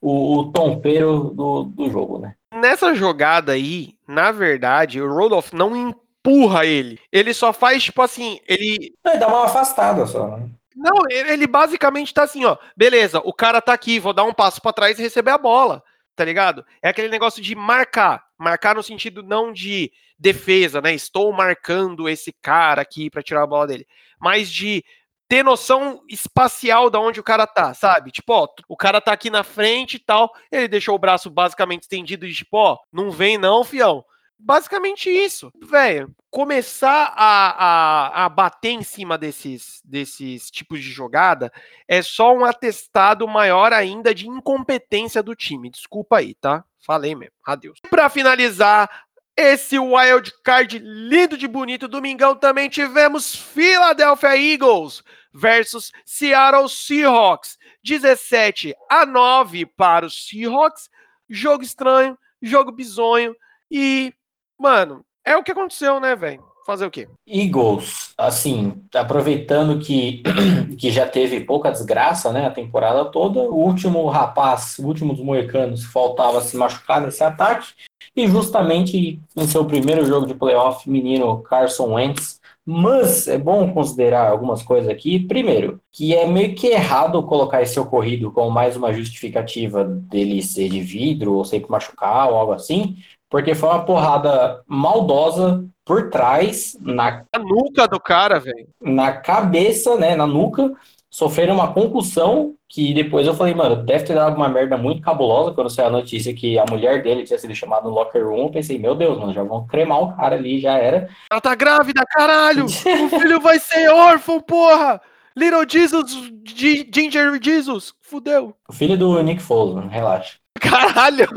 o, 0.00 0.38
o 0.38 0.52
tompeiro 0.52 1.30
do, 1.34 1.64
do 1.64 1.90
jogo, 1.90 2.18
né? 2.18 2.34
Nessa 2.52 2.94
jogada 2.94 3.52
aí, 3.52 3.94
na 4.06 4.32
verdade, 4.32 5.00
o 5.00 5.12
Rudolph 5.12 5.52
não 5.52 5.76
empurra 5.76 6.64
ele. 6.64 6.98
Ele 7.12 7.34
só 7.34 7.52
faz, 7.52 7.84
tipo 7.84 8.02
assim, 8.02 8.40
ele. 8.48 8.94
Ele 9.04 9.18
dá 9.18 9.28
uma 9.28 9.44
afastada 9.44 10.06
só, 10.06 10.36
né? 10.36 10.48
Não, 10.74 11.08
ele 11.10 11.46
basicamente 11.46 12.12
tá 12.12 12.24
assim, 12.24 12.44
ó. 12.44 12.56
Beleza, 12.76 13.20
o 13.24 13.32
cara 13.32 13.62
tá 13.62 13.72
aqui, 13.72 13.98
vou 13.98 14.12
dar 14.12 14.24
um 14.24 14.34
passo 14.34 14.60
para 14.60 14.74
trás 14.74 14.98
e 14.98 15.02
receber 15.02 15.30
a 15.30 15.38
bola, 15.38 15.82
tá 16.14 16.22
ligado? 16.22 16.64
É 16.82 16.90
aquele 16.90 17.08
negócio 17.08 17.42
de 17.42 17.54
marcar. 17.54 18.24
Marcar 18.38 18.74
no 18.74 18.82
sentido 18.82 19.22
não 19.22 19.52
de 19.52 19.90
defesa, 20.18 20.82
né? 20.82 20.94
Estou 20.94 21.32
marcando 21.32 22.08
esse 22.08 22.30
cara 22.42 22.82
aqui 22.82 23.08
para 23.08 23.22
tirar 23.22 23.42
a 23.42 23.46
bola 23.46 23.66
dele, 23.66 23.86
mas 24.20 24.50
de 24.50 24.84
ter 25.28 25.42
noção 25.42 26.02
espacial 26.08 26.88
da 26.88 27.00
onde 27.00 27.20
o 27.20 27.24
cara 27.24 27.46
tá, 27.46 27.74
sabe? 27.74 28.10
Tipo, 28.10 28.32
ó, 28.32 28.48
o 28.68 28.76
cara 28.76 29.00
tá 29.00 29.12
aqui 29.12 29.30
na 29.30 29.42
frente 29.42 29.94
e 29.94 29.98
tal, 29.98 30.32
ele 30.50 30.68
deixou 30.68 30.94
o 30.94 30.98
braço 30.98 31.30
basicamente 31.30 31.82
estendido 31.82 32.26
e 32.26 32.32
tipo, 32.32 32.56
ó, 32.56 32.78
não 32.92 33.10
vem 33.10 33.38
não, 33.38 33.64
fião. 33.64 34.04
Basicamente 34.38 35.08
isso, 35.08 35.50
velho. 35.62 36.14
Começar 36.30 37.14
a, 37.16 37.50
a, 37.50 38.24
a 38.26 38.28
bater 38.28 38.72
em 38.72 38.82
cima 38.82 39.16
desses, 39.16 39.80
desses 39.82 40.50
tipos 40.50 40.82
de 40.82 40.90
jogada 40.90 41.50
é 41.88 42.02
só 42.02 42.34
um 42.34 42.44
atestado 42.44 43.26
maior 43.26 43.72
ainda 43.72 44.14
de 44.14 44.28
incompetência 44.28 45.22
do 45.22 45.34
time. 45.34 45.70
Desculpa 45.70 46.18
aí, 46.18 46.34
tá? 46.34 46.62
Falei 46.86 47.14
mesmo. 47.14 47.34
Adeus. 47.44 47.80
Para 47.90 48.10
finalizar, 48.10 49.05
esse 49.36 49.78
wild 49.78 50.32
card 50.42 50.78
lindo 50.78 51.36
de 51.36 51.46
bonito, 51.46 51.86
domingão 51.88 52.34
também 52.34 52.68
tivemos 52.68 53.34
Philadelphia 53.34 54.36
Eagles 54.36 55.02
versus 55.32 55.92
Seattle 56.04 56.68
Seahawks. 56.68 57.58
17 57.84 58.74
a 58.90 59.06
9 59.06 59.66
para 59.66 60.06
os 60.06 60.26
Seahawks. 60.26 60.88
Jogo 61.28 61.62
estranho, 61.62 62.18
jogo 62.40 62.72
bizonho 62.72 63.34
e 63.70 64.12
Mano, 64.58 65.04
é 65.24 65.36
o 65.36 65.42
que 65.42 65.52
aconteceu, 65.52 66.00
né, 66.00 66.16
velho? 66.16 66.42
Fazer 66.66 66.86
o 66.86 66.90
quê? 66.90 67.06
Eagles, 67.26 68.12
assim, 68.18 68.82
aproveitando 68.94 69.78
que, 69.78 70.22
que 70.78 70.90
já 70.90 71.06
teve 71.06 71.40
pouca 71.40 71.70
desgraça, 71.70 72.32
né, 72.32 72.46
a 72.46 72.50
temporada 72.50 73.04
toda, 73.04 73.40
o 73.40 73.54
último 73.54 74.08
rapaz, 74.08 74.78
o 74.78 74.86
último 74.86 75.14
dos 75.14 75.22
moecanos, 75.22 75.84
faltava 75.84 76.40
se 76.40 76.56
machucar 76.56 77.00
nesse 77.00 77.22
ataque, 77.22 77.68
e 78.16 78.26
justamente 78.26 79.20
em 79.36 79.46
seu 79.46 79.64
primeiro 79.66 80.06
jogo 80.06 80.26
de 80.26 80.34
playoff, 80.34 80.88
menino 80.88 81.42
Carson 81.42 81.94
Wentz, 81.94 82.40
mas 82.64 83.28
é 83.28 83.38
bom 83.38 83.72
considerar 83.72 84.28
algumas 84.28 84.62
coisas 84.62 84.90
aqui. 84.90 85.20
Primeiro, 85.20 85.80
que 85.92 86.16
é 86.16 86.26
meio 86.26 86.54
que 86.54 86.66
errado 86.68 87.22
colocar 87.22 87.62
esse 87.62 87.78
ocorrido 87.78 88.32
como 88.32 88.50
mais 88.50 88.74
uma 88.76 88.92
justificativa 88.92 89.84
dele 89.84 90.42
ser 90.42 90.68
de 90.68 90.80
vidro 90.80 91.34
ou 91.34 91.44
sempre 91.44 91.70
machucar 91.70 92.28
ou 92.28 92.36
algo 92.36 92.52
assim, 92.52 92.96
porque 93.30 93.54
foi 93.54 93.68
uma 93.68 93.84
porrada 93.84 94.62
maldosa 94.66 95.64
por 95.84 96.10
trás, 96.10 96.76
na, 96.80 97.24
na 97.32 97.38
nuca 97.38 97.86
do 97.86 98.00
cara, 98.00 98.40
velho. 98.40 98.66
Na 98.80 99.12
cabeça, 99.12 99.96
né, 99.96 100.16
na 100.16 100.26
nuca, 100.26 100.72
sofreram 101.16 101.54
uma 101.54 101.72
concussão 101.72 102.54
que 102.68 102.92
depois 102.92 103.26
eu 103.26 103.32
falei, 103.32 103.54
mano, 103.54 103.76
deve 103.76 104.04
ter 104.04 104.14
dado 104.14 104.36
uma 104.36 104.50
merda 104.50 104.76
muito 104.76 105.00
cabulosa 105.00 105.54
quando 105.54 105.70
saiu 105.70 105.88
a 105.88 105.90
notícia 105.90 106.34
que 106.34 106.58
a 106.58 106.66
mulher 106.68 107.02
dele 107.02 107.24
tinha 107.24 107.38
sido 107.38 107.54
chamada 107.54 107.88
no 107.88 107.94
locker 107.94 108.22
room. 108.22 108.44
Eu 108.44 108.50
pensei, 108.50 108.78
meu 108.78 108.94
Deus, 108.94 109.18
mano, 109.18 109.32
já 109.32 109.42
vão 109.42 109.66
cremar 109.66 110.02
o 110.02 110.14
cara 110.14 110.36
ali, 110.36 110.60
já 110.60 110.76
era. 110.76 111.08
Ela 111.32 111.40
tá 111.40 111.54
grávida, 111.54 112.04
caralho! 112.06 112.66
o 112.66 112.68
filho 112.68 113.40
vai 113.40 113.58
ser 113.58 113.88
órfão, 113.88 114.42
porra! 114.42 115.00
Little 115.34 115.64
Jesus, 115.66 116.12
G 116.46 116.86
Ginger 116.94 117.40
Jesus, 117.42 117.94
fudeu. 118.02 118.54
O 118.68 118.74
filho 118.74 118.98
do 118.98 119.22
Nick 119.22 119.40
Foles, 119.40 119.74
mano, 119.74 119.88
relaxa. 119.88 120.36
Caralho! 120.60 121.28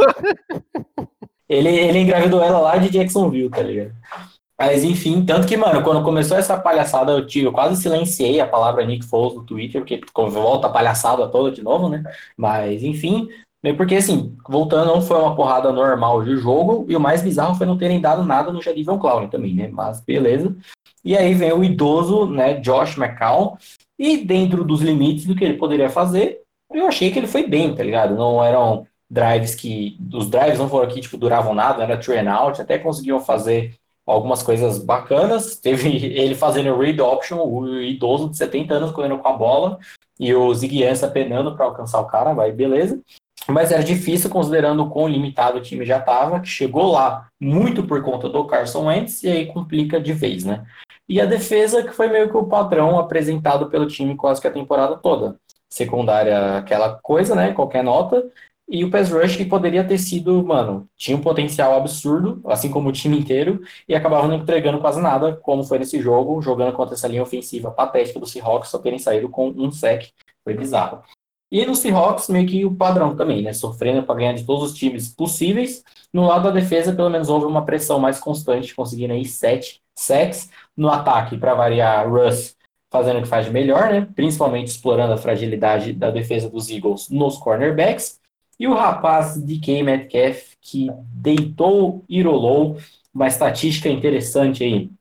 Ele, 1.47 1.69
ele 1.69 1.99
engravidou 1.99 2.43
ela 2.43 2.59
lá 2.59 2.77
de 2.77 2.89
Jacksonville, 2.89 3.49
tá 3.49 3.61
ligado? 3.61 3.93
Mas 4.59 4.83
enfim, 4.83 5.23
tanto 5.23 5.47
que, 5.47 5.55
mano, 5.55 5.81
quando 5.81 6.03
começou 6.03 6.35
essa 6.35 6.59
palhaçada, 6.59 7.13
eu, 7.13 7.25
tive, 7.25 7.45
eu 7.45 7.53
quase 7.53 7.81
silenciei 7.81 8.41
a 8.41 8.47
palavra 8.47 8.85
Nick 8.85 9.05
Foles 9.05 9.35
no 9.35 9.45
Twitter, 9.45 9.81
porque 9.81 10.01
volta 10.13 10.67
a 10.67 10.69
palhaçada 10.69 11.29
toda 11.29 11.49
de 11.49 11.63
novo, 11.63 11.87
né? 11.87 12.03
Mas 12.35 12.83
enfim, 12.83 13.29
porque 13.77 13.95
assim, 13.95 14.37
voltando, 14.47 14.87
não 14.87 15.01
foi 15.01 15.17
uma 15.17 15.35
porrada 15.35 15.71
normal 15.71 16.23
de 16.23 16.35
jogo, 16.37 16.85
e 16.89 16.95
o 16.95 16.99
mais 16.99 17.21
bizarro 17.21 17.55
foi 17.55 17.65
não 17.65 17.77
terem 17.77 18.01
dado 18.01 18.23
nada 18.23 18.51
no 18.51 18.61
Jadivion 18.61 18.99
Clown 18.99 19.29
também, 19.29 19.55
né? 19.55 19.69
Mas 19.71 20.01
beleza. 20.01 20.53
E 21.05 21.15
aí 21.17 21.33
vem 21.33 21.53
o 21.53 21.63
idoso, 21.63 22.25
né, 22.25 22.55
Josh 22.55 22.97
McCown, 22.97 23.57
e 23.97 24.17
dentro 24.17 24.65
dos 24.65 24.81
limites 24.81 25.25
do 25.25 25.35
que 25.35 25.43
ele 25.43 25.57
poderia 25.57 25.89
fazer, 25.89 26.41
eu 26.73 26.87
achei 26.87 27.11
que 27.11 27.17
ele 27.17 27.27
foi 27.27 27.47
bem, 27.47 27.73
tá 27.73 27.83
ligado? 27.83 28.15
Não 28.15 28.43
eram 28.43 28.85
drives 29.09 29.55
que. 29.55 29.97
Os 30.13 30.29
drives 30.29 30.59
não 30.59 30.69
foram 30.69 30.87
aqui, 30.87 31.01
tipo, 31.01 31.17
duravam 31.17 31.53
nada, 31.53 31.83
era 31.83 31.95
and 31.95 32.31
out, 32.31 32.61
até 32.61 32.77
conseguiam 32.77 33.19
fazer 33.19 33.73
algumas 34.09 34.41
coisas 34.43 34.79
bacanas. 34.79 35.55
Teve 35.55 35.89
ele 36.17 36.35
fazendo 36.35 36.77
read 36.77 36.99
option, 37.01 37.37
o 37.37 37.79
idoso 37.81 38.29
de 38.29 38.37
70 38.37 38.73
anos 38.73 38.91
correndo 38.91 39.19
com 39.19 39.27
a 39.27 39.33
bola, 39.33 39.79
e 40.19 40.33
o 40.33 40.53
Ziggy 40.53 40.83
penando 41.13 41.55
para 41.55 41.65
alcançar 41.65 42.01
o 42.01 42.07
cara, 42.07 42.33
vai, 42.33 42.51
beleza. 42.51 42.99
Mas 43.47 43.71
era 43.71 43.83
difícil 43.83 44.29
considerando 44.29 44.83
o 44.83 44.89
quão 44.89 45.07
limitado 45.07 45.57
o 45.57 45.61
time 45.61 45.85
já 45.85 45.97
estava, 45.97 46.39
que 46.39 46.47
chegou 46.47 46.91
lá 46.91 47.29
muito 47.39 47.83
por 47.83 48.01
conta 48.03 48.29
do 48.29 48.45
Carson 48.45 48.85
Wentz, 48.85 49.23
e 49.23 49.29
aí 49.29 49.45
complica 49.47 49.99
de 49.99 50.13
vez, 50.13 50.43
né? 50.43 50.65
E 51.07 51.19
a 51.19 51.25
defesa, 51.25 51.81
que 51.81 51.91
foi 51.91 52.07
meio 52.07 52.29
que 52.29 52.37
o 52.37 52.45
padrão 52.45 52.99
apresentado 52.99 53.69
pelo 53.69 53.87
time 53.87 54.15
quase 54.15 54.39
que 54.39 54.47
a 54.47 54.51
temporada 54.51 54.97
toda. 54.97 55.37
Secundária, 55.67 56.57
aquela 56.57 56.99
coisa, 57.01 57.33
né? 57.33 57.53
Qualquer 57.53 57.83
nota. 57.83 58.29
E 58.69 58.83
o 58.83 58.91
pass 58.91 59.09
rush 59.09 59.35
que 59.35 59.45
poderia 59.45 59.83
ter 59.83 59.97
sido, 59.97 60.43
mano, 60.45 60.87
tinha 60.95 61.17
um 61.17 61.21
potencial 61.21 61.75
absurdo, 61.75 62.39
assim 62.45 62.69
como 62.69 62.89
o 62.89 62.91
time 62.91 63.17
inteiro, 63.17 63.61
e 63.87 63.95
acabava 63.95 64.27
não 64.27 64.35
entregando 64.35 64.79
quase 64.79 65.01
nada, 65.01 65.35
como 65.35 65.63
foi 65.63 65.79
nesse 65.79 65.99
jogo, 65.99 66.39
jogando 66.39 66.73
contra 66.73 66.93
essa 66.93 67.07
linha 67.07 67.23
ofensiva 67.23 67.71
patética 67.71 68.19
do 68.19 68.27
Seahawks, 68.27 68.69
só 68.69 68.77
terem 68.77 68.99
saído 68.99 69.27
com 69.27 69.49
um 69.49 69.71
sec, 69.71 70.09
foi 70.43 70.53
bizarro. 70.53 71.01
E 71.51 71.65
no 71.65 71.73
Seahawks, 71.73 72.29
meio 72.29 72.47
que 72.47 72.63
o 72.63 72.75
padrão 72.75 73.15
também, 73.15 73.41
né? 73.41 73.53
Sofrendo 73.53 74.03
para 74.03 74.15
ganhar 74.15 74.33
de 74.33 74.45
todos 74.45 74.71
os 74.71 74.77
times 74.77 75.09
possíveis. 75.09 75.83
No 76.13 76.27
lado 76.27 76.43
da 76.43 76.51
defesa, 76.51 76.93
pelo 76.93 77.09
menos 77.09 77.27
houve 77.27 77.47
uma 77.47 77.65
pressão 77.65 77.99
mais 77.99 78.19
constante, 78.19 78.75
conseguindo 78.75 79.13
aí 79.13 79.25
sete 79.25 79.81
sacks. 79.97 80.51
No 80.77 80.89
ataque, 80.89 81.37
para 81.37 81.55
variar, 81.55 82.07
Russ 82.07 82.55
fazendo 82.91 83.19
o 83.19 83.21
que 83.21 83.27
faz 83.27 83.45
de 83.45 83.51
melhor, 83.51 83.91
né? 83.91 84.07
Principalmente 84.15 84.67
explorando 84.67 85.13
a 85.13 85.17
fragilidade 85.17 85.93
da 85.93 86.11
defesa 86.11 86.49
dos 86.49 86.69
Eagles 86.69 87.09
nos 87.09 87.37
cornerbacks. 87.37 88.18
E 88.59 88.67
o 88.67 88.73
rapaz 88.73 89.41
DK 89.41 89.83
Metcalf, 89.83 90.55
que 90.61 90.89
deitou 91.13 92.03
e 92.09 92.21
rolou, 92.21 92.77
uma 93.13 93.27
estatística 93.27 93.87
interessante 93.87 94.63
aí, 94.63 94.91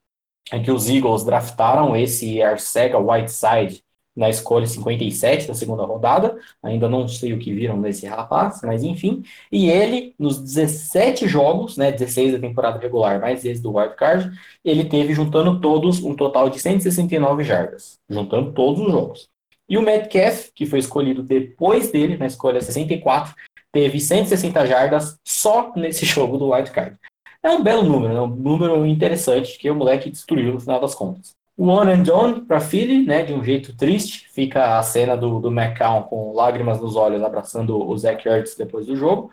é 0.52 0.60
que 0.60 0.70
os 0.70 0.88
Eagles 0.88 1.24
draftaram 1.24 1.96
esse 1.96 2.40
Arcega 2.40 2.98
Whiteside 2.98 3.82
na 4.18 4.28
escolha 4.28 4.66
57 4.66 5.46
da 5.46 5.54
segunda 5.54 5.84
rodada. 5.84 6.36
Ainda 6.62 6.88
não 6.88 7.06
sei 7.06 7.32
o 7.32 7.38
que 7.38 7.52
viram 7.52 7.80
desse 7.80 8.06
rapaz, 8.06 8.60
mas 8.64 8.82
enfim. 8.82 9.22
E 9.50 9.70
ele, 9.70 10.14
nos 10.18 10.40
17 10.40 11.28
jogos, 11.28 11.76
né, 11.76 11.92
16 11.92 12.32
da 12.32 12.38
temporada 12.40 12.80
regular, 12.80 13.20
mais 13.20 13.44
esse 13.44 13.62
do 13.62 13.76
Wild 13.76 13.94
Card, 13.94 14.36
ele 14.64 14.84
teve, 14.84 15.14
juntando 15.14 15.60
todos, 15.60 16.02
um 16.02 16.14
total 16.14 16.50
de 16.50 16.58
169 16.58 17.44
jardas. 17.44 18.00
Juntando 18.08 18.52
todos 18.52 18.80
os 18.80 18.90
jogos. 18.90 19.28
E 19.68 19.76
o 19.76 19.82
Metcalf, 19.82 20.50
que 20.54 20.64
foi 20.64 20.78
escolhido 20.78 21.22
depois 21.22 21.92
dele, 21.92 22.16
na 22.16 22.26
escolha 22.26 22.60
64, 22.60 23.34
teve 23.72 24.00
160 24.00 24.66
jardas 24.66 25.18
só 25.24 25.72
nesse 25.76 26.04
jogo 26.06 26.38
do 26.38 26.50
Wild 26.50 26.70
Card. 26.70 26.96
É 27.42 27.50
um 27.50 27.62
belo 27.62 27.82
número, 27.82 28.16
é 28.16 28.20
um 28.20 28.26
número 28.26 28.84
interessante 28.84 29.58
que 29.58 29.70
o 29.70 29.74
moleque 29.74 30.10
destruiu 30.10 30.54
no 30.54 30.60
final 30.60 30.80
das 30.80 30.94
contas. 30.94 31.36
One 31.56 31.90
and 31.90 32.02
Done 32.04 32.40
para 32.42 32.60
Philly, 32.60 33.04
né, 33.04 33.24
de 33.24 33.32
um 33.32 33.42
jeito 33.42 33.76
triste, 33.76 34.28
fica 34.32 34.78
a 34.78 34.82
cena 34.82 35.16
do, 35.16 35.40
do 35.40 35.48
McCown 35.50 36.04
com 36.04 36.32
lágrimas 36.32 36.80
nos 36.80 36.94
olhos 36.94 37.22
abraçando 37.22 37.76
o 37.76 37.98
Zach 37.98 38.26
Ertz 38.28 38.54
depois 38.54 38.86
do 38.86 38.96
jogo. 38.96 39.30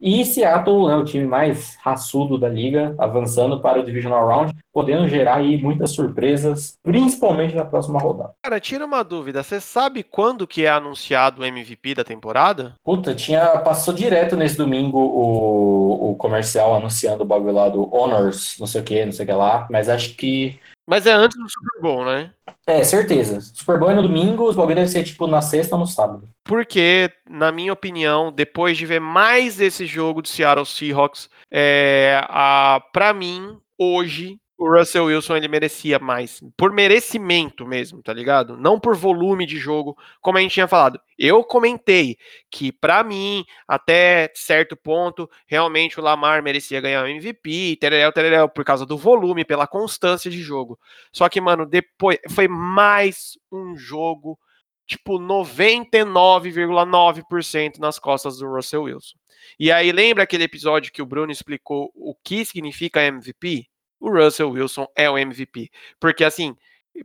E 0.00 0.24
Seattle, 0.24 0.88
né, 0.88 0.96
o 0.96 1.04
time 1.04 1.26
mais 1.26 1.76
raçudo 1.82 2.36
da 2.36 2.48
liga, 2.48 2.94
avançando 2.98 3.60
para 3.60 3.80
o 3.80 3.84
Divisional 3.84 4.26
Round, 4.26 4.52
podendo 4.72 5.08
gerar 5.08 5.36
aí 5.36 5.56
muitas 5.56 5.92
surpresas, 5.92 6.78
principalmente 6.82 7.54
na 7.54 7.64
próxima 7.64 7.98
rodada. 7.98 8.34
Cara, 8.42 8.60
tira 8.60 8.84
uma 8.84 9.02
dúvida, 9.02 9.42
você 9.42 9.58
sabe 9.60 10.02
quando 10.02 10.46
que 10.46 10.66
é 10.66 10.68
anunciado 10.68 11.40
o 11.40 11.44
MVP 11.44 11.94
da 11.94 12.04
temporada? 12.04 12.74
Puta, 12.84 13.14
tinha, 13.14 13.58
passou 13.58 13.94
direto 13.94 14.36
nesse 14.36 14.56
domingo 14.56 14.98
o, 14.98 16.10
o 16.10 16.16
comercial 16.16 16.74
anunciando 16.74 17.22
o 17.22 17.26
bagulho 17.26 17.54
lá 17.54 17.68
do 17.68 17.92
Honors, 17.94 18.56
não 18.60 18.66
sei 18.66 18.80
o 18.82 18.84
que, 18.84 19.04
não 19.04 19.12
sei 19.12 19.24
o 19.24 19.28
que 19.28 19.34
lá, 19.34 19.66
mas 19.70 19.88
acho 19.88 20.14
que 20.14 20.58
mas 20.86 21.06
é 21.06 21.12
antes 21.12 21.36
do 21.36 21.48
Super 21.48 21.82
Bowl, 21.82 22.04
né? 22.04 22.32
É, 22.66 22.82
certeza. 22.84 23.40
Super 23.40 23.78
Bowl 23.78 23.90
é 23.90 23.94
no 23.94 24.02
domingo, 24.02 24.48
os 24.48 24.56
bagulho 24.56 24.76
deve 24.76 24.88
ser 24.88 25.04
tipo 25.04 25.26
na 25.26 25.42
sexta 25.42 25.74
ou 25.74 25.80
no 25.80 25.86
sábado. 25.86 26.28
Porque, 26.44 27.10
na 27.28 27.50
minha 27.50 27.72
opinião, 27.72 28.32
depois 28.32 28.76
de 28.76 28.86
ver 28.86 29.00
mais 29.00 29.60
esse 29.60 29.86
jogo 29.86 30.22
do 30.22 30.28
Seattle 30.28 30.66
Seahawks, 30.66 31.28
é, 31.50 32.20
a, 32.28 32.80
pra 32.92 33.12
mim, 33.12 33.58
hoje, 33.78 34.38
o 34.58 34.70
Russell 34.70 35.04
Wilson 35.04 35.36
ele 35.36 35.48
merecia 35.48 35.98
mais, 35.98 36.40
por 36.56 36.72
merecimento 36.72 37.66
mesmo, 37.66 38.02
tá 38.02 38.12
ligado? 38.12 38.56
Não 38.56 38.80
por 38.80 38.96
volume 38.96 39.44
de 39.44 39.58
jogo, 39.58 39.96
como 40.20 40.38
a 40.38 40.40
gente 40.40 40.54
tinha 40.54 40.66
falado. 40.66 40.98
Eu 41.18 41.44
comentei 41.44 42.16
que 42.50 42.72
para 42.72 43.04
mim, 43.04 43.44
até 43.68 44.32
certo 44.34 44.74
ponto, 44.74 45.28
realmente 45.46 46.00
o 46.00 46.02
Lamar 46.02 46.42
merecia 46.42 46.80
ganhar 46.80 47.04
o 47.04 47.08
MVP, 47.08 47.76
tereréu, 47.80 48.10
tereréu, 48.12 48.48
por 48.48 48.64
causa 48.64 48.86
do 48.86 48.96
volume, 48.96 49.44
pela 49.44 49.66
constância 49.66 50.30
de 50.30 50.40
jogo. 50.40 50.78
Só 51.12 51.28
que, 51.28 51.40
mano, 51.40 51.66
depois 51.66 52.18
foi 52.30 52.48
mais 52.48 53.38
um 53.52 53.76
jogo 53.76 54.38
tipo 54.86 55.18
99,9% 55.18 57.78
nas 57.78 57.98
costas 57.98 58.38
do 58.38 58.46
Russell 58.46 58.84
Wilson. 58.84 59.16
E 59.58 59.72
aí 59.72 59.90
lembra 59.92 60.24
aquele 60.24 60.44
episódio 60.44 60.92
que 60.92 61.02
o 61.02 61.06
Bruno 61.06 61.32
explicou 61.32 61.90
o 61.94 62.14
que 62.14 62.44
significa 62.44 63.02
MVP? 63.02 63.68
O 64.00 64.10
Russell 64.10 64.50
Wilson 64.50 64.86
é 64.94 65.10
o 65.10 65.18
MVP. 65.18 65.70
Porque, 65.98 66.24
assim, 66.24 66.56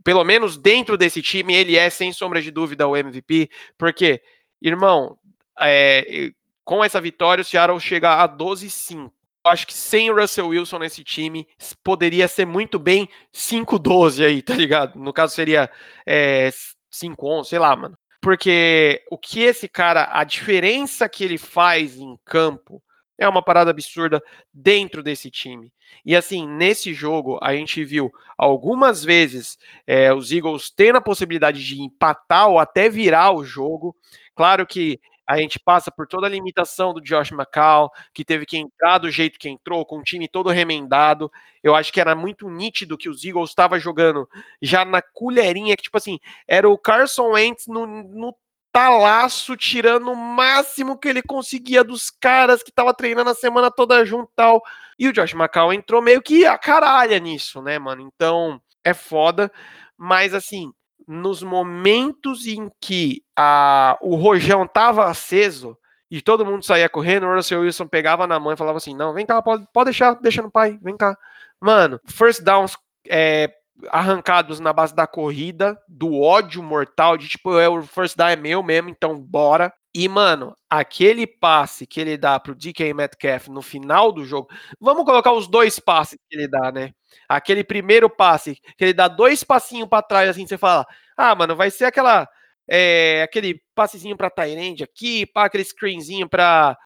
pelo 0.04 0.24
menos 0.24 0.56
dentro 0.56 0.96
desse 0.96 1.22
time, 1.22 1.54
ele 1.54 1.76
é, 1.76 1.90
sem 1.90 2.12
sombra 2.12 2.40
de 2.40 2.50
dúvida, 2.50 2.86
o 2.86 2.96
MVP. 2.96 3.50
Porque, 3.76 4.22
irmão, 4.60 5.18
é, 5.60 6.30
com 6.64 6.84
essa 6.84 7.00
vitória, 7.00 7.42
o 7.42 7.44
Seattle 7.44 7.80
chega 7.80 8.22
a 8.22 8.28
12-5. 8.28 9.10
Acho 9.44 9.66
que 9.66 9.74
sem 9.74 10.08
o 10.08 10.14
Russell 10.14 10.48
Wilson 10.48 10.78
nesse 10.78 11.02
time, 11.02 11.48
poderia 11.82 12.28
ser 12.28 12.46
muito 12.46 12.78
bem 12.78 13.08
5-12 13.34 14.24
aí, 14.24 14.40
tá 14.40 14.54
ligado? 14.54 14.98
No 14.98 15.12
caso, 15.12 15.34
seria 15.34 15.68
é, 16.06 16.50
5-11, 16.92 17.44
sei 17.46 17.58
lá, 17.58 17.74
mano. 17.74 17.98
Porque 18.20 19.02
o 19.10 19.18
que 19.18 19.40
esse 19.40 19.68
cara, 19.68 20.08
a 20.12 20.22
diferença 20.22 21.08
que 21.08 21.24
ele 21.24 21.38
faz 21.38 21.96
em 21.96 22.16
campo, 22.24 22.80
é 23.22 23.28
uma 23.28 23.42
parada 23.42 23.70
absurda 23.70 24.22
dentro 24.52 25.02
desse 25.02 25.30
time. 25.30 25.72
E 26.04 26.16
assim, 26.16 26.46
nesse 26.46 26.92
jogo, 26.92 27.38
a 27.42 27.54
gente 27.54 27.84
viu 27.84 28.10
algumas 28.36 29.04
vezes 29.04 29.58
é, 29.86 30.12
os 30.12 30.32
Eagles 30.32 30.70
tendo 30.70 30.96
a 30.96 31.02
possibilidade 31.02 31.64
de 31.64 31.80
empatar 31.80 32.48
ou 32.48 32.58
até 32.58 32.88
virar 32.88 33.32
o 33.32 33.44
jogo. 33.44 33.94
Claro 34.34 34.66
que 34.66 35.00
a 35.26 35.38
gente 35.38 35.58
passa 35.58 35.90
por 35.90 36.06
toda 36.06 36.26
a 36.26 36.30
limitação 36.30 36.92
do 36.92 37.00
Josh 37.00 37.30
McCall, 37.30 37.90
que 38.12 38.24
teve 38.24 38.44
que 38.44 38.58
entrar 38.58 38.98
do 38.98 39.10
jeito 39.10 39.38
que 39.38 39.48
entrou, 39.48 39.86
com 39.86 39.98
o 39.98 40.02
time 40.02 40.28
todo 40.28 40.50
remendado. 40.50 41.30
Eu 41.62 41.74
acho 41.74 41.92
que 41.92 42.00
era 42.00 42.14
muito 42.14 42.50
nítido 42.50 42.98
que 42.98 43.08
os 43.08 43.24
Eagles 43.24 43.50
estavam 43.50 43.78
jogando 43.78 44.28
já 44.60 44.84
na 44.84 45.00
colherinha, 45.00 45.76
que 45.76 45.84
tipo 45.84 45.96
assim, 45.96 46.18
era 46.46 46.68
o 46.68 46.76
Carson 46.76 47.30
Wentz 47.30 47.66
no, 47.68 47.86
no 47.86 48.34
talaço, 48.72 49.56
tirando 49.56 50.10
o 50.10 50.16
máximo 50.16 50.98
que 50.98 51.08
ele 51.08 51.22
conseguia 51.22 51.84
dos 51.84 52.10
caras 52.10 52.62
que 52.62 52.72
tava 52.72 52.94
treinando 52.94 53.30
a 53.30 53.34
semana 53.34 53.70
toda 53.70 54.04
junto 54.04 54.30
e 54.32 54.34
tal. 54.34 54.62
E 54.98 55.08
o 55.08 55.12
Josh 55.12 55.34
McCall 55.34 55.72
entrou 55.72 56.00
meio 56.00 56.22
que 56.22 56.46
a 56.46 56.56
caralha 56.56 57.18
nisso, 57.18 57.60
né, 57.60 57.78
mano? 57.78 58.02
Então, 58.02 58.60
é 58.82 58.94
foda. 58.94 59.52
Mas, 59.96 60.32
assim, 60.32 60.72
nos 61.06 61.42
momentos 61.42 62.46
em 62.46 62.70
que 62.80 63.22
a, 63.36 63.98
o 64.00 64.16
rojão 64.16 64.66
tava 64.66 65.04
aceso 65.04 65.76
e 66.10 66.20
todo 66.20 66.44
mundo 66.44 66.64
saía 66.64 66.88
correndo, 66.88 67.26
o 67.26 67.34
Russell 67.34 67.60
Wilson 67.60 67.86
pegava 67.86 68.26
na 68.26 68.38
mão 68.40 68.52
e 68.52 68.56
falava 68.56 68.78
assim, 68.78 68.94
não, 68.94 69.14
vem 69.14 69.26
cá, 69.26 69.40
pode, 69.42 69.66
pode 69.72 69.86
deixar, 69.86 70.14
deixa 70.14 70.42
no 70.42 70.50
pai, 70.50 70.78
vem 70.82 70.96
cá. 70.96 71.16
Mano, 71.60 72.00
first 72.06 72.42
downs 72.42 72.76
é, 73.08 73.50
arrancados 73.88 74.60
na 74.60 74.72
base 74.72 74.94
da 74.94 75.06
corrida, 75.06 75.78
do 75.88 76.20
ódio 76.20 76.62
mortal, 76.62 77.16
de 77.16 77.28
tipo, 77.28 77.58
é, 77.58 77.68
o 77.68 77.82
first 77.82 78.16
down 78.16 78.28
é 78.28 78.36
meu 78.36 78.62
mesmo, 78.62 78.88
então 78.88 79.18
bora. 79.18 79.72
E, 79.94 80.08
mano, 80.08 80.56
aquele 80.70 81.26
passe 81.26 81.86
que 81.86 82.00
ele 82.00 82.16
dá 82.16 82.40
pro 82.40 82.54
DK 82.54 82.94
Metcalf 82.94 83.48
no 83.48 83.60
final 83.60 84.10
do 84.10 84.24
jogo, 84.24 84.48
vamos 84.80 85.04
colocar 85.04 85.32
os 85.32 85.46
dois 85.46 85.78
passes 85.78 86.18
que 86.28 86.36
ele 86.36 86.48
dá, 86.48 86.72
né? 86.72 86.92
Aquele 87.28 87.62
primeiro 87.62 88.08
passe, 88.08 88.58
que 88.76 88.84
ele 88.84 88.94
dá 88.94 89.06
dois 89.06 89.44
passinhos 89.44 89.88
para 89.88 90.02
trás, 90.02 90.30
assim, 90.30 90.46
você 90.46 90.56
fala, 90.56 90.86
ah, 91.16 91.34
mano, 91.34 91.54
vai 91.54 91.70
ser 91.70 91.84
aquela 91.84 92.26
é, 92.68 93.22
aquele 93.22 93.60
passezinho 93.74 94.16
para 94.16 94.30
Tyrande 94.30 94.82
aqui, 94.84 95.26
para 95.26 95.44
aquele 95.44 95.64
screenzinho 95.64 96.28
para 96.28 96.76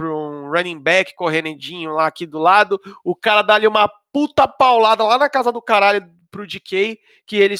um 0.00 0.50
running 0.50 0.80
back 0.80 1.14
correndinho 1.14 1.92
lá 1.92 2.06
aqui 2.06 2.26
do 2.26 2.38
lado, 2.38 2.80
o 3.04 3.14
cara 3.14 3.42
dá 3.42 3.54
ali 3.54 3.66
uma 3.66 3.90
puta 4.12 4.48
paulada 4.48 5.04
lá 5.04 5.18
na 5.18 5.28
casa 5.28 5.52
do 5.52 5.60
caralho 5.60 6.08
pro 6.30 6.46
DK, 6.46 6.98
que 7.26 7.36
ele 7.36 7.56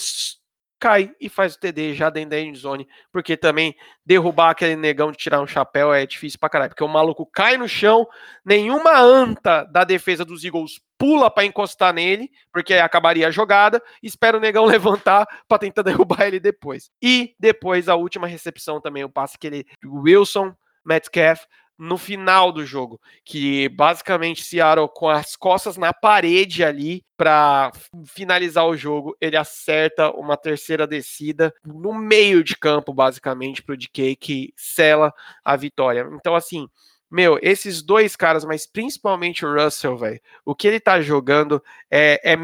cai 0.79 1.11
e 1.21 1.29
faz 1.29 1.55
o 1.55 1.59
TD 1.59 1.95
já 1.95 2.11
dentro 2.11 2.31
da 2.31 2.41
endzone, 2.41 2.87
porque 3.11 3.37
também 3.37 3.75
derrubar 4.05 4.51
aquele 4.51 4.77
negão 4.77 5.11
de 5.11 5.19
tirar 5.19 5.41
um 5.41 5.47
chapéu 5.47 5.93
é 5.93 6.07
difícil 6.07 6.39
pra 6.39 6.49
caralho, 6.49 6.71
porque 6.71 6.85
o 6.85 6.89
maluco 6.89 7.27
cai 7.27 7.57
no 7.57 7.69
chão, 7.69 8.07
nenhuma 8.45 8.99
anta 8.99 9.65
da 9.65 9.85
defesa 9.85 10.25
dos 10.25 10.45
Eagles 10.45 10.81
pula 10.99 11.31
para 11.31 11.45
encostar 11.45 11.93
nele, 11.93 12.31
porque 12.53 12.75
acabaria 12.75 13.29
a 13.29 13.31
jogada, 13.31 13.83
espera 14.03 14.37
o 14.37 14.41
negão 14.41 14.65
levantar 14.67 15.27
para 15.49 15.59
tentar 15.59 15.83
derrubar 15.83 16.27
ele 16.27 16.41
depois. 16.41 16.91
E 17.03 17.35
depois 17.39 17.89
a 17.89 17.95
última 17.95 18.27
recepção 18.27 18.81
também, 18.81 19.05
o 19.05 19.11
passe 19.11 19.39
que 19.39 19.47
ele 19.47 19.67
Wilson 19.85 20.55
Metcalf 20.85 21.41
no 21.79 21.99
final 21.99 22.51
do 22.51 22.65
jogo, 22.65 23.01
que 23.25 23.69
basicamente 23.69 24.45
Seattle 24.45 24.89
com 24.89 25.09
as 25.09 25.37
costas 25.37 25.77
na 25.77 25.93
parede 25.93 26.65
ali 26.65 27.05
para 27.17 27.71
finalizar 28.07 28.67
o 28.67 28.77
jogo, 28.77 29.17
ele 29.21 29.37
acerta 29.37 30.11
uma 30.11 30.37
terceira 30.37 30.87
descida 30.87 31.53
no 31.65 31.93
meio 31.93 32.43
de 32.43 32.57
campo 32.57 32.93
basicamente 32.93 33.63
para 33.63 33.75
o 33.75 33.77
DK 33.77 34.17
que 34.17 34.53
sela 34.57 35.13
a 35.45 35.57
vitória. 35.57 36.09
Então 36.13 36.35
assim, 36.35 36.69
meu, 37.11 37.39
esses 37.41 37.83
dois 37.83 38.17
caras, 38.17 38.45
mas 38.45 38.67
principalmente 38.67 39.45
o 39.45 39.55
Russell, 39.55 39.97
velho, 39.97 40.21
o 40.45 40.55
que 40.55 40.67
ele 40.67 40.81
tá 40.81 41.01
jogando 41.01 41.63
é, 41.91 42.21
é, 42.33 42.37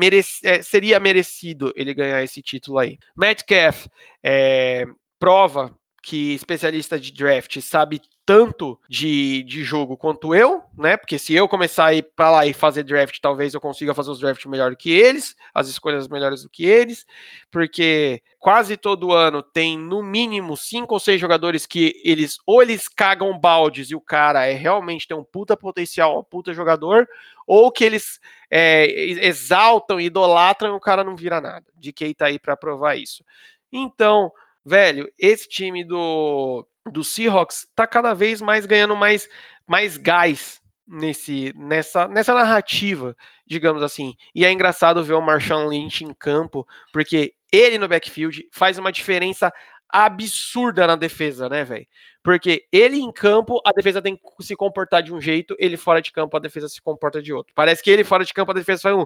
é, 0.45 0.62
seria 0.62 1.01
merecido 1.01 1.72
ele 1.74 1.93
ganhar 1.93 2.22
esse 2.22 2.41
título 2.41 2.78
aí. 2.78 2.99
Metcalf 3.16 3.87
é, 4.22 4.87
prova 5.18 5.76
que 6.03 6.35
especialista 6.35 6.99
de 6.99 7.12
draft 7.12 7.61
sabe 7.61 8.01
tanto 8.25 8.79
de, 8.89 9.43
de 9.43 9.64
jogo 9.64 9.97
quanto 9.97 10.35
eu, 10.35 10.62
né? 10.77 10.97
Porque 10.97 11.18
se 11.18 11.35
eu 11.35 11.49
começar 11.49 11.87
a 11.87 11.95
ir 11.95 12.03
para 12.14 12.31
lá 12.31 12.47
e 12.47 12.53
fazer 12.53 12.85
draft, 12.85 13.18
talvez 13.20 13.53
eu 13.53 13.61
consiga 13.61 13.95
fazer 13.95 14.11
os 14.11 14.20
drafts 14.20 14.47
melhor 14.47 14.70
do 14.70 14.77
que 14.77 14.93
eles, 14.93 15.35
as 15.53 15.68
escolhas 15.68 16.07
melhores 16.07 16.43
do 16.43 16.49
que 16.49 16.64
eles, 16.64 17.05
porque 17.51 18.23
quase 18.39 18.77
todo 18.77 19.12
ano 19.12 19.43
tem 19.43 19.77
no 19.77 20.03
mínimo 20.03 20.57
cinco 20.57 20.95
ou 20.95 21.01
seis 21.01 21.20
jogadores 21.20 21.66
que 21.66 22.01
eles 22.05 22.39
ou 22.47 22.62
eles 22.62 22.87
cagam 22.89 23.37
baldes 23.39 23.91
e 23.91 23.97
o 23.97 24.01
cara 24.01 24.47
é 24.47 24.53
realmente 24.53 25.09
tem 25.09 25.16
um 25.16 25.25
puta 25.25 25.57
potencial, 25.57 26.20
um 26.20 26.25
puta 26.25 26.55
jogador, 26.55 27.09
ou 27.45 27.73
que 27.73 27.85
eles 27.85 28.20
é, 28.49 28.87
exaltam, 29.27 30.01
idolatram 30.01 30.75
e 30.75 30.77
o 30.77 30.81
cara 30.81 31.03
não 31.03 31.16
vira 31.16 31.41
nada. 31.41 31.66
De 31.77 31.93
quem 31.93 32.14
tá 32.14 32.27
aí 32.27 32.39
para 32.39 32.57
provar 32.57 32.95
isso. 32.95 33.25
Então, 33.73 34.31
velho, 34.64 35.11
esse 35.18 35.49
time 35.49 35.83
do 35.83 36.64
do 36.91 37.05
Seahawks 37.05 37.66
tá 37.74 37.87
cada 37.87 38.14
vez 38.14 38.41
mais 38.41 38.66
ganhando 38.66 38.97
mais, 38.97 39.28
mais 39.66 39.97
gás 39.97 40.61
nesse, 40.87 41.53
nessa, 41.57 42.09
nessa 42.09 42.35
narrativa, 42.35 43.16
digamos 43.47 43.83
assim. 43.83 44.14
E 44.35 44.45
é 44.45 44.53
engraçado 44.53 45.05
ver 45.05 45.14
o 45.14 45.20
Marshawn 45.20 45.68
Lynch 45.68 46.05
em 46.05 46.12
campo, 46.12 46.66
porque 46.93 47.35
ele 47.53 47.78
no 47.78 47.89
backfield 47.89 48.49
faz 48.51 48.78
uma 48.78 48.93
diferença 48.93 49.53
absurda 49.89 50.87
na 50.87 50.97
defesa, 50.97 51.49
né, 51.49 51.64
velho? 51.64 51.87
Porque 52.22 52.66
ele 52.72 52.99
em 52.99 53.12
campo, 53.12 53.61
a 53.66 53.72
defesa 53.72 54.01
tem 54.01 54.16
que 54.16 54.22
se 54.45 54.57
comportar 54.57 55.03
de 55.03 55.12
um 55.12 55.20
jeito, 55.20 55.55
ele 55.59 55.76
fora 55.76 56.01
de 56.01 56.11
campo, 56.11 56.37
a 56.37 56.41
defesa 56.41 56.68
se 56.68 56.80
comporta 56.80 57.20
de 57.20 57.33
outro. 57.33 57.53
Parece 57.55 57.83
que 57.83 57.91
ele 57.91 58.05
fora 58.05 58.24
de 58.24 58.33
campo, 58.33 58.53
a 58.53 58.55
defesa 58.55 58.83
faz 58.83 58.97
um. 58.97 59.05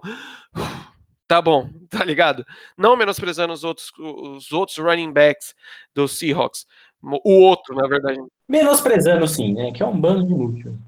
Tá 1.28 1.42
bom, 1.42 1.68
tá 1.90 2.04
ligado? 2.04 2.46
Não 2.78 2.96
menosprezando 2.96 3.52
os 3.52 3.64
outros, 3.64 3.90
os 3.98 4.52
outros 4.52 4.78
running 4.78 5.12
backs 5.12 5.56
dos 5.92 6.16
Seahawks. 6.16 6.66
O 7.02 7.40
outro, 7.42 7.74
na 7.74 7.86
verdade. 7.86 8.18
Menosprezando, 8.48 9.26
sim, 9.28 9.54
né? 9.54 9.72
Que 9.72 9.82
é 9.82 9.86
um 9.86 9.98
bando 9.98 10.26
de 10.26 10.32
inútil. 10.32 10.78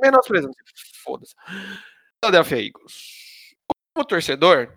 Menosprezando, 0.00 0.52
foda-se. 1.02 1.34
Philadelphia 2.22 2.66
Eagles. 2.66 3.54
Como 3.94 4.06
torcedor, 4.06 4.72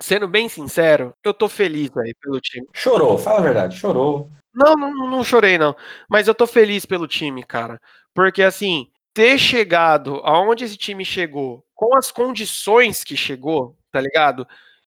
sendo 0.00 0.26
bem 0.26 0.48
sincero, 0.48 1.14
eu 1.22 1.32
tô 1.32 1.48
feliz 1.48 1.96
aí 1.96 2.14
pelo 2.20 2.40
time. 2.40 2.66
Chorou, 2.72 3.18
fala 3.18 3.38
a 3.38 3.42
verdade, 3.42 3.76
chorou. 3.76 4.30
Não, 4.54 4.74
não, 4.74 5.10
não 5.10 5.24
chorei, 5.24 5.58
não. 5.58 5.74
Mas 6.08 6.28
eu 6.28 6.34
tô 6.34 6.46
feliz 6.46 6.86
pelo 6.86 7.08
time, 7.08 7.42
cara. 7.42 7.80
Porque, 8.14 8.42
assim, 8.42 8.88
ter 9.12 9.38
chegado 9.38 10.20
aonde 10.24 10.64
esse 10.64 10.76
time 10.76 11.04
chegou, 11.04 11.64
com 11.74 11.96
as 11.96 12.10
condições 12.10 13.02
que 13.02 13.16
chegou, 13.16 13.76
tá 13.90 14.00
ligado? 14.00 14.46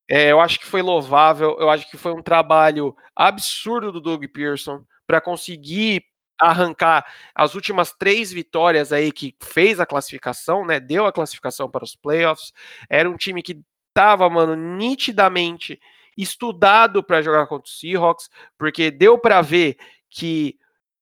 É, 0.09 0.31
eu 0.31 0.39
acho 0.39 0.59
que 0.59 0.65
foi 0.65 0.81
louvável, 0.81 1.57
eu 1.59 1.69
acho 1.69 1.89
que 1.89 1.97
foi 1.97 2.13
um 2.13 2.21
trabalho 2.21 2.95
absurdo 3.15 3.91
do 3.91 3.99
Doug 3.99 4.23
Pearson 4.33 4.83
para 5.07 5.21
conseguir 5.21 6.03
arrancar 6.39 7.05
as 7.33 7.55
últimas 7.55 7.91
três 7.91 8.31
vitórias 8.31 8.93
aí 8.93 9.11
que 9.11 9.35
fez 9.41 9.79
a 9.79 9.85
classificação, 9.85 10.65
né? 10.65 10.79
Deu 10.79 11.05
a 11.07 11.11
classificação 11.11 11.69
para 11.69 11.83
os 11.83 11.95
playoffs. 11.95 12.53
Era 12.89 13.09
um 13.09 13.17
time 13.17 13.41
que 13.41 13.59
tava, 13.93 14.29
mano, 14.29 14.55
nitidamente 14.55 15.79
estudado 16.15 17.03
para 17.03 17.21
jogar 17.21 17.47
contra 17.47 17.67
o 17.67 17.71
Seahawks, 17.71 18.29
porque 18.57 18.91
deu 18.91 19.17
para 19.17 19.41
ver 19.41 19.77
que 20.09 20.57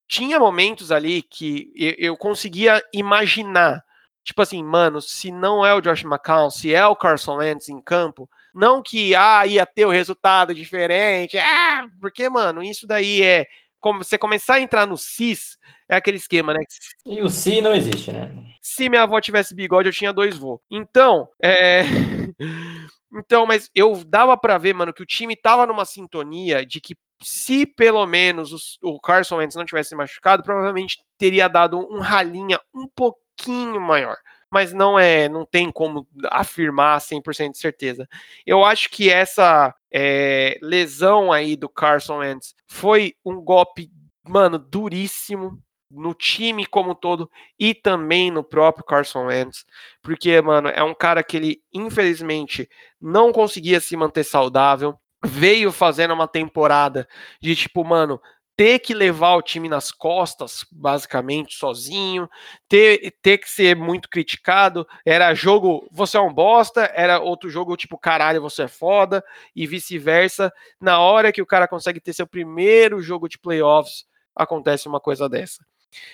tinha 0.08 0.40
momentos 0.40 0.92
ali 0.92 1.22
que 1.22 1.72
eu 1.76 2.16
conseguia 2.16 2.84
imaginar, 2.94 3.84
tipo 4.24 4.42
assim, 4.42 4.64
mano, 4.64 5.02
se 5.02 5.32
não 5.32 5.66
é 5.66 5.74
o 5.74 5.82
Josh 5.82 6.04
McCown, 6.04 6.50
se 6.50 6.74
é 6.74 6.86
o 6.86 6.96
Carson 6.96 7.38
Wentz 7.38 7.70
em 7.70 7.82
campo, 7.82 8.30
não 8.54 8.82
que 8.82 9.16
ah, 9.16 9.46
ia 9.48 9.66
ter 9.66 9.86
o 9.86 9.92
resultado 9.92 10.54
diferente, 10.54 11.38
ah, 11.38 11.88
porque, 12.00 12.30
mano, 12.30 12.62
isso 12.62 12.86
daí 12.86 13.22
é 13.22 13.48
como 13.86 14.04
você 14.04 14.18
começar 14.18 14.56
a 14.56 14.60
entrar 14.60 14.88
no 14.88 14.98
cis, 14.98 15.60
é 15.88 15.96
aquele 15.96 16.18
esquema, 16.18 16.56
né? 16.56 16.62
E 17.06 17.22
o 17.22 17.30
si 17.30 17.62
não 17.62 17.72
existe, 17.72 18.12
né? 18.12 18.32
Se 18.60 18.90
minha 18.90 19.04
avó 19.04 19.22
tivesse 19.22 19.54
bigode, 19.54 19.88
eu 19.88 19.94
tinha 19.94 20.12
dois 20.12 20.36
vô. 20.36 20.60
Então, 20.72 21.30
é. 21.40 21.84
Então, 23.18 23.46
mas 23.46 23.70
eu 23.74 24.04
dava 24.04 24.36
para 24.36 24.58
ver, 24.58 24.74
mano, 24.74 24.92
que 24.92 25.04
o 25.04 25.06
time 25.06 25.38
tava 25.38 25.66
numa 25.66 25.86
sintonia 25.86 26.66
de 26.66 26.82
que 26.82 26.98
se 27.22 27.66
pelo 27.66 28.06
menos 28.06 28.52
os, 28.52 28.78
o 28.84 29.00
Carson 29.00 29.38
Wentz 29.38 29.56
não 29.56 29.64
tivesse 29.64 29.96
machucado, 29.96 30.44
provavelmente 30.44 30.98
teria 31.18 31.48
dado 31.48 31.80
um 31.80 32.00
ralinha 32.00 32.60
um 32.74 32.88
pouquinho 32.94 33.80
maior. 33.80 34.18
Mas 34.52 34.74
não 34.74 35.00
é, 35.00 35.30
não 35.30 35.46
tem 35.46 35.72
como 35.72 36.06
afirmar 36.30 37.00
100% 37.00 37.52
de 37.52 37.58
certeza. 37.58 38.10
Eu 38.46 38.66
acho 38.66 38.90
que 38.90 39.10
essa 39.10 39.74
é, 39.98 40.60
lesão 40.62 41.32
aí 41.32 41.56
do 41.56 41.70
Carson 41.70 42.18
Wentz 42.18 42.54
foi 42.68 43.16
um 43.24 43.40
golpe, 43.40 43.90
mano, 44.28 44.60
duríssimo 44.60 45.58
no 45.90 46.14
time 46.14 46.66
como 46.66 46.92
um 46.92 46.96
todo 46.96 47.32
e 47.58 47.74
também 47.74 48.30
no 48.30 48.44
próprio 48.44 48.84
Carson 48.84 49.28
Wentz, 49.28 49.64
porque, 50.02 50.42
mano, 50.42 50.68
é 50.68 50.84
um 50.84 50.94
cara 50.94 51.24
que 51.24 51.38
ele, 51.38 51.62
infelizmente, 51.74 52.68
não 53.00 53.32
conseguia 53.32 53.80
se 53.80 53.96
manter 53.96 54.26
saudável, 54.26 55.00
veio 55.24 55.72
fazendo 55.72 56.14
uma 56.14 56.28
temporada 56.28 57.08
de 57.42 57.56
tipo, 57.56 57.82
mano, 57.86 58.20
ter 58.58 58.80
que 58.80 58.94
levar 58.94 59.36
o 59.36 59.42
time 59.42 59.68
nas 59.68 59.92
costas, 59.92 60.66
basicamente, 60.72 61.56
sozinho, 61.56 62.30
ter, 62.70 63.14
ter 63.22 63.38
que 63.38 63.50
ser 63.50 63.76
muito 63.76 64.10
criticado. 64.10 64.88
Era 65.06 65.34
jogo, 65.34 65.88
você 65.92 66.18
é 66.18 66.22
um 66.22 66.34
bosta, 66.34 66.90
era 66.96 67.20
outro 67.20 67.50
jogo, 67.50 67.76
tipo, 67.76 67.98
caralho, 67.98 68.42
você 68.42 68.64
é 68.64 68.68
foda, 68.68 69.24
e 69.56 69.68
vice-versa. 69.68 70.52
Na 70.80 71.00
hora 71.00 71.34
que 71.34 71.42
o 71.42 71.46
cara 71.46 71.68
consegue 71.68 72.00
ter 72.00 72.14
seu 72.14 72.26
primeiro 72.26 73.02
jogo 73.02 73.28
de 73.28 73.38
playoffs, 73.38 74.06
acontece 74.36 74.88
uma 74.88 75.00
coisa 75.00 75.28
dessa. 75.28 75.66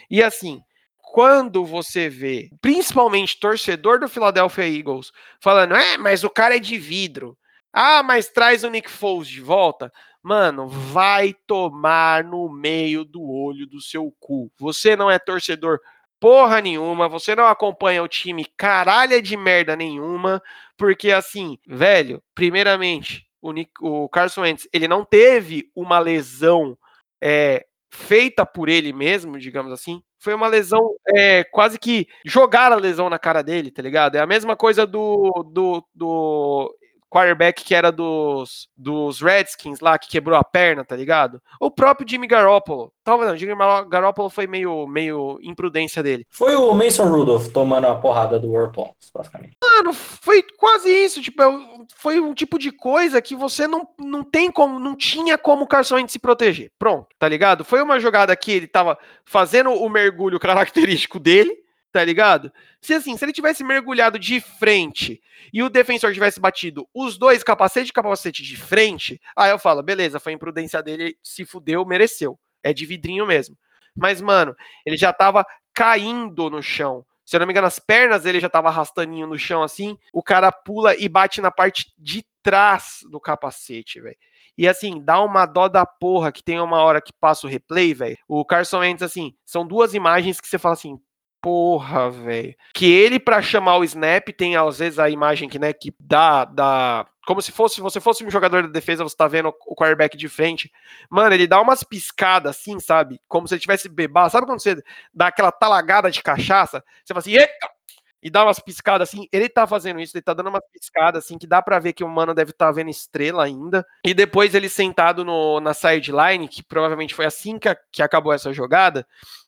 E 0.10 0.24
assim, 0.24 0.64
quando 0.98 1.64
você 1.66 2.10
vê, 2.10 2.50
principalmente 2.62 3.40
torcedor 3.40 4.00
do 4.00 4.10
Philadelphia 4.10 4.68
Eagles, 4.68 5.12
falando, 5.40 5.76
é, 5.76 5.98
mas 5.98 6.24
o 6.24 6.30
cara 6.30 6.56
é 6.56 6.60
de 6.60 6.78
vidro. 6.78 7.38
Ah, 7.74 8.04
mas 8.04 8.28
traz 8.28 8.64
o 8.64 8.70
Nick 8.70 8.90
Foles 8.90 9.28
de 9.28 9.42
volta. 9.42 9.92
Mano, 10.24 10.68
vai 10.68 11.34
tomar 11.48 12.24
no 12.24 12.48
meio 12.48 13.04
do 13.04 13.24
olho 13.24 13.66
do 13.66 13.82
seu 13.82 14.14
cu. 14.20 14.52
Você 14.60 14.96
não 14.96 15.10
é 15.10 15.18
torcedor 15.18 15.80
porra 16.22 16.62
nenhuma, 16.62 17.10
você 17.10 17.36
não 17.36 17.48
acompanha 17.48 18.04
o 18.04 18.08
time 18.08 18.46
caralha 18.56 19.20
de 19.20 19.36
merda 19.36 19.76
nenhuma, 19.76 20.40
porque 20.78 21.12
assim, 21.12 21.58
velho, 21.68 22.22
primeiramente, 22.36 23.28
o, 23.42 23.52
Nick, 23.52 23.72
o 23.82 24.08
Carson 24.08 24.42
Wentz, 24.42 24.70
ele 24.72 24.88
não 24.88 25.04
teve 25.04 25.72
uma 25.76 25.98
lesão 25.98 26.78
é, 27.20 27.66
feita 27.90 28.46
por 28.46 28.70
ele 28.70 28.94
mesmo, 28.94 29.40
digamos 29.40 29.72
assim. 29.72 30.04
Foi 30.20 30.36
uma 30.36 30.48
lesão, 30.48 30.96
é, 31.08 31.44
quase 31.46 31.80
que 31.80 32.08
jogar 32.24 32.72
a 32.72 32.76
lesão 32.76 33.10
na 33.10 33.18
cara 33.18 33.42
dele, 33.42 33.72
tá 33.72 33.82
ligado? 33.82 34.16
É 34.16 34.20
a 34.20 34.28
mesma 34.28 34.56
coisa 34.56 34.86
do, 34.86 35.44
do, 35.52 35.84
do 35.96 36.78
quarterback 37.12 37.64
que 37.64 37.76
era 37.76 37.92
dos, 37.92 38.70
dos 38.76 39.22
Redskins 39.22 39.82
lá, 39.82 40.00
que 40.00 40.10
quebrou 40.10 40.38
a 40.38 40.44
perna, 40.44 40.86
tá 40.86 40.96
ligado? 40.96 41.42
O 41.60 41.70
próprio 41.70 42.08
Jimmy 42.08 42.26
Garoppolo. 42.26 42.94
Talvez 43.04 43.30
não, 43.30 43.38
Jimmy 43.38 43.54
Garoppolo 43.90 44.30
foi 44.30 44.48
meio, 44.48 44.88
meio 44.88 45.38
imprudência 45.42 46.02
dele. 46.02 46.26
Foi 46.30 46.56
o 46.56 46.74
Mason 46.74 47.06
Rudolph 47.06 47.48
tomando 47.50 47.88
a 47.88 47.96
porrada 47.96 48.40
do 48.40 48.52
Warpons, 48.52 49.12
basicamente. 49.14 49.58
Mano, 49.62 49.94
foi 49.94 50.44
quase 50.58 50.90
isso. 50.90 51.22
Tipo, 51.22 51.44
é 51.44 51.48
foi 51.96 52.20
um 52.20 52.34
tipo 52.34 52.58
de 52.58 52.72
coisa 52.72 53.22
que 53.22 53.36
você 53.36 53.68
não, 53.68 53.88
não 54.00 54.24
tem 54.24 54.50
como, 54.52 54.80
não 54.80 54.96
tinha 54.96 55.38
como 55.38 55.64
o 55.64 55.68
Carson 55.68 55.96
Wentz 55.96 56.14
se 56.14 56.20
proteger. 56.20 56.72
Pronto, 56.80 57.08
tá 57.20 57.28
ligado? 57.28 57.66
Foi 57.66 57.82
uma 57.82 58.00
jogada 58.00 58.36
que 58.36 58.52
ele 58.52 58.68
tava 58.68 58.98
fazendo 59.26 59.72
o 59.72 59.90
mergulho 59.90 60.40
característico 60.40 61.20
dele, 61.20 61.52
tá 61.92 62.04
ligado? 62.04 62.52
Se 62.80 62.94
assim, 62.94 63.18
se 63.18 63.26
ele 63.26 63.34
tivesse 63.34 63.64
mergulhado 63.64 64.18
de 64.18 64.40
frente 64.40 65.22
e 65.52 65.62
o 65.62 65.70
defensor 65.70 66.14
tivesse 66.14 66.40
batido 66.40 66.88
os 66.94 67.18
dois 67.18 67.44
capacete 67.44 67.90
e 67.90 67.94
capacete 67.94 68.44
de 68.44 68.56
frente, 68.56 69.20
aí 69.36 69.52
eu 69.52 69.60
falo, 69.60 69.84
beleza, 69.84 70.20
foi 70.20 70.34
imprudência 70.34 70.82
dele, 70.82 71.18
se 71.22 71.46
fudeu, 71.46 71.86
mereceu. 71.86 72.40
É 72.64 72.74
de 72.74 72.86
vidrinho 72.86 73.26
mesmo. 73.26 73.58
Mas, 73.96 74.22
mano, 74.22 74.56
ele 74.86 74.96
já 74.96 75.12
tava 75.12 75.46
caindo 75.74 76.50
no 76.50 76.62
chão. 76.62 77.06
Se 77.26 77.36
eu 77.36 77.40
não 77.40 77.48
me 77.48 77.54
engano, 77.54 77.68
as 77.68 77.80
pernas 77.80 78.24
dele 78.24 78.40
já 78.40 78.50
tava 78.50 78.70
arrastaninho 78.70 79.28
no 79.28 79.38
chão 79.38 79.64
assim. 79.64 79.98
O 80.14 80.24
cara 80.24 80.52
pula 80.52 80.96
e 80.96 81.08
bate 81.10 81.42
na 81.42 81.52
parte 81.52 81.94
de 81.98 82.26
trás 82.44 83.00
do 83.10 83.20
capacete, 83.20 84.00
velho. 84.00 84.18
E 84.58 84.68
assim, 84.68 85.02
dá 85.04 85.22
uma 85.22 85.46
dó 85.46 85.68
da 85.68 85.86
porra 85.86 86.32
que 86.32 86.44
tem 86.44 86.60
uma 86.60 86.82
hora 86.82 87.02
que 87.02 87.14
passa 87.14 87.48
o 87.48 87.50
replay, 87.50 87.94
velho. 87.94 88.18
O 88.28 88.44
Carson 88.46 88.80
Wentz, 88.80 89.02
assim, 89.02 89.34
são 89.46 89.66
duas 89.66 89.94
imagens 89.94 90.42
que 90.42 90.48
você 90.48 90.60
fala 90.60 90.74
assim, 90.74 91.00
Porra, 91.42 92.12
velho. 92.12 92.56
Que 92.74 92.86
ele, 92.86 93.20
para 93.20 93.42
chamar 93.42 93.78
o 93.78 93.84
snap, 93.84 94.30
tem 94.30 94.56
às 94.56 94.78
vezes 94.78 95.00
a 95.00 95.10
imagem 95.10 95.50
que, 95.50 95.58
né, 95.58 95.74
que 95.74 95.94
dá, 96.00 96.46
dá. 96.46 97.08
Como 97.26 97.42
se 97.42 97.52
fosse, 97.52 97.82
você 97.82 98.00
fosse 98.00 98.24
um 98.24 98.30
jogador 98.30 98.64
da 98.64 98.70
defesa, 98.70 99.04
você 99.04 99.16
tá 99.16 99.28
vendo 99.28 99.54
o 99.66 99.76
quarterback 99.76 100.16
de 100.16 100.28
frente. 100.30 100.72
Mano, 101.10 101.34
ele 101.34 101.48
dá 101.48 101.60
umas 101.60 101.84
piscadas 101.84 102.58
assim, 102.58 102.80
sabe? 102.80 103.20
Como 103.28 103.48
se 103.48 103.56
ele 103.56 103.62
tivesse 103.62 103.90
bebar. 103.90 104.30
Sabe 104.30 104.46
quando 104.46 104.62
você 104.62 104.82
dá 105.14 105.28
aquela 105.28 105.52
talagada 105.52 106.12
de 106.12 106.22
cachaça? 106.22 106.84
Você 107.04 107.14
fala 107.14 107.20
assim, 107.20 107.36
Eita! 107.36 107.82
e 108.24 108.30
dá 108.30 108.44
umas 108.44 108.60
piscadas 108.60 109.10
assim. 109.10 109.28
Ele 109.32 109.50
tá 109.50 109.66
fazendo 109.66 110.00
isso, 110.00 110.16
ele 110.16 110.22
tá 110.22 110.34
dando 110.34 110.50
umas 110.50 110.64
piscadas 110.72 111.26
assim, 111.26 111.38
que 111.38 111.48
dá 111.48 111.62
para 111.62 111.80
ver 111.80 111.94
que 111.94 112.04
o 112.04 112.10
mano 112.10 112.34
deve 112.34 112.52
estar 112.52 112.68
tá 112.68 112.72
vendo 112.72 112.90
estrela 112.90 113.44
ainda. 113.44 113.86
E 114.06 114.14
depois 114.14 114.54
ele 114.54 114.70
sentado 114.70 115.26
no, 115.26 115.60
na 115.60 115.74
sideline, 115.74 116.48
que 116.48 116.62
provavelmente 116.62 117.16
foi 117.16 117.26
assim 117.26 117.58
que, 117.58 117.68
a, 117.68 117.76
que 117.92 118.04
acabou 118.04 118.32
essa 118.32 118.54
jogada. 118.54 119.08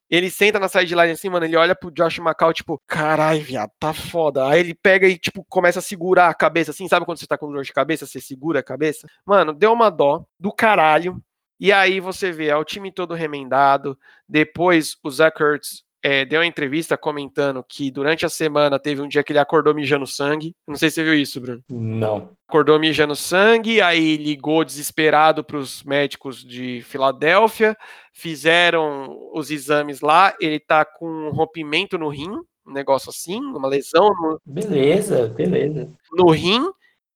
Ele 0.10 0.30
senta 0.30 0.60
na 0.60 0.68
sideline 0.68 1.12
assim, 1.12 1.30
mano, 1.30 1.46
ele 1.46 1.56
olha 1.56 1.76
pro 1.76 1.92
Josh 1.92 2.20
McCall, 2.20 2.54
tipo, 2.54 2.82
carai, 2.88 3.40
viado, 3.40 3.72
tá 3.80 3.94
foda. 3.94 4.48
Aí 4.48 4.60
ele 4.60 4.76
pega 4.76 5.08
e, 5.08 5.18
tipo, 5.18 5.44
começa 5.50 5.80
a 5.80 5.82
segurar 5.82 6.30
a 6.30 6.34
cabeça, 6.34 6.72
assim, 6.72 6.88
sabe 6.88 7.06
quando 7.06 7.20
você 7.20 7.28
tá 7.28 7.38
com 7.38 7.52
dor 7.52 7.64
de 7.64 7.74
cabeça, 7.74 8.06
você 8.06 8.22
segura 8.22 8.60
a 8.60 8.64
cabeça? 8.64 9.08
Mano, 9.26 9.54
deu 9.54 9.72
uma 9.74 9.90
dó 9.90 10.26
do 10.40 10.52
caralho. 10.52 11.22
E 11.60 11.72
aí 11.72 12.00
você 12.00 12.32
vê, 12.32 12.48
é 12.48 12.56
o 12.58 12.66
time 12.66 12.92
todo 12.92 13.14
remendado. 13.14 13.98
Depois 14.28 14.98
o 15.02 15.10
Zach 15.10 15.42
Ertz 15.42 15.84
é, 16.04 16.26
deu 16.26 16.42
uma 16.42 16.46
entrevista 16.46 16.98
comentando 16.98 17.64
que 17.64 17.90
durante 17.90 18.26
a 18.26 18.30
semana 18.30 18.78
teve 18.78 19.02
um 19.02 19.08
dia 19.08 19.24
que 19.24 19.32
ele 19.32 19.40
acordou 19.40 19.74
mijando 19.74 20.06
sangue. 20.06 20.54
Não 20.68 20.76
sei 20.76 20.90
se 20.90 20.96
você 20.96 21.04
viu 21.06 21.14
isso, 21.14 21.40
Bruno. 21.40 21.64
Não. 21.70 22.30
Acordou 22.46 22.78
mijando 22.78 23.16
sangue, 23.16 23.82
aí 23.82 24.18
ligou 24.18 24.66
desesperado 24.66 25.46
para 25.46 25.56
os 25.56 25.82
médicos 25.84 26.44
de 26.44 26.82
Filadélfia, 26.82 27.78
fizeram 28.12 29.18
os 29.34 29.50
exames 29.50 30.02
lá. 30.02 30.36
Ele 30.42 30.60
tá 30.60 30.84
com 30.84 31.08
um 31.08 31.32
rompimento 31.32 31.98
no 31.98 32.10
rim, 32.10 32.32
um 32.68 32.74
negócio 32.74 33.10
assim, 33.10 33.40
uma 33.40 33.70
lesão. 33.70 34.10
No, 34.10 34.42
beleza, 34.46 35.28
beleza. 35.30 35.90
No 36.12 36.30
rim 36.32 36.70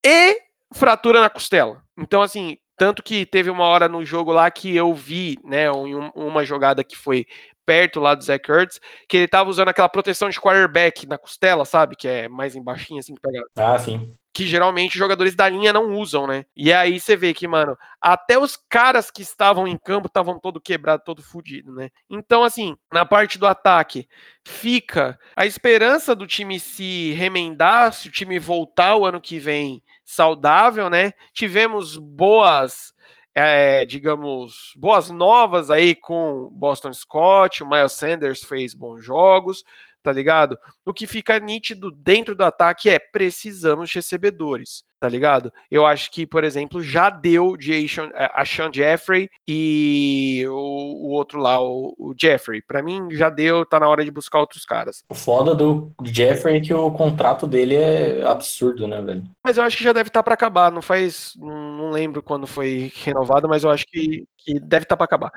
e 0.06 0.38
fratura 0.74 1.20
na 1.20 1.30
costela. 1.30 1.84
Então, 1.98 2.22
assim, 2.22 2.58
tanto 2.78 3.04
que 3.04 3.26
teve 3.26 3.50
uma 3.50 3.66
hora 3.66 3.90
no 3.90 4.06
jogo 4.06 4.32
lá 4.32 4.50
que 4.50 4.74
eu 4.74 4.94
vi, 4.94 5.38
né, 5.44 5.70
uma 6.16 6.46
jogada 6.46 6.84
que 6.84 6.96
foi 6.96 7.26
perto 7.68 8.00
lá 8.00 8.16
do 8.16 8.24
Zach 8.24 8.50
Ertz, 8.50 8.80
que 9.10 9.18
ele 9.18 9.28
tava 9.28 9.50
usando 9.50 9.68
aquela 9.68 9.90
proteção 9.90 10.30
de 10.30 10.40
quarterback 10.40 11.06
na 11.06 11.18
costela, 11.18 11.66
sabe? 11.66 11.98
Que 11.98 12.08
é 12.08 12.30
mais 12.30 12.56
embaixinho, 12.56 13.00
assim, 13.00 13.14
que 13.14 13.22
pega. 13.22 13.44
Ah, 13.58 13.78
sim. 13.78 14.16
Que 14.34 14.46
geralmente 14.46 14.94
os 14.94 15.00
jogadores 15.00 15.36
da 15.36 15.50
linha 15.50 15.74
não 15.74 15.94
usam, 15.96 16.26
né? 16.26 16.46
E 16.56 16.72
aí 16.72 16.98
você 16.98 17.18
vê 17.18 17.34
que, 17.34 17.46
mano, 17.46 17.78
até 18.00 18.40
os 18.40 18.56
caras 18.56 19.12
que 19.12 19.22
estavam 19.22 19.68
em 19.68 19.78
campo 19.78 20.08
estavam 20.08 20.40
todo 20.40 20.62
quebrado, 20.62 21.04
todo 21.04 21.22
fudido, 21.22 21.74
né? 21.74 21.90
Então, 22.10 22.44
assim, 22.44 22.78
na 22.94 23.06
parte 23.06 23.38
do 23.38 23.46
ataque, 23.46 24.08
fica 24.46 25.20
a 25.36 25.46
esperança 25.46 26.16
do 26.16 26.26
time 26.26 26.60
se 26.62 27.12
remendar, 27.14 27.92
se 27.92 28.08
o 28.08 28.12
time 28.12 28.40
voltar 28.40 28.96
o 28.96 29.06
ano 29.06 29.20
que 29.20 29.40
vem 29.40 29.84
saudável, 30.06 30.90
né? 30.90 31.12
Tivemos 31.34 31.98
boas 31.98 32.94
é, 33.40 33.86
digamos, 33.86 34.74
boas 34.76 35.12
novas 35.12 35.70
aí 35.70 35.94
com 35.94 36.50
Boston 36.52 36.92
Scott, 36.92 37.62
o 37.62 37.70
Miles 37.70 37.92
Sanders 37.92 38.44
fez 38.44 38.74
bons 38.74 39.06
jogos, 39.06 39.64
tá 40.08 40.14
ligado? 40.14 40.58
O 40.86 40.94
que 40.94 41.06
fica 41.06 41.38
nítido 41.38 41.92
dentro 41.92 42.34
do 42.34 42.46
ataque 42.46 42.90
é 42.90 42.98
precisamos 42.98 43.90
de 43.90 43.96
recebedores, 43.96 44.86
tá 45.02 45.10
ligado? 45.10 45.52
Eu 45.70 45.86
acho 45.86 46.10
que, 46.12 46.26
por 46.26 46.46
exemplo, 46.46 46.82
já 46.82 47.10
deu 47.10 47.58
de 47.58 47.86
a 48.16 48.46
Sean 48.46 48.72
Jeffrey 48.74 49.30
e 49.46 50.46
o, 50.48 50.54
o 50.54 51.10
outro 51.10 51.42
lá, 51.42 51.62
o, 51.62 51.94
o 52.00 52.16
Jeffrey. 52.18 52.62
Para 52.62 52.82
mim, 52.82 53.10
já 53.12 53.30
deu, 53.30 53.66
tá 53.66 53.82
na 53.82 53.90
hora 53.90 54.06
de 54.06 54.10
buscar 54.10 54.40
outros 54.40 54.64
caras. 54.64 55.04
O 55.10 55.14
foda 55.14 55.54
do 55.54 55.94
Jeffrey 56.06 56.56
é 56.56 56.62
que 56.62 56.74
o 56.74 56.90
contrato 56.90 57.46
dele 57.46 57.76
é 57.76 58.26
absurdo, 58.26 58.88
né, 58.88 59.02
velho? 59.02 59.24
Mas 59.44 59.58
eu 59.58 59.64
acho 59.66 59.76
que 59.76 59.84
já 59.84 59.92
deve 59.92 60.08
estar 60.08 60.22
tá 60.22 60.24
para 60.24 60.36
acabar. 60.36 60.72
Não 60.72 60.82
faz. 60.82 61.34
Não 61.36 61.92
lembro 61.92 62.24
quando 62.24 62.48
foi 62.48 62.94
renovado, 63.04 63.50
mas 63.50 63.66
eu 63.66 63.70
acho 63.70 63.86
que, 63.86 64.24
que 64.38 64.58
deve 64.58 64.84
estar 64.84 64.96
tá 64.96 65.06
para 65.06 65.06
acabar. 65.06 65.32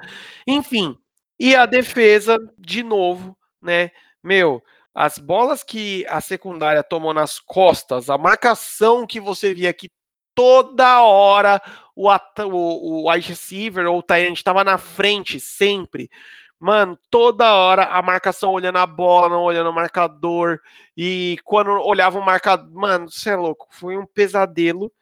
Enfim. 0.46 0.96
E 1.40 1.56
a 1.56 1.66
defesa, 1.66 2.38
de 2.56 2.84
novo, 2.84 3.36
né? 3.60 3.90
Meu, 4.22 4.62
as 4.94 5.18
bolas 5.18 5.62
que 5.62 6.04
a 6.08 6.20
secundária 6.20 6.82
tomou 6.82 7.14
nas 7.14 7.38
costas, 7.38 8.10
a 8.10 8.18
marcação 8.18 9.06
que 9.06 9.20
você 9.20 9.54
via 9.54 9.72
que 9.72 9.88
toda 10.34 11.02
hora 11.02 11.60
o, 11.94 12.08
o, 12.08 13.04
o 13.04 13.10
wide 13.10 13.28
receiver 13.28 13.86
ou 13.86 13.98
o 13.98 14.02
Tyrant 14.02 14.36
estava 14.36 14.64
na 14.64 14.78
frente, 14.78 15.38
sempre. 15.38 16.10
Mano, 16.58 16.98
toda 17.10 17.54
hora 17.54 17.84
a 17.84 18.02
marcação 18.02 18.52
olhando 18.52 18.76
a 18.76 18.86
bola, 18.86 19.30
não 19.30 19.42
olhando 19.42 19.70
o 19.70 19.74
marcador. 19.74 20.60
E 20.94 21.38
quando 21.44 21.70
olhava 21.70 22.18
o 22.18 22.24
marcador. 22.24 22.70
Mano, 22.70 23.10
você 23.10 23.30
é 23.30 23.36
louco. 23.36 23.66
Foi 23.70 23.96
um 23.96 24.04
pesadelo. 24.04 24.92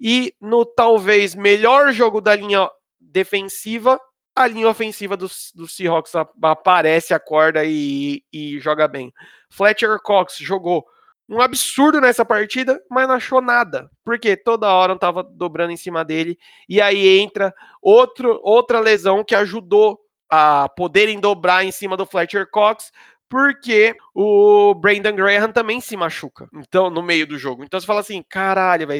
E 0.00 0.34
no 0.40 0.64
talvez 0.64 1.34
melhor 1.34 1.92
jogo 1.92 2.20
da 2.20 2.34
linha 2.36 2.70
defensiva, 3.00 4.00
a 4.42 4.46
linha 4.46 4.68
ofensiva 4.68 5.16
dos 5.16 5.52
do 5.54 5.68
Seahawks 5.68 6.12
aparece, 6.42 7.14
acorda 7.14 7.64
e, 7.64 8.22
e 8.32 8.58
joga 8.60 8.88
bem. 8.88 9.12
Fletcher 9.50 9.98
Cox 10.02 10.36
jogou 10.38 10.84
um 11.28 11.40
absurdo 11.40 12.00
nessa 12.00 12.24
partida, 12.24 12.82
mas 12.90 13.06
não 13.06 13.14
achou 13.14 13.40
nada, 13.40 13.88
porque 14.04 14.36
toda 14.36 14.72
hora 14.72 14.94
não 14.94 14.98
tava 14.98 15.22
dobrando 15.22 15.72
em 15.72 15.76
cima 15.76 16.04
dele, 16.04 16.36
e 16.68 16.80
aí 16.80 17.20
entra 17.20 17.54
outro, 17.80 18.40
outra 18.42 18.80
lesão 18.80 19.22
que 19.22 19.34
ajudou 19.36 20.00
a 20.28 20.68
poderem 20.68 21.20
dobrar 21.20 21.64
em 21.64 21.70
cima 21.70 21.96
do 21.96 22.04
Fletcher 22.04 22.48
Cox, 22.50 22.90
porque 23.30 23.96
o 24.12 24.74
Brandon 24.74 25.14
Graham 25.14 25.52
também 25.52 25.80
se 25.80 25.96
machuca, 25.96 26.48
então 26.52 26.90
no 26.90 27.00
meio 27.00 27.24
do 27.24 27.38
jogo. 27.38 27.62
Então 27.62 27.78
você 27.78 27.86
fala 27.86 28.00
assim, 28.00 28.24
caralho, 28.28 28.88
vai 28.88 28.98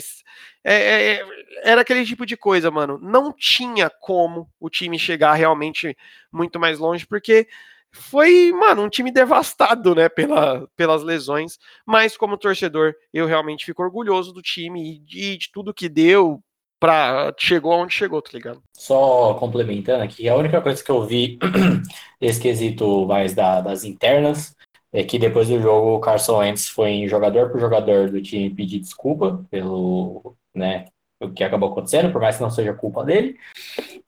é, 0.62 0.74
é, 0.74 1.12
é, 1.14 1.24
era 1.64 1.80
aquele 1.80 2.06
tipo 2.06 2.24
de 2.24 2.36
coisa, 2.36 2.70
mano. 2.70 2.96
Não 3.02 3.32
tinha 3.32 3.90
como 3.90 4.48
o 4.60 4.70
time 4.70 4.96
chegar 5.00 5.34
realmente 5.34 5.96
muito 6.32 6.60
mais 6.60 6.78
longe, 6.78 7.04
porque 7.04 7.48
foi, 7.90 8.52
mano, 8.52 8.82
um 8.82 8.88
time 8.88 9.10
devastado, 9.10 9.96
né, 9.96 10.08
pela, 10.08 10.68
pelas 10.76 11.02
lesões. 11.02 11.58
Mas 11.84 12.16
como 12.16 12.38
torcedor, 12.38 12.94
eu 13.12 13.26
realmente 13.26 13.66
fico 13.66 13.82
orgulhoso 13.82 14.32
do 14.32 14.40
time 14.40 14.94
e 14.94 14.98
de, 15.00 15.38
de 15.38 15.50
tudo 15.52 15.74
que 15.74 15.88
deu 15.88 16.40
pra 16.80 17.32
chegou 17.38 17.72
aonde 17.72 17.94
chegou, 17.94 18.22
tá 18.22 18.30
ligado? 18.32 18.62
Só 18.72 19.34
complementando 19.34 20.02
aqui, 20.02 20.28
a 20.28 20.34
única 20.34 20.60
coisa 20.60 20.82
que 20.82 20.90
eu 20.90 21.06
vi 21.06 21.38
esse 22.20 22.40
quesito 22.40 23.06
mais 23.06 23.34
da, 23.34 23.60
das 23.60 23.84
internas 23.84 24.56
é 24.92 25.04
que 25.04 25.18
depois 25.18 25.48
do 25.48 25.60
jogo 25.60 25.94
o 25.96 26.00
Carson 26.00 26.38
Wentz 26.38 26.68
foi 26.68 27.06
jogador 27.06 27.50
por 27.50 27.60
jogador 27.60 28.10
do 28.10 28.20
time 28.20 28.50
pedir 28.50 28.80
desculpa 28.80 29.44
pelo, 29.50 30.34
né, 30.54 30.86
o 31.20 31.30
que 31.30 31.44
acabou 31.44 31.70
acontecendo, 31.70 32.10
por 32.10 32.20
mais 32.20 32.36
que 32.36 32.42
não 32.42 32.50
seja 32.50 32.72
culpa 32.72 33.04
dele. 33.04 33.36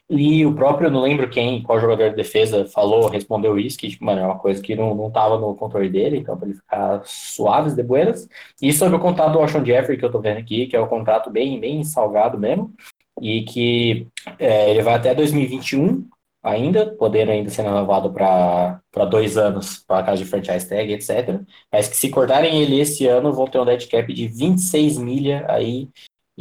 E 0.09 0.45
o 0.45 0.55
próprio, 0.55 0.91
não 0.91 1.01
lembro 1.01 1.29
quem, 1.31 1.63
qual 1.63 1.81
jogador 1.81 2.11
de 2.11 2.17
defesa 2.17 2.67
falou, 2.67 3.09
respondeu 3.09 3.59
isso, 3.59 3.79
que, 3.79 3.89
tipo, 3.89 4.05
mano, 4.05 4.21
é 4.21 4.25
uma 4.25 4.39
coisa 4.39 4.61
que 4.63 4.75
não, 4.75 4.95
não 4.95 5.11
tava 5.11 5.39
no 5.39 5.55
controle 5.55 5.89
dele, 5.89 6.19
então 6.19 6.37
para 6.37 6.49
ele 6.49 6.59
ficar 6.59 7.03
suaves 7.05 7.75
de 7.75 7.83
buenas. 7.83 8.29
E 8.61 8.73
sobre 8.73 8.97
o 8.97 9.01
contrato 9.01 9.33
do 9.33 9.39
Washington 9.39 9.65
Jeffrey, 9.65 9.99
que 9.99 10.05
eu 10.05 10.13
tô 10.13 10.21
vendo 10.21 10.39
aqui, 10.39 10.67
que 10.67 10.77
é 10.77 10.81
um 10.81 10.89
contrato 10.89 11.31
bem, 11.31 11.59
bem 11.59 11.85
salgado 11.85 12.39
mesmo, 12.39 12.73
e 13.21 13.43
que 13.43 14.07
é, 14.39 14.71
ele 14.71 14.83
vai 14.83 14.95
até 14.95 15.15
2021 15.15 16.07
ainda, 16.43 16.87
podendo 16.97 17.31
ainda 17.31 17.51
ser 17.51 17.63
renovado 17.63 18.13
para 18.13 19.05
dois 19.09 19.39
anos, 19.39 19.79
para 19.87 20.03
casa 20.03 20.23
de 20.23 20.29
franchise 20.29 20.69
tag, 20.69 20.93
etc. 20.93 21.41
Mas 21.73 21.89
que 21.89 21.97
se 21.97 22.11
cortarem 22.11 22.61
ele 22.61 22.81
esse 22.81 23.07
ano, 23.07 23.33
vão 23.33 23.47
ter 23.47 23.61
um 23.61 23.65
dead 23.65 23.89
cap 23.89 24.13
de 24.13 24.27
26 24.29 24.99
milha 24.99 25.47
aí 25.49 25.89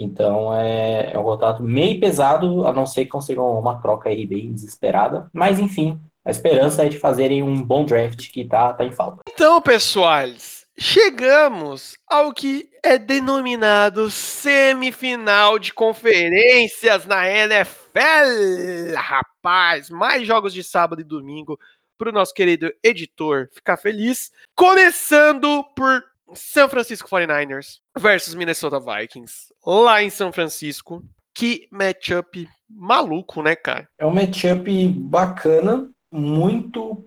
então 0.04 0.54
é, 0.54 1.12
é 1.14 1.20
um 1.20 1.24
contrato 1.24 1.64
meio 1.64 2.00
pesado, 2.00 2.66
a 2.66 2.74
não 2.74 2.86
ser 2.86 3.06
que 3.06 3.12
consigam 3.12 3.60
uma 3.60 3.82
troca 3.82 4.10
aí 4.10 4.26
bem 4.26 4.52
desesperada. 4.54 5.30
Mas 5.34 5.60
enfim, 5.60 6.00
a 6.24 6.32
esperança 6.32 6.86
é 6.86 6.90
de 6.90 7.00
fazerem 7.00 7.42
um 7.42 7.62
bom 7.62 7.84
draft 7.84 8.32
que 8.32 8.46
tá, 8.46 8.74
tá 8.74 8.86
em 8.86 8.92
falta. 8.92 9.22
Então, 9.28 9.62
pessoais, 9.62 10.66
chegamos 10.78 11.98
ao 12.08 12.32
que 12.32 12.70
é 12.84 12.98
denominado 12.98 14.12
semifinal 14.12 15.58
de 15.58 15.74
conferências 15.74 17.06
na 17.06 17.28
NFL. 17.28 18.96
Rapaz, 18.96 19.90
mais 19.90 20.28
jogos 20.28 20.54
de 20.54 20.64
sábado 20.64 21.02
e 21.02 21.06
domingo 21.06 21.60
para 21.98 22.10
o 22.10 22.14
nosso 22.14 22.34
querido 22.34 22.74
editor 22.84 23.48
ficar 23.52 23.78
feliz. 23.78 24.32
Começando 24.56 25.64
por 25.76 26.04
São 26.34 26.70
Francisco 26.70 27.10
49ers 27.10 27.80
versus 27.98 28.34
Minnesota 28.34 28.80
Vikings, 28.80 29.54
lá 29.66 30.02
em 30.02 30.10
São 30.10 30.32
Francisco. 30.32 31.04
Que 31.34 31.68
matchup 31.72 32.48
maluco, 32.70 33.42
né, 33.42 33.56
cara? 33.56 33.88
É 33.98 34.06
um 34.06 34.14
matchup 34.14 34.88
bacana, 34.90 35.90
muito 36.12 37.06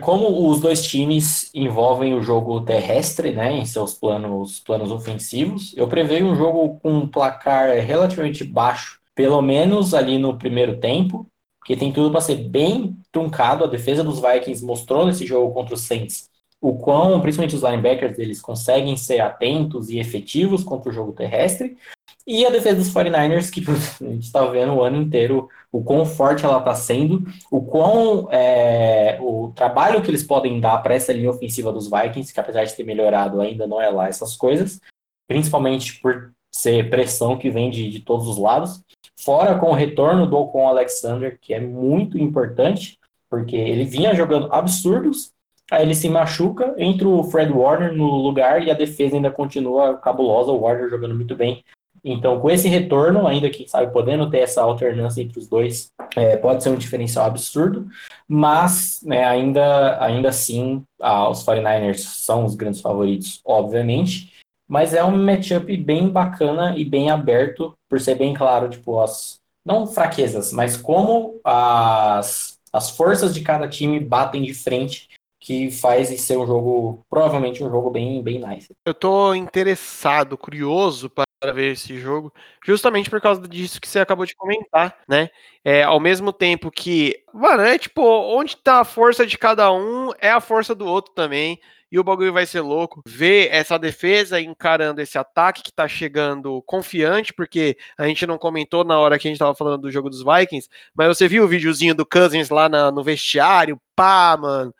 como 0.00 0.48
os 0.50 0.60
dois 0.60 0.84
times 0.84 1.48
envolvem 1.54 2.14
o 2.14 2.22
jogo 2.22 2.60
terrestre, 2.62 3.30
né, 3.30 3.52
em 3.52 3.64
seus 3.64 3.94
planos, 3.94 4.58
planos 4.58 4.90
ofensivos, 4.90 5.72
eu 5.76 5.86
prevejo 5.86 6.26
um 6.26 6.34
jogo 6.34 6.80
com 6.80 6.92
um 6.92 7.06
placar 7.06 7.68
relativamente 7.76 8.42
baixo, 8.42 8.98
pelo 9.14 9.40
menos 9.40 9.94
ali 9.94 10.18
no 10.18 10.36
primeiro 10.36 10.78
tempo, 10.78 11.26
porque 11.60 11.76
tem 11.76 11.92
tudo 11.92 12.10
para 12.10 12.20
ser 12.20 12.36
bem 12.36 12.96
truncado. 13.12 13.62
A 13.62 13.68
defesa 13.68 14.02
dos 14.02 14.20
Vikings 14.20 14.64
mostrou 14.64 15.06
nesse 15.06 15.24
jogo 15.24 15.54
contra 15.54 15.74
os 15.74 15.82
Saints 15.82 16.28
o 16.62 16.78
quão, 16.78 17.20
principalmente 17.20 17.56
os 17.56 17.62
linebackers, 17.62 18.20
eles 18.20 18.40
conseguem 18.40 18.96
ser 18.96 19.18
atentos 19.18 19.90
e 19.90 19.98
efetivos 19.98 20.62
contra 20.62 20.90
o 20.90 20.92
jogo 20.92 21.12
terrestre. 21.12 21.76
E 22.24 22.46
a 22.46 22.50
defesa 22.50 22.76
dos 22.76 22.94
49ers, 22.94 23.50
que 23.50 23.60
a 23.68 24.10
gente 24.10 24.22
está 24.22 24.46
vendo 24.46 24.74
o 24.74 24.82
ano 24.82 25.02
inteiro 25.02 25.48
o 25.72 25.82
quão 25.82 26.06
forte 26.06 26.44
ela 26.44 26.58
está 26.58 26.72
sendo, 26.72 27.24
o 27.50 27.62
quão 27.62 28.28
é, 28.30 29.18
o 29.20 29.52
trabalho 29.56 30.00
que 30.02 30.08
eles 30.08 30.22
podem 30.22 30.60
dar 30.60 30.78
para 30.84 30.94
essa 30.94 31.12
linha 31.12 31.30
ofensiva 31.30 31.72
dos 31.72 31.90
Vikings, 31.90 32.32
que 32.32 32.38
apesar 32.38 32.62
de 32.62 32.76
ter 32.76 32.84
melhorado, 32.84 33.40
ainda 33.40 33.66
não 33.66 33.80
é 33.80 33.90
lá 33.90 34.06
essas 34.06 34.36
coisas, 34.36 34.80
principalmente 35.26 36.00
por 36.00 36.32
ser 36.54 36.90
pressão 36.90 37.36
que 37.36 37.50
vem 37.50 37.70
de, 37.70 37.90
de 37.90 37.98
todos 37.98 38.28
os 38.28 38.38
lados. 38.38 38.80
Fora 39.18 39.58
com 39.58 39.70
o 39.70 39.74
retorno 39.74 40.28
do 40.28 40.36
Ocon 40.36 40.68
Alexander, 40.68 41.36
que 41.40 41.52
é 41.52 41.58
muito 41.58 42.16
importante, 42.18 43.00
porque 43.28 43.56
ele 43.56 43.84
vinha 43.84 44.14
jogando 44.14 44.52
absurdos, 44.52 45.32
Aí 45.72 45.84
ele 45.84 45.94
se 45.94 46.06
machuca, 46.06 46.74
entra 46.76 47.08
o 47.08 47.24
Fred 47.24 47.50
Warner 47.50 47.94
no 47.94 48.04
lugar 48.04 48.62
e 48.62 48.70
a 48.70 48.74
defesa 48.74 49.16
ainda 49.16 49.30
continua 49.30 49.96
cabulosa, 49.96 50.52
o 50.52 50.60
Warner 50.60 50.90
jogando 50.90 51.14
muito 51.14 51.34
bem. 51.34 51.64
Então, 52.04 52.38
com 52.38 52.50
esse 52.50 52.68
retorno, 52.68 53.26
ainda 53.26 53.48
que 53.48 53.66
sabe, 53.66 53.90
podendo 53.90 54.28
ter 54.28 54.40
essa 54.40 54.60
alternância 54.60 55.22
entre 55.22 55.38
os 55.38 55.48
dois, 55.48 55.90
é, 56.14 56.36
pode 56.36 56.62
ser 56.62 56.68
um 56.68 56.76
diferencial 56.76 57.24
absurdo, 57.24 57.86
mas 58.28 59.00
né, 59.02 59.24
ainda, 59.24 59.98
ainda 60.04 60.28
assim, 60.28 60.82
ah, 61.00 61.30
os 61.30 61.42
49ers 61.42 62.00
são 62.00 62.44
os 62.44 62.54
grandes 62.54 62.82
favoritos, 62.82 63.40
obviamente, 63.42 64.30
mas 64.68 64.92
é 64.92 65.02
um 65.02 65.16
matchup 65.16 65.74
bem 65.78 66.06
bacana 66.06 66.76
e 66.76 66.84
bem 66.84 67.08
aberto, 67.08 67.72
por 67.88 67.98
ser 67.98 68.16
bem 68.16 68.34
claro, 68.34 68.68
tipo, 68.68 69.00
as, 69.00 69.40
não 69.64 69.86
fraquezas, 69.86 70.52
mas 70.52 70.76
como 70.76 71.40
as, 71.42 72.58
as 72.70 72.90
forças 72.90 73.32
de 73.32 73.40
cada 73.40 73.66
time 73.66 73.98
batem 73.98 74.42
de 74.42 74.52
frente 74.52 75.08
que 75.42 75.72
faz 75.72 76.08
ser 76.20 76.36
um 76.36 76.46
jogo, 76.46 77.04
provavelmente 77.10 77.64
um 77.64 77.68
jogo 77.68 77.90
bem, 77.90 78.22
bem 78.22 78.38
nice. 78.38 78.72
Eu 78.86 78.94
tô 78.94 79.34
interessado, 79.34 80.38
curioso 80.38 81.10
para 81.10 81.52
ver 81.52 81.72
esse 81.72 81.98
jogo, 81.98 82.32
justamente 82.64 83.10
por 83.10 83.20
causa 83.20 83.46
disso 83.48 83.80
que 83.80 83.88
você 83.88 83.98
acabou 83.98 84.24
de 84.24 84.36
comentar, 84.36 84.96
né? 85.08 85.28
É, 85.64 85.82
ao 85.82 85.98
mesmo 85.98 86.32
tempo 86.32 86.70
que, 86.70 87.16
mano, 87.34 87.60
é 87.64 87.76
tipo, 87.76 88.02
onde 88.02 88.56
tá 88.56 88.80
a 88.80 88.84
força 88.84 89.26
de 89.26 89.36
cada 89.36 89.72
um 89.72 90.12
é 90.20 90.30
a 90.30 90.40
força 90.40 90.76
do 90.76 90.86
outro 90.86 91.12
também. 91.12 91.58
E 91.90 91.98
o 91.98 92.04
bagulho 92.04 92.32
vai 92.32 92.46
ser 92.46 92.62
louco. 92.62 93.02
Ver 93.06 93.50
essa 93.52 93.78
defesa 93.78 94.40
encarando 94.40 95.02
esse 95.02 95.18
ataque 95.18 95.62
que 95.62 95.70
tá 95.70 95.86
chegando 95.86 96.62
confiante, 96.62 97.34
porque 97.34 97.76
a 97.98 98.06
gente 98.06 98.26
não 98.26 98.38
comentou 98.38 98.82
na 98.82 98.98
hora 98.98 99.18
que 99.18 99.28
a 99.28 99.30
gente 99.30 99.38
tava 99.38 99.54
falando 99.54 99.82
do 99.82 99.90
jogo 99.90 100.08
dos 100.08 100.24
Vikings, 100.24 100.70
mas 100.94 101.08
você 101.08 101.28
viu 101.28 101.44
o 101.44 101.48
videozinho 101.48 101.94
do 101.94 102.06
Cousins 102.06 102.48
lá 102.48 102.66
na, 102.66 102.90
no 102.90 103.02
vestiário? 103.04 103.78
Pá, 103.94 104.38
mano 104.40 104.72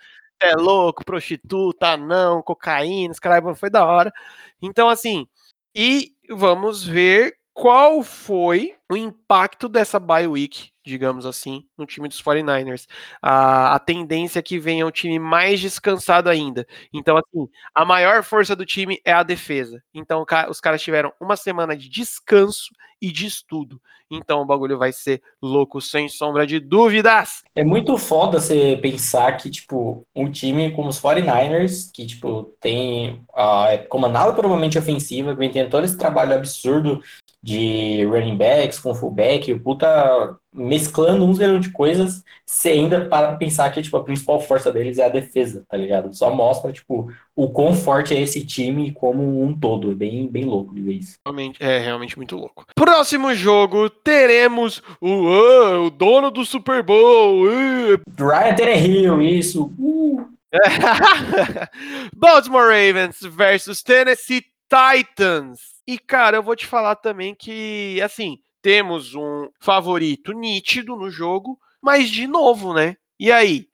é 0.42 0.54
louco, 0.54 1.04
prostituta, 1.04 1.96
não, 1.96 2.42
cocaína, 2.42 3.14
caralho, 3.20 3.54
foi 3.54 3.70
da 3.70 3.84
hora. 3.84 4.12
Então, 4.60 4.88
assim, 4.88 5.26
e 5.74 6.12
vamos 6.30 6.84
ver 6.84 7.36
qual 7.54 8.02
foi 8.02 8.74
o 8.92 8.96
impacto 8.96 9.70
dessa 9.70 9.98
bye 9.98 10.26
week, 10.26 10.70
digamos 10.84 11.24
assim, 11.24 11.64
no 11.78 11.86
time 11.86 12.08
dos 12.08 12.22
49ers. 12.22 12.86
A, 13.22 13.74
a 13.74 13.78
tendência 13.78 14.38
é 14.38 14.42
que 14.42 14.58
venha 14.58 14.86
um 14.86 14.90
time 14.90 15.18
mais 15.18 15.60
descansado 15.60 16.28
ainda. 16.28 16.66
Então, 16.92 17.16
assim, 17.16 17.48
a 17.74 17.86
maior 17.86 18.22
força 18.22 18.54
do 18.54 18.66
time 18.66 19.00
é 19.02 19.12
a 19.12 19.22
defesa. 19.22 19.82
Então, 19.94 20.26
os 20.50 20.60
caras 20.60 20.82
tiveram 20.82 21.10
uma 21.18 21.36
semana 21.36 21.74
de 21.74 21.88
descanso 21.88 22.68
e 23.00 23.10
de 23.10 23.26
estudo. 23.26 23.80
Então, 24.10 24.42
o 24.42 24.44
bagulho 24.44 24.76
vai 24.76 24.92
ser 24.92 25.22
louco, 25.40 25.80
sem 25.80 26.06
sombra 26.06 26.46
de 26.46 26.60
dúvidas. 26.60 27.42
É 27.56 27.64
muito 27.64 27.96
foda 27.96 28.38
você 28.38 28.78
pensar 28.82 29.32
que, 29.38 29.48
tipo, 29.48 30.06
um 30.14 30.30
time 30.30 30.70
como 30.72 30.90
os 30.90 31.00
49ers, 31.00 31.90
que, 31.90 32.06
tipo, 32.06 32.54
tem. 32.60 33.24
Uh, 33.34 33.64
é 33.70 33.78
comandado 33.78 34.34
provavelmente 34.34 34.78
ofensiva, 34.78 35.34
vem 35.34 35.50
tendo 35.50 35.70
todo 35.70 35.84
esse 35.84 35.96
trabalho 35.96 36.34
absurdo 36.34 37.02
de 37.42 38.04
running 38.04 38.36
backs 38.36 38.78
com 38.78 38.94
fullback, 38.94 39.52
o 39.52 39.58
puta 39.58 40.36
mesclando 40.54 41.24
um 41.24 41.34
zero 41.34 41.58
de 41.58 41.70
coisas, 41.70 42.22
você 42.46 42.70
ainda 42.70 43.06
para 43.06 43.34
pensar 43.36 43.70
que 43.72 43.82
tipo, 43.82 43.96
a 43.96 44.04
principal 44.04 44.40
força 44.40 44.70
deles 44.70 44.98
é 44.98 45.06
a 45.06 45.08
defesa, 45.08 45.64
tá 45.68 45.76
ligado? 45.76 46.14
Só 46.14 46.32
mostra 46.32 46.70
tipo, 46.70 47.10
o 47.34 47.48
quão 47.48 47.74
forte 47.74 48.14
é 48.14 48.20
esse 48.20 48.44
time 48.46 48.92
como 48.92 49.42
um 49.42 49.58
todo. 49.58 49.90
É 49.90 49.94
bem, 49.94 50.28
bem 50.28 50.44
louco 50.44 50.74
de 50.74 50.82
vez. 50.82 51.18
Realmente, 51.26 51.60
é 51.60 51.78
realmente 51.78 52.16
muito 52.16 52.36
louco. 52.36 52.66
Próximo 52.76 53.34
jogo, 53.34 53.90
teremos 53.90 54.82
o, 55.00 55.08
uh, 55.08 55.86
o 55.86 55.90
dono 55.90 56.30
do 56.30 56.44
Super 56.44 56.82
Bowl. 56.82 57.44
Uh. 57.44 58.00
Ryan 58.18 58.54
Tannehill, 58.54 59.22
isso. 59.22 59.72
Uh. 59.78 60.28
Baltimore 62.14 62.68
Ravens 62.68 63.20
versus 63.22 63.82
Tennessee 63.82 64.44
Titans. 64.68 65.71
E, 65.86 65.98
cara, 65.98 66.36
eu 66.36 66.42
vou 66.42 66.54
te 66.54 66.66
falar 66.66 66.96
também 66.96 67.34
que, 67.34 68.00
assim, 68.02 68.38
temos 68.60 69.14
um 69.14 69.48
favorito 69.60 70.32
nítido 70.32 70.94
no 70.94 71.10
jogo, 71.10 71.58
mas 71.82 72.08
de 72.08 72.26
novo, 72.26 72.72
né? 72.72 72.96
E 73.18 73.32
aí? 73.32 73.66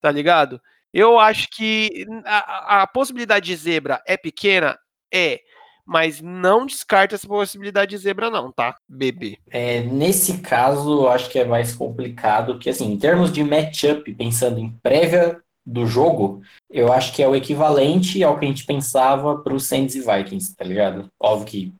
Tá 0.00 0.10
ligado? 0.10 0.60
Eu 0.92 1.18
acho 1.18 1.48
que 1.50 2.04
a, 2.24 2.82
a 2.82 2.86
possibilidade 2.86 3.46
de 3.46 3.56
zebra 3.56 4.02
é 4.06 4.16
pequena? 4.16 4.76
É. 5.12 5.40
Mas 5.84 6.20
não 6.20 6.66
descarta 6.66 7.14
essa 7.14 7.26
possibilidade 7.26 7.90
de 7.90 7.98
zebra, 7.98 8.30
não, 8.30 8.52
tá? 8.52 8.76
Bebê. 8.88 9.38
É, 9.50 9.80
nesse 9.80 10.38
caso, 10.38 11.08
acho 11.08 11.28
que 11.28 11.38
é 11.38 11.44
mais 11.44 11.74
complicado, 11.74 12.58
que 12.58 12.70
assim, 12.70 12.92
em 12.92 12.98
termos 12.98 13.32
de 13.32 13.42
matchup, 13.42 14.12
pensando 14.14 14.58
em 14.58 14.70
prévia 14.82 15.42
do 15.64 15.86
jogo, 15.86 16.42
eu 16.68 16.92
acho 16.92 17.12
que 17.12 17.22
é 17.22 17.28
o 17.28 17.36
equivalente 17.36 18.22
ao 18.22 18.38
que 18.38 18.44
a 18.44 18.48
gente 18.48 18.66
pensava 18.66 19.38
para 19.38 19.54
os 19.54 19.64
Saints 19.64 19.94
e 19.94 20.00
Vikings, 20.00 20.56
tá 20.56 20.64
ligado? 20.64 21.08
Óbvio 21.20 21.46
que 21.46 21.74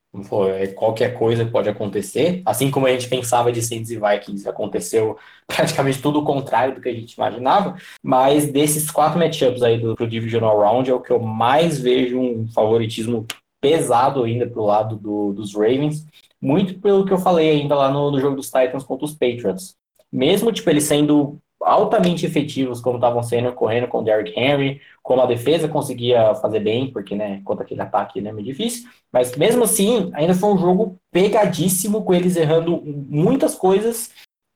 é 0.59 0.66
qualquer 0.68 1.18
coisa 1.18 1.47
pode 1.47 1.68
acontecer, 1.68 2.43
assim 2.45 2.70
como 2.70 2.87
a 2.87 2.91
gente 2.91 3.09
pensava 3.09 3.51
de 3.51 3.62
Saints 3.62 3.91
e 3.91 3.99
Vikings, 3.99 4.49
aconteceu 4.49 5.16
praticamente 5.49 6.03
tudo 6.03 6.20
o 6.20 6.24
contrário 6.24 6.74
do 6.74 6.80
que 6.80 6.89
a 6.89 6.95
gente 6.95 7.14
imaginava, 7.14 7.76
mas 8.03 8.51
desses 8.53 8.91
quatro 8.91 9.18
matchups 9.18 9.62
aí 9.62 9.78
do 9.78 9.97
pro 9.97 10.07
Divisional 10.07 10.59
Round 10.61 10.91
é 10.91 10.95
o 10.95 11.01
que 11.01 11.11
eu 11.11 11.18
mais 11.18 11.80
vejo 11.80 12.18
um 12.18 12.47
favoritismo 12.49 13.26
pesado 13.61 14.24
ainda 14.24 14.47
pro 14.47 14.64
lado 14.64 14.97
do, 14.97 15.33
dos 15.33 15.55
Ravens, 15.55 16.05
muito 16.41 16.78
pelo 16.80 17.07
que 17.07 17.12
eu 17.12 17.18
falei 17.18 17.51
ainda 17.51 17.74
lá 17.74 17.91
no, 17.91 18.11
no 18.11 18.20
jogo 18.20 18.37
dos 18.37 18.47
Titans 18.47 18.85
contra 18.85 19.07
os 19.07 19.12
Patriots. 19.12 19.76
Mesmo, 20.12 20.53
tipo, 20.53 20.68
ele 20.68 20.80
sendo 20.80 21.39
altamente 21.64 22.26
efetivos, 22.26 22.80
como 22.80 22.96
estavam 22.96 23.22
sendo 23.22 23.52
correndo 23.52 23.88
com 23.88 23.98
o 23.98 24.02
Derrick 24.02 24.38
Henry, 24.38 24.80
como 25.02 25.22
a 25.22 25.26
defesa 25.26 25.68
conseguia 25.68 26.34
fazer 26.36 26.60
bem, 26.60 26.92
porque, 26.92 27.14
né, 27.14 27.40
contra 27.44 27.64
aquele 27.64 27.80
ataque 27.80 28.20
né, 28.20 28.30
é 28.30 28.32
meio 28.32 28.46
difícil, 28.46 28.88
mas 29.12 29.36
mesmo 29.36 29.64
assim, 29.64 30.10
ainda 30.14 30.34
foi 30.34 30.50
um 30.50 30.58
jogo 30.58 30.98
pegadíssimo, 31.10 32.04
com 32.04 32.14
eles 32.14 32.36
errando 32.36 32.82
muitas 32.84 33.54
coisas 33.54 34.10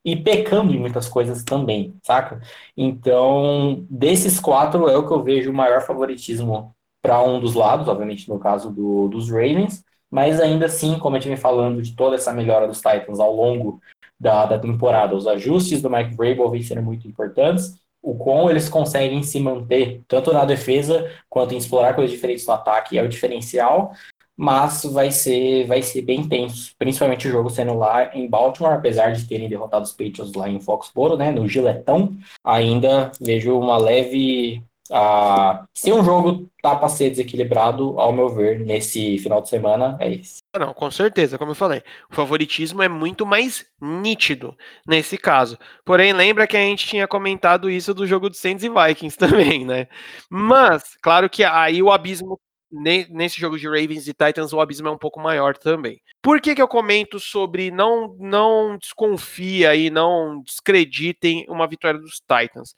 e 0.04 0.14
pecando 0.14 0.72
em 0.72 0.78
muitas 0.78 1.08
coisas 1.08 1.42
também, 1.42 1.96
saca? 2.02 2.40
Então, 2.76 3.84
desses 3.90 4.38
quatro 4.38 4.88
é 4.88 4.96
o 4.96 5.06
que 5.06 5.12
eu 5.12 5.22
vejo 5.22 5.50
o 5.50 5.54
maior 5.54 5.82
favoritismo 5.82 6.74
para 7.02 7.22
um 7.22 7.40
dos 7.40 7.54
lados, 7.54 7.88
obviamente 7.88 8.28
no 8.28 8.38
caso 8.38 8.70
do, 8.70 9.08
dos 9.08 9.28
Ravens, 9.30 9.84
mas 10.10 10.40
ainda 10.40 10.66
assim, 10.66 10.98
como 10.98 11.16
a 11.16 11.18
gente 11.18 11.28
vem 11.28 11.36
falando 11.36 11.82
de 11.82 11.94
toda 11.94 12.14
essa 12.14 12.32
melhora 12.32 12.68
dos 12.68 12.78
Titans 12.78 13.18
ao 13.18 13.34
longo 13.34 13.80
da, 14.18 14.46
da 14.46 14.58
temporada. 14.58 15.14
Os 15.14 15.26
ajustes 15.26 15.82
do 15.82 15.90
Mike 15.90 16.14
Vrabel 16.14 16.50
vêm 16.50 16.62
sendo 16.62 16.82
muito 16.82 17.06
importantes. 17.06 17.76
O 18.02 18.14
quão 18.14 18.48
eles 18.50 18.68
conseguem 18.68 19.22
se 19.22 19.40
manter, 19.40 20.02
tanto 20.06 20.32
na 20.32 20.44
defesa 20.44 21.10
quanto 21.28 21.54
em 21.54 21.58
explorar 21.58 21.94
coisas 21.94 22.12
diferentes 22.12 22.46
no 22.46 22.52
ataque, 22.52 22.98
é 22.98 23.02
o 23.02 23.08
diferencial. 23.08 23.92
Mas 24.36 24.84
vai 24.84 25.10
ser, 25.10 25.66
vai 25.66 25.80
ser 25.80 26.02
bem 26.02 26.28
tenso, 26.28 26.74
principalmente 26.78 27.26
o 27.26 27.30
jogo 27.30 27.48
sendo 27.48 27.74
lá 27.74 28.14
em 28.14 28.28
Baltimore, 28.28 28.74
apesar 28.74 29.12
de 29.12 29.26
terem 29.26 29.48
derrotado 29.48 29.84
os 29.84 29.92
Patriots 29.92 30.34
lá 30.34 30.46
em 30.46 30.60
Foxborough, 30.60 31.16
né, 31.16 31.30
no 31.30 31.48
Giletão. 31.48 32.14
Ainda 32.44 33.10
vejo 33.18 33.58
uma 33.58 33.78
leve 33.78 34.62
ah, 34.90 35.66
se 35.74 35.92
um 35.92 36.04
jogo 36.04 36.50
tá 36.62 36.76
para 36.76 36.88
ser 36.88 37.10
desequilibrado, 37.10 37.98
ao 37.98 38.12
meu 38.12 38.28
ver, 38.28 38.60
nesse 38.60 39.18
final 39.18 39.40
de 39.40 39.48
semana, 39.48 39.96
é 40.00 40.14
esse. 40.14 40.38
Ah, 40.52 40.58
não, 40.58 40.74
com 40.74 40.90
certeza, 40.90 41.38
como 41.38 41.52
eu 41.52 41.54
falei, 41.54 41.82
o 42.10 42.14
favoritismo 42.14 42.82
é 42.82 42.88
muito 42.88 43.24
mais 43.24 43.66
nítido 43.80 44.56
nesse 44.86 45.16
caso. 45.18 45.58
Porém, 45.84 46.12
lembra 46.12 46.46
que 46.46 46.56
a 46.56 46.60
gente 46.60 46.86
tinha 46.86 47.06
comentado 47.06 47.70
isso 47.70 47.94
do 47.94 48.06
jogo 48.06 48.30
de 48.30 48.36
Saints 48.36 48.64
e 48.64 48.68
Vikings 48.68 49.16
também, 49.18 49.64
né? 49.64 49.88
Mas, 50.30 50.96
claro 51.02 51.28
que 51.30 51.44
aí 51.44 51.82
o 51.82 51.90
abismo 51.90 52.40
nesse 52.70 53.40
jogo 53.40 53.58
de 53.58 53.66
Ravens 53.66 54.08
e 54.08 54.12
Titans 54.12 54.52
o 54.52 54.60
abismo 54.60 54.88
é 54.88 54.90
um 54.90 54.98
pouco 54.98 55.20
maior 55.20 55.56
também. 55.56 56.00
Por 56.20 56.40
que, 56.40 56.54
que 56.54 56.60
eu 56.60 56.68
comento 56.68 57.20
sobre 57.20 57.70
não 57.70 58.16
não 58.18 58.76
desconfia 58.76 59.74
e 59.74 59.88
não 59.88 60.42
descreditem 60.42 61.46
uma 61.48 61.66
vitória 61.66 62.00
dos 62.00 62.20
Titans? 62.20 62.74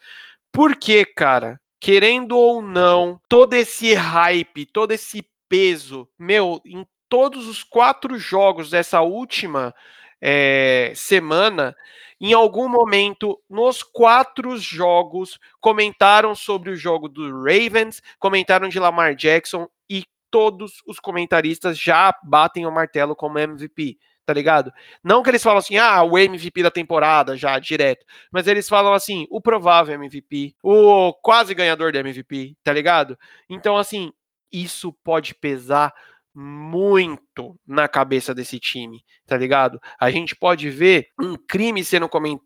Porque, 0.53 1.05
cara, 1.05 1.59
querendo 1.81 2.37
ou 2.37 2.61
não, 2.61 3.21
todo 3.29 3.55
esse 3.55 3.95
hype, 3.95 4.67
todo 4.67 4.93
esse 4.93 5.27
peso, 5.49 6.09
meu, 6.19 6.61
em 6.65 6.87
todos 7.09 7.47
os 7.47 7.63
quatro 7.63 8.19
jogos 8.19 8.71
dessa 8.71 9.01
última 9.01 9.75
é, 10.21 10.93
semana, 10.95 11.75
em 12.21 12.33
algum 12.33 12.69
momento, 12.69 13.41
nos 13.49 13.83
quatro 13.83 14.57
jogos, 14.57 15.39
comentaram 15.61 16.35
sobre 16.35 16.71
o 16.71 16.77
jogo 16.77 17.09
do 17.09 17.31
Ravens, 17.43 18.03
comentaram 18.19 18.69
de 18.69 18.81
Lamar 18.81 19.15
Jackson 19.15 19.69
e 19.89 20.05
todos 20.31 20.83
os 20.87 20.99
comentaristas 20.99 21.79
já 21.79 22.13
batem 22.25 22.67
o 22.67 22.73
martelo 22.73 23.15
como 23.15 23.39
MVP 23.39 23.99
tá 24.29 24.35
ligado? 24.35 24.71
Não 25.03 25.23
que 25.23 25.31
eles 25.31 25.43
falam 25.43 25.57
assim, 25.57 25.79
ah, 25.79 26.03
o 26.03 26.19
MVP 26.19 26.63
da 26.63 26.71
temporada 26.71 27.35
já, 27.35 27.59
direto. 27.59 28.05
Mas 28.31 28.47
eles 28.47 28.69
falam 28.69 28.93
assim, 28.93 29.27
o 29.31 29.41
provável 29.41 29.95
MVP, 29.95 30.55
o 30.63 31.15
quase 31.15 31.55
ganhador 31.55 31.93
do 31.93 31.99
MVP, 31.99 32.55
tá 32.63 32.71
ligado? 32.71 33.19
Então, 33.49 33.79
assim, 33.79 34.13
isso 34.53 34.93
pode 35.03 35.35
pesar 35.35 35.95
muito 36.35 37.59
na 37.67 37.89
cabeça 37.89 38.35
desse 38.35 38.61
time, 38.61 39.03
tá 39.27 39.35
ligado? 39.35 39.81
A 39.99 40.11
gente 40.11 40.37
pode 40.37 40.69
ver 40.69 41.09
um 41.19 41.35
crime 41.35 41.83
sendo 41.83 42.07
cometido 42.07 42.43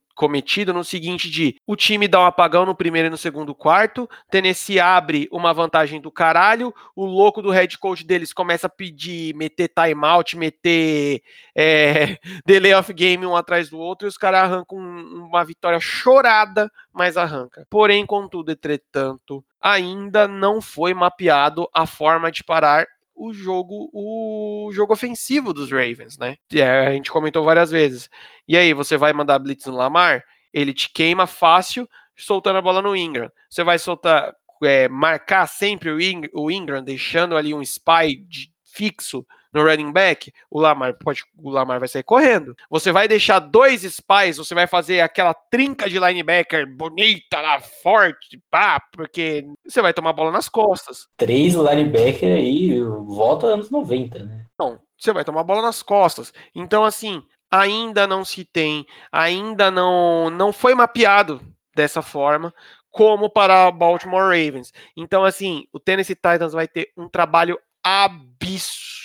no 0.72 0.84
seguinte 0.84 1.30
de 1.30 1.56
o 1.66 1.76
time 1.76 2.06
dá 2.06 2.20
um 2.20 2.26
apagão 2.26 2.64
no 2.64 2.74
primeiro 2.74 3.08
e 3.08 3.10
no 3.10 3.16
segundo 3.16 3.54
quarto, 3.54 4.08
Tennessee 4.30 4.78
abre 4.78 5.28
uma 5.30 5.52
vantagem 5.52 6.00
do 6.00 6.10
caralho, 6.10 6.74
o 6.94 7.04
louco 7.04 7.42
do 7.42 7.50
head 7.50 7.78
coach 7.78 8.04
deles 8.04 8.32
começa 8.32 8.66
a 8.66 8.70
pedir, 8.70 9.34
meter 9.34 9.68
timeout, 9.68 10.36
meter 10.36 11.22
é, 11.54 12.18
delay 12.46 12.74
of 12.74 12.92
game 12.92 13.26
um 13.26 13.36
atrás 13.36 13.68
do 13.68 13.78
outro, 13.78 14.06
e 14.06 14.10
os 14.10 14.16
caras 14.16 14.44
arrancam 14.44 14.78
uma 14.78 15.44
vitória 15.44 15.80
chorada, 15.80 16.70
mas 16.92 17.16
arranca. 17.16 17.66
Porém, 17.70 18.06
contudo, 18.06 18.52
entretanto, 18.52 19.44
ainda 19.60 20.26
não 20.26 20.60
foi 20.60 20.92
mapeado 20.94 21.68
a 21.72 21.86
forma 21.86 22.30
de 22.30 22.42
parar 22.42 22.86
o 23.22 23.32
jogo 23.32 23.88
o 23.92 24.70
jogo 24.72 24.92
ofensivo 24.92 25.52
dos 25.52 25.70
Ravens, 25.70 26.18
né? 26.18 26.36
É, 26.52 26.86
a 26.86 26.92
gente 26.92 27.10
comentou 27.10 27.44
várias 27.44 27.70
vezes. 27.70 28.08
E 28.48 28.56
aí, 28.56 28.74
você 28.74 28.96
vai 28.96 29.12
mandar 29.12 29.38
blitz 29.38 29.66
no 29.66 29.76
Lamar, 29.76 30.24
ele 30.52 30.74
te 30.74 30.90
queima 30.92 31.26
fácil, 31.26 31.88
soltando 32.16 32.58
a 32.58 32.62
bola 32.62 32.82
no 32.82 32.96
Ingram. 32.96 33.30
Você 33.48 33.62
vai 33.62 33.78
soltar, 33.78 34.34
é, 34.64 34.88
marcar 34.88 35.46
sempre 35.46 35.90
o, 35.90 35.98
o 36.34 36.50
Ingram, 36.50 36.82
deixando 36.82 37.36
ali 37.36 37.54
um 37.54 37.62
spy 37.62 38.16
de, 38.26 38.52
fixo 38.72 39.24
no 39.52 39.62
running 39.62 39.92
back, 39.92 40.32
o 40.50 40.60
Lamar 40.60 40.94
pode, 40.94 41.24
o 41.36 41.50
Lamar 41.50 41.78
vai 41.78 41.88
sair 41.88 42.02
correndo. 42.02 42.56
Você 42.70 42.90
vai 42.90 43.06
deixar 43.06 43.38
dois 43.38 43.82
spies, 43.82 44.38
você 44.38 44.54
vai 44.54 44.66
fazer 44.66 45.00
aquela 45.00 45.34
trinca 45.34 45.88
de 45.88 45.98
linebacker 45.98 46.66
bonita 46.66 47.40
lá, 47.40 47.60
forte, 47.60 48.42
pá, 48.50 48.80
porque 48.92 49.46
você 49.66 49.82
vai 49.82 49.92
tomar 49.92 50.12
bola 50.12 50.30
nas 50.30 50.48
costas. 50.48 51.06
Três 51.16 51.54
linebacker 51.54 52.36
aí, 52.36 52.80
volta 52.80 53.46
anos 53.46 53.70
90, 53.70 54.24
né? 54.24 54.46
Não, 54.58 54.80
você 54.96 55.12
vai 55.12 55.24
tomar 55.24 55.42
bola 55.42 55.62
nas 55.62 55.82
costas. 55.82 56.32
Então, 56.54 56.84
assim, 56.84 57.22
ainda 57.50 58.06
não 58.06 58.24
se 58.24 58.44
tem, 58.44 58.86
ainda 59.10 59.70
não, 59.70 60.30
não 60.30 60.52
foi 60.52 60.74
mapeado 60.74 61.40
dessa 61.74 62.02
forma 62.02 62.54
como 62.90 63.30
para 63.30 63.70
Baltimore 63.70 64.24
Ravens. 64.24 64.72
Então, 64.96 65.24
assim, 65.24 65.66
o 65.72 65.80
Tennessee 65.80 66.14
Titans 66.14 66.52
vai 66.52 66.68
ter 66.68 66.92
um 66.96 67.08
trabalho 67.08 67.58
absurdo. 67.82 69.01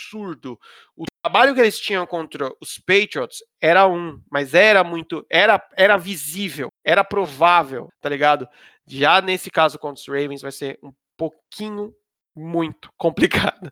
O 0.95 1.05
trabalho 1.21 1.53
que 1.53 1.61
eles 1.61 1.79
tinham 1.79 2.05
contra 2.05 2.51
os 2.61 2.79
Patriots 2.79 3.43
era 3.61 3.87
um, 3.87 4.21
mas 4.31 4.53
era 4.53 4.83
muito, 4.83 5.25
era, 5.29 5.61
era 5.75 5.97
visível, 5.97 6.69
era 6.85 7.03
provável, 7.03 7.89
tá 7.99 8.09
ligado? 8.09 8.47
Já 8.87 9.21
nesse 9.21 9.51
caso 9.51 9.77
contra 9.77 9.99
os 10.01 10.07
Ravens 10.07 10.41
vai 10.41 10.51
ser 10.51 10.79
um 10.81 10.93
pouquinho 11.17 11.93
muito 12.35 12.89
complicado. 12.97 13.71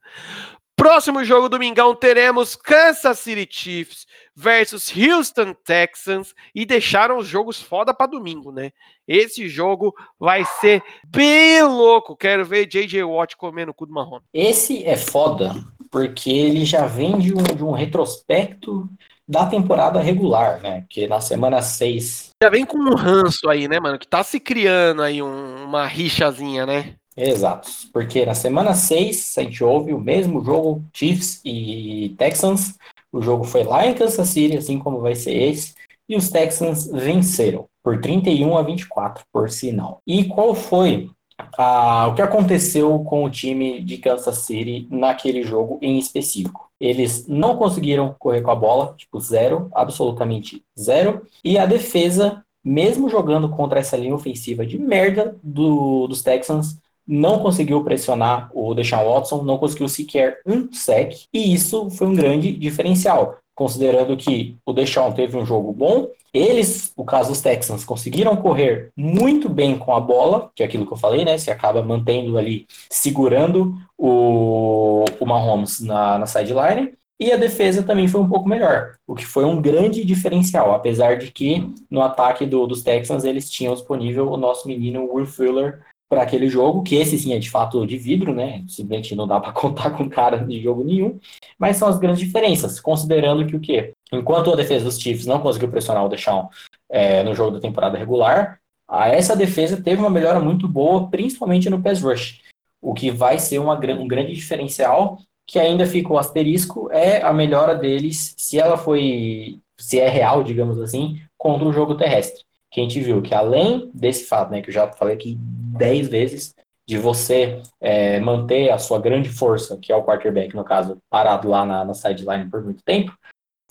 Próximo 0.76 1.24
jogo 1.24 1.48
domingão 1.48 1.96
teremos 1.96 2.54
Kansas 2.54 3.20
City 3.20 3.48
Chiefs 3.50 4.06
versus 4.36 4.92
Houston 4.94 5.54
Texans 5.54 6.34
e 6.54 6.66
deixaram 6.66 7.18
os 7.18 7.28
jogos 7.28 7.62
foda 7.62 7.94
para 7.94 8.12
domingo, 8.12 8.52
né? 8.52 8.72
Esse 9.08 9.48
jogo 9.48 9.96
vai 10.20 10.44
ser 10.60 10.84
bem 11.08 11.64
louco. 11.64 12.18
Quero 12.18 12.44
ver 12.44 12.66
JJ 12.66 13.04
Watt 13.06 13.38
comendo 13.38 13.72
o 13.72 13.74
cu 13.74 13.86
do 13.86 13.94
marrom. 13.94 14.20
Esse 14.34 14.84
é 14.84 14.98
foda 14.98 15.54
porque 15.96 16.30
ele 16.30 16.66
já 16.66 16.86
vem 16.86 17.18
de 17.18 17.34
um, 17.34 17.42
de 17.42 17.64
um 17.64 17.72
retrospecto 17.72 18.90
da 19.26 19.46
temporada 19.46 20.02
regular, 20.02 20.60
né? 20.62 20.84
Que 20.90 21.08
na 21.08 21.22
semana 21.22 21.62
6. 21.62 22.32
Já 22.44 22.50
vem 22.50 22.66
com 22.66 22.78
um 22.78 22.96
ranço 22.96 23.48
aí, 23.48 23.66
né, 23.66 23.80
mano? 23.80 23.98
Que 23.98 24.06
tá 24.06 24.22
se 24.22 24.38
criando 24.38 25.02
aí 25.02 25.24
um, 25.24 25.64
uma 25.64 25.88
rixazinha, 25.88 26.66
né? 26.66 26.96
Exato, 27.16 27.70
porque 27.94 28.26
na 28.26 28.34
semana 28.34 28.74
6 28.74 29.38
a 29.38 29.44
gente 29.44 29.64
ouve 29.64 29.94
o 29.94 29.98
mesmo 29.98 30.44
jogo, 30.44 30.84
Chiefs 30.94 31.40
e 31.46 32.14
Texans. 32.18 32.76
O 33.10 33.22
jogo 33.22 33.46
foi 33.46 33.64
lá 33.64 33.88
em 33.88 33.94
Kansas 33.94 34.28
City, 34.28 34.58
assim 34.58 34.78
como 34.78 35.00
vai 35.00 35.16
ser 35.16 35.32
esse, 35.32 35.76
e 36.10 36.18
os 36.18 36.30
Texans 36.30 36.88
venceram 36.88 37.70
por 37.82 38.02
31 38.02 38.58
a 38.58 38.62
24, 38.62 39.24
por 39.32 39.50
sinal. 39.50 40.02
E 40.06 40.26
qual 40.26 40.54
foi 40.54 41.10
a, 41.58 42.08
o 42.08 42.16
que 42.16 42.22
aconteceu 42.22 43.00
com 43.00 43.24
o 43.24 43.30
time 43.30 43.82
de 43.82 43.98
Kansas 43.98 44.40
City 44.40 44.88
naquele 44.90 45.44
jogo 45.44 45.78
em 45.82 45.98
específico? 45.98 46.70
Eles 46.80 47.28
não 47.28 47.56
conseguiram 47.58 48.16
correr 48.18 48.42
com 48.42 48.52
a 48.52 48.56
bola, 48.56 48.94
tipo 48.98 49.20
zero, 49.20 49.70
absolutamente 49.74 50.64
zero, 50.78 51.26
e 51.44 51.58
a 51.58 51.66
defesa, 51.66 52.44
mesmo 52.64 53.10
jogando 53.10 53.50
contra 53.50 53.80
essa 53.80 53.98
linha 53.98 54.16
ofensiva 54.16 54.66
de 54.66 54.78
merda 54.78 55.38
do, 55.42 56.08
dos 56.08 56.22
Texans, 56.22 56.78
não 57.08 57.40
conseguiu 57.40 57.84
pressionar 57.84 58.50
o 58.54 58.74
Deshaun 58.74 59.08
Watson, 59.08 59.44
não 59.44 59.58
conseguiu 59.58 59.88
sequer 59.88 60.42
um 60.46 60.72
sec, 60.74 61.14
e 61.32 61.54
isso 61.54 61.90
foi 61.92 62.08
um 62.08 62.16
grande 62.16 62.52
diferencial, 62.52 63.38
considerando 63.56 64.18
que 64.18 64.58
o 64.66 64.74
Deshaun 64.74 65.14
teve 65.14 65.38
um 65.38 65.46
jogo 65.46 65.72
bom, 65.72 66.10
eles, 66.34 66.92
o 66.98 67.06
caso 67.06 67.30
dos 67.30 67.42
Texans, 67.42 67.86
conseguiram 67.86 68.36
correr 68.36 68.92
muito 68.96 69.48
bem 69.48 69.78
com 69.78 69.96
a 69.96 70.00
bola, 70.02 70.52
que 70.54 70.62
é 70.62 70.66
aquilo 70.66 70.86
que 70.86 70.92
eu 70.92 70.98
falei, 70.98 71.24
né? 71.24 71.38
Se 71.38 71.50
acaba 71.50 71.82
mantendo 71.82 72.38
ali, 72.38 72.68
segurando 72.90 73.74
o, 73.98 75.06
o 75.18 75.26
Mahomes 75.26 75.80
na, 75.80 76.20
na 76.20 76.26
sideline. 76.26 76.94
E 77.18 77.32
a 77.32 77.38
defesa 77.38 77.82
também 77.82 78.10
foi 78.10 78.20
um 78.20 78.28
pouco 78.28 78.50
melhor, 78.50 78.96
o 79.08 79.16
que 79.16 79.26
foi 79.26 79.46
um 79.46 79.62
grande 79.62 80.04
diferencial, 80.04 80.76
apesar 80.76 81.18
de 81.18 81.32
que 81.32 81.74
no 81.90 82.02
ataque 82.02 82.46
do, 82.46 82.68
dos 82.68 82.84
Texans 82.84 83.24
eles 83.24 83.50
tinham 83.50 83.74
disponível 83.74 84.30
o 84.30 84.36
nosso 84.36 84.68
menino 84.68 85.10
Will 85.10 85.26
Fuller 85.26 85.82
para 86.08 86.22
aquele 86.22 86.48
jogo, 86.48 86.84
que 86.84 86.96
esse 86.96 87.18
sim 87.18 87.34
é 87.34 87.40
de 87.40 87.50
fato 87.50 87.86
de 87.86 87.98
vidro, 87.98 88.34
né? 88.34 88.64
Simplesmente 88.68 89.16
não 89.16 89.28
dá 89.28 89.40
para 89.40 89.52
contar 89.54 89.92
com 89.92 90.10
cara 90.10 90.38
de 90.38 90.62
jogo 90.62 90.84
nenhum, 90.84 91.20
mas 91.58 91.78
são 91.78 91.88
as 91.88 91.98
grandes 91.98 92.20
diferenças, 92.20 92.80
considerando 92.80 93.46
que 93.46 93.56
o 93.56 93.60
quê? 93.60 93.94
Enquanto 94.12 94.52
a 94.52 94.56
defesa 94.56 94.86
dos 94.86 95.00
Chiefs 95.00 95.26
não 95.26 95.40
conseguiu 95.40 95.70
pressionar 95.70 96.06
o 96.06 96.10
Deshaun 96.10 96.48
é, 96.90 97.24
no 97.24 97.34
jogo 97.34 97.52
da 97.52 97.60
temporada 97.60 97.98
regular, 97.98 98.60
a 98.88 99.10
essa 99.10 99.36
defesa 99.36 99.82
teve 99.82 100.00
uma 100.00 100.10
melhora 100.10 100.40
muito 100.40 100.68
boa, 100.68 101.10
principalmente 101.10 101.70
no 101.70 101.82
pass 101.82 102.02
rush, 102.02 102.42
o 102.82 102.94
que 102.94 103.10
vai 103.10 103.40
ser 103.40 103.58
uma, 103.58 103.74
um 103.74 104.08
grande 104.08 104.34
diferencial, 104.34 105.18
que 105.48 105.60
ainda 105.60 105.88
fica 105.88 106.14
o 106.14 106.18
asterisco, 106.18 106.90
é 106.92 107.22
a 107.22 107.34
melhora 107.34 107.76
deles, 107.76 108.36
se 108.38 108.60
ela 108.60 108.78
foi, 108.78 109.60
se 109.80 110.00
é 110.00 110.08
real, 110.08 110.44
digamos 110.44 110.80
assim, 110.80 111.20
contra 111.38 111.68
o 111.68 111.74
jogo 111.74 111.96
terrestre 111.96 112.46
que 112.76 112.82
a 112.82 112.84
gente 112.84 113.00
viu 113.00 113.22
que 113.22 113.34
além 113.34 113.90
desse 113.94 114.26
fato, 114.26 114.52
né, 114.52 114.62
que 114.62 114.70
eu 114.70 114.74
já 114.74 114.92
falei 114.92 115.16
aqui 115.16 115.40
dez 115.76 116.08
vezes, 116.08 116.54
de 116.88 116.98
você 116.98 117.62
é, 117.82 118.20
manter 118.20 118.70
a 118.70 118.78
sua 118.78 119.00
grande 119.00 119.30
força, 119.30 119.78
que 119.78 119.92
é 119.92 119.96
o 119.96 120.04
quarterback, 120.04 120.56
no 120.56 120.64
caso, 120.64 120.98
parado 121.10 121.50
lá 121.50 121.66
na, 121.66 121.84
na 121.84 121.94
sideline 121.94 122.50
por 122.50 122.64
muito 122.64 122.84
tempo, 122.84 123.14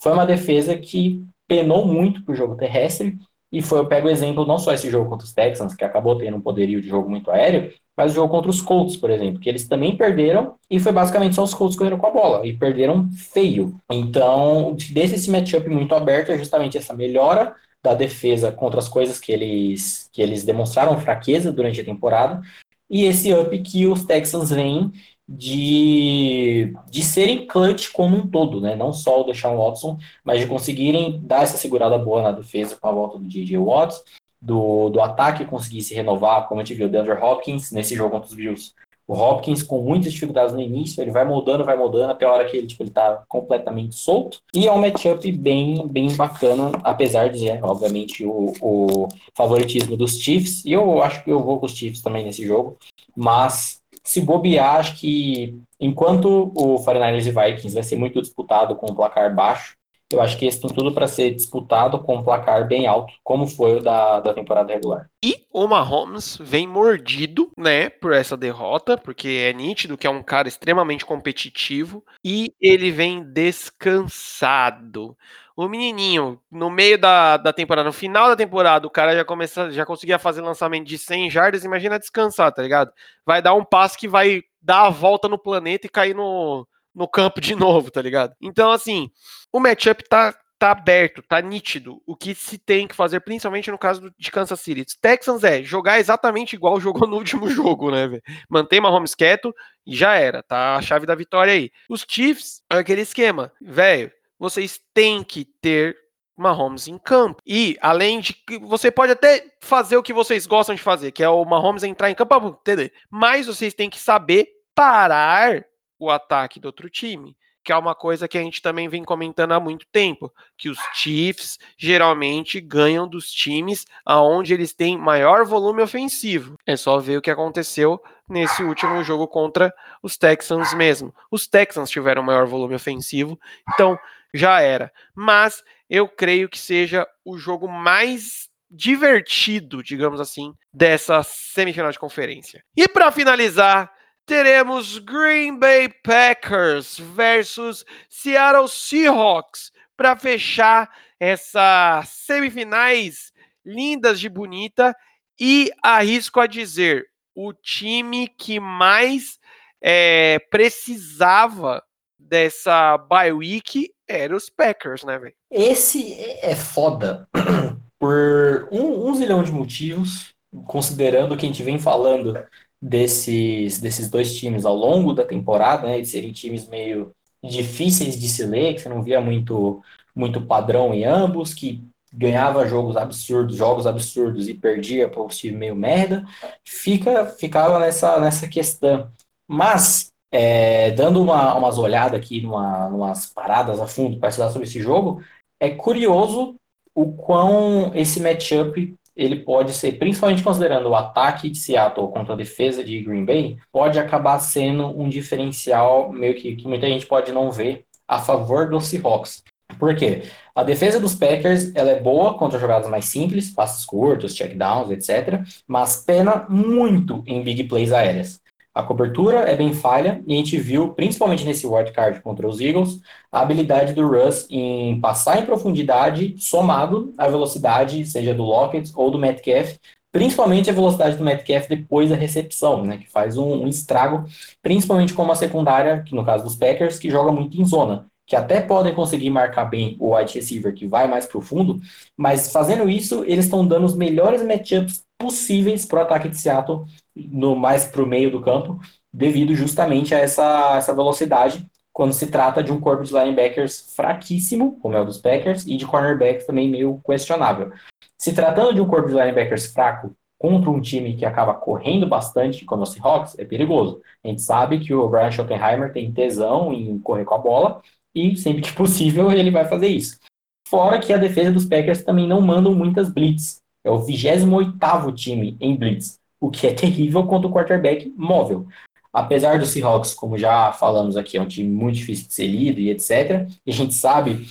foi 0.01 0.11
uma 0.11 0.25
defesa 0.25 0.77
que 0.77 1.23
penou 1.47 1.85
muito 1.85 2.23
para 2.23 2.33
o 2.33 2.35
jogo 2.35 2.55
terrestre, 2.55 3.17
e 3.51 3.61
foi, 3.61 3.79
eu 3.79 3.87
pego 3.87 4.07
o 4.07 4.11
exemplo, 4.11 4.45
não 4.45 4.57
só 4.57 4.73
esse 4.73 4.89
jogo 4.89 5.09
contra 5.09 5.25
os 5.25 5.33
Texans, 5.33 5.73
que 5.73 5.85
acabou 5.85 6.17
tendo 6.17 6.35
um 6.35 6.41
poderio 6.41 6.81
de 6.81 6.89
jogo 6.89 7.09
muito 7.09 7.31
aéreo, 7.31 7.71
mas 7.95 8.11
o 8.11 8.15
jogo 8.15 8.29
contra 8.29 8.49
os 8.49 8.61
Colts, 8.61 8.97
por 8.97 9.09
exemplo, 9.09 9.39
que 9.39 9.47
eles 9.47 9.65
também 9.65 9.95
perderam, 9.95 10.55
e 10.69 10.77
foi 10.79 10.91
basicamente 10.91 11.35
só 11.35 11.43
os 11.43 11.53
Colts 11.53 11.77
correndo 11.77 11.97
com 11.97 12.07
a 12.07 12.11
bola, 12.11 12.45
e 12.45 12.51
perderam 12.51 13.09
feio. 13.33 13.79
Então, 13.89 14.75
desse 14.91 15.15
esse 15.15 15.31
matchup 15.31 15.69
muito 15.69 15.95
aberto, 15.95 16.33
é 16.33 16.37
justamente 16.37 16.77
essa 16.77 16.93
melhora 16.93 17.55
da 17.85 17.93
defesa 17.93 18.51
contra 18.51 18.79
as 18.79 18.89
coisas 18.89 19.19
que 19.19 19.31
eles, 19.31 20.09
que 20.11 20.21
eles 20.21 20.43
demonstraram 20.43 20.99
fraqueza 20.99 21.51
durante 21.51 21.79
a 21.79 21.85
temporada, 21.85 22.41
e 22.89 23.05
esse 23.05 23.33
up 23.33 23.57
que 23.59 23.85
os 23.85 24.03
Texans 24.03 24.49
vêm 24.49 24.91
de, 25.27 26.73
de 26.89 27.03
serem 27.03 27.47
clutch 27.47 27.91
como 27.91 28.17
um 28.17 28.27
todo, 28.27 28.59
né? 28.59 28.75
Não 28.75 28.91
só 28.93 29.21
o 29.21 29.23
Deshaun 29.23 29.57
Watson, 29.57 29.97
mas 30.23 30.39
de 30.39 30.47
conseguirem 30.47 31.19
dar 31.23 31.43
essa 31.43 31.57
segurada 31.57 31.97
boa 31.97 32.21
na 32.21 32.31
defesa 32.31 32.77
com 32.79 32.87
a 32.87 32.91
volta 32.91 33.17
do 33.17 33.27
J.J. 33.27 33.57
Watts, 33.57 34.03
do, 34.41 34.89
do 34.89 35.01
ataque 35.01 35.45
conseguir 35.45 35.81
se 35.81 35.95
renovar, 35.95 36.47
como 36.47 36.61
a 36.61 36.63
gente 36.63 36.75
viu 36.75 36.87
o 36.87 36.89
Denver 36.89 37.23
Hopkins 37.23 37.71
nesse 37.71 37.95
jogo 37.95 38.11
contra 38.11 38.29
os 38.29 38.35
Bills, 38.35 38.73
o 39.07 39.13
Hopkins, 39.13 39.61
com 39.61 39.81
muitas 39.81 40.13
dificuldades 40.13 40.53
no 40.53 40.61
início, 40.61 41.01
ele 41.01 41.11
vai 41.11 41.23
moldando, 41.23 41.63
vai 41.63 41.77
moldando, 41.77 42.11
até 42.11 42.25
a 42.25 42.31
hora 42.31 42.45
que 42.45 42.57
ele, 42.57 42.67
tipo, 42.67 42.81
ele 42.81 42.89
tá 42.89 43.23
completamente 43.27 43.95
solto. 43.95 44.39
E 44.53 44.67
é 44.67 44.71
um 44.71 44.79
matchup 44.79 45.31
bem, 45.31 45.87
bem 45.87 46.15
bacana, 46.15 46.71
apesar 46.83 47.29
de, 47.29 47.47
é, 47.47 47.59
obviamente, 47.63 48.25
o, 48.25 48.53
o 48.61 49.07
favoritismo 49.35 49.95
dos 49.95 50.19
Chiefs. 50.19 50.65
E 50.65 50.73
eu 50.73 51.01
acho 51.03 51.23
que 51.23 51.31
eu 51.31 51.43
vou 51.43 51.59
com 51.59 51.67
os 51.67 51.73
Chiefs 51.73 52.01
também 52.01 52.25
nesse 52.25 52.45
jogo. 52.45 52.77
Mas, 53.15 53.79
se 54.03 54.21
bobear, 54.21 54.77
acho 54.77 54.97
que 54.99 55.55
enquanto 55.79 56.51
o 56.55 56.83
49ers 56.83 57.27
e 57.27 57.31
Vikings 57.31 57.73
vai 57.73 57.83
ser 57.83 57.97
muito 57.97 58.21
disputado 58.21 58.75
com 58.75 58.91
um 58.91 58.95
placar 58.95 59.33
baixo, 59.33 59.75
eu 60.11 60.21
acho 60.21 60.37
que 60.37 60.45
esse 60.45 60.61
tem 60.61 60.69
tudo 60.69 60.91
para 60.91 61.07
ser 61.07 61.31
disputado 61.31 61.99
com 61.99 62.17
um 62.17 62.23
placar 62.23 62.67
bem 62.67 62.85
alto, 62.85 63.13
como 63.23 63.47
foi 63.47 63.77
o 63.77 63.81
da, 63.81 64.19
da 64.19 64.33
temporada 64.33 64.71
regular. 64.71 65.09
E 65.23 65.45
o 65.51 65.67
Mahomes 65.67 66.37
vem 66.39 66.67
mordido, 66.67 67.51
né, 67.57 67.89
por 67.89 68.13
essa 68.13 68.37
derrota, 68.37 68.97
porque 68.97 69.27
é 69.27 69.53
nítido 69.53 69.97
que 69.97 70.05
é 70.05 70.09
um 70.09 70.21
cara 70.21 70.47
extremamente 70.47 71.05
competitivo 71.05 72.03
e 72.23 72.53
ele 72.61 72.91
vem 72.91 73.23
descansado. 73.23 75.17
O 75.57 75.69
menininho, 75.69 76.39
no 76.51 76.69
meio 76.69 76.97
da, 76.97 77.37
da 77.37 77.53
temporada, 77.53 77.87
no 77.87 77.93
final 77.93 78.27
da 78.27 78.35
temporada, 78.35 78.85
o 78.85 78.89
cara 78.89 79.15
já 79.15 79.23
começa, 79.23 79.71
já 79.71 79.85
conseguia 79.85 80.19
fazer 80.19 80.41
lançamento 80.41 80.85
de 80.85 80.97
100 80.97 81.29
jardas, 81.29 81.63
imagina 81.63 81.97
descansar, 81.97 82.51
tá 82.51 82.61
ligado? 82.61 82.91
Vai 83.25 83.41
dar 83.41 83.53
um 83.53 83.63
passo 83.63 83.97
que 83.97 84.07
vai 84.07 84.43
dar 84.61 84.87
a 84.87 84.89
volta 84.89 85.29
no 85.29 85.37
planeta 85.37 85.87
e 85.87 85.89
cair 85.89 86.13
no, 86.13 86.67
no 86.95 87.07
campo 87.07 87.41
de 87.41 87.53
novo, 87.55 87.91
tá 87.91 88.01
ligado? 88.01 88.33
Então, 88.41 88.71
assim, 88.71 89.09
o 89.51 89.59
matchup 89.59 90.03
tá 90.07 90.33
tá 90.57 90.71
aberto, 90.71 91.21
tá 91.21 91.41
nítido 91.41 92.01
o 92.05 92.15
que 92.15 92.33
se 92.33 92.57
tem 92.57 92.87
que 92.87 92.95
fazer, 92.95 93.19
principalmente 93.19 93.69
no 93.69 93.77
caso 93.77 94.11
de 94.17 94.31
Kansas 94.31 94.61
City. 94.61 94.85
Texans 95.01 95.43
é 95.43 95.61
jogar 95.61 95.99
exatamente 95.99 96.55
igual 96.55 96.79
jogou 96.81 97.07
no 97.07 97.17
último 97.17 97.49
jogo, 97.49 97.91
né, 97.91 98.07
velho? 98.07 98.23
Manter 98.49 98.79
Mahomes 98.79 99.13
quieto 99.13 99.53
e 99.85 99.95
já 99.95 100.15
era, 100.15 100.41
tá 100.41 100.77
a 100.77 100.81
chave 100.81 101.05
da 101.05 101.13
vitória 101.13 101.53
aí. 101.53 101.69
Os 101.89 102.05
Chiefs, 102.07 102.61
é 102.71 102.77
aquele 102.77 103.01
esquema, 103.01 103.51
velho, 103.61 104.11
vocês 104.39 104.79
têm 104.93 105.23
que 105.23 105.45
ter 105.61 105.97
Mahomes 106.37 106.87
em 106.87 106.97
campo. 106.97 107.41
E, 107.45 107.77
além 107.81 108.19
de 108.19 108.33
que 108.33 108.57
você 108.59 108.91
pode 108.91 109.11
até 109.11 109.45
fazer 109.61 109.97
o 109.97 110.03
que 110.03 110.13
vocês 110.13 110.45
gostam 110.45 110.75
de 110.75 110.81
fazer, 110.81 111.11
que 111.11 111.23
é 111.23 111.29
o 111.29 111.45
Mahomes 111.45 111.83
entrar 111.83 112.09
em 112.09 112.15
campo, 112.15 112.59
entender? 112.61 112.93
Mas 113.09 113.47
vocês 113.47 113.73
têm 113.73 113.89
que 113.89 113.99
saber 113.99 114.47
parar 114.73 115.65
o 116.05 116.11
ataque 116.11 116.59
do 116.59 116.65
outro 116.65 116.89
time 116.89 117.35
que 117.65 117.71
é 117.71 117.75
uma 117.75 117.95
coisa 117.95 118.27
que 118.27 118.37
a 118.37 118.41
gente 118.41 118.61
também 118.61 118.87
vem 118.87 119.03
comentando 119.03 119.53
há 119.53 119.59
muito 119.59 119.87
tempo, 119.91 120.31
que 120.55 120.69
os 120.69 120.77
Chiefs 120.93 121.57
geralmente 121.75 122.61
ganham 122.61 123.07
dos 123.07 123.31
times 123.31 123.87
aonde 124.05 124.53
eles 124.53 124.71
têm 124.71 124.95
maior 124.95 125.43
volume 125.43 125.81
ofensivo. 125.81 126.59
É 126.63 126.77
só 126.77 126.99
ver 126.99 127.17
o 127.17 127.21
que 127.23 127.31
aconteceu 127.31 127.99
nesse 128.29 128.61
último 128.61 129.03
jogo 129.03 129.27
contra 129.27 129.73
os 130.03 130.15
Texans 130.15 130.75
mesmo. 130.75 131.11
Os 131.31 131.47
Texans 131.47 131.89
tiveram 131.89 132.21
maior 132.21 132.45
volume 132.45 132.75
ofensivo, 132.75 133.37
então 133.73 133.97
já 134.31 134.61
era. 134.61 134.91
Mas 135.15 135.63
eu 135.89 136.07
creio 136.07 136.47
que 136.47 136.59
seja 136.59 137.07
o 137.25 137.35
jogo 137.35 137.67
mais 137.67 138.47
divertido, 138.69 139.81
digamos 139.81 140.19
assim, 140.19 140.53
dessa 140.71 141.23
semifinal 141.23 141.91
de 141.91 141.97
conferência. 141.97 142.63
E 142.77 142.87
para 142.87 143.11
finalizar, 143.11 143.91
teremos 144.25 144.97
Green 144.97 145.57
Bay 145.57 145.89
Packers 146.03 146.97
versus 146.97 147.85
Seattle 148.09 148.67
Seahawks 148.67 149.71
para 149.95 150.15
fechar 150.15 150.89
essas 151.19 152.09
semifinais 152.09 153.31
lindas 153.63 154.19
de 154.19 154.27
bonita 154.27 154.95
e 155.39 155.71
arrisco 155.83 156.39
a 156.39 156.47
dizer 156.47 157.05
o 157.35 157.53
time 157.53 158.27
que 158.27 158.59
mais 158.59 159.37
é, 159.81 160.39
precisava 160.49 161.83
dessa 162.17 162.97
bye 162.97 163.31
week 163.31 163.91
era 164.07 164.35
os 164.35 164.49
Packers, 164.49 165.03
né, 165.03 165.17
velho? 165.17 165.35
Esse 165.51 166.13
é 166.41 166.55
foda 166.55 167.27
por 167.99 168.67
um, 168.71 169.09
um 169.09 169.15
zilhão 169.15 169.43
de 169.43 169.51
motivos, 169.51 170.33
considerando 170.65 171.35
que 171.35 171.45
a 171.45 171.49
gente 171.49 171.63
vem 171.63 171.79
falando 171.79 172.33
desses, 172.81 173.79
desses 173.79 174.09
dois 174.09 174.35
times 174.35 174.65
ao 174.65 174.75
longo 174.75 175.13
da 175.13 175.25
temporada, 175.25 175.87
né, 175.87 176.01
de 176.01 176.07
serem 176.07 176.31
times 176.31 176.67
meio 176.67 177.11
difíceis 177.43 178.19
de 178.19 178.27
se 178.27 178.45
ler, 178.45 178.73
que 178.73 178.81
você 178.81 178.89
não 178.89 179.03
via 179.03 179.21
muito, 179.21 179.81
muito 180.15 180.41
padrão 180.41 180.93
em 180.93 181.05
ambos, 181.05 181.53
que 181.53 181.83
ganhava 182.11 182.67
jogos 182.67 182.95
absurdos, 182.95 183.57
jogos 183.57 183.85
absurdos 183.85 184.47
e 184.47 184.53
perdia 184.53 185.09
para 185.09 185.21
o 185.21 185.27
time 185.27 185.57
meio 185.57 185.75
merda, 185.75 186.23
fica, 186.63 187.25
ficava 187.25 187.79
nessa, 187.79 188.19
nessa 188.19 188.47
questão. 188.47 189.11
Mas, 189.47 190.11
é, 190.31 190.91
dando 190.91 191.21
uma, 191.21 191.55
umas 191.55 191.77
olhadas 191.77 192.19
aqui, 192.19 192.41
numa, 192.41 192.87
umas 192.87 193.27
paradas 193.27 193.79
a 193.79 193.87
fundo 193.87 194.17
para 194.17 194.29
estudar 194.29 194.49
sobre 194.49 194.67
esse 194.67 194.81
jogo, 194.81 195.21
é 195.59 195.69
curioso 195.69 196.55
o 196.93 197.11
quão 197.13 197.93
esse 197.93 198.21
matchup 198.21 198.95
ele 199.15 199.37
pode 199.37 199.73
ser, 199.73 199.93
principalmente 199.93 200.43
considerando 200.43 200.89
o 200.89 200.95
ataque 200.95 201.49
de 201.49 201.57
Seattle 201.57 202.09
contra 202.09 202.33
a 202.33 202.37
defesa 202.37 202.83
de 202.83 203.01
Green 203.01 203.25
Bay, 203.25 203.57
pode 203.71 203.97
acabar 203.97 204.39
sendo 204.39 204.87
um 204.87 205.07
diferencial 205.07 206.11
meio 206.11 206.35
que, 206.35 206.55
que 206.55 206.67
muita 206.67 206.87
gente 206.87 207.05
pode 207.05 207.31
não 207.31 207.51
ver 207.51 207.85
a 208.07 208.19
favor 208.19 208.69
dos 208.69 208.87
Seahawks. 208.87 209.43
Por 209.79 209.95
quê? 209.95 210.23
A 210.53 210.63
defesa 210.63 210.99
dos 210.99 211.15
Packers 211.15 211.73
ela 211.75 211.91
é 211.91 211.99
boa 211.99 212.37
contra 212.37 212.59
jogadas 212.59 212.89
mais 212.89 213.05
simples, 213.05 213.49
passos 213.51 213.85
curtos, 213.85 214.35
checkdowns, 214.35 214.91
etc., 214.91 215.41
mas 215.67 215.97
pena 215.97 216.45
muito 216.47 217.23
em 217.25 217.43
big 217.43 217.63
plays 217.65 217.91
aéreas. 217.91 218.39
A 218.75 218.83
cobertura 218.83 219.39
é 219.49 219.55
bem 219.55 219.73
falha 219.73 220.21
e 220.27 220.33
a 220.33 220.37
gente 220.37 220.57
viu, 220.57 220.93
principalmente 220.93 221.45
nesse 221.45 221.65
wildcard 221.65 222.21
contra 222.21 222.45
os 222.45 222.59
Eagles, 222.59 222.99
a 223.31 223.39
habilidade 223.39 223.93
do 223.93 224.05
Russ 224.05 224.45
em 224.49 224.99
passar 224.99 225.39
em 225.39 225.45
profundidade 225.45 226.35
somado 226.37 227.13
à 227.17 227.29
velocidade, 227.29 228.05
seja 228.05 228.33
do 228.33 228.43
Lockett 228.43 228.91
ou 228.93 229.09
do 229.09 229.17
Metcalf, 229.17 229.77
principalmente 230.11 230.69
a 230.69 230.73
velocidade 230.73 231.15
do 231.15 231.23
Metcalf 231.23 231.69
depois 231.69 232.09
da 232.09 232.17
recepção, 232.17 232.83
né, 232.83 232.97
que 232.97 233.09
faz 233.09 233.37
um, 233.37 233.63
um 233.63 233.67
estrago, 233.69 234.25
principalmente 234.61 235.13
com 235.13 235.23
uma 235.23 235.35
secundária, 235.35 236.03
que 236.03 236.13
no 236.13 236.25
caso 236.25 236.43
dos 236.43 236.57
Packers, 236.57 236.99
que 236.99 237.09
joga 237.09 237.31
muito 237.31 237.59
em 237.59 237.65
zona 237.65 238.07
que 238.27 238.35
até 238.35 238.59
podem 238.59 238.93
conseguir 238.93 239.29
marcar 239.29 239.65
bem 239.65 239.95
o 239.99 240.15
wide 240.15 240.33
receiver 240.33 240.73
que 240.73 240.87
vai 240.87 241.07
mais 241.07 241.27
profundo, 241.27 241.79
mas 242.17 242.51
fazendo 242.51 242.89
isso, 242.89 243.23
eles 243.25 243.45
estão 243.45 243.65
dando 243.65 243.85
os 243.85 243.95
melhores 243.95 244.41
matchups 244.43 245.03
possíveis 245.17 245.85
para 245.85 245.99
o 245.99 246.01
ataque 246.01 246.27
de 246.29 246.37
Seattle 246.37 246.85
no 247.15 247.55
mais 247.55 247.85
para 247.85 248.03
o 248.03 248.07
meio 248.07 248.31
do 248.31 248.41
campo, 248.41 248.79
devido 249.13 249.55
justamente 249.55 250.13
a 250.13 250.19
essa, 250.19 250.75
essa 250.77 250.93
velocidade 250.93 251.65
quando 251.95 252.11
se 252.11 252.27
trata 252.27 252.61
de 252.61 252.73
um 252.73 252.79
corpo 252.81 253.05
de 253.05 253.13
linebackers 253.13 253.93
fraquíssimo, 253.95 254.77
como 254.81 254.97
é 254.97 255.01
o 255.01 255.05
dos 255.05 255.17
Packers, 255.17 255.65
e 255.65 255.77
de 255.77 255.87
cornerbacks 255.87 256.45
também 256.45 256.69
meio 256.69 256.99
questionável. 257.05 257.71
Se 258.19 258.33
tratando 258.33 258.73
de 258.73 258.81
um 258.81 258.87
corpo 258.87 259.07
de 259.07 259.13
linebackers 259.13 259.67
fraco 259.67 260.13
contra 260.37 260.69
um 260.69 260.81
time 260.81 261.15
que 261.15 261.25
acaba 261.25 261.53
correndo 261.53 262.05
bastante, 262.05 262.65
como 262.65 262.83
o 262.83 262.85
Seahawks, 262.85 263.39
é 263.39 263.45
perigoso. 263.45 264.01
A 264.21 264.27
gente 264.27 264.41
sabe 264.41 264.79
que 264.79 264.93
o 264.93 265.07
Brian 265.07 265.31
Schottenheimer 265.31 265.93
tem 265.93 266.11
tesão 266.11 266.73
em 266.73 266.99
correr 266.99 267.23
com 267.23 267.35
a 267.35 267.37
bola, 267.37 267.81
e 268.13 268.35
sempre 268.35 268.61
que 268.61 268.73
possível 268.73 269.31
ele 269.31 269.49
vai 269.49 269.63
fazer 269.65 269.87
isso. 269.87 270.19
Fora 270.67 270.99
que 270.99 271.13
a 271.13 271.17
defesa 271.17 271.49
dos 271.49 271.65
Packers 271.65 272.03
também 272.03 272.27
não 272.27 272.41
mandam 272.41 272.75
muitas 272.75 273.09
blitz. 273.09 273.61
É 273.85 273.89
o 273.89 273.99
28º 273.99 275.13
time 275.13 275.55
em 275.61 275.77
blitz, 275.77 276.19
o 276.45 276.51
que 276.51 276.67
é 276.67 276.73
terrível 276.73 277.25
contra 277.25 277.47
o 277.47 277.51
quarterback 277.51 278.13
móvel. 278.15 278.67
Apesar 279.11 279.57
do 279.57 279.65
Seahawks, 279.65 280.13
como 280.13 280.37
já 280.37 280.73
falamos 280.73 281.15
aqui, 281.15 281.37
é 281.37 281.41
um 281.41 281.47
time 281.47 281.69
muito 281.69 281.95
difícil 281.95 282.27
de 282.27 282.33
ser 282.33 282.47
lido 282.47 282.79
e 282.79 282.89
etc. 282.89 283.47
E 283.65 283.71
a 283.71 283.73
gente 283.73 283.93
sabe 283.93 284.45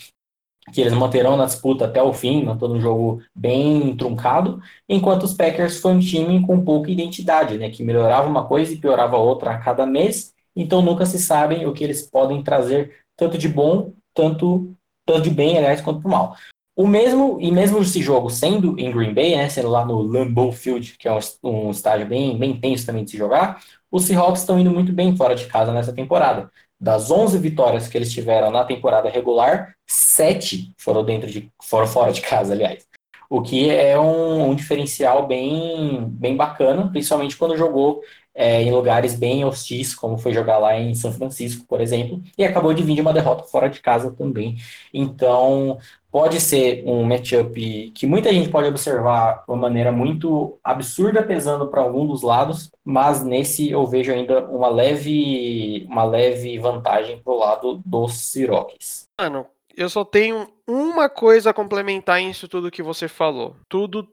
que 0.73 0.81
eles 0.81 0.95
manterão 0.95 1.37
na 1.37 1.45
disputa 1.45 1.85
até 1.85 2.03
o 2.03 2.13
fim, 2.13 2.43
mantendo 2.43 2.75
um 2.75 2.81
jogo 2.81 3.23
bem 3.35 3.95
truncado, 3.97 4.63
enquanto 4.89 5.25
os 5.25 5.35
Packers 5.35 5.79
foi 5.79 5.93
um 5.93 6.01
time 6.01 6.45
com 6.47 6.65
pouca 6.65 6.91
identidade, 6.91 7.59
né, 7.59 7.69
que 7.69 7.85
melhorava 7.85 8.27
uma 8.27 8.47
coisa 8.47 8.73
e 8.73 8.79
piorava 8.79 9.19
outra 9.19 9.51
a 9.51 9.59
cada 9.59 9.85
mês, 9.85 10.33
então 10.57 10.81
nunca 10.81 11.05
se 11.05 11.19
sabem 11.19 11.67
o 11.67 11.75
que 11.75 11.85
eles 11.85 12.03
podem 12.03 12.43
trazer 12.43 12.97
tanto 13.15 13.37
de 13.37 13.49
bom, 13.49 13.93
tanto, 14.15 14.75
tanto 15.05 15.23
de 15.23 15.31
bem, 15.31 15.59
aliás, 15.59 15.83
quanto 15.83 16.01
do 16.01 16.09
mal. 16.09 16.35
O 16.77 16.87
mesmo, 16.89 17.39
e 17.41 17.53
mesmo 17.53 17.79
esse 17.79 18.03
jogo 18.03 18.29
sendo 18.31 18.79
em 18.79 18.91
Green 18.91 19.15
Bay, 19.15 19.37
né, 19.37 19.49
sendo 19.49 19.69
lá 19.69 19.85
no 19.85 20.03
Lambeau 20.03 20.51
Field, 20.51 20.97
que 20.99 21.07
é 21.07 21.13
um, 21.13 21.19
um 21.45 21.71
estádio 21.71 22.07
bem, 22.07 22.37
bem 22.37 22.59
tenso 22.59 22.85
também 22.85 23.05
de 23.05 23.13
se 23.13 23.17
jogar, 23.17 23.63
os 23.91 24.05
Seahawks 24.05 24.41
estão 24.41 24.59
indo 24.59 24.71
muito 24.73 24.93
bem 24.93 25.17
fora 25.17 25.37
de 25.37 25.47
casa 25.47 25.73
nessa 25.73 25.93
temporada. 25.93 26.51
Das 26.81 27.11
11 27.13 27.39
vitórias 27.39 27.87
que 27.87 27.97
eles 27.97 28.13
tiveram 28.13 28.51
na 28.51 28.65
temporada 28.65 29.09
regular, 29.09 29.77
7 29.87 30.75
foram 30.77 31.05
dentro 31.05 31.31
de 31.31 31.49
foram 31.63 31.87
fora 31.87 32.13
de 32.13 32.21
casa, 32.21 32.53
aliás. 32.53 32.87
O 33.31 33.41
que 33.41 33.71
é 33.71 33.99
um, 33.99 34.51
um 34.51 34.55
diferencial 34.55 35.27
bem, 35.27 36.05
bem 36.09 36.37
bacana, 36.37 36.91
principalmente 36.91 37.37
quando 37.37 37.57
jogou 37.57 38.01
é, 38.35 38.63
em 38.63 38.73
lugares 38.73 39.15
bem 39.15 39.45
hostis, 39.45 39.95
como 39.95 40.19
foi 40.19 40.33
jogar 40.33 40.59
lá 40.59 40.79
em 40.79 40.95
São 40.95 41.13
Francisco, 41.13 41.65
por 41.67 41.81
exemplo, 41.81 42.21
e 42.37 42.45
acabou 42.45 42.75
de 42.75 42.83
vir 42.83 42.97
de 42.97 43.01
uma 43.01 43.13
derrota 43.13 43.45
fora 43.45 43.69
de 43.69 43.81
casa 43.81 44.11
também. 44.11 44.57
Então, 44.93 45.79
pode 46.11 46.41
ser 46.41 46.83
um 46.87 47.05
matchup 47.05 47.93
que 47.95 48.07
muita 48.07 48.33
gente 48.33 48.49
pode 48.49 48.69
observar 48.69 49.45
de 49.45 49.53
uma 49.53 49.57
maneira 49.57 49.93
muito 49.93 50.59
absurda, 50.65 51.23
pesando 51.23 51.69
para 51.69 51.81
algum 51.81 52.07
dos 52.07 52.23
lados, 52.23 52.71
mas 52.85 53.25
nesse 53.25 53.71
eu 53.71 53.87
vejo 53.87 54.13
ainda 54.13 54.45
uma 54.47 54.69
leve, 54.69 55.87
uma 55.89 56.05
leve 56.05 56.59
vantagem 56.59 57.19
para 57.23 57.33
o 57.33 57.39
lado 57.39 57.83
dos 57.85 58.15
Siroques. 58.15 59.09
Mano, 59.21 59.47
eu 59.77 59.89
só 59.89 60.05
tenho 60.05 60.49
uma 60.67 61.09
coisa 61.09 61.51
a 61.51 61.55
complementar 61.55 62.23
isso 62.23 62.49
tudo 62.49 62.71
que 62.71 62.83
você 62.83 63.09
falou. 63.09 63.57
Tudo 63.69 64.07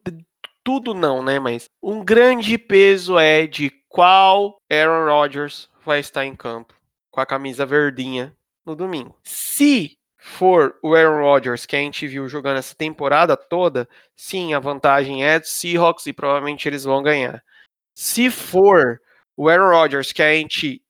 tudo 0.63 0.93
não, 0.93 1.23
né? 1.23 1.39
Mas 1.39 1.69
um 1.81 2.03
grande 2.03 2.57
peso 2.57 3.17
é 3.17 3.45
de 3.47 3.69
qual 3.89 4.57
Aaron 4.71 5.05
Rodgers 5.05 5.69
vai 5.85 5.99
estar 5.99 6.25
em 6.25 6.35
campo 6.35 6.73
com 7.09 7.19
a 7.19 7.25
camisa 7.25 7.65
verdinha 7.65 8.35
no 8.65 8.75
domingo. 8.75 9.15
Se 9.23 9.97
for 10.17 10.77
o 10.83 10.95
Aaron 10.95 11.21
Rodgers 11.23 11.65
que 11.65 11.75
a 11.75 11.79
gente 11.79 12.07
viu 12.07 12.29
jogando 12.29 12.57
essa 12.57 12.75
temporada 12.75 13.35
toda, 13.35 13.89
sim, 14.15 14.53
a 14.53 14.59
vantagem 14.59 15.25
é 15.25 15.39
dos 15.39 15.49
Seahawks 15.49 16.05
e 16.05 16.13
provavelmente 16.13 16.67
eles 16.67 16.83
vão 16.83 17.01
ganhar. 17.01 17.43
Se 17.93 18.29
for 18.29 19.01
o 19.35 19.49
Aaron 19.49 19.71
Rodgers 19.71 20.13
que 20.13 20.21
a 20.21 20.33
gente 20.33 20.81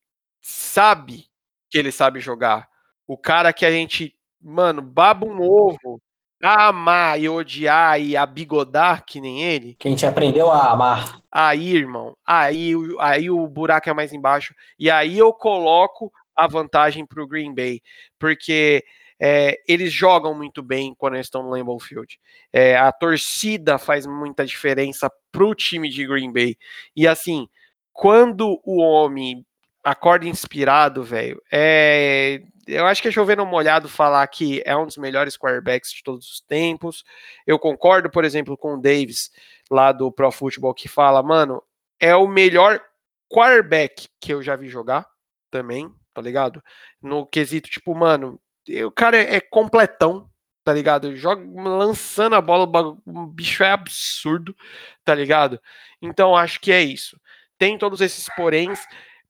sabe 0.42 1.26
que 1.70 1.78
ele 1.78 1.92
sabe 1.92 2.20
jogar, 2.20 2.68
o 3.08 3.18
cara 3.18 3.54
que 3.54 3.66
a 3.66 3.72
gente, 3.72 4.16
mano, 4.42 4.82
baba 4.82 5.26
um 5.26 5.42
ovo 5.42 6.02
amar 6.44 7.20
e 7.20 7.30
odiar 7.30 8.00
e 8.00 8.18
abigodar 8.18 9.06
que 9.06 9.22
nem 9.22 9.44
ele. 9.44 9.76
Que 9.76 9.88
a 9.88 9.92
gente 9.92 10.06
aprendeu 10.06 10.52
a 10.52 10.72
amar. 10.72 11.22
Aí, 11.32 11.76
irmão, 11.76 12.16
aí, 12.26 12.74
aí 13.00 13.30
o 13.30 13.48
buraco 13.48 13.90
é 13.90 13.94
mais 13.94 14.14
embaixo. 14.14 14.54
E 14.78 14.90
aí 14.90 15.18
eu 15.18 15.32
coloco 15.34 16.12
a 16.36 16.48
vantagem 16.48 17.06
pro 17.06 17.28
Green 17.28 17.54
Bay. 17.54 17.82
Porque 18.20 18.84
é, 19.20 19.56
eles 19.68 19.94
jogam 19.94 20.34
muito 20.34 20.64
bem 20.64 20.96
quando 20.98 21.14
eles 21.14 21.28
estão 21.28 21.44
no 21.44 21.50
Lambeau 21.50 21.80
Field. 21.80 22.20
É, 22.52 22.76
a 22.76 22.92
torcida 22.92 23.78
faz 23.78 24.08
muita 24.08 24.46
diferença 24.46 25.12
pro 25.32 25.54
time 25.54 25.90
de 25.90 26.08
Green 26.08 26.34
Bay. 26.34 26.58
E 26.96 27.08
assim, 27.08 27.48
quando 27.94 28.60
o 28.64 28.82
homem 28.82 29.46
acorda 29.84 30.28
inspirado, 30.28 31.04
velho, 31.04 31.42
é, 31.52 32.42
eu 32.68 32.86
acho 32.86 33.02
que 33.02 33.08
é 33.08 33.12
chovendo 33.12 33.46
molhado 33.46 33.90
falar 33.90 34.26
que 34.28 34.62
é 34.66 34.76
um 34.76 34.86
dos 34.86 34.98
melhores 34.98 35.38
quarterbacks 35.38 35.92
de 35.92 36.04
todos 36.04 36.30
os 36.30 36.42
tempos. 36.42 37.04
Eu 37.46 37.58
concordo, 37.60 38.10
por 38.10 38.24
exemplo, 38.24 38.58
com 38.58 38.76
o 38.76 38.82
Davis, 38.82 39.32
lá 39.70 39.92
do 39.92 40.12
Pro 40.12 40.32
Football, 40.32 40.74
que 40.74 40.88
fala, 40.88 41.22
mano, 41.24 41.62
é 42.00 42.16
o 42.16 42.28
melhor 42.28 42.82
quarterback 43.30 44.08
que 44.20 44.34
eu 44.34 44.42
já 44.42 44.56
vi 44.56 44.68
jogar 44.68 45.06
também, 45.50 45.92
tá 46.14 46.22
ligado? 46.22 46.64
No 47.02 47.26
quesito, 47.26 47.70
tipo, 47.70 47.96
mano, 47.96 48.40
o 48.86 48.92
cara 48.92 49.18
é, 49.18 49.36
é 49.36 49.42
completão, 49.42 50.30
tá 50.64 50.74
ligado? 50.74 51.16
Joga 51.16 51.44
lançando 51.68 52.36
a 52.36 52.42
bola, 52.42 52.66
o 53.06 53.26
bicho 53.28 53.64
é 53.64 53.72
absurdo, 53.72 54.56
tá 55.04 55.16
ligado? 55.16 55.60
Então 56.02 56.36
acho 56.36 56.60
que 56.60 56.72
é 56.72 56.82
isso. 56.82 57.20
Tem 57.58 57.78
todos 57.78 58.02
esses 58.02 58.28
poréns, 58.36 58.80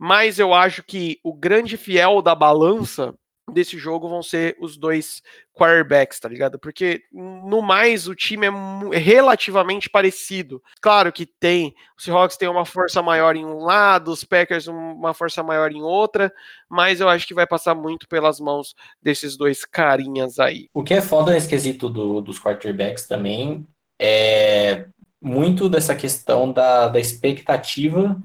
mas 0.01 0.39
eu 0.39 0.51
acho 0.51 0.81
que 0.81 1.19
o 1.23 1.31
grande 1.31 1.77
fiel 1.77 2.23
da 2.23 2.33
balança 2.33 3.13
desse 3.53 3.77
jogo 3.77 4.09
vão 4.09 4.23
ser 4.23 4.57
os 4.59 4.75
dois 4.75 5.21
quarterbacks, 5.53 6.19
tá 6.19 6.27
ligado? 6.27 6.57
Porque 6.57 7.03
no 7.11 7.61
mais 7.61 8.07
o 8.07 8.15
time 8.15 8.47
é 8.91 8.97
relativamente 8.97 9.91
parecido. 9.91 10.59
Claro 10.81 11.11
que 11.11 11.27
tem, 11.27 11.75
os 11.95 12.03
Seahawks 12.03 12.35
tem 12.35 12.49
uma 12.49 12.65
força 12.65 12.99
maior 13.03 13.35
em 13.35 13.45
um 13.45 13.59
lado, 13.59 14.11
os 14.11 14.23
Packers 14.23 14.65
uma 14.65 15.13
força 15.13 15.43
maior 15.43 15.71
em 15.71 15.83
outra, 15.83 16.33
mas 16.67 16.99
eu 16.99 17.07
acho 17.07 17.27
que 17.27 17.35
vai 17.35 17.45
passar 17.45 17.75
muito 17.75 18.07
pelas 18.07 18.39
mãos 18.39 18.73
desses 18.99 19.37
dois 19.37 19.63
carinhas 19.65 20.39
aí. 20.39 20.67
O 20.73 20.83
que 20.83 20.95
é 20.95 21.01
foda 21.01 21.31
nesse 21.31 21.47
quesito 21.47 21.87
do, 21.87 22.21
dos 22.21 22.39
quarterbacks 22.39 23.05
também 23.05 23.67
é 24.01 24.87
muito 25.21 25.69
dessa 25.69 25.93
questão 25.93 26.51
da, 26.51 26.87
da 26.87 26.99
expectativa 26.99 28.19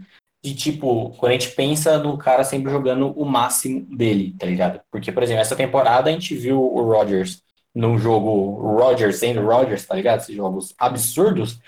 de 0.46 0.54
tipo, 0.54 1.10
quando 1.18 1.30
a 1.30 1.32
gente 1.32 1.50
pensa 1.56 1.98
no 1.98 2.16
cara 2.16 2.44
sempre 2.44 2.70
jogando 2.70 3.10
o 3.18 3.24
máximo 3.24 3.84
dele, 3.96 4.32
tá 4.38 4.46
ligado? 4.46 4.80
Porque, 4.92 5.10
por 5.10 5.24
exemplo, 5.24 5.40
essa 5.40 5.56
temporada 5.56 6.08
a 6.08 6.12
gente 6.12 6.36
viu 6.36 6.62
o 6.62 6.82
Rodgers 6.82 7.42
num 7.74 7.98
jogo 7.98 8.78
Rodgers 8.78 9.16
sendo 9.16 9.44
Rodgers, 9.44 9.84
tá 9.84 9.96
ligado? 9.96 10.20
Esses 10.20 10.36
jogos 10.36 10.72
absurdos. 10.78 11.58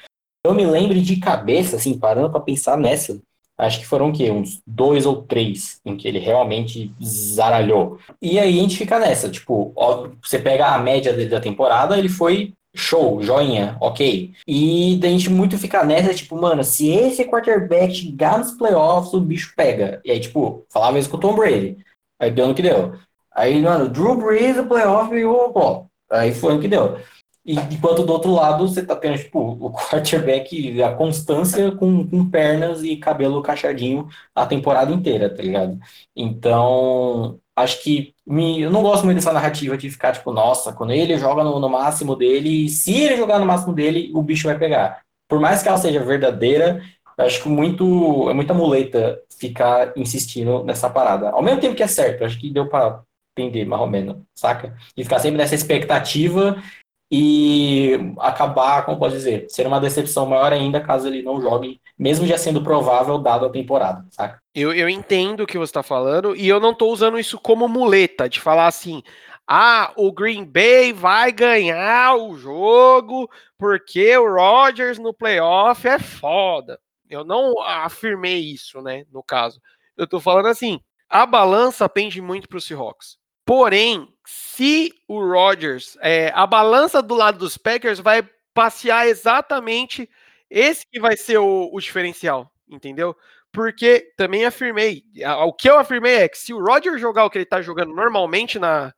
Eu 0.46 0.54
me 0.54 0.64
lembro 0.64 1.00
de 1.00 1.16
cabeça, 1.16 1.74
assim, 1.74 1.98
parando 1.98 2.30
para 2.30 2.40
pensar 2.40 2.78
nessa. 2.78 3.20
Acho 3.58 3.80
que 3.80 3.86
foram 3.86 4.10
o 4.10 4.12
quê? 4.12 4.30
Uns 4.30 4.62
dois 4.64 5.04
ou 5.04 5.22
três 5.22 5.80
em 5.84 5.96
que 5.96 6.06
ele 6.06 6.20
realmente 6.20 6.94
zaralhou. 7.02 7.98
E 8.22 8.38
aí 8.38 8.60
a 8.60 8.62
gente 8.62 8.78
fica 8.78 9.00
nessa, 9.00 9.28
tipo, 9.28 9.72
ó, 9.74 10.08
você 10.22 10.38
pega 10.38 10.68
a 10.68 10.78
média 10.78 11.28
da 11.28 11.40
temporada, 11.40 11.98
ele 11.98 12.08
foi 12.08 12.54
show, 12.78 13.20
joinha, 13.22 13.76
ok. 13.80 14.32
E 14.46 15.00
a 15.02 15.06
gente 15.06 15.28
muito 15.30 15.58
fica 15.58 15.84
nessa, 15.84 16.14
tipo, 16.14 16.36
mano, 16.36 16.62
se 16.62 16.88
esse 16.88 17.24
quarterback 17.24 17.94
chegar 17.94 18.38
nos 18.38 18.52
playoffs, 18.52 19.12
o 19.12 19.20
bicho 19.20 19.52
pega. 19.56 20.00
E 20.04 20.10
aí, 20.10 20.20
tipo, 20.20 20.64
falava 20.72 20.98
isso 20.98 21.10
com 21.10 21.16
o 21.16 21.20
Tom 21.20 21.34
Brady. 21.34 21.76
Aí 22.20 22.30
deu 22.30 22.48
no 22.48 22.54
que 22.54 22.62
deu. 22.62 22.94
Aí, 23.34 23.60
mano, 23.60 23.88
Drew 23.88 24.16
Brees, 24.16 24.58
o 24.58 24.66
playoff, 24.66 25.14
e 25.14 25.24
o 25.24 25.50
pô. 25.52 25.86
Aí 26.10 26.32
foi 26.34 26.56
o 26.56 26.60
que 26.60 26.68
deu. 26.68 26.98
E 27.44 27.54
enquanto 27.54 28.04
do 28.04 28.12
outro 28.12 28.30
lado 28.32 28.68
você 28.68 28.84
tá 28.84 28.94
tendo, 28.94 29.18
tipo, 29.18 29.40
o 29.40 29.72
quarterback, 29.72 30.82
a 30.82 30.94
constância 30.94 31.72
com, 31.72 32.06
com 32.06 32.30
pernas 32.30 32.82
e 32.82 32.96
cabelo 32.96 33.42
cachadinho 33.42 34.08
a 34.34 34.46
temporada 34.46 34.92
inteira, 34.92 35.34
tá 35.34 35.42
ligado? 35.42 35.78
Então, 36.14 37.40
acho 37.56 37.82
que 37.82 38.14
me, 38.28 38.60
eu 38.60 38.70
não 38.70 38.82
gosto 38.82 39.04
muito 39.04 39.16
dessa 39.16 39.32
narrativa 39.32 39.76
de 39.76 39.90
ficar 39.90 40.12
tipo, 40.12 40.32
nossa, 40.32 40.72
quando 40.72 40.92
ele 40.92 41.16
joga 41.18 41.42
no, 41.42 41.58
no, 41.58 41.68
máximo 41.68 42.14
dele, 42.14 42.68
se 42.68 42.92
ele 42.92 43.16
jogar 43.16 43.38
no 43.38 43.46
máximo 43.46 43.72
dele, 43.72 44.10
o 44.14 44.22
bicho 44.22 44.46
vai 44.46 44.58
pegar. 44.58 45.00
Por 45.28 45.40
mais 45.40 45.62
que 45.62 45.68
ela 45.68 45.78
seja 45.78 46.04
verdadeira, 46.04 46.82
acho 47.16 47.42
que 47.42 47.48
muito 47.48 48.28
é 48.30 48.34
muita 48.34 48.54
muleta 48.54 49.20
ficar 49.38 49.92
insistindo 49.96 50.62
nessa 50.64 50.90
parada. 50.90 51.30
Ao 51.30 51.42
mesmo 51.42 51.60
tempo 51.60 51.74
que 51.74 51.82
é 51.82 51.86
certo, 51.86 52.24
acho 52.24 52.38
que 52.38 52.50
deu 52.50 52.68
para 52.68 53.02
entender 53.36 53.64
mais 53.64 53.80
ou 53.80 53.88
menos, 53.88 54.16
saca? 54.34 54.76
E 54.96 55.04
ficar 55.04 55.18
sempre 55.20 55.38
nessa 55.38 55.54
expectativa 55.54 56.62
e 57.10 57.98
acabar, 58.18 58.84
como 58.84 58.98
pode 58.98 59.14
dizer, 59.14 59.46
ser 59.48 59.66
uma 59.66 59.80
decepção 59.80 60.26
maior 60.26 60.52
ainda 60.52 60.80
caso 60.80 61.08
ele 61.08 61.22
não 61.22 61.40
jogue, 61.40 61.80
mesmo 61.98 62.26
já 62.26 62.36
sendo 62.36 62.62
provável 62.62 63.18
dado 63.18 63.46
a 63.46 63.50
temporada, 63.50 64.04
saca? 64.10 64.38
Eu, 64.54 64.72
eu 64.72 64.88
entendo 64.88 65.42
o 65.42 65.46
que 65.46 65.56
você 65.56 65.70
está 65.70 65.82
falando 65.82 66.36
e 66.36 66.46
eu 66.46 66.60
não 66.60 66.72
estou 66.72 66.92
usando 66.92 67.18
isso 67.18 67.38
como 67.38 67.66
muleta, 67.66 68.28
de 68.28 68.40
falar 68.40 68.66
assim, 68.66 69.02
ah, 69.46 69.92
o 69.96 70.12
Green 70.12 70.44
Bay 70.44 70.92
vai 70.92 71.32
ganhar 71.32 72.14
o 72.16 72.36
jogo 72.36 73.30
porque 73.56 74.14
o 74.18 74.34
Rodgers 74.34 74.98
no 74.98 75.14
playoff 75.14 75.88
é 75.88 75.98
foda. 75.98 76.78
Eu 77.08 77.24
não 77.24 77.58
afirmei 77.62 78.38
isso, 78.38 78.82
né, 78.82 79.06
no 79.10 79.22
caso. 79.22 79.58
Eu 79.96 80.04
estou 80.04 80.20
falando 80.20 80.46
assim, 80.46 80.78
a 81.08 81.24
balança 81.24 81.88
pende 81.88 82.20
muito 82.20 82.46
para 82.46 82.58
os 82.58 82.66
Seahawks. 82.66 83.16
Porém, 83.46 84.06
se 84.30 84.92
o 85.08 85.26
Rodgers, 85.26 85.96
é, 86.02 86.30
a 86.34 86.46
balança 86.46 87.00
do 87.00 87.14
lado 87.14 87.38
dos 87.38 87.56
Packers 87.56 87.98
vai 87.98 88.22
passear 88.52 89.08
exatamente 89.08 90.06
esse 90.50 90.84
que 90.86 91.00
vai 91.00 91.16
ser 91.16 91.38
o, 91.38 91.70
o 91.72 91.80
diferencial, 91.80 92.52
entendeu? 92.68 93.16
Porque 93.50 94.12
também 94.18 94.44
afirmei, 94.44 95.02
o 95.46 95.52
que 95.54 95.70
eu 95.70 95.78
afirmei 95.78 96.16
é 96.16 96.28
que 96.28 96.36
se 96.36 96.52
o 96.52 96.62
Rodgers 96.62 97.00
jogar 97.00 97.24
o 97.24 97.30
que 97.30 97.38
ele 97.38 97.46
tá 97.46 97.62
jogando 97.62 97.94
normalmente 97.94 98.58
na, 98.58 98.92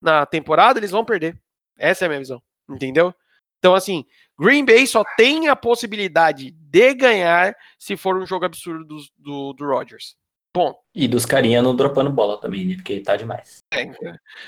na 0.00 0.24
temporada, 0.24 0.78
eles 0.78 0.92
vão 0.92 1.04
perder. 1.04 1.36
Essa 1.76 2.04
é 2.04 2.06
a 2.06 2.08
minha 2.08 2.20
visão, 2.20 2.40
entendeu? 2.70 3.12
Então, 3.58 3.74
assim, 3.74 4.04
Green 4.38 4.64
Bay 4.64 4.86
só 4.86 5.02
tem 5.16 5.48
a 5.48 5.56
possibilidade 5.56 6.52
de 6.52 6.94
ganhar 6.94 7.56
se 7.76 7.96
for 7.96 8.16
um 8.16 8.24
jogo 8.24 8.44
absurdo 8.44 8.84
do, 8.84 8.98
do, 9.18 9.52
do 9.52 9.66
Rodgers. 9.66 10.16
Ponto. 10.56 10.78
E 10.94 11.06
dos 11.06 11.26
carinha 11.26 11.60
não 11.60 11.76
dropando 11.76 12.08
bola 12.10 12.40
também, 12.40 12.64
né? 12.64 12.76
Porque 12.76 13.00
tá 13.00 13.14
demais. 13.14 13.62
É, 13.70 13.92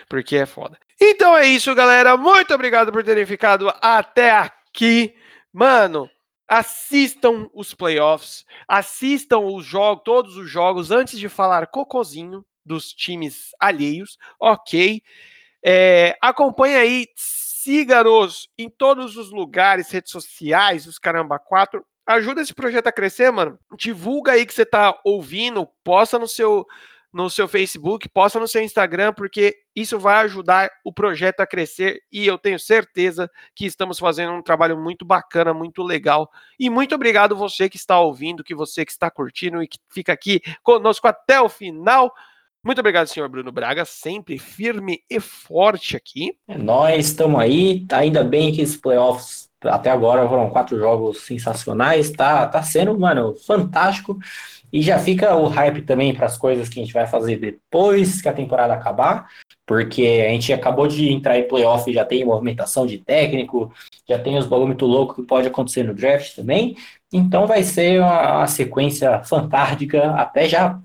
porque 0.08 0.36
é 0.36 0.46
foda. 0.46 0.78
Então 0.98 1.36
é 1.36 1.46
isso, 1.46 1.74
galera. 1.74 2.16
Muito 2.16 2.54
obrigado 2.54 2.90
por 2.90 3.04
terem 3.04 3.26
ficado 3.26 3.70
até 3.82 4.30
aqui. 4.30 5.14
Mano, 5.52 6.08
assistam 6.48 7.50
os 7.52 7.74
playoffs, 7.74 8.46
assistam 8.66 9.40
os 9.40 9.66
jogos, 9.66 10.02
todos 10.02 10.36
os 10.38 10.48
jogos, 10.48 10.90
antes 10.90 11.18
de 11.18 11.28
falar 11.28 11.66
cocozinho 11.66 12.42
dos 12.64 12.94
times 12.94 13.50
alheios, 13.60 14.16
ok? 14.40 15.02
É, 15.62 16.16
acompanhe 16.22 16.76
aí, 16.76 17.06
siga-nos 17.16 18.48
em 18.56 18.70
todos 18.70 19.18
os 19.18 19.30
lugares, 19.30 19.90
redes 19.90 20.10
sociais, 20.10 20.86
os 20.86 20.98
Caramba 20.98 21.38
4. 21.38 21.84
Ajuda 22.08 22.40
esse 22.40 22.54
projeto 22.54 22.86
a 22.86 22.92
crescer, 22.92 23.30
mano. 23.30 23.58
Divulga 23.76 24.32
aí 24.32 24.46
que 24.46 24.54
você 24.54 24.64
tá 24.64 24.98
ouvindo, 25.04 25.68
posta 25.84 26.18
no 26.18 26.26
seu 26.26 26.66
no 27.12 27.28
seu 27.28 27.48
Facebook, 27.48 28.08
posta 28.08 28.38
no 28.38 28.46
seu 28.46 28.62
Instagram, 28.62 29.12
porque 29.12 29.56
isso 29.74 29.98
vai 29.98 30.24
ajudar 30.24 30.70
o 30.84 30.92
projeto 30.92 31.40
a 31.40 31.46
crescer 31.46 32.00
e 32.12 32.26
eu 32.26 32.38
tenho 32.38 32.58
certeza 32.58 33.30
que 33.54 33.66
estamos 33.66 33.98
fazendo 33.98 34.32
um 34.32 34.42
trabalho 34.42 34.78
muito 34.78 35.04
bacana, 35.04 35.52
muito 35.54 35.82
legal. 35.82 36.30
E 36.58 36.70
muito 36.70 36.94
obrigado 36.94 37.36
você 37.36 37.68
que 37.68 37.76
está 37.76 37.98
ouvindo, 37.98 38.44
que 38.44 38.54
você 38.54 38.84
que 38.84 38.92
está 38.92 39.10
curtindo 39.10 39.62
e 39.62 39.68
que 39.68 39.78
fica 39.90 40.12
aqui 40.12 40.40
conosco 40.62 41.08
até 41.08 41.40
o 41.40 41.48
final. 41.48 42.12
Muito 42.62 42.78
obrigado, 42.78 43.06
senhor 43.06 43.28
Bruno 43.28 43.52
Braga, 43.52 43.84
sempre 43.84 44.38
firme 44.38 45.02
e 45.10 45.20
forte 45.20 45.96
aqui. 45.96 46.36
É 46.46 46.56
nós 46.56 47.06
estamos 47.06 47.40
aí, 47.40 47.86
ainda 47.90 48.22
bem 48.22 48.52
que 48.52 48.60
esses 48.60 48.76
playoffs 48.76 49.47
até 49.64 49.90
agora 49.90 50.28
foram 50.28 50.50
quatro 50.50 50.78
jogos 50.78 51.22
sensacionais, 51.22 52.10
tá, 52.10 52.46
tá 52.46 52.62
sendo, 52.62 52.98
mano, 52.98 53.34
fantástico. 53.46 54.18
E 54.72 54.82
já 54.82 54.98
fica 54.98 55.34
o 55.34 55.48
hype 55.48 55.82
também 55.82 56.14
para 56.14 56.26
as 56.26 56.36
coisas 56.36 56.68
que 56.68 56.78
a 56.78 56.82
gente 56.82 56.92
vai 56.92 57.06
fazer 57.06 57.38
depois 57.38 58.20
que 58.20 58.28
a 58.28 58.32
temporada 58.32 58.74
acabar, 58.74 59.28
porque 59.66 60.24
a 60.26 60.30
gente 60.30 60.52
acabou 60.52 60.86
de 60.86 61.10
entrar 61.10 61.38
em 61.38 61.48
playoff 61.48 61.90
já 61.92 62.04
tem 62.04 62.24
movimentação 62.24 62.86
de 62.86 62.98
técnico, 62.98 63.72
já 64.08 64.18
tem 64.18 64.36
os 64.36 64.46
bagulho 64.46 64.68
muito 64.68 64.84
louco 64.86 65.14
que 65.14 65.22
pode 65.22 65.48
acontecer 65.48 65.84
no 65.84 65.94
draft 65.94 66.34
também. 66.34 66.76
Então 67.12 67.46
vai 67.46 67.62
ser 67.62 68.00
uma, 68.00 68.38
uma 68.38 68.46
sequência 68.46 69.22
fantástica, 69.24 70.12
até 70.12 70.46
já 70.46 70.78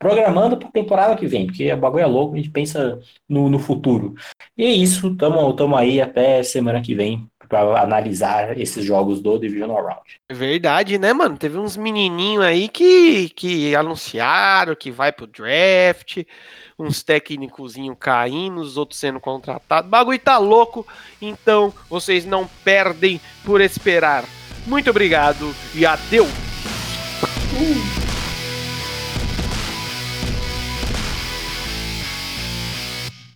programando 0.00 0.56
para 0.56 0.68
a 0.68 0.72
temporada 0.72 1.16
que 1.16 1.26
vem, 1.26 1.46
porque 1.46 1.72
o 1.72 1.76
bagulho 1.76 2.02
é 2.02 2.06
louco, 2.06 2.34
a 2.34 2.36
gente 2.36 2.50
pensa 2.50 3.00
no, 3.28 3.48
no 3.48 3.58
futuro. 3.58 4.14
E 4.56 4.64
é 4.64 4.70
isso, 4.70 5.14
tamo, 5.16 5.52
tamo 5.54 5.76
aí 5.76 6.00
até 6.00 6.42
semana 6.42 6.80
que 6.80 6.94
vem 6.94 7.28
para 7.48 7.80
analisar 7.80 8.58
esses 8.58 8.84
jogos 8.84 9.20
do 9.20 9.38
Divisional 9.38 9.82
Round. 9.82 10.20
É 10.28 10.34
verdade, 10.34 10.98
né, 10.98 11.12
mano? 11.12 11.36
Teve 11.36 11.58
uns 11.58 11.76
menininhos 11.76 12.44
aí 12.44 12.68
que, 12.68 13.30
que 13.30 13.74
anunciaram 13.74 14.76
que 14.76 14.90
vai 14.90 15.10
pro 15.10 15.26
draft, 15.26 16.18
uns 16.78 17.02
técnicozinho 17.02 17.96
caindo, 17.96 18.60
os 18.60 18.76
outros 18.76 19.00
sendo 19.00 19.18
contratados. 19.18 19.88
O 19.88 19.90
bagulho 19.90 20.18
tá 20.18 20.38
louco, 20.38 20.86
então 21.20 21.72
vocês 21.88 22.24
não 22.24 22.46
perdem 22.62 23.20
por 23.44 23.60
esperar. 23.60 24.24
Muito 24.66 24.90
obrigado 24.90 25.54
e 25.74 25.86
adeus! 25.86 26.28
Uh. 26.28 28.07